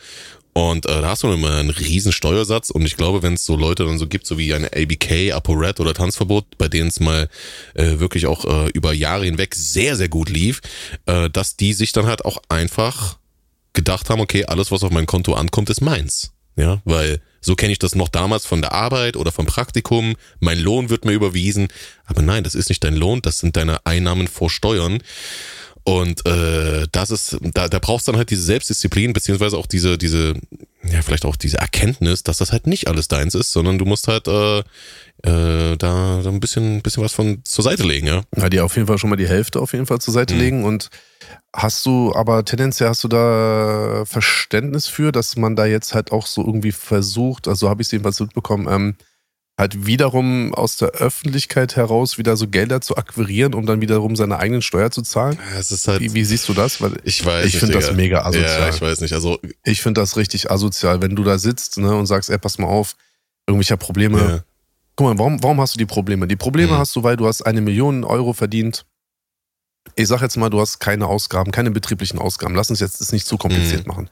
und 0.55 0.87
äh, 0.87 1.01
da 1.01 1.11
hast 1.11 1.23
du 1.23 1.33
immer 1.33 1.55
einen 1.55 1.71
riesen 1.71 2.11
Steuersatz 2.11 2.71
und 2.71 2.85
ich 2.85 2.97
glaube, 2.97 3.23
wenn 3.23 3.35
es 3.35 3.47
so 3.47 3.55
Leute 3.55 3.85
dann 3.85 4.01
so 4.01 4.09
gibt, 4.09 4.27
so 4.27 4.37
wie 4.37 4.53
eine 4.53 4.73
ABK, 4.73 5.31
ApoRed 5.35 5.79
oder 5.79 5.95
Tanzverbot, 5.95 6.59
bei 6.59 6.67
denen 6.67 6.89
es 6.89 6.99
mal 6.99 7.29
äh, 7.75 8.01
wirklich 8.01 8.27
auch 8.27 8.45
äh, 8.45 8.71
über 8.71 8.93
Jahre 8.93 9.25
hinweg 9.25 9.55
sehr, 9.55 9.95
sehr 9.95 10.09
gut 10.09 10.31
lief, 10.31 10.61
äh, 11.07 11.31
dass 11.31 11.57
die 11.57 11.75
sich 11.75 11.93
dann 11.93 12.07
halt 12.07 12.25
auch 12.25 12.43
einfach 12.49 13.19
gedacht 13.73 14.11
haben, 14.11 14.21
okay, 14.21 14.47
alles, 14.47 14.73
was 14.73 14.83
auf 14.83 14.91
mein 14.91 15.07
Konto 15.07 15.35
ankommt, 15.35 15.71
ist 15.71 15.81
meins. 15.81 16.32
Ja, 16.57 16.83
weil 16.85 17.21
so 17.41 17.57
kenne 17.57 17.73
ich 17.73 17.79
das 17.79 17.95
noch 17.95 18.09
damals 18.09 18.47
von 18.47 18.61
der 18.61 18.73
Arbeit 18.73 19.17
oder 19.17 19.33
vom 19.33 19.47
Praktikum. 19.47 20.15
Mein 20.39 20.59
Lohn 20.59 20.91
wird 20.91 21.05
mir 21.05 21.13
überwiesen. 21.13 21.69
Aber 22.05 22.23
nein, 22.23 22.45
das 22.45 22.55
ist 22.55 22.69
nicht 22.69 22.85
dein 22.85 22.95
Lohn, 22.95 23.23
das 23.23 23.39
sind 23.41 23.57
deine 23.57 23.85
Einnahmen 23.85 24.29
vor 24.29 24.51
Steuern. 24.51 25.03
Und 25.85 26.25
äh, 26.27 26.87
das 26.93 27.11
ist, 27.11 27.39
da, 27.41 27.69
da 27.69 27.79
brauchst 27.81 28.07
du 28.07 28.13
dann 28.13 28.19
halt 28.19 28.31
diese 28.31 28.45
Selbstdisziplin, 28.45 29.13
beziehungsweise 29.13 29.59
auch 29.59 29.67
diese, 29.67 29.99
diese, 29.99 30.35
ja, 30.85 31.03
vielleicht 31.03 31.25
auch 31.25 31.35
diese 31.35 31.59
Erkenntnis, 31.59 32.23
dass 32.23 32.37
das 32.37 32.53
halt 32.53 32.69
nicht 32.69 32.87
alles 32.87 33.09
deins 33.09 33.35
ist, 33.35 33.53
sondern 33.53 33.79
du 33.79 33.85
musst 33.85 34.07
halt 34.07 34.29
äh, 34.29 34.63
äh, 35.23 35.77
da, 35.77 36.21
ein 36.25 36.41
bisschen, 36.41 36.83
bisschen 36.83 37.03
was 37.03 37.13
von 37.13 37.41
zur 37.45 37.65
Seite 37.65 37.85
legen, 37.85 38.07
ja. 38.07 38.23
Ja, 38.37 38.49
dir 38.49 38.65
auf 38.65 38.77
jeden 38.77 38.87
Fall 38.87 38.99
schon 38.99 39.11
mal 39.11 39.17
die 39.17 39.29
Hälfte 39.29 39.61
auf 39.61 39.73
jeden 39.73 39.87
Fall 39.87 40.01
zur 40.01 40.15
Seite 40.15 40.35
mhm. 40.35 40.41
legen 40.41 40.65
und 40.65 40.91
Hast 41.55 41.85
du 41.85 42.15
aber 42.15 42.47
tendenziell 42.47 42.89
hast 42.89 43.05
du 43.05 43.09
da 43.09 44.05
Verständnis 44.07 44.87
für, 44.87 45.13
dass 45.13 45.37
man 45.37 45.55
da 45.55 45.67
jetzt 45.67 45.95
halt 45.95 46.11
auch 46.11 46.27
so 46.27 46.45
irgendwie 46.45 46.73
versucht, 46.73 47.47
also 47.47 47.69
habe 47.69 47.83
ich 47.83 47.89
es 47.89 47.93
jedenfalls 47.93 48.21
mitbekommen, 48.21 48.67
ähm, 48.71 48.95
halt 49.59 49.85
wiederum 49.85 50.55
aus 50.55 50.79
der 50.79 50.89
Öffentlichkeit 50.93 51.77
heraus 51.77 52.17
wieder 52.17 52.39
so 52.39 52.49
Gelder 52.49 52.81
zu 52.81 52.97
akquirieren, 52.97 53.53
um 53.53 53.67
dann 53.67 53.83
wiederum 53.83 54.17
seine 54.17 54.39
eigenen 54.39 54.63
Steuer 54.63 54.91
zu 54.91 55.03
zahlen? 55.03 55.39
Halt, 55.53 56.01
wie, 56.01 56.15
wie, 56.15 56.25
siehst 56.25 56.49
du 56.49 56.55
das? 56.55 56.81
Weil 56.81 56.95
ich 57.05 57.25
weiß 57.25 57.45
ich 57.45 57.59
finde 57.59 57.75
das 57.75 57.93
mega 57.93 58.23
asozial. 58.23 58.61
Ja, 58.61 58.69
ich 58.71 58.81
weiß 58.81 59.03
nicht. 59.03 59.13
Also 59.13 59.39
ich 59.63 59.83
finde 59.83 60.01
das 60.01 60.17
richtig 60.17 60.51
asozial, 60.51 61.03
wenn 61.03 61.15
du 61.15 61.23
da 61.23 61.37
sitzt 61.37 61.77
ne, 61.77 61.95
und 61.95 62.07
sagst, 62.07 62.31
ey, 62.31 62.39
pass 62.39 62.57
mal 62.57 62.67
auf, 62.67 62.97
irgendwie 63.47 63.71
habe 63.71 63.85
Probleme. 63.85 64.19
Ja. 64.19 64.45
Guck 65.03 65.19
mal, 65.19 65.19
warum, 65.19 65.43
warum 65.43 65.61
hast 65.61 65.75
du 65.75 65.79
die 65.79 65.87
Probleme? 65.87 66.29
Die 66.29 66.37
Probleme 66.37 66.75
mhm. 66.75 66.79
hast 66.79 66.95
du, 66.95 67.03
weil 67.03 67.17
du 67.17 67.27
hast 67.27 67.43
eine 67.43 67.61
Million 67.61 68.05
Euro 68.05 68.33
verdient 68.33 68.85
ich 69.97 70.09
sag 70.09 70.23
jetzt 70.23 70.37
mal, 70.37 70.51
du 70.51 70.61
hast 70.61 70.79
keine 70.79 71.07
Ausgaben, 71.07 71.51
keine 71.51 71.71
betrieblichen 71.71 72.19
Ausgaben. 72.19 72.55
Lass 72.55 72.71
uns 72.71 72.81
jetzt 72.81 73.01
das 73.01 73.13
nicht 73.13 73.27
zu 73.27 73.37
kompliziert 73.37 73.87
mhm. 73.87 73.89
machen. 73.89 74.11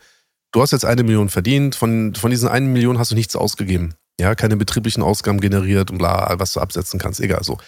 Du 0.52 0.60
hast 0.60 0.72
jetzt 0.72 0.84
eine 0.84 1.04
Million 1.04 1.28
verdient, 1.28 1.76
von, 1.76 2.14
von 2.14 2.30
diesen 2.30 2.48
einen 2.48 2.72
Million 2.72 2.98
hast 2.98 3.12
du 3.12 3.14
nichts 3.14 3.36
ausgegeben. 3.36 3.94
Ja, 4.20 4.34
keine 4.34 4.56
betrieblichen 4.56 5.02
Ausgaben 5.02 5.40
generiert 5.40 5.90
und 5.90 5.98
bla, 5.98 6.34
was 6.38 6.52
du 6.52 6.60
absetzen 6.60 6.98
kannst, 6.98 7.20
egal 7.20 7.44
so. 7.44 7.58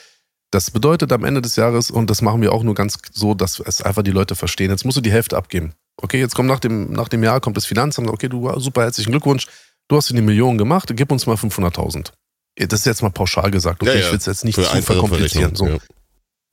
Das 0.50 0.70
bedeutet 0.70 1.12
am 1.12 1.24
Ende 1.24 1.40
des 1.40 1.56
Jahres, 1.56 1.90
und 1.90 2.10
das 2.10 2.20
machen 2.20 2.42
wir 2.42 2.52
auch 2.52 2.62
nur 2.62 2.74
ganz 2.74 2.98
so, 3.12 3.34
dass 3.34 3.60
es 3.60 3.80
einfach 3.80 4.02
die 4.02 4.10
Leute 4.10 4.34
verstehen, 4.34 4.70
jetzt 4.70 4.84
musst 4.84 4.98
du 4.98 5.00
die 5.00 5.12
Hälfte 5.12 5.36
abgeben. 5.36 5.72
Okay, 5.96 6.18
jetzt 6.18 6.34
kommt 6.34 6.48
nach 6.48 6.60
dem, 6.60 6.92
nach 6.92 7.08
dem 7.08 7.22
Jahr 7.22 7.40
kommt 7.40 7.56
das 7.56 7.64
Finanzamt, 7.64 8.10
okay, 8.10 8.28
du, 8.28 8.50
super, 8.58 8.82
herzlichen 8.82 9.12
Glückwunsch, 9.12 9.46
du 9.88 9.96
hast 9.96 10.10
dir 10.10 10.14
eine 10.14 10.22
Million 10.22 10.58
gemacht, 10.58 10.92
gib 10.94 11.10
uns 11.12 11.26
mal 11.26 11.36
500.000. 11.36 12.10
Das 12.56 12.80
ist 12.80 12.86
jetzt 12.86 13.02
mal 13.02 13.10
pauschal 13.10 13.50
gesagt, 13.50 13.82
okay, 13.82 13.92
ja, 13.92 13.98
ja. 13.98 14.04
ich 14.06 14.12
will 14.12 14.18
es 14.18 14.26
jetzt 14.26 14.44
nicht 14.44 14.56
Für 14.56 14.64
zu 14.64 14.82
verkomplizieren. 14.82 15.54
So. 15.54 15.66
Ja. 15.66 15.78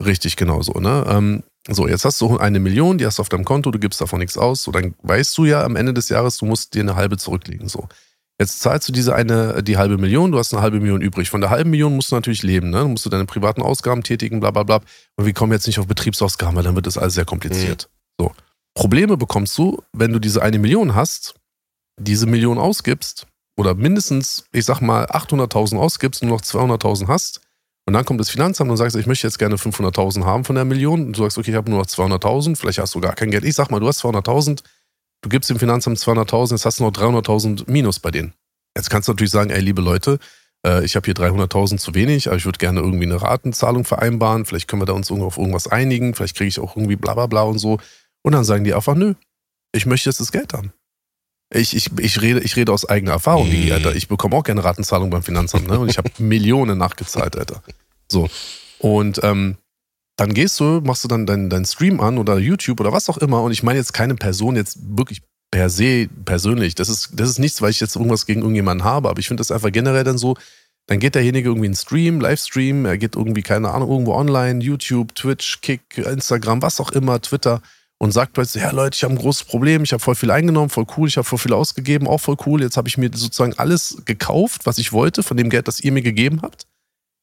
Richtig, 0.04 0.36
genau 0.36 0.62
so. 0.62 0.72
Ne? 0.72 1.04
Ähm, 1.08 1.42
so, 1.68 1.86
jetzt 1.86 2.04
hast 2.04 2.20
du 2.20 2.38
eine 2.38 2.58
Million, 2.58 2.96
die 2.96 3.04
hast 3.04 3.18
du 3.18 3.22
auf 3.22 3.28
deinem 3.28 3.44
Konto, 3.44 3.70
du 3.70 3.78
gibst 3.78 4.00
davon 4.00 4.20
nichts 4.20 4.38
aus. 4.38 4.62
So, 4.62 4.72
dann 4.72 4.94
weißt 5.02 5.36
du 5.36 5.44
ja 5.44 5.62
am 5.62 5.76
Ende 5.76 5.92
des 5.92 6.08
Jahres, 6.08 6.38
du 6.38 6.46
musst 6.46 6.74
dir 6.74 6.80
eine 6.80 6.96
halbe 6.96 7.18
zurücklegen. 7.18 7.68
So. 7.68 7.86
Jetzt 8.40 8.60
zahlst 8.60 8.88
du 8.88 8.92
diese 8.92 9.14
eine, 9.14 9.62
die 9.62 9.76
halbe 9.76 9.98
Million, 9.98 10.32
du 10.32 10.38
hast 10.38 10.54
eine 10.54 10.62
halbe 10.62 10.80
Million 10.80 11.02
übrig. 11.02 11.28
Von 11.28 11.42
der 11.42 11.50
halben 11.50 11.68
Million 11.68 11.94
musst 11.94 12.10
du 12.10 12.14
natürlich 12.14 12.42
leben, 12.42 12.70
ne? 12.70 12.80
Du 12.80 12.88
musst 12.88 13.04
du 13.04 13.10
deine 13.10 13.26
privaten 13.26 13.60
Ausgaben 13.60 14.02
tätigen, 14.02 14.40
bla 14.40 14.50
bla 14.50 14.62
bla. 14.62 14.80
Und 15.16 15.26
wir 15.26 15.34
kommen 15.34 15.52
jetzt 15.52 15.66
nicht 15.66 15.78
auf 15.78 15.86
Betriebsausgaben, 15.86 16.56
weil 16.56 16.64
dann 16.64 16.74
wird 16.74 16.86
das 16.86 16.96
alles 16.96 17.14
sehr 17.14 17.26
kompliziert. 17.26 17.90
Mhm. 18.18 18.24
So. 18.24 18.32
Probleme 18.74 19.18
bekommst 19.18 19.58
du, 19.58 19.82
wenn 19.92 20.12
du 20.12 20.18
diese 20.18 20.40
eine 20.40 20.58
Million 20.58 20.94
hast, 20.94 21.34
diese 22.00 22.24
Million 22.24 22.56
ausgibst 22.56 23.26
oder 23.60 23.74
mindestens, 23.74 24.44
ich 24.52 24.64
sag 24.64 24.80
mal, 24.80 25.04
800.000 25.06 25.78
ausgibst 25.78 26.22
und 26.22 26.28
noch 26.28 26.40
200.000 26.40 27.08
hast, 27.08 27.40
und 27.86 27.94
dann 27.94 28.04
kommt 28.04 28.20
das 28.20 28.30
Finanzamt 28.30 28.70
und 28.70 28.76
sagt, 28.76 28.94
ich 28.94 29.06
möchte 29.06 29.26
jetzt 29.26 29.40
gerne 29.40 29.56
500.000 29.56 30.24
haben 30.24 30.44
von 30.44 30.54
der 30.54 30.64
Million. 30.64 31.06
Und 31.06 31.18
du 31.18 31.22
sagst, 31.22 31.38
okay, 31.38 31.50
ich 31.50 31.56
habe 31.56 31.70
nur 31.70 31.80
noch 31.80 31.86
200.000, 31.86 32.56
vielleicht 32.56 32.78
hast 32.78 32.94
du 32.94 33.00
gar 33.00 33.14
kein 33.14 33.32
Geld. 33.32 33.44
Ich 33.44 33.56
sag 33.56 33.70
mal, 33.70 33.80
du 33.80 33.88
hast 33.88 34.04
200.000, 34.04 34.60
du 35.22 35.28
gibst 35.28 35.50
dem 35.50 35.58
Finanzamt 35.58 35.98
200.000, 35.98 36.52
jetzt 36.52 36.64
hast 36.64 36.78
du 36.78 36.84
noch 36.84 36.92
300.000 36.92 37.68
Minus 37.68 37.98
bei 37.98 38.12
denen. 38.12 38.32
Jetzt 38.76 38.90
kannst 38.90 39.08
du 39.08 39.12
natürlich 39.12 39.32
sagen, 39.32 39.50
ey, 39.50 39.60
liebe 39.60 39.82
Leute, 39.82 40.20
äh, 40.64 40.84
ich 40.84 40.94
habe 40.94 41.04
hier 41.06 41.14
300.000 41.14 41.78
zu 41.78 41.92
wenig, 41.94 42.28
aber 42.28 42.36
ich 42.36 42.44
würde 42.44 42.58
gerne 42.58 42.78
irgendwie 42.78 43.06
eine 43.06 43.20
Ratenzahlung 43.20 43.84
vereinbaren. 43.84 44.44
Vielleicht 44.44 44.68
können 44.68 44.82
wir 44.82 44.86
da 44.86 44.92
uns 44.92 45.10
auf 45.10 45.36
irgendwas 45.36 45.66
einigen. 45.66 46.14
Vielleicht 46.14 46.36
kriege 46.36 46.48
ich 46.48 46.60
auch 46.60 46.76
irgendwie 46.76 46.96
bla 46.96 47.14
bla 47.14 47.26
bla 47.26 47.42
und 47.42 47.58
so. 47.58 47.80
Und 48.22 48.32
dann 48.32 48.44
sagen 48.44 48.62
die 48.62 48.72
einfach, 48.72 48.94
nö, 48.94 49.14
ich 49.72 49.86
möchte 49.86 50.10
jetzt 50.10 50.20
das 50.20 50.30
Geld 50.30 50.52
haben. 50.52 50.72
Ich, 51.52 51.74
ich, 51.74 51.90
ich, 51.98 52.20
rede, 52.20 52.40
ich 52.40 52.54
rede 52.56 52.72
aus 52.72 52.88
eigener 52.88 53.12
Erfahrung, 53.12 53.50
mhm. 53.50 53.72
Alter. 53.72 53.94
Ich 53.96 54.06
bekomme 54.08 54.36
auch 54.36 54.44
gerne 54.44 54.62
Ratenzahlung 54.62 55.10
beim 55.10 55.22
Finanzamt, 55.22 55.66
ne? 55.66 55.78
Und 55.78 55.90
ich 55.90 55.98
habe 55.98 56.10
Millionen 56.18 56.78
nachgezahlt, 56.78 57.36
Alter. 57.36 57.62
So. 58.08 58.28
Und 58.78 59.20
ähm, 59.24 59.56
dann 60.16 60.32
gehst 60.32 60.60
du, 60.60 60.80
machst 60.84 61.02
du 61.02 61.08
dann 61.08 61.26
deinen 61.26 61.50
dein 61.50 61.64
Stream 61.64 62.00
an 62.00 62.18
oder 62.18 62.38
YouTube 62.38 62.78
oder 62.80 62.92
was 62.92 63.08
auch 63.08 63.18
immer. 63.18 63.42
Und 63.42 63.52
ich 63.52 63.62
meine 63.62 63.78
jetzt 63.78 63.92
keine 63.92 64.14
Person 64.14 64.54
jetzt 64.54 64.78
wirklich 64.96 65.22
per 65.50 65.70
se 65.70 66.08
persönlich. 66.24 66.74
Das 66.76 66.88
ist, 66.88 67.10
das 67.14 67.28
ist 67.28 67.38
nichts, 67.38 67.60
weil 67.62 67.70
ich 67.70 67.80
jetzt 67.80 67.96
irgendwas 67.96 68.26
gegen 68.26 68.40
irgendjemanden 68.40 68.84
habe, 68.84 69.08
aber 69.08 69.18
ich 69.18 69.26
finde 69.26 69.40
das 69.40 69.50
einfach 69.50 69.72
generell 69.72 70.04
dann 70.04 70.18
so, 70.18 70.36
dann 70.86 70.98
geht 70.98 71.14
derjenige 71.14 71.48
irgendwie 71.48 71.66
in 71.66 71.74
Stream, 71.74 72.20
Livestream, 72.20 72.84
er 72.84 72.98
geht 72.98 73.16
irgendwie, 73.16 73.42
keine 73.42 73.70
Ahnung, 73.70 73.90
irgendwo 73.90 74.14
online, 74.14 74.62
YouTube, 74.62 75.14
Twitch, 75.14 75.60
Kick, 75.60 75.98
Instagram, 75.98 76.62
was 76.62 76.80
auch 76.80 76.92
immer, 76.92 77.20
Twitter 77.20 77.62
und 78.02 78.12
sagt 78.12 78.32
plötzlich, 78.32 78.62
ja 78.62 78.70
Leute, 78.70 78.96
ich 78.96 79.04
habe 79.04 79.12
ein 79.12 79.18
großes 79.18 79.44
Problem, 79.44 79.82
ich 79.82 79.92
habe 79.92 80.00
voll 80.00 80.14
viel 80.14 80.30
eingenommen, 80.30 80.70
voll 80.70 80.86
cool, 80.96 81.06
ich 81.06 81.18
habe 81.18 81.26
voll 81.26 81.38
viel 81.38 81.52
ausgegeben, 81.52 82.08
auch 82.08 82.18
voll 82.18 82.36
cool. 82.46 82.62
Jetzt 82.62 82.78
habe 82.78 82.88
ich 82.88 82.96
mir 82.96 83.10
sozusagen 83.12 83.52
alles 83.58 84.02
gekauft, 84.06 84.64
was 84.64 84.78
ich 84.78 84.92
wollte, 84.92 85.22
von 85.22 85.36
dem 85.36 85.50
Geld, 85.50 85.68
das 85.68 85.80
ihr 85.80 85.92
mir 85.92 86.00
gegeben 86.00 86.40
habt. 86.40 86.66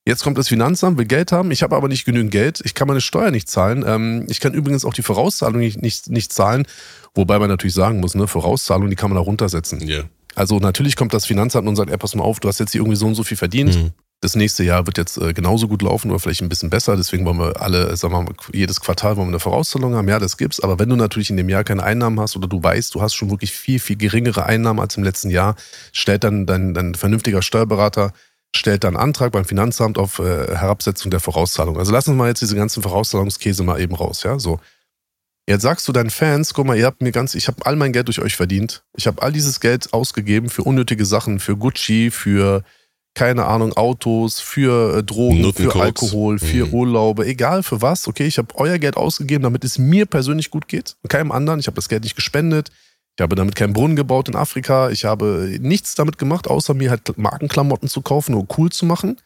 Jetzt 0.06 0.24
kommt 0.24 0.38
das 0.38 0.48
Finanzamt, 0.48 1.00
will 1.00 1.06
Geld 1.06 1.32
haben, 1.32 1.50
ich 1.50 1.64
habe 1.64 1.76
aber 1.76 1.88
nicht 1.88 2.06
genügend 2.06 2.32
Geld, 2.32 2.62
ich 2.64 2.76
kann 2.76 2.88
meine 2.88 3.02
Steuer 3.02 3.32
nicht 3.32 3.50
zahlen. 3.50 3.84
Ähm, 3.88 4.28
ich 4.30 4.40
kann 4.40 4.54
übrigens 4.54 4.86
auch 4.86 4.94
die 4.94 5.02
Vorauszahlung 5.02 5.60
nicht, 5.60 5.82
nicht, 5.82 6.12
nicht 6.12 6.32
zahlen, 6.32 6.68
wobei 7.16 7.40
man 7.40 7.50
natürlich 7.50 7.74
sagen 7.74 8.00
muss, 8.00 8.14
ne, 8.14 8.28
Vorauszahlung, 8.28 8.88
die 8.90 8.96
kann 8.96 9.10
man 9.10 9.16
da 9.16 9.24
runtersetzen. 9.24 9.82
Yeah. 9.82 10.06
Also 10.36 10.60
natürlich 10.60 10.96
kommt 10.96 11.12
das 11.12 11.26
Finanzamt 11.26 11.68
und 11.68 11.76
sagt, 11.76 11.90
ey, 11.90 11.98
pass 11.98 12.14
mal 12.14 12.24
auf, 12.24 12.40
du 12.40 12.48
hast 12.48 12.60
jetzt 12.60 12.74
hier 12.74 12.82
irgendwie 12.82 12.98
so 12.98 13.08
und 13.08 13.16
so 13.16 13.24
viel 13.24 13.36
verdient. 13.36 13.76
Mhm 13.76 13.92
das 14.22 14.36
nächste 14.36 14.64
Jahr 14.64 14.88
wird 14.88 14.98
jetzt 14.98 15.18
äh, 15.18 15.34
genauso 15.34 15.68
gut 15.68 15.84
laufen 15.84 16.10
oder 16.10 16.20
vielleicht 16.20 16.42
ein 16.42 16.50
bisschen 16.50 16.72
besser. 16.72 16.98
Deswegen 16.98 17.26
wollen 17.26 17.38
wir 17.38 17.62
alle, 17.62 17.96
sagen 17.96 18.14
wir 18.14 18.24
mal, 18.24 18.34
jedes 18.52 18.82
Quartal 18.82 19.16
wollen 19.16 19.28
wir 19.28 19.34
eine 19.34 19.40
Vorauszahlung 19.40 19.94
haben. 19.94 20.08
Ja, 20.08 20.18
das 20.18 20.38
gibt's. 20.38 20.60
Aber 20.60 20.80
wenn 20.80 20.90
du 20.90 20.96
natürlich 20.96 21.30
in 21.30 21.38
dem 21.38 21.50
Jahr 21.50 21.64
keine 21.64 21.84
Einnahmen 21.84 22.20
hast 22.20 22.36
oder 22.36 22.48
du 22.48 22.62
weißt, 22.62 22.96
du 22.96 23.02
hast 23.02 23.14
schon 23.14 23.30
wirklich 23.30 23.52
viel, 23.52 23.80
viel 23.80 23.96
geringere 23.96 24.46
Einnahmen 24.46 24.80
als 24.80 24.98
im 24.98 25.04
letzten 25.04 25.30
Jahr, 25.30 25.56
stellt 25.92 26.24
dann 26.24 26.48
dein, 26.48 26.74
dein 26.74 26.96
vernünftiger 26.96 27.42
Steuerberater 27.42 28.12
stellt 28.56 28.84
dann 28.84 28.96
Antrag 28.96 29.34
beim 29.34 29.46
Finanzamt 29.46 29.98
auf 29.98 30.20
äh, 30.20 30.56
Herabsetzung 30.56 31.12
der 31.12 31.20
Vorauszahlung. 31.20 31.78
Also 31.78 31.92
lass 31.92 32.08
uns 32.08 32.18
mal 32.18 32.30
jetzt 32.30 32.42
diese 32.42 32.56
ganzen 32.56 32.82
Vorauszahlungskäse 32.82 33.64
mal 33.64 33.80
eben 33.80 33.94
raus, 33.94 34.24
ja, 34.24 34.40
so. 34.40 34.60
Jetzt 35.50 35.62
sagst 35.62 35.88
du 35.88 35.94
deinen 35.94 36.10
Fans, 36.10 36.54
guck 36.54 36.66
mal, 36.66 36.78
ihr 36.78 36.86
habt 36.86 37.02
mir 37.02 37.14
ganz, 37.14 37.34
ich 37.34 37.48
habe 37.48 37.66
all 37.66 37.78
mein 37.78 37.94
Geld 37.94 38.08
durch 38.08 38.20
euch 38.20 38.36
verdient. 38.36 38.84
Ich 38.98 39.08
habe 39.08 39.22
all 39.22 39.32
dieses 39.32 39.62
Geld 39.62 39.94
ausgegeben 39.94 40.50
für 40.50 40.64
unnötige 40.64 41.06
Sachen, 41.06 41.40
für 41.40 41.56
Gucci, 41.56 42.12
für 42.12 42.64
keine 43.18 43.48
Ahnung, 43.48 43.74
Autos, 43.74 44.40
für 44.40 45.00
äh, 45.00 45.04
Drogen, 45.04 45.52
für 45.52 45.76
Alkohol, 45.76 46.38
für 46.38 46.68
mhm. 46.68 46.74
Urlaube, 46.74 47.26
egal 47.26 47.64
für 47.64 47.82
was. 47.82 48.08
Okay, 48.08 48.28
ich 48.28 48.38
habe 48.38 48.54
euer 48.54 48.78
Geld 48.78 48.96
ausgegeben, 48.96 49.42
damit 49.42 49.64
es 49.64 49.80
mir 49.80 50.06
persönlich 50.06 50.52
gut 50.52 50.68
geht 50.68 50.96
und 51.02 51.10
keinem 51.10 51.32
anderen. 51.32 51.60
Ich 51.60 51.66
habe 51.66 51.74
das 51.74 51.90
Geld 51.90 52.04
nicht 52.04 52.16
gespendet. 52.16 52.70
Ich 53.18 53.24
habe 53.24 53.36
damit 53.36 53.56
keinen 53.56 53.74
Brunnen 53.74 53.96
gebaut 53.96 54.30
in 54.30 54.36
Afrika. 54.36 54.92
Ich 54.92 55.04
habe 55.04 55.50
nichts 55.60 55.96
damit 55.96 56.20
gemacht, 56.20 56.48
außer 56.48 56.76
mir 56.76 56.92
halt 56.92 57.18
Markenklamotten 57.18 57.90
zu 57.90 58.04
kaufen 58.04 58.36
oder 58.36 58.48
cool 58.60 58.72
zu 58.72 58.86
machen. 58.86 59.18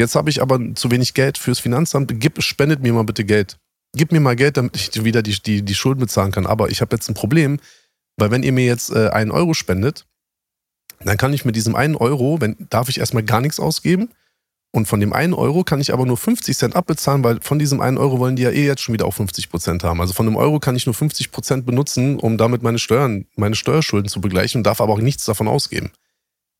Jetzt 0.00 0.16
habe 0.16 0.30
ich 0.30 0.42
aber 0.42 0.58
zu 0.74 0.90
wenig 0.90 1.14
Geld 1.14 1.38
fürs 1.38 1.60
Finanzamt. 1.60 2.10
Gib, 2.18 2.42
spendet 2.42 2.82
mir 2.82 2.92
mal 2.92 3.04
bitte 3.04 3.24
Geld. 3.24 3.56
Gib 3.94 4.10
mir 4.10 4.18
mal 4.18 4.34
Geld, 4.34 4.56
damit 4.56 4.74
ich 4.74 5.04
wieder 5.04 5.22
die, 5.22 5.40
die, 5.40 5.62
die 5.62 5.74
Schulden 5.76 6.00
bezahlen 6.00 6.32
kann. 6.32 6.44
Aber 6.44 6.70
ich 6.70 6.80
habe 6.80 6.96
jetzt 6.96 7.08
ein 7.08 7.14
Problem, 7.14 7.60
weil 8.16 8.32
wenn 8.32 8.42
ihr 8.42 8.52
mir 8.52 8.66
jetzt 8.66 8.90
äh, 8.90 9.10
einen 9.10 9.30
Euro 9.30 9.54
spendet, 9.54 10.06
dann 11.06 11.16
kann 11.16 11.32
ich 11.32 11.44
mit 11.44 11.56
diesem 11.56 11.74
einen 11.74 11.96
Euro, 11.96 12.40
wenn, 12.40 12.56
darf 12.70 12.88
ich 12.88 12.98
erstmal 12.98 13.22
gar 13.22 13.40
nichts 13.40 13.60
ausgeben. 13.60 14.10
Und 14.70 14.86
von 14.86 15.00
dem 15.00 15.14
einen 15.14 15.32
Euro 15.32 15.64
kann 15.64 15.80
ich 15.80 15.92
aber 15.92 16.04
nur 16.04 16.18
50 16.18 16.56
Cent 16.56 16.76
abbezahlen, 16.76 17.24
weil 17.24 17.40
von 17.40 17.58
diesem 17.58 17.80
einen 17.80 17.96
Euro 17.96 18.18
wollen 18.18 18.36
die 18.36 18.42
ja 18.42 18.50
eh 18.50 18.66
jetzt 18.66 18.82
schon 18.82 18.92
wieder 18.92 19.06
auch 19.06 19.14
50 19.14 19.48
Prozent 19.48 19.82
haben. 19.82 20.00
Also 20.00 20.12
von 20.12 20.26
einem 20.26 20.36
Euro 20.36 20.60
kann 20.60 20.76
ich 20.76 20.84
nur 20.84 20.94
50 20.94 21.32
Prozent 21.32 21.64
benutzen, 21.64 22.18
um 22.18 22.36
damit 22.36 22.62
meine 22.62 22.78
Steuern, 22.78 23.24
meine 23.36 23.54
Steuerschulden 23.54 24.10
zu 24.10 24.20
begleichen 24.20 24.58
und 24.58 24.64
darf 24.64 24.80
aber 24.80 24.92
auch 24.92 25.00
nichts 25.00 25.24
davon 25.24 25.48
ausgeben. 25.48 25.90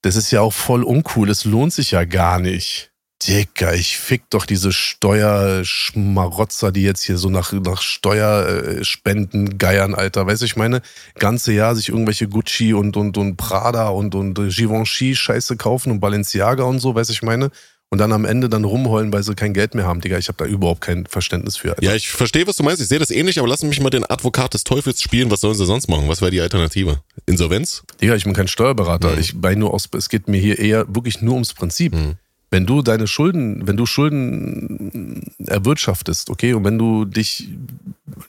Das 0.03 0.17
ist 0.17 0.31
ja 0.31 0.41
auch 0.41 0.55
voll 0.55 0.85
uncool. 0.85 1.29
Es 1.29 1.45
lohnt 1.45 1.73
sich 1.73 1.91
ja 1.91 2.05
gar 2.05 2.39
nicht. 2.39 2.93
Dicker, 3.27 3.75
ich 3.75 3.99
fick 3.99 4.31
doch 4.31 4.47
diese 4.47 4.73
Steuerschmarotzer, 4.73 6.71
die 6.71 6.83
jetzt 6.83 7.03
hier 7.03 7.19
so 7.19 7.29
nach, 7.31 7.53
nach 7.53 7.83
Steuerspenden 7.83 9.59
geiern, 9.59 9.95
Alter. 9.95 10.27
Weißt 10.27 10.43
du, 10.43 10.47
ich 10.47 10.57
meine, 10.57 10.83
ganze 11.19 11.53
Jahr 11.53 11.75
sich 11.75 11.89
irgendwelche 11.89 12.29
Gucci 12.29 12.75
und, 12.75 12.97
und, 12.97 13.19
und 13.19 13.37
Prada 13.37 13.89
und, 13.89 14.15
und 14.15 14.35
Givenchy 14.35 15.17
Scheiße 15.17 15.57
kaufen 15.57 15.91
und 15.91 15.99
Balenciaga 16.01 16.63
und 16.63 16.79
so, 16.79 16.95
weißt 16.95 17.11
du, 17.11 17.15
ich 17.15 17.23
meine 17.23 17.51
und 17.91 17.99
dann 17.99 18.13
am 18.13 18.25
Ende 18.25 18.49
dann 18.49 18.65
rumheulen, 18.65 19.13
weil 19.13 19.23
sie 19.23 19.35
kein 19.35 19.55
Geld 19.55 19.75
mehr 19.75 19.87
haben, 19.87 20.01
Digga. 20.01 20.19
Ich 20.19 20.29
habe 20.29 20.37
da 20.37 20.45
überhaupt 20.45 20.83
kein 20.83 21.07
Verständnis 21.07 21.57
für. 21.57 21.71
Alter. 21.71 21.83
Ja, 21.83 21.95
ich 21.95 22.11
verstehe, 22.11 22.47
was 22.47 22.57
du 22.57 22.63
meinst. 22.63 22.83
Ich 22.83 22.89
sehe 22.89 22.99
das 22.99 23.11
ähnlich, 23.11 23.39
aber 23.39 23.49
lass 23.49 23.63
mich 23.63 23.81
mal 23.81 23.89
den 23.89 24.05
Advokat 24.05 24.53
des 24.53 24.65
Teufels 24.65 25.01
spielen. 25.01 25.31
Was 25.31 25.41
sollen 25.41 25.55
sie 25.55 25.65
sonst 25.65 25.89
machen? 25.89 26.07
Was 26.07 26.21
wäre 26.21 26.31
die 26.31 26.41
Alternative? 26.41 27.01
Insolvenz? 27.25 27.83
Digga, 28.01 28.15
ich 28.15 28.25
bin 28.25 28.35
kein 28.35 28.49
Steuerberater. 28.49 29.13
Mhm. 29.13 29.19
Ich 29.19 29.41
bei 29.41 29.55
nur 29.55 29.73
aus, 29.73 29.89
es 29.97 30.11
geht 30.11 30.29
mir 30.29 30.39
hier 30.39 30.59
eher 30.59 30.85
wirklich 30.95 31.23
nur 31.23 31.35
ums 31.35 31.55
Prinzip. 31.55 31.95
Mhm. 31.95 32.17
Wenn 32.51 32.65
du 32.65 32.83
deine 32.83 33.07
Schulden, 33.07 33.67
wenn 33.67 33.77
du 33.77 33.85
Schulden 33.85 35.35
erwirtschaftest, 35.47 36.31
okay, 36.31 36.55
und 36.55 36.65
wenn 36.65 36.79
du 36.79 37.05
dich, 37.05 37.51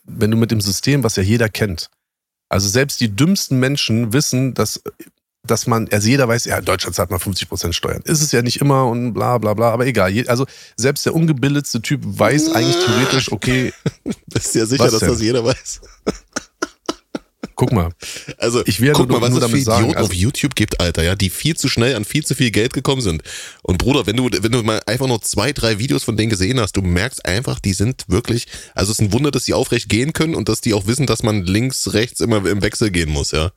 wenn 0.03 0.31
du 0.31 0.37
mit 0.37 0.51
dem 0.51 0.61
System, 0.61 1.03
was 1.03 1.15
ja 1.15 1.23
jeder 1.23 1.47
kennt, 1.47 1.89
also 2.49 2.67
selbst 2.67 2.99
die 2.99 3.15
dümmsten 3.15 3.59
Menschen 3.59 4.11
wissen, 4.11 4.53
dass 4.53 4.81
dass 5.49 5.67
man, 5.67 5.87
also 5.91 6.07
jeder 6.07 6.27
weiß, 6.27 6.45
ja, 6.45 6.57
in 6.57 6.65
Deutschland 6.65 6.95
zahlt 6.95 7.09
man 7.09 7.19
50% 7.19 7.73
Steuern. 7.73 8.01
Ist 8.03 8.21
es 8.21 8.31
ja 8.31 8.41
nicht 8.41 8.61
immer 8.61 8.87
und 8.87 9.13
bla 9.13 9.37
bla 9.37 9.53
bla, 9.53 9.71
aber 9.71 9.87
egal. 9.87 10.13
Also 10.27 10.45
selbst 10.75 11.05
der 11.05 11.15
ungebildetste 11.15 11.81
Typ 11.81 12.01
weiß 12.03 12.53
eigentlich 12.53 12.75
theoretisch, 12.85 13.31
okay. 13.31 13.73
Bist 14.27 14.53
du 14.53 14.59
ja 14.59 14.65
sicher, 14.65 14.91
dass 14.91 14.99
das 14.99 15.21
jeder 15.21 15.43
weiß? 15.43 15.81
Guck 17.59 17.73
mal. 17.73 17.89
Also, 18.37 18.65
ich 18.65 18.79
will 18.79 18.93
guck 18.93 19.09
mal, 19.09 19.19
was 19.19 19.33
es 19.33 19.39
für 19.39 19.45
Idioten 19.47 19.63
sagen, 19.65 19.93
also, 19.93 20.05
auf 20.05 20.13
YouTube 20.13 20.55
gibt, 20.55 20.79
Alter, 20.79 21.03
ja, 21.03 21.15
die 21.15 21.29
viel 21.29 21.57
zu 21.57 21.67
schnell 21.67 21.93
an 21.93 22.05
viel 22.05 22.25
zu 22.25 22.33
viel 22.33 22.51
Geld 22.51 22.71
gekommen 22.71 23.01
sind. 23.01 23.21
Und 23.63 23.79
Bruder, 23.79 24.07
wenn 24.07 24.15
du, 24.15 24.29
wenn 24.31 24.53
du 24.53 24.63
mal 24.63 24.79
einfach 24.85 25.07
nur 25.07 25.21
zwei, 25.21 25.51
drei 25.51 25.77
Videos 25.77 26.05
von 26.05 26.15
denen 26.15 26.29
gesehen 26.29 26.57
hast, 26.57 26.77
du 26.77 26.81
merkst 26.81 27.25
einfach, 27.25 27.59
die 27.59 27.73
sind 27.73 28.05
wirklich, 28.07 28.47
also 28.75 28.93
es 28.93 28.99
ist 28.99 29.05
ein 29.05 29.11
Wunder, 29.11 29.29
dass 29.29 29.43
die 29.43 29.53
aufrecht 29.53 29.89
gehen 29.89 30.13
können 30.13 30.35
und 30.35 30.47
dass 30.47 30.61
die 30.61 30.73
auch 30.73 30.87
wissen, 30.87 31.05
dass 31.05 31.21
man 31.21 31.43
links, 31.43 31.91
rechts 31.91 32.21
immer 32.21 32.45
im 32.45 32.61
Wechsel 32.61 32.91
gehen 32.91 33.09
muss, 33.09 33.31
ja. 33.31 33.51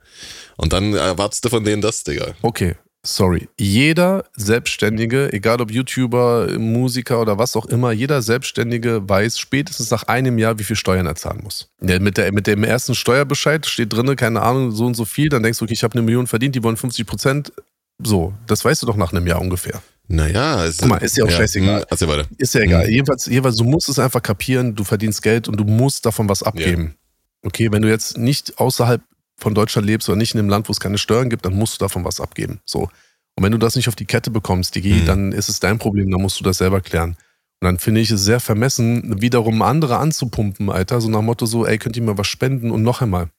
Und 0.57 0.73
dann 0.73 0.95
erwartest 0.95 1.45
du 1.45 1.49
von 1.49 1.63
denen 1.63 1.81
das, 1.81 2.03
Digga. 2.03 2.35
Okay, 2.41 2.75
sorry, 3.05 3.49
jeder 3.59 4.25
Selbstständige, 4.35 5.31
egal 5.33 5.61
ob 5.61 5.71
YouTuber, 5.71 6.57
Musiker 6.57 7.21
oder 7.21 7.37
was 7.37 7.55
auch 7.55 7.65
immer, 7.65 7.91
jeder 7.91 8.21
Selbstständige 8.21 9.07
weiß 9.07 9.37
spätestens 9.37 9.91
nach 9.91 10.03
einem 10.03 10.37
Jahr, 10.37 10.57
wie 10.59 10.63
viel 10.63 10.75
Steuern 10.75 11.05
er 11.05 11.15
zahlen 11.15 11.41
muss. 11.43 11.69
Ja, 11.81 11.99
mit, 11.99 12.17
der, 12.17 12.31
mit 12.31 12.47
dem 12.47 12.63
ersten 12.63 12.95
Steuerbescheid 12.95 13.65
steht 13.65 13.93
drin, 13.93 14.15
keine 14.15 14.41
Ahnung, 14.41 14.71
so 14.71 14.85
und 14.85 14.95
so 14.95 15.05
viel, 15.05 15.29
dann 15.29 15.43
denkst 15.43 15.59
du, 15.59 15.65
okay, 15.65 15.73
ich 15.73 15.83
habe 15.83 15.93
eine 15.95 16.01
Million 16.01 16.27
verdient, 16.27 16.55
die 16.55 16.63
wollen 16.63 16.77
50 16.77 17.05
Prozent. 17.05 17.53
So, 18.01 18.33
das 18.47 18.65
weißt 18.65 18.81
du 18.81 18.87
doch 18.87 18.95
nach 18.95 19.11
einem 19.11 19.27
Jahr 19.27 19.39
ungefähr. 19.39 19.81
Naja, 20.07 20.65
ist, 20.65 20.79
Guck 20.79 20.89
mal, 20.89 20.97
ist 20.97 21.17
ja 21.17 21.23
auch 21.23 21.29
ja, 21.29 21.37
scheißegal. 21.37 21.85
Mh, 21.89 22.07
weiter. 22.07 22.27
Ist 22.37 22.53
ja 22.53 22.61
egal. 22.61 22.85
Mhm. 22.85 22.91
Jedenfalls, 22.91 23.25
jedenfalls, 23.25 23.55
du 23.55 23.63
musst 23.63 23.89
es 23.89 23.99
einfach 23.99 24.21
kapieren, 24.21 24.75
du 24.75 24.83
verdienst 24.83 25.21
Geld 25.21 25.47
und 25.47 25.57
du 25.57 25.63
musst 25.63 26.05
davon 26.05 26.27
was 26.27 26.43
abgeben. 26.43 26.95
Ja. 27.43 27.47
Okay, 27.47 27.71
wenn 27.71 27.81
du 27.81 27.89
jetzt 27.89 28.17
nicht 28.17 28.57
außerhalb 28.57 29.01
von 29.37 29.53
Deutschland 29.53 29.87
lebst 29.87 30.07
oder 30.09 30.15
nicht 30.15 30.33
in 30.33 30.39
einem 30.39 30.49
Land, 30.49 30.69
wo 30.69 30.71
es 30.71 30.79
keine 30.79 30.97
Steuern 30.97 31.29
gibt, 31.29 31.45
dann 31.45 31.55
musst 31.55 31.75
du 31.75 31.83
davon 31.83 32.05
was 32.05 32.19
abgeben. 32.19 32.59
So. 32.65 32.89
Und 33.35 33.43
wenn 33.43 33.51
du 33.51 33.57
das 33.57 33.75
nicht 33.75 33.87
auf 33.87 33.95
die 33.95 34.05
Kette 34.05 34.29
bekommst, 34.29 34.75
Digi, 34.75 34.93
mhm. 34.93 35.05
dann 35.05 35.31
ist 35.31 35.49
es 35.49 35.59
dein 35.59 35.79
Problem, 35.79 36.11
dann 36.11 36.21
musst 36.21 36.39
du 36.39 36.43
das 36.43 36.57
selber 36.57 36.81
klären. 36.81 37.17
Und 37.61 37.65
dann 37.65 37.79
finde 37.79 38.01
ich 38.01 38.11
es 38.11 38.23
sehr 38.23 38.39
vermessen, 38.39 39.21
wiederum 39.21 39.61
andere 39.61 39.97
anzupumpen, 39.97 40.69
Alter, 40.69 41.01
so 41.01 41.09
nach 41.09 41.19
dem 41.19 41.25
Motto 41.25 41.45
so, 41.45 41.65
ey, 41.65 41.77
könnt 41.77 41.95
ihr 41.95 42.03
mir 42.03 42.17
was 42.17 42.27
spenden? 42.27 42.71
Und 42.71 42.83
noch 42.83 43.01
einmal, 43.01 43.29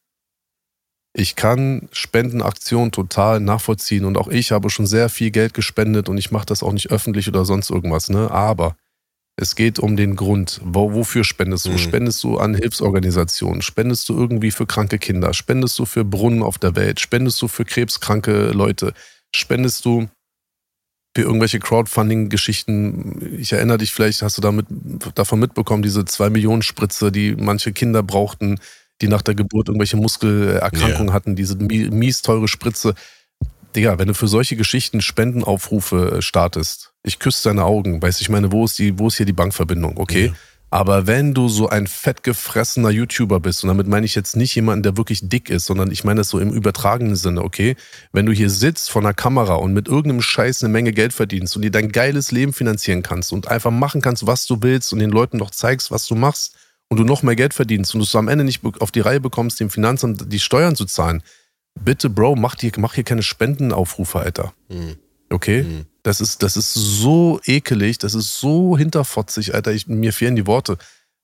ich 1.13 1.37
kann 1.37 1.89
Spendenaktionen 1.93 2.91
total 2.91 3.39
nachvollziehen 3.39 4.05
und 4.05 4.17
auch 4.17 4.29
ich 4.29 4.51
habe 4.51 4.69
schon 4.69 4.87
sehr 4.87 5.09
viel 5.09 5.31
Geld 5.31 5.55
gespendet 5.55 6.09
und 6.09 6.19
ich 6.19 6.33
mache 6.33 6.47
das 6.47 6.63
auch 6.63 6.73
nicht 6.73 6.91
öffentlich 6.91 7.29
oder 7.29 7.45
sonst 7.45 7.71
irgendwas, 7.71 8.11
ne? 8.11 8.31
Aber 8.31 8.77
es 9.37 9.57
geht 9.57 9.79
um 9.79 9.97
den 9.97 10.15
Grund. 10.15 10.61
Wo, 10.63 10.95
wofür 10.95 11.25
spendest 11.25 11.67
du? 11.67 11.71
Mhm. 11.71 11.79
Spendest 11.79 12.23
du 12.23 12.39
an 12.39 12.55
Hilfsorganisationen? 12.55 13.63
Spendest 13.63 14.09
du 14.09 14.17
irgendwie 14.17 14.53
für 14.53 14.67
kranke 14.67 14.99
Kinder? 14.99 15.35
Spendest 15.35 15.79
du 15.79 15.87
für 15.87 16.05
Brunnen 16.05 16.43
auf 16.43 16.59
der 16.59 16.77
Welt? 16.77 17.01
Spendest 17.01 17.43
du 17.43 17.49
für 17.49 17.65
krebskranke 17.65 18.51
Leute? 18.51 18.95
Spendest 19.35 19.85
du 19.85 20.09
für 21.17 21.23
irgendwelche 21.23 21.59
Crowdfunding-Geschichten? 21.59 23.37
Ich 23.39 23.53
erinnere 23.53 23.79
dich, 23.79 23.93
vielleicht 23.93 24.23
hast 24.23 24.37
du 24.37 24.41
damit, 24.41 24.67
davon 25.17 25.41
mitbekommen, 25.41 25.83
diese 25.83 26.03
2-Millionen-Spritze, 26.03 27.11
die 27.11 27.35
manche 27.35 27.73
Kinder 27.73 28.05
brauchten, 28.05 28.61
die 29.01 29.09
nach 29.09 29.23
der 29.23 29.35
Geburt 29.35 29.69
irgendwelche 29.69 29.97
Muskelerkrankungen 29.97 31.07
yeah. 31.07 31.13
hatten, 31.13 31.35
diese 31.35 31.57
mies 31.57 32.23
teure 32.23 32.47
Spritze. 32.47 32.95
Digga, 33.75 33.99
wenn 33.99 34.07
du 34.07 34.15
für 34.15 34.29
solche 34.29 34.55
Geschichten 34.55 35.01
Spendenaufrufe 35.01 36.19
äh, 36.19 36.23
startest, 36.23 36.94
ich 37.05 37.19
küsse 37.19 37.51
deine 37.51 37.65
Augen, 37.65 38.03
weißt 38.03 38.19
du, 38.19 38.23
ich 38.23 38.29
meine, 38.31 38.51
wo 38.51 38.65
ist 38.65 38.79
die, 38.79 38.99
wo 38.99 39.09
ist 39.09 39.19
hier 39.19 39.27
die 39.27 39.33
Bankverbindung, 39.33 39.99
okay? 39.99 40.27
Ja. 40.27 40.33
Aber 40.71 41.07
wenn 41.07 41.35
du 41.35 41.49
so 41.49 41.69
ein 41.69 41.87
fettgefressener 41.87 42.91
YouTuber 42.91 43.39
bist, 43.39 43.63
und 43.63 43.69
damit 43.69 43.87
meine 43.87 44.07
ich 44.07 44.17
jetzt 44.17 44.35
nicht 44.35 44.57
jemanden, 44.57 44.83
der 44.83 44.97
wirklich 44.97 45.29
dick 45.29 45.49
ist, 45.49 45.67
sondern 45.67 45.93
ich 45.93 46.03
meine 46.03 46.23
das 46.23 46.31
so 46.31 46.41
im 46.41 46.51
übertragenen 46.51 47.15
Sinne, 47.15 47.43
okay? 47.43 47.77
Wenn 48.13 48.27
du 48.27 48.33
hier 48.33 48.51
sitzt 48.51 48.91
vor 48.91 49.03
einer 49.03 49.15
Kamera 49.15 49.55
und 49.55 49.73
mit 49.73 49.87
irgendeinem 49.87 50.23
Scheiß 50.23 50.65
eine 50.65 50.73
Menge 50.73 50.93
Geld 50.93 51.13
verdienst 51.13 51.55
und 51.55 51.63
dir 51.63 51.71
dein 51.71 51.93
geiles 51.93 52.33
Leben 52.33 52.53
finanzieren 52.53 53.03
kannst 53.03 53.33
und 53.33 53.49
einfach 53.49 53.71
machen 53.71 54.01
kannst, 54.01 54.27
was 54.27 54.47
du 54.47 54.63
willst 54.63 54.93
und 54.93 54.99
den 54.99 55.11
Leuten 55.11 55.37
noch 55.37 55.51
zeigst, 55.51 55.93
was 55.93 56.07
du 56.07 56.17
machst 56.17 56.57
und 56.89 56.99
du 56.99 57.05
noch 57.05 57.23
mehr 57.23 57.37
Geld 57.37 57.55
verdienst 57.55 57.95
und 57.95 58.01
du 58.01 58.05
es 58.05 58.17
am 58.17 58.27
Ende 58.27 58.45
nicht 58.45 58.63
auf 58.81 58.91
die 58.91 59.01
Reihe 59.01 59.21
bekommst, 59.21 59.61
dem 59.61 59.71
Finanzamt 59.71 60.33
die 60.33 60.41
Steuern 60.41 60.75
zu 60.75 60.87
zahlen, 60.87 61.23
bitte, 61.81 62.11
Bro, 62.11 62.35
mach 62.35 62.57
hier, 62.59 62.73
mach 62.79 62.95
hier 62.95 63.05
keine 63.05 63.23
Spendenaufrufe, 63.23 64.19
Alter. 64.19 64.55
Mhm. 64.69 64.97
Okay? 65.31 65.63
Mhm. 65.63 65.87
Das 66.05 66.21
ist, 66.21 66.43
das 66.43 66.59
ist 66.59 66.75
so 66.75 67.41
ekelig, 67.47 67.97
das 67.97 68.15
ist 68.15 68.37
so 68.37 68.77
hinterfotzig, 68.77 69.55
Alter. 69.55 69.73
Ich, 69.73 69.87
mir 69.89 70.13
fehlen 70.13 70.37
die 70.37 70.47
Worte. 70.47 70.77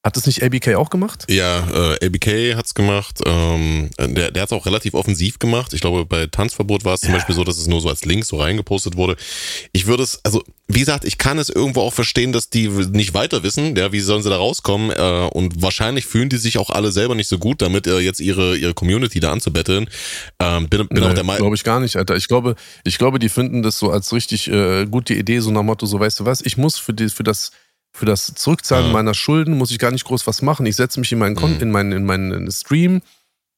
Hat 0.02 0.16
das 0.16 0.26
nicht 0.26 0.42
ABK 0.42 0.76
auch 0.76 0.88
gemacht? 0.88 1.26
Ja, 1.28 1.68
äh, 1.68 2.06
ABK 2.06 2.56
hat's 2.56 2.72
gemacht. 2.72 3.18
Ähm, 3.26 3.90
der 3.98 4.30
der 4.30 4.42
hat's 4.42 4.52
auch 4.52 4.64
relativ 4.64 4.94
offensiv 4.94 5.38
gemacht. 5.38 5.74
Ich 5.74 5.82
glaube, 5.82 6.06
bei 6.06 6.26
Tanzverbot 6.26 6.86
war 6.86 6.94
es 6.94 7.02
zum 7.02 7.10
ja. 7.10 7.16
Beispiel 7.16 7.34
so, 7.34 7.44
dass 7.44 7.58
es 7.58 7.66
nur 7.66 7.82
so 7.82 7.90
als 7.90 8.06
Link 8.06 8.24
so 8.24 8.38
reingepostet 8.38 8.96
wurde. 8.96 9.16
Ich 9.72 9.86
würde 9.86 10.04
es, 10.04 10.18
also 10.24 10.42
wie 10.68 10.78
gesagt, 10.78 11.04
ich 11.04 11.18
kann 11.18 11.38
es 11.38 11.50
irgendwo 11.50 11.82
auch 11.82 11.92
verstehen, 11.92 12.32
dass 12.32 12.48
die 12.48 12.68
nicht 12.68 13.12
weiter 13.12 13.42
wissen. 13.42 13.76
Ja, 13.76 13.92
wie 13.92 14.00
sollen 14.00 14.22
sie 14.22 14.30
da 14.30 14.36
rauskommen? 14.36 14.90
Äh, 14.90 15.28
und 15.34 15.60
wahrscheinlich 15.60 16.06
fühlen 16.06 16.30
die 16.30 16.38
sich 16.38 16.56
auch 16.56 16.70
alle 16.70 16.92
selber 16.92 17.14
nicht 17.14 17.28
so 17.28 17.36
gut, 17.38 17.60
damit 17.60 17.86
äh, 17.86 17.98
jetzt 17.98 18.20
ihre 18.20 18.56
ihre 18.56 18.72
Community 18.72 19.20
da 19.20 19.32
anzubetteln. 19.32 19.86
Ähm, 20.38 20.66
bin 20.70 20.88
bin 20.88 21.02
nee, 21.02 21.06
auch 21.06 21.12
der 21.12 21.24
Meinung. 21.24 21.42
Glaube 21.42 21.56
ich 21.56 21.64
gar 21.64 21.78
nicht, 21.78 21.96
Alter. 21.96 22.16
Ich 22.16 22.26
glaube, 22.26 22.54
ich 22.84 22.96
glaube, 22.96 23.18
die 23.18 23.28
finden 23.28 23.62
das 23.62 23.78
so 23.78 23.90
als 23.90 24.14
richtig 24.14 24.48
äh, 24.48 24.86
gute 24.86 25.12
Idee, 25.12 25.40
so 25.40 25.50
nach 25.50 25.62
Motto, 25.62 25.84
so 25.84 26.00
weißt 26.00 26.20
du 26.20 26.24
was? 26.24 26.40
Ich 26.40 26.56
muss 26.56 26.78
für 26.78 26.94
die 26.94 27.10
für 27.10 27.22
das 27.22 27.50
für 27.92 28.06
das 28.06 28.34
Zurückzahlen 28.34 28.86
ja. 28.86 28.92
meiner 28.92 29.14
Schulden 29.14 29.58
muss 29.58 29.70
ich 29.70 29.78
gar 29.78 29.90
nicht 29.90 30.04
groß 30.04 30.26
was 30.26 30.42
machen. 30.42 30.66
Ich 30.66 30.76
setze 30.76 31.00
mich 31.00 31.12
in 31.12 31.18
meinen, 31.18 31.34
mhm. 31.34 31.60
in 31.60 31.70
meinen, 31.70 31.92
in 31.92 32.06
meinen 32.06 32.50
Stream 32.50 33.02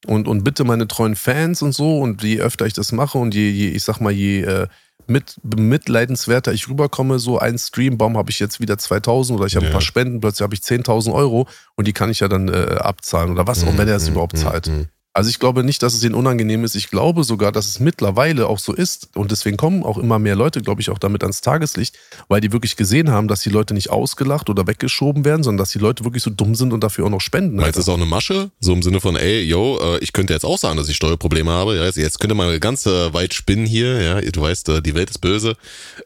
und, 0.07 0.27
und 0.27 0.43
bitte 0.43 0.65
meine 0.65 0.89
treuen 0.89 1.17
Fans 1.17 1.63
und 1.63 1.73
so. 1.73 1.99
Und 1.99 2.23
je 2.23 2.41
öfter 2.41 2.67
ich 2.67 2.73
das 2.73 2.93
mache 2.93 3.19
und 3.19 3.35
je, 3.35 3.51
je 3.51 3.69
ich 3.69 3.85
sag 3.85 4.01
mal, 4.01 4.13
je 4.13 4.43
äh, 4.43 4.69
mit, 5.07 5.37
mitleidenswerter 5.45 6.53
ich 6.53 6.69
rüberkomme, 6.69 7.19
so 7.19 7.39
ein 7.39 7.59
Streambaum 7.59 8.17
habe 8.17 8.31
ich 8.31 8.39
jetzt 8.39 8.61
wieder 8.61 8.79
2000 8.79 9.39
oder 9.39 9.47
ich 9.47 9.57
habe 9.57 9.67
ja. 9.67 9.71
ein 9.71 9.73
paar 9.73 9.83
Spenden, 9.83 10.21
plötzlich 10.21 10.43
habe 10.43 10.55
ich 10.55 10.61
10.000 10.61 11.13
Euro 11.13 11.49
und 11.75 11.87
die 11.87 11.93
kann 11.93 12.11
ich 12.11 12.21
ja 12.21 12.29
dann 12.29 12.49
äh, 12.49 12.77
abzahlen 12.79 13.31
oder 13.31 13.47
was, 13.47 13.63
mhm. 13.63 13.69
auch 13.69 13.79
wenn 13.79 13.89
er 13.89 13.97
es 13.97 14.07
mhm. 14.07 14.13
überhaupt 14.13 14.39
zahlt. 14.39 14.71
Also 15.15 15.29
ich 15.29 15.39
glaube 15.39 15.63
nicht, 15.63 15.83
dass 15.83 15.93
es 15.93 16.03
ihnen 16.05 16.15
unangenehm 16.15 16.65
ist. 16.65 16.75
Ich 16.75 16.89
glaube 16.89 17.25
sogar, 17.25 17.53
dass 17.53 17.67
es 17.67 17.81
mittlerweile 17.81 18.47
auch 18.47 18.59
so 18.59 18.73
ist. 18.73 19.11
Und 19.15 19.31
deswegen 19.31 19.59
kommen 19.59 19.83
auch 19.83 19.99
immer 19.99 20.19
mehr 20.19 20.37
Leute, 20.37 20.63
glaube 20.63 20.81
ich, 20.81 20.89
auch 20.89 20.99
damit 20.99 21.23
ans 21.23 21.43
Tageslicht, 21.43 21.99
weil 22.29 22.41
die 22.41 22.53
wirklich 22.53 22.77
gesehen 22.77 23.11
haben, 23.11 23.29
dass 23.29 23.43
die 23.43 23.51
Leute 23.51 23.75
nicht 23.75 23.91
ausgelacht 23.91 24.49
oder 24.49 24.67
weggeschoben 24.67 25.27
werden, 25.27 25.43
sondern 25.43 25.59
dass 25.59 25.71
die 25.71 25.79
Leute 25.79 26.05
wirklich 26.05 26.23
so 26.23 26.31
dumm 26.31 26.55
sind 26.55 26.73
und 26.73 26.83
dafür 26.83 27.07
auch 27.07 27.11
noch 27.11 27.21
spenden. 27.21 27.57
Meinst 27.57 27.77
du, 27.77 27.81
das 27.81 27.89
ist 27.89 27.89
auch 27.91 27.97
eine 27.97 28.07
Masche? 28.07 28.51
So 28.61 28.73
im 28.73 28.83
Sinne 28.83 29.01
von, 29.01 29.17
ey, 29.17 29.43
yo, 29.43 29.79
äh, 29.83 29.99
ich 29.99 30.15
könnte 30.15 30.33
jetzt 30.33 30.45
auch 30.45 30.59
sagen, 30.59 30.79
dass 30.79 30.89
ich 30.89 30.97
Steuerprobleme 30.97 31.51
habe. 31.51 31.77
Ja, 31.77 31.85
jetzt 31.85 32.19
könnte 32.19 32.35
man 32.35 32.59
ganz 32.59 32.87
äh, 32.87 33.13
weit 33.13 33.35
spinnen 33.35 33.67
hier. 33.67 34.01
Ja, 34.01 34.21
du 34.21 34.41
weißt, 34.41 34.71
äh, 34.71 34.83
die 34.83 34.95
Welt 34.95 35.11
ist 35.11 35.19
böse. 35.19 35.57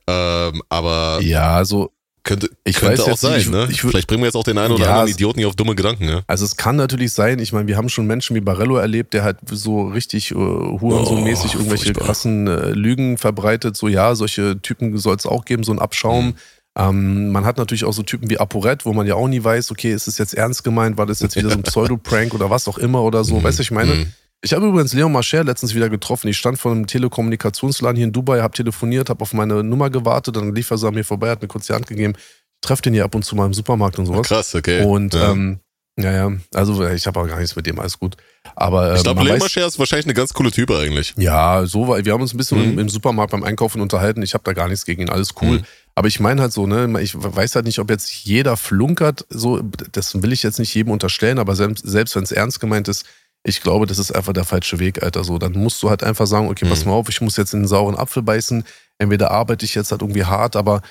Ähm, 0.08 0.62
aber 0.68 1.20
ja, 1.22 1.54
also 1.54 1.92
könnte, 2.26 2.50
ich 2.64 2.76
könnte 2.76 3.04
auch 3.04 3.16
sein, 3.16 3.38
nicht, 3.38 3.50
ne? 3.50 3.68
Ich, 3.70 3.80
Vielleicht 3.80 4.08
bringen 4.08 4.22
wir 4.22 4.26
jetzt 4.26 4.34
auch 4.34 4.44
den 4.44 4.58
einen 4.58 4.74
oder 4.74 4.84
ja, 4.84 4.90
anderen 4.90 5.08
Idioten 5.08 5.38
hier 5.38 5.48
auf 5.48 5.54
dumme 5.54 5.74
Gedanken, 5.74 6.08
ja? 6.08 6.22
Also 6.26 6.44
es 6.44 6.56
kann 6.56 6.76
natürlich 6.76 7.12
sein, 7.12 7.38
ich 7.38 7.52
meine, 7.52 7.68
wir 7.68 7.76
haben 7.76 7.88
schon 7.88 8.06
Menschen 8.06 8.36
wie 8.36 8.40
Barello 8.40 8.76
erlebt, 8.76 9.14
der 9.14 9.22
halt 9.22 9.38
so 9.50 9.84
richtig 9.84 10.32
äh, 10.32 10.34
Hurensohn-mäßig 10.34 11.52
oh, 11.54 11.58
irgendwelche 11.58 11.84
furchtbar. 11.84 12.06
krassen 12.06 12.46
äh, 12.48 12.70
Lügen 12.70 13.16
verbreitet. 13.16 13.76
So, 13.76 13.88
ja, 13.88 14.14
solche 14.14 14.60
Typen 14.60 14.98
soll 14.98 15.16
es 15.16 15.24
auch 15.24 15.44
geben, 15.44 15.62
so 15.62 15.72
ein 15.72 15.78
Abschaum. 15.78 16.26
Mhm. 16.26 16.34
Ähm, 16.76 17.32
man 17.32 17.46
hat 17.46 17.56
natürlich 17.56 17.84
auch 17.84 17.92
so 17.92 18.02
Typen 18.02 18.28
wie 18.28 18.38
ApoRed, 18.38 18.84
wo 18.84 18.92
man 18.92 19.06
ja 19.06 19.14
auch 19.14 19.28
nie 19.28 19.42
weiß, 19.42 19.70
okay, 19.70 19.92
ist 19.92 20.08
es 20.08 20.18
jetzt 20.18 20.34
ernst 20.34 20.64
gemeint, 20.64 20.98
war 20.98 21.06
das 21.06 21.20
jetzt 21.20 21.36
wieder 21.36 21.48
so 21.48 21.56
ein 21.56 21.62
Pseudo-Prank 21.64 22.34
oder 22.34 22.50
was 22.50 22.68
auch 22.68 22.76
immer 22.76 23.02
oder 23.02 23.24
so, 23.24 23.36
mhm. 23.36 23.44
weißt 23.44 23.58
du, 23.58 23.62
ich 23.62 23.70
meine? 23.70 23.94
Mhm. 23.94 24.12
Ich 24.42 24.52
habe 24.52 24.66
übrigens 24.66 24.92
Leon 24.92 25.12
Mascher 25.12 25.44
letztens 25.44 25.74
wieder 25.74 25.88
getroffen. 25.88 26.28
Ich 26.28 26.36
stand 26.36 26.58
vor 26.58 26.72
einem 26.72 26.86
Telekommunikationsladen 26.86 27.96
hier 27.96 28.06
in 28.06 28.12
Dubai, 28.12 28.40
habe 28.40 28.54
telefoniert, 28.54 29.10
habe 29.10 29.22
auf 29.22 29.32
meine 29.32 29.64
Nummer 29.64 29.90
gewartet, 29.90 30.36
dann 30.36 30.54
lief 30.54 30.70
er 30.70 30.78
so 30.78 30.88
an 30.88 30.94
mir 30.94 31.04
vorbei, 31.04 31.30
hat 31.30 31.42
mir 31.42 31.48
kurz 31.48 31.66
die 31.66 31.72
Hand 31.72 31.86
gegeben. 31.86 32.14
Ich 32.16 32.68
treffe 32.68 32.82
den 32.82 32.94
hier 32.94 33.04
ab 33.04 33.14
und 33.14 33.24
zu 33.24 33.34
mal 33.34 33.46
im 33.46 33.54
Supermarkt 33.54 33.98
und 33.98 34.06
sowas. 34.06 34.26
Krass, 34.28 34.54
okay. 34.54 34.84
Und 34.84 35.14
ja, 35.14 35.32
ähm, 35.32 35.60
ja, 35.98 36.12
ja. 36.12 36.32
also 36.52 36.86
ich 36.86 37.06
habe 37.06 37.20
auch 37.20 37.26
gar 37.26 37.38
nichts 37.38 37.56
mit 37.56 37.66
dem, 37.66 37.78
alles 37.78 37.98
gut. 37.98 38.16
Aber 38.54 38.92
äh, 38.92 38.96
ich 38.96 39.02
glaube, 39.02 39.24
Leon 39.24 39.38
Mascher 39.38 39.66
ist 39.66 39.78
wahrscheinlich 39.78 40.06
eine 40.06 40.14
ganz 40.14 40.34
coole 40.34 40.50
Type 40.50 40.78
eigentlich. 40.78 41.14
Ja, 41.16 41.64
so 41.64 41.88
war. 41.88 42.04
Wir 42.04 42.12
haben 42.12 42.20
uns 42.20 42.34
ein 42.34 42.36
bisschen 42.36 42.58
mhm. 42.58 42.72
im, 42.72 42.78
im, 42.80 42.88
Supermarkt 42.90 43.32
beim 43.32 43.42
Einkaufen 43.42 43.80
unterhalten. 43.80 44.22
Ich 44.22 44.34
habe 44.34 44.44
da 44.44 44.52
gar 44.52 44.68
nichts 44.68 44.84
gegen 44.84 45.02
ihn, 45.02 45.08
alles 45.08 45.34
cool. 45.40 45.58
Mhm. 45.58 45.64
Aber 45.94 46.08
ich 46.08 46.20
meine 46.20 46.42
halt 46.42 46.52
so, 46.52 46.66
ne, 46.66 47.00
ich 47.00 47.14
weiß 47.16 47.54
halt 47.54 47.64
nicht, 47.64 47.78
ob 47.78 47.88
jetzt 47.88 48.12
jeder 48.12 48.58
flunkert, 48.58 49.24
so, 49.30 49.62
das 49.92 50.22
will 50.22 50.32
ich 50.34 50.42
jetzt 50.42 50.58
nicht 50.58 50.74
jedem 50.74 50.92
unterstellen, 50.92 51.38
aber 51.38 51.56
selbst, 51.56 51.88
selbst 51.88 52.14
wenn 52.14 52.24
es 52.24 52.32
ernst 52.32 52.60
gemeint 52.60 52.88
ist, 52.88 53.06
ich 53.46 53.62
glaube, 53.62 53.86
das 53.86 53.98
ist 53.98 54.12
einfach 54.12 54.32
der 54.32 54.44
falsche 54.44 54.80
Weg, 54.80 55.02
Alter. 55.02 55.22
So, 55.22 55.38
dann 55.38 55.52
musst 55.52 55.80
du 55.82 55.88
halt 55.88 56.02
einfach 56.02 56.26
sagen, 56.26 56.48
okay, 56.48 56.66
pass 56.68 56.84
mhm. 56.84 56.90
mal 56.90 56.96
auf, 56.96 57.08
ich 57.08 57.20
muss 57.20 57.36
jetzt 57.36 57.54
in 57.54 57.60
den 57.60 57.68
sauren 57.68 57.96
Apfel 57.96 58.22
beißen. 58.22 58.64
Entweder 58.98 59.30
arbeite 59.30 59.64
ich 59.64 59.74
jetzt 59.74 59.92
halt 59.92 60.02
irgendwie 60.02 60.24
hart, 60.24 60.56
aber 60.56 60.82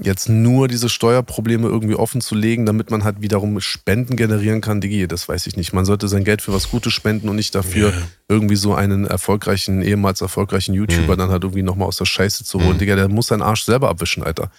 jetzt 0.00 0.28
nur 0.28 0.68
diese 0.68 0.88
Steuerprobleme 0.88 1.66
irgendwie 1.66 1.96
offen 1.96 2.20
zu 2.20 2.34
legen, 2.34 2.64
damit 2.64 2.90
man 2.90 3.02
halt 3.02 3.22
wiederum 3.22 3.60
Spenden 3.60 4.16
generieren 4.16 4.60
kann, 4.60 4.80
Digi, 4.80 5.08
das 5.08 5.28
weiß 5.28 5.46
ich 5.48 5.56
nicht. 5.56 5.72
Man 5.72 5.84
sollte 5.84 6.06
sein 6.06 6.22
Geld 6.22 6.42
für 6.42 6.52
was 6.52 6.70
Gutes 6.70 6.92
spenden 6.92 7.28
und 7.28 7.36
nicht 7.36 7.54
dafür 7.54 7.88
yeah. 7.88 8.02
irgendwie 8.28 8.56
so 8.56 8.74
einen 8.74 9.06
erfolgreichen, 9.06 9.82
ehemals 9.82 10.20
erfolgreichen 10.20 10.74
YouTuber 10.74 11.14
mhm. 11.14 11.18
dann 11.18 11.30
halt 11.30 11.42
irgendwie 11.42 11.62
nochmal 11.62 11.88
aus 11.88 11.96
der 11.96 12.04
Scheiße 12.04 12.44
zu 12.44 12.60
holen. 12.60 12.74
Mhm. 12.74 12.78
Digga, 12.78 12.94
der 12.94 13.08
muss 13.08 13.28
seinen 13.28 13.42
Arsch 13.42 13.64
selber 13.64 13.88
abwischen, 13.88 14.22
Alter. 14.22 14.50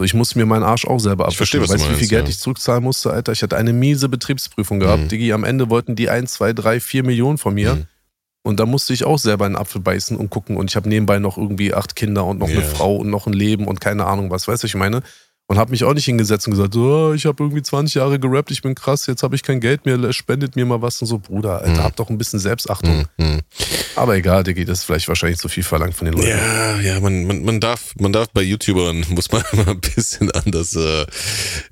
So, 0.00 0.04
ich 0.04 0.14
musste 0.14 0.38
mir 0.38 0.46
meinen 0.46 0.62
Arsch 0.62 0.86
auch 0.86 0.98
selber 0.98 1.24
abwischen. 1.24 1.32
Ich 1.32 1.36
verstehe, 1.36 1.60
was 1.60 1.68
weißt 1.68 1.84
du, 1.84 1.90
wie 1.90 1.96
viel 1.96 2.08
Geld 2.08 2.24
ja. 2.24 2.30
ich 2.30 2.38
zurückzahlen 2.38 2.82
musste, 2.82 3.12
Alter? 3.12 3.32
Ich 3.32 3.42
hatte 3.42 3.58
eine 3.58 3.74
miese 3.74 4.08
Betriebsprüfung 4.08 4.80
gehabt, 4.80 5.02
mhm. 5.02 5.08
Digi. 5.08 5.30
Am 5.34 5.44
Ende 5.44 5.68
wollten 5.68 5.94
die 5.94 6.08
1, 6.08 6.32
2, 6.32 6.54
3, 6.54 6.80
4 6.80 7.04
Millionen 7.04 7.36
von 7.36 7.52
mir. 7.52 7.74
Mhm. 7.74 7.86
Und 8.42 8.60
da 8.60 8.64
musste 8.64 8.94
ich 8.94 9.04
auch 9.04 9.18
selber 9.18 9.44
einen 9.44 9.56
Apfel 9.56 9.82
beißen 9.82 10.16
und 10.16 10.30
gucken. 10.30 10.56
Und 10.56 10.70
ich 10.70 10.76
habe 10.76 10.88
nebenbei 10.88 11.18
noch 11.18 11.36
irgendwie 11.36 11.74
acht 11.74 11.96
Kinder 11.96 12.24
und 12.24 12.38
noch 12.38 12.48
yeah. 12.48 12.60
eine 12.60 12.66
Frau 12.66 12.96
und 12.96 13.10
noch 13.10 13.26
ein 13.26 13.34
Leben 13.34 13.68
und 13.68 13.82
keine 13.82 14.06
Ahnung 14.06 14.30
was. 14.30 14.48
Weißt 14.48 14.62
du, 14.62 14.68
ich 14.68 14.74
meine? 14.74 15.02
Und 15.50 15.58
habe 15.58 15.72
mich 15.72 15.82
auch 15.82 15.94
nicht 15.94 16.04
hingesetzt 16.04 16.46
und 16.46 16.52
gesagt, 16.52 16.76
oh, 16.76 17.12
ich 17.12 17.26
habe 17.26 17.42
irgendwie 17.42 17.60
20 17.60 17.96
Jahre 17.96 18.20
gerappt, 18.20 18.52
ich 18.52 18.62
bin 18.62 18.76
krass, 18.76 19.06
jetzt 19.08 19.24
habe 19.24 19.34
ich 19.34 19.42
kein 19.42 19.58
Geld 19.58 19.84
mehr, 19.84 20.12
spendet 20.12 20.54
mir 20.54 20.64
mal 20.64 20.80
was 20.80 21.02
und 21.02 21.08
so. 21.08 21.18
Bruder, 21.18 21.62
Alter, 21.62 21.72
mhm. 21.72 21.82
hab 21.82 21.96
doch 21.96 22.08
ein 22.08 22.18
bisschen 22.18 22.38
Selbstachtung. 22.38 23.06
Mhm. 23.18 23.40
Aber 23.96 24.14
egal, 24.14 24.44
Diggi, 24.44 24.64
das 24.64 24.78
ist 24.78 24.84
vielleicht 24.84 25.08
wahrscheinlich 25.08 25.40
zu 25.40 25.48
viel 25.48 25.64
verlangt 25.64 25.96
von 25.96 26.04
den 26.04 26.14
Leuten. 26.14 26.28
Ja, 26.28 26.78
ja, 26.78 27.00
man, 27.00 27.24
man, 27.24 27.42
man, 27.42 27.58
darf, 27.58 27.94
man 27.98 28.12
darf 28.12 28.28
bei 28.30 28.42
YouTubern, 28.42 29.04
muss 29.10 29.32
man 29.32 29.42
immer 29.50 29.66
ein 29.66 29.80
bisschen 29.80 30.30
anders 30.30 30.76
äh, 30.76 31.02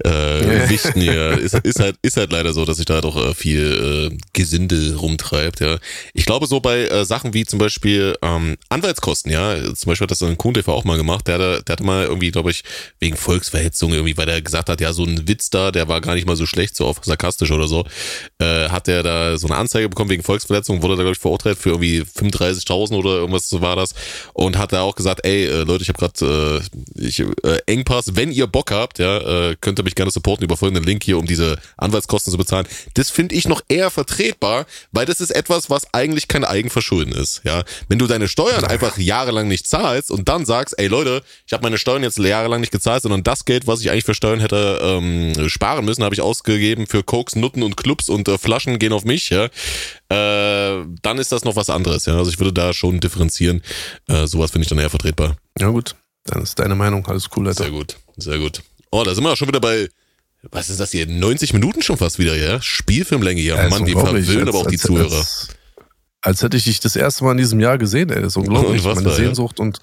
äh, 0.04 0.68
wichten 0.68 1.00
hier. 1.00 1.38
Ist, 1.38 1.54
ist, 1.54 1.78
halt, 1.78 1.98
ist 2.02 2.16
halt 2.16 2.32
leider 2.32 2.52
so, 2.52 2.64
dass 2.64 2.78
sich 2.78 2.86
da 2.86 3.00
doch 3.00 3.16
äh, 3.16 3.32
viel 3.32 4.10
äh, 4.10 4.16
Gesinde 4.32 4.96
rumtreibt, 4.96 5.60
ja. 5.60 5.78
Ich 6.14 6.26
glaube 6.26 6.48
so 6.48 6.58
bei 6.58 6.88
äh, 6.88 7.04
Sachen 7.04 7.32
wie 7.32 7.44
zum 7.44 7.60
Beispiel 7.60 8.16
ähm, 8.22 8.56
Anwaltskosten, 8.70 9.30
ja, 9.30 9.54
zum 9.74 9.90
Beispiel 9.90 10.06
hat 10.06 10.10
das 10.10 10.22
ein 10.24 10.36
Kuhn 10.36 10.52
TV 10.52 10.72
auch 10.72 10.84
mal 10.84 10.96
gemacht, 10.96 11.28
der 11.28 11.34
hatte, 11.34 11.62
der 11.62 11.72
hatte 11.74 11.84
mal 11.84 12.06
irgendwie, 12.06 12.32
glaube 12.32 12.50
ich, 12.50 12.64
wegen 12.98 13.16
Volksverhältnissen 13.16 13.67
Verhetzung 13.68 13.92
irgendwie, 13.92 14.16
weil 14.16 14.28
er 14.28 14.40
gesagt 14.40 14.68
hat, 14.68 14.80
ja, 14.80 14.92
so 14.92 15.04
ein 15.04 15.28
Witz 15.28 15.50
da, 15.50 15.70
der 15.70 15.88
war 15.88 16.00
gar 16.00 16.14
nicht 16.14 16.26
mal 16.26 16.36
so 16.36 16.46
schlecht, 16.46 16.74
so 16.74 16.86
auf 16.86 16.98
sarkastisch 17.02 17.50
oder 17.50 17.68
so, 17.68 17.84
äh, 18.38 18.68
hat 18.68 18.88
er 18.88 19.02
da 19.02 19.36
so 19.36 19.46
eine 19.46 19.56
Anzeige 19.56 19.88
bekommen 19.88 20.10
wegen 20.10 20.22
Volksverletzung, 20.22 20.82
wurde 20.82 20.96
da, 20.96 21.02
glaube 21.02 21.14
ich, 21.14 21.20
verurteilt 21.20 21.58
für 21.58 21.70
irgendwie 21.70 22.00
35.000 22.00 22.96
oder 22.96 23.10
irgendwas 23.10 23.52
war 23.60 23.76
das 23.76 23.94
und 24.32 24.56
hat 24.56 24.72
da 24.72 24.82
auch 24.82 24.94
gesagt, 24.94 25.24
ey, 25.24 25.46
äh, 25.46 25.64
Leute, 25.64 25.82
ich 25.82 25.88
habe 25.88 25.98
gerade 25.98 26.62
äh, 26.96 27.06
äh, 27.06 27.58
Engpass, 27.66 28.16
wenn 28.16 28.32
ihr 28.32 28.46
Bock 28.46 28.70
habt, 28.70 28.98
ja, 28.98 29.50
äh, 29.50 29.56
könnt 29.60 29.78
ihr 29.78 29.84
mich 29.84 29.94
gerne 29.94 30.10
supporten 30.10 30.44
über 30.44 30.56
folgenden 30.56 30.84
Link 30.84 31.04
hier, 31.04 31.18
um 31.18 31.26
diese 31.26 31.58
Anwaltskosten 31.76 32.30
zu 32.30 32.38
bezahlen. 32.38 32.66
Das 32.94 33.10
finde 33.10 33.34
ich 33.34 33.48
noch 33.48 33.62
eher 33.68 33.90
vertretbar, 33.90 34.66
weil 34.92 35.04
das 35.04 35.20
ist 35.20 35.30
etwas, 35.30 35.68
was 35.68 35.92
eigentlich 35.92 36.28
kein 36.28 36.44
Eigenverschulden 36.44 37.12
ist, 37.12 37.42
ja. 37.44 37.64
Wenn 37.88 37.98
du 37.98 38.06
deine 38.06 38.28
Steuern 38.28 38.64
einfach 38.64 38.96
jahrelang 38.98 39.48
nicht 39.48 39.68
zahlst 39.68 40.10
und 40.10 40.28
dann 40.28 40.46
sagst, 40.46 40.78
ey 40.78 40.86
Leute, 40.86 41.22
ich 41.46 41.52
habe 41.52 41.62
meine 41.62 41.78
Steuern 41.78 42.02
jetzt 42.02 42.18
jahrelang 42.18 42.60
nicht 42.60 42.72
gezahlt, 42.72 43.02
sondern 43.02 43.22
das 43.22 43.44
Geld 43.44 43.57
Geld, 43.58 43.66
was 43.66 43.80
ich 43.80 43.90
eigentlich 43.90 44.04
für 44.04 44.14
Steuern 44.14 44.38
hätte 44.38 44.78
ähm, 44.80 45.48
sparen 45.48 45.84
müssen, 45.84 46.04
habe 46.04 46.14
ich 46.14 46.20
ausgegeben 46.20 46.86
für 46.86 47.02
Koks, 47.02 47.34
Nutten 47.34 47.64
und 47.64 47.76
Clubs 47.76 48.08
und 48.08 48.28
äh, 48.28 48.38
Flaschen 48.38 48.78
gehen 48.78 48.92
auf 48.92 49.04
mich, 49.04 49.30
ja. 49.30 49.46
Äh, 50.08 50.84
dann 51.02 51.18
ist 51.18 51.32
das 51.32 51.44
noch 51.44 51.56
was 51.56 51.70
anderes, 51.70 52.06
ja. 52.06 52.16
Also 52.16 52.30
ich 52.30 52.38
würde 52.38 52.52
da 52.52 52.72
schon 52.72 53.00
differenzieren. 53.00 53.62
Äh, 54.06 54.26
sowas 54.26 54.52
finde 54.52 54.64
ich 54.64 54.68
dann 54.68 54.78
eher 54.78 54.90
vertretbar. 54.90 55.36
Ja, 55.58 55.70
gut. 55.70 55.96
Dann 56.24 56.42
ist 56.42 56.58
deine 56.58 56.76
Meinung. 56.76 57.04
Alles 57.06 57.28
cool, 57.36 57.48
Alter. 57.48 57.64
Sehr 57.64 57.72
gut, 57.72 57.96
sehr 58.16 58.38
gut. 58.38 58.62
Oh, 58.92 59.02
da 59.02 59.14
sind 59.14 59.24
wir 59.24 59.32
auch 59.32 59.36
schon 59.36 59.48
wieder 59.48 59.60
bei 59.60 59.88
was 60.52 60.70
ist 60.70 60.78
das 60.78 60.92
hier? 60.92 61.04
90 61.04 61.52
Minuten 61.52 61.82
schon 61.82 61.96
fast 61.96 62.20
wieder, 62.20 62.36
ja? 62.36 62.62
Spielfilmlänge 62.62 63.40
hier. 63.40 63.56
Ja, 63.56 63.68
Mann, 63.68 63.84
die 63.84 63.92
verwöhnen 63.92 64.48
aber 64.48 64.58
auch 64.58 64.68
die 64.68 64.78
Zuhörer. 64.78 65.18
Als, 65.18 65.48
als, 66.22 66.42
hätte 66.42 66.56
ich 66.56 66.64
dich 66.64 66.78
das 66.78 66.94
erste 66.94 67.24
Mal 67.24 67.32
in 67.32 67.38
diesem 67.38 67.58
Jahr 67.58 67.76
gesehen, 67.76 68.10
ey. 68.10 68.22
Das 68.22 68.34
ist 68.34 68.36
unglaublich. 68.36 68.84
Meine 68.84 69.10
Sehnsucht 69.10 69.58
ja? 69.58 69.64
und 69.64 69.80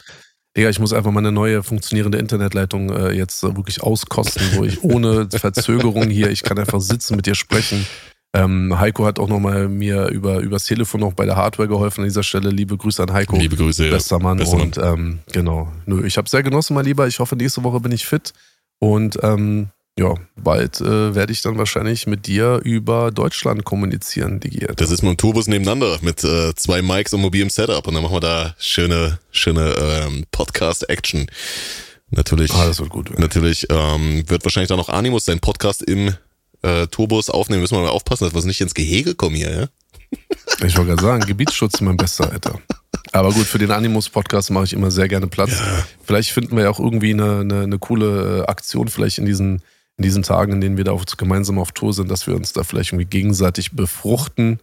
Digga, 0.56 0.70
ich 0.70 0.80
muss 0.80 0.94
einfach 0.94 1.12
meine 1.12 1.32
neue 1.32 1.64
funktionierende 1.64 2.18
Internetleitung 2.18 2.90
äh, 2.90 3.12
jetzt 3.12 3.44
äh, 3.44 3.56
wirklich 3.56 3.84
auskosten, 3.84 4.42
wo 4.54 4.64
ich 4.64 4.84
ohne 4.84 5.28
Verzögerung 5.32 6.10
hier, 6.10 6.30
ich 6.30 6.44
kann 6.44 6.58
einfach 6.58 6.80
sitzen, 6.80 7.18
mit 7.18 7.26
dir 7.26 7.36
sprechen. 7.36 7.86
Ähm, 8.34 8.78
Heiko 8.78 9.06
hat 9.06 9.20
auch 9.20 9.28
nochmal 9.28 9.68
mir 9.68 10.08
über 10.08 10.40
übers 10.40 10.66
Telefon 10.66 11.02
noch 11.02 11.14
bei 11.14 11.26
der 11.26 11.36
Hardware 11.36 11.68
geholfen 11.68 12.02
an 12.02 12.08
dieser 12.08 12.24
Stelle. 12.24 12.50
Liebe 12.50 12.78
Grüße 12.78 13.04
an 13.04 13.14
Heiko. 13.14 13.38
Liebe 13.38 13.56
Grüße, 13.56 13.90
bester 13.90 14.20
Mann. 14.20 14.38
Bester 14.38 14.58
Mann. 14.58 14.68
Und 14.68 14.78
ähm, 14.78 15.20
genau, 15.32 15.72
nö, 15.86 16.06
ich 16.06 16.18
habe 16.18 16.30
sehr 16.30 16.44
genossen, 16.44 16.74
mein 16.74 16.86
Lieber. 16.86 17.08
Ich 17.08 17.20
hoffe, 17.20 17.36
nächste 17.36 17.64
Woche 17.64 17.80
bin 17.80 17.92
ich 17.92 18.06
fit. 18.06 18.34
Und 18.80 19.18
ähm, 19.24 19.70
ja, 19.98 20.14
bald 20.36 20.82
äh, 20.82 21.16
werde 21.16 21.32
ich 21.32 21.42
dann 21.42 21.58
wahrscheinlich 21.58 22.06
mit 22.06 22.28
dir 22.28 22.60
über 22.64 23.12
Deutschland 23.12 23.64
kommunizieren, 23.64 24.42
Digi. 24.42 24.68
Das 24.76 24.92
ist 24.92 25.04
mit 25.04 25.12
dem 25.12 25.18
Turbus 25.18 25.48
nebeneinander 25.48 25.98
mit 26.02 26.24
äh, 26.24 26.54
zwei 26.56 26.82
Mics 26.82 27.14
und 27.14 27.22
mobilem 27.22 27.50
Setup 27.50 27.88
und 27.88 27.94
dann 27.94 28.04
machen 28.04 28.16
wir 28.16 28.20
da 28.20 28.56
schöne, 28.60 29.20
schöne 29.32 29.74
ähm, 29.80 30.26
Podcast-Action. 30.32 31.28
Natürlich. 32.12 32.54
Ah, 32.54 32.66
das 32.66 32.80
wird 32.80 32.90
gut. 32.90 33.10
Werden. 33.10 33.22
Natürlich 33.22 33.68
ähm, 33.70 34.30
wird 34.30 34.44
wahrscheinlich 34.44 34.68
dann 34.68 34.78
noch 34.78 34.90
Animus 34.90 35.26
seinen 35.26 35.40
Podcast 35.40 35.82
im 35.82 36.14
äh, 36.62 36.88
Turbus 36.88 37.30
aufnehmen. 37.30 37.62
Müssen 37.62 37.78
wir 37.78 37.84
mal 37.84 37.90
aufpassen, 37.90 38.26
dass 38.26 38.34
wir 38.34 38.46
nicht 38.46 38.62
ins 38.62 38.74
Gehege 38.74 39.16
kommen 39.16 39.36
hier, 39.36 39.52
ja? 39.52 39.68
Ich 40.66 40.78
wollte 40.78 40.92
gerade 40.92 41.02
sagen, 41.02 41.26
Gebietsschutz 41.26 41.82
mein 41.82 41.98
bester, 41.98 42.32
Alter. 42.32 42.60
Aber 43.12 43.32
gut, 43.32 43.46
für 43.46 43.58
den 43.58 43.72
Animus-Podcast 43.72 44.52
mache 44.52 44.66
ich 44.66 44.74
immer 44.74 44.92
sehr 44.92 45.08
gerne 45.08 45.28
Platz. 45.28 45.52
Ja. 45.52 45.86
Vielleicht 46.04 46.32
finden 46.32 46.56
wir 46.56 46.66
ja 46.66 46.70
auch 46.70 46.80
irgendwie 46.80 47.12
eine, 47.12 47.40
eine, 47.40 47.62
eine 47.62 47.80
coole 47.80 48.40
äh, 48.40 48.46
Aktion, 48.46 48.88
vielleicht 48.88 49.18
in 49.18 49.26
diesen 49.26 49.62
in 49.98 50.04
diesen 50.04 50.24
Tagen, 50.24 50.54
in 50.54 50.62
denen 50.62 50.78
wir 50.78 50.84
da 50.84 50.92
auch 50.92 51.06
gemeinsam 51.06 51.58
auf 51.58 51.72
Tour 51.72 51.94
sind, 51.94 52.12
dass 52.12 52.28
wir 52.28 52.36
uns 52.36 52.54
da 52.54 52.64
vielleicht 52.64 52.92
irgendwie 52.92 53.06
gegenseitig 53.06 53.72
befruchten. 53.72 54.60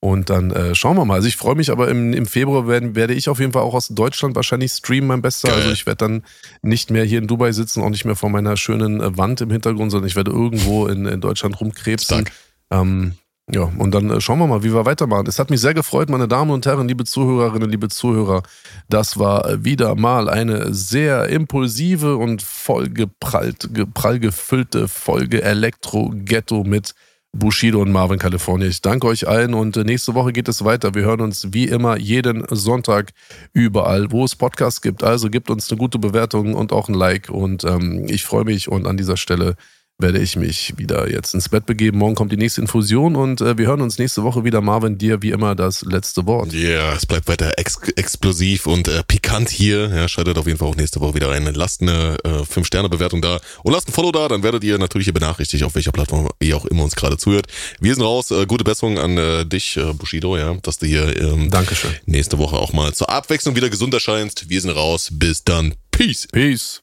Und 0.00 0.28
dann 0.28 0.50
äh, 0.50 0.74
schauen 0.74 0.98
wir 0.98 1.06
mal. 1.06 1.14
Also 1.14 1.28
ich 1.28 1.38
freue 1.38 1.54
mich, 1.54 1.70
aber 1.70 1.88
im, 1.88 2.12
im 2.12 2.26
Februar 2.26 2.68
werden, 2.68 2.94
werde 2.94 3.14
ich 3.14 3.30
auf 3.30 3.40
jeden 3.40 3.52
Fall 3.52 3.62
auch 3.62 3.72
aus 3.72 3.88
Deutschland 3.88 4.36
wahrscheinlich 4.36 4.72
streamen, 4.72 5.08
mein 5.08 5.22
Bester. 5.22 5.48
Geil. 5.48 5.60
Also 5.60 5.70
ich 5.70 5.86
werde 5.86 5.96
dann 5.96 6.22
nicht 6.60 6.90
mehr 6.90 7.04
hier 7.04 7.20
in 7.20 7.26
Dubai 7.26 7.52
sitzen, 7.52 7.82
auch 7.82 7.88
nicht 7.88 8.04
mehr 8.04 8.14
vor 8.14 8.28
meiner 8.28 8.58
schönen 8.58 9.00
äh, 9.00 9.16
Wand 9.16 9.40
im 9.40 9.50
Hintergrund, 9.50 9.90
sondern 9.90 10.06
ich 10.06 10.16
werde 10.16 10.30
irgendwo 10.30 10.86
in, 10.86 11.06
in 11.06 11.22
Deutschland 11.22 11.58
rumkrebsen. 11.58 12.28
Ähm, 12.70 13.14
ja, 13.50 13.70
und 13.78 13.90
dann 13.92 14.10
äh, 14.10 14.20
schauen 14.20 14.38
wir 14.38 14.46
mal, 14.46 14.62
wie 14.62 14.72
wir 14.72 14.86
weitermachen. 14.86 15.26
Es 15.26 15.38
hat 15.38 15.50
mich 15.50 15.60
sehr 15.60 15.74
gefreut, 15.74 16.08
meine 16.08 16.26
Damen 16.28 16.50
und 16.50 16.64
Herren, 16.64 16.88
liebe 16.88 17.04
Zuhörerinnen, 17.04 17.68
liebe 17.68 17.88
Zuhörer. 17.88 18.42
Das 18.88 19.18
war 19.18 19.62
wieder 19.62 19.94
mal 19.96 20.30
eine 20.30 20.72
sehr 20.72 21.28
impulsive 21.28 22.16
und 22.16 22.40
vollgeprallt, 22.40 23.68
prall 23.92 24.18
gefüllte 24.18 24.88
Folge 24.88 25.42
Elektro 25.42 26.10
Ghetto 26.14 26.64
mit 26.64 26.94
Bushido 27.34 27.82
und 27.82 27.92
Marvin 27.92 28.18
California. 28.18 28.68
Ich 28.68 28.80
danke 28.80 29.08
euch 29.08 29.28
allen 29.28 29.52
und 29.52 29.76
äh, 29.76 29.84
nächste 29.84 30.14
Woche 30.14 30.32
geht 30.32 30.48
es 30.48 30.64
weiter. 30.64 30.94
Wir 30.94 31.02
hören 31.02 31.20
uns 31.20 31.48
wie 31.52 31.66
immer 31.66 31.98
jeden 31.98 32.46
Sonntag 32.48 33.10
überall, 33.52 34.10
wo 34.10 34.24
es 34.24 34.36
Podcasts 34.36 34.80
gibt. 34.80 35.02
Also 35.02 35.28
gebt 35.28 35.50
uns 35.50 35.70
eine 35.70 35.78
gute 35.78 35.98
Bewertung 35.98 36.54
und 36.54 36.72
auch 36.72 36.88
ein 36.88 36.94
Like 36.94 37.28
und 37.28 37.64
ähm, 37.64 38.06
ich 38.08 38.24
freue 38.24 38.44
mich 38.44 38.68
und 38.68 38.86
an 38.86 38.96
dieser 38.96 39.16
Stelle 39.18 39.56
werde 39.98 40.18
ich 40.18 40.36
mich 40.36 40.76
wieder 40.76 41.08
jetzt 41.10 41.34
ins 41.34 41.48
Bett 41.48 41.66
begeben. 41.66 41.98
Morgen 41.98 42.14
kommt 42.14 42.32
die 42.32 42.36
nächste 42.36 42.60
Infusion 42.60 43.14
und 43.14 43.40
äh, 43.40 43.56
wir 43.56 43.68
hören 43.68 43.80
uns 43.80 43.98
nächste 43.98 44.24
Woche 44.24 44.44
wieder. 44.44 44.60
Marvin, 44.60 44.98
dir 44.98 45.22
wie 45.22 45.30
immer 45.30 45.54
das 45.54 45.82
letzte 45.82 46.26
Wort. 46.26 46.52
Ja, 46.52 46.68
yeah, 46.68 46.94
es 46.94 47.06
bleibt 47.06 47.28
weiter 47.28 47.52
ex 47.58 47.78
explosiv 47.96 48.66
und 48.66 48.88
äh, 48.88 49.02
pikant 49.06 49.50
hier. 49.50 49.88
Ja, 49.88 50.08
schaltet 50.08 50.36
auf 50.36 50.46
jeden 50.46 50.58
Fall 50.58 50.68
auch 50.68 50.76
nächste 50.76 51.00
Woche 51.00 51.14
wieder 51.14 51.30
rein. 51.30 51.48
Lasst 51.54 51.80
eine 51.80 52.16
äh, 52.24 52.28
5-Sterne-Bewertung 52.28 53.22
da 53.22 53.38
und 53.62 53.72
lasst 53.72 53.88
ein 53.88 53.92
Follow 53.92 54.10
da, 54.10 54.26
dann 54.28 54.42
werdet 54.42 54.64
ihr 54.64 54.78
natürlich 54.78 55.06
hier 55.06 55.14
benachrichtigt, 55.14 55.62
auf 55.62 55.74
welcher 55.76 55.92
Plattform 55.92 56.28
ihr 56.40 56.56
auch 56.56 56.66
immer 56.66 56.82
uns 56.82 56.96
gerade 56.96 57.16
zuhört. 57.16 57.46
Wir 57.78 57.94
sind 57.94 58.02
raus. 58.02 58.32
Äh, 58.32 58.46
gute 58.46 58.64
Besserung 58.64 58.98
an 58.98 59.16
äh, 59.16 59.46
dich, 59.46 59.76
äh, 59.76 59.92
Bushido, 59.92 60.36
ja, 60.36 60.54
dass 60.62 60.78
du 60.78 60.86
hier 60.86 61.20
ähm, 61.20 61.50
Dankeschön. 61.50 61.92
nächste 62.06 62.38
Woche 62.38 62.56
auch 62.56 62.72
mal 62.72 62.92
zur 62.94 63.10
Abwechslung 63.10 63.54
wieder 63.54 63.70
gesund 63.70 63.94
erscheinst. 63.94 64.50
Wir 64.50 64.60
sind 64.60 64.70
raus. 64.70 65.08
Bis 65.12 65.44
dann. 65.44 65.74
Peace. 65.92 66.26
Peace. 66.32 66.82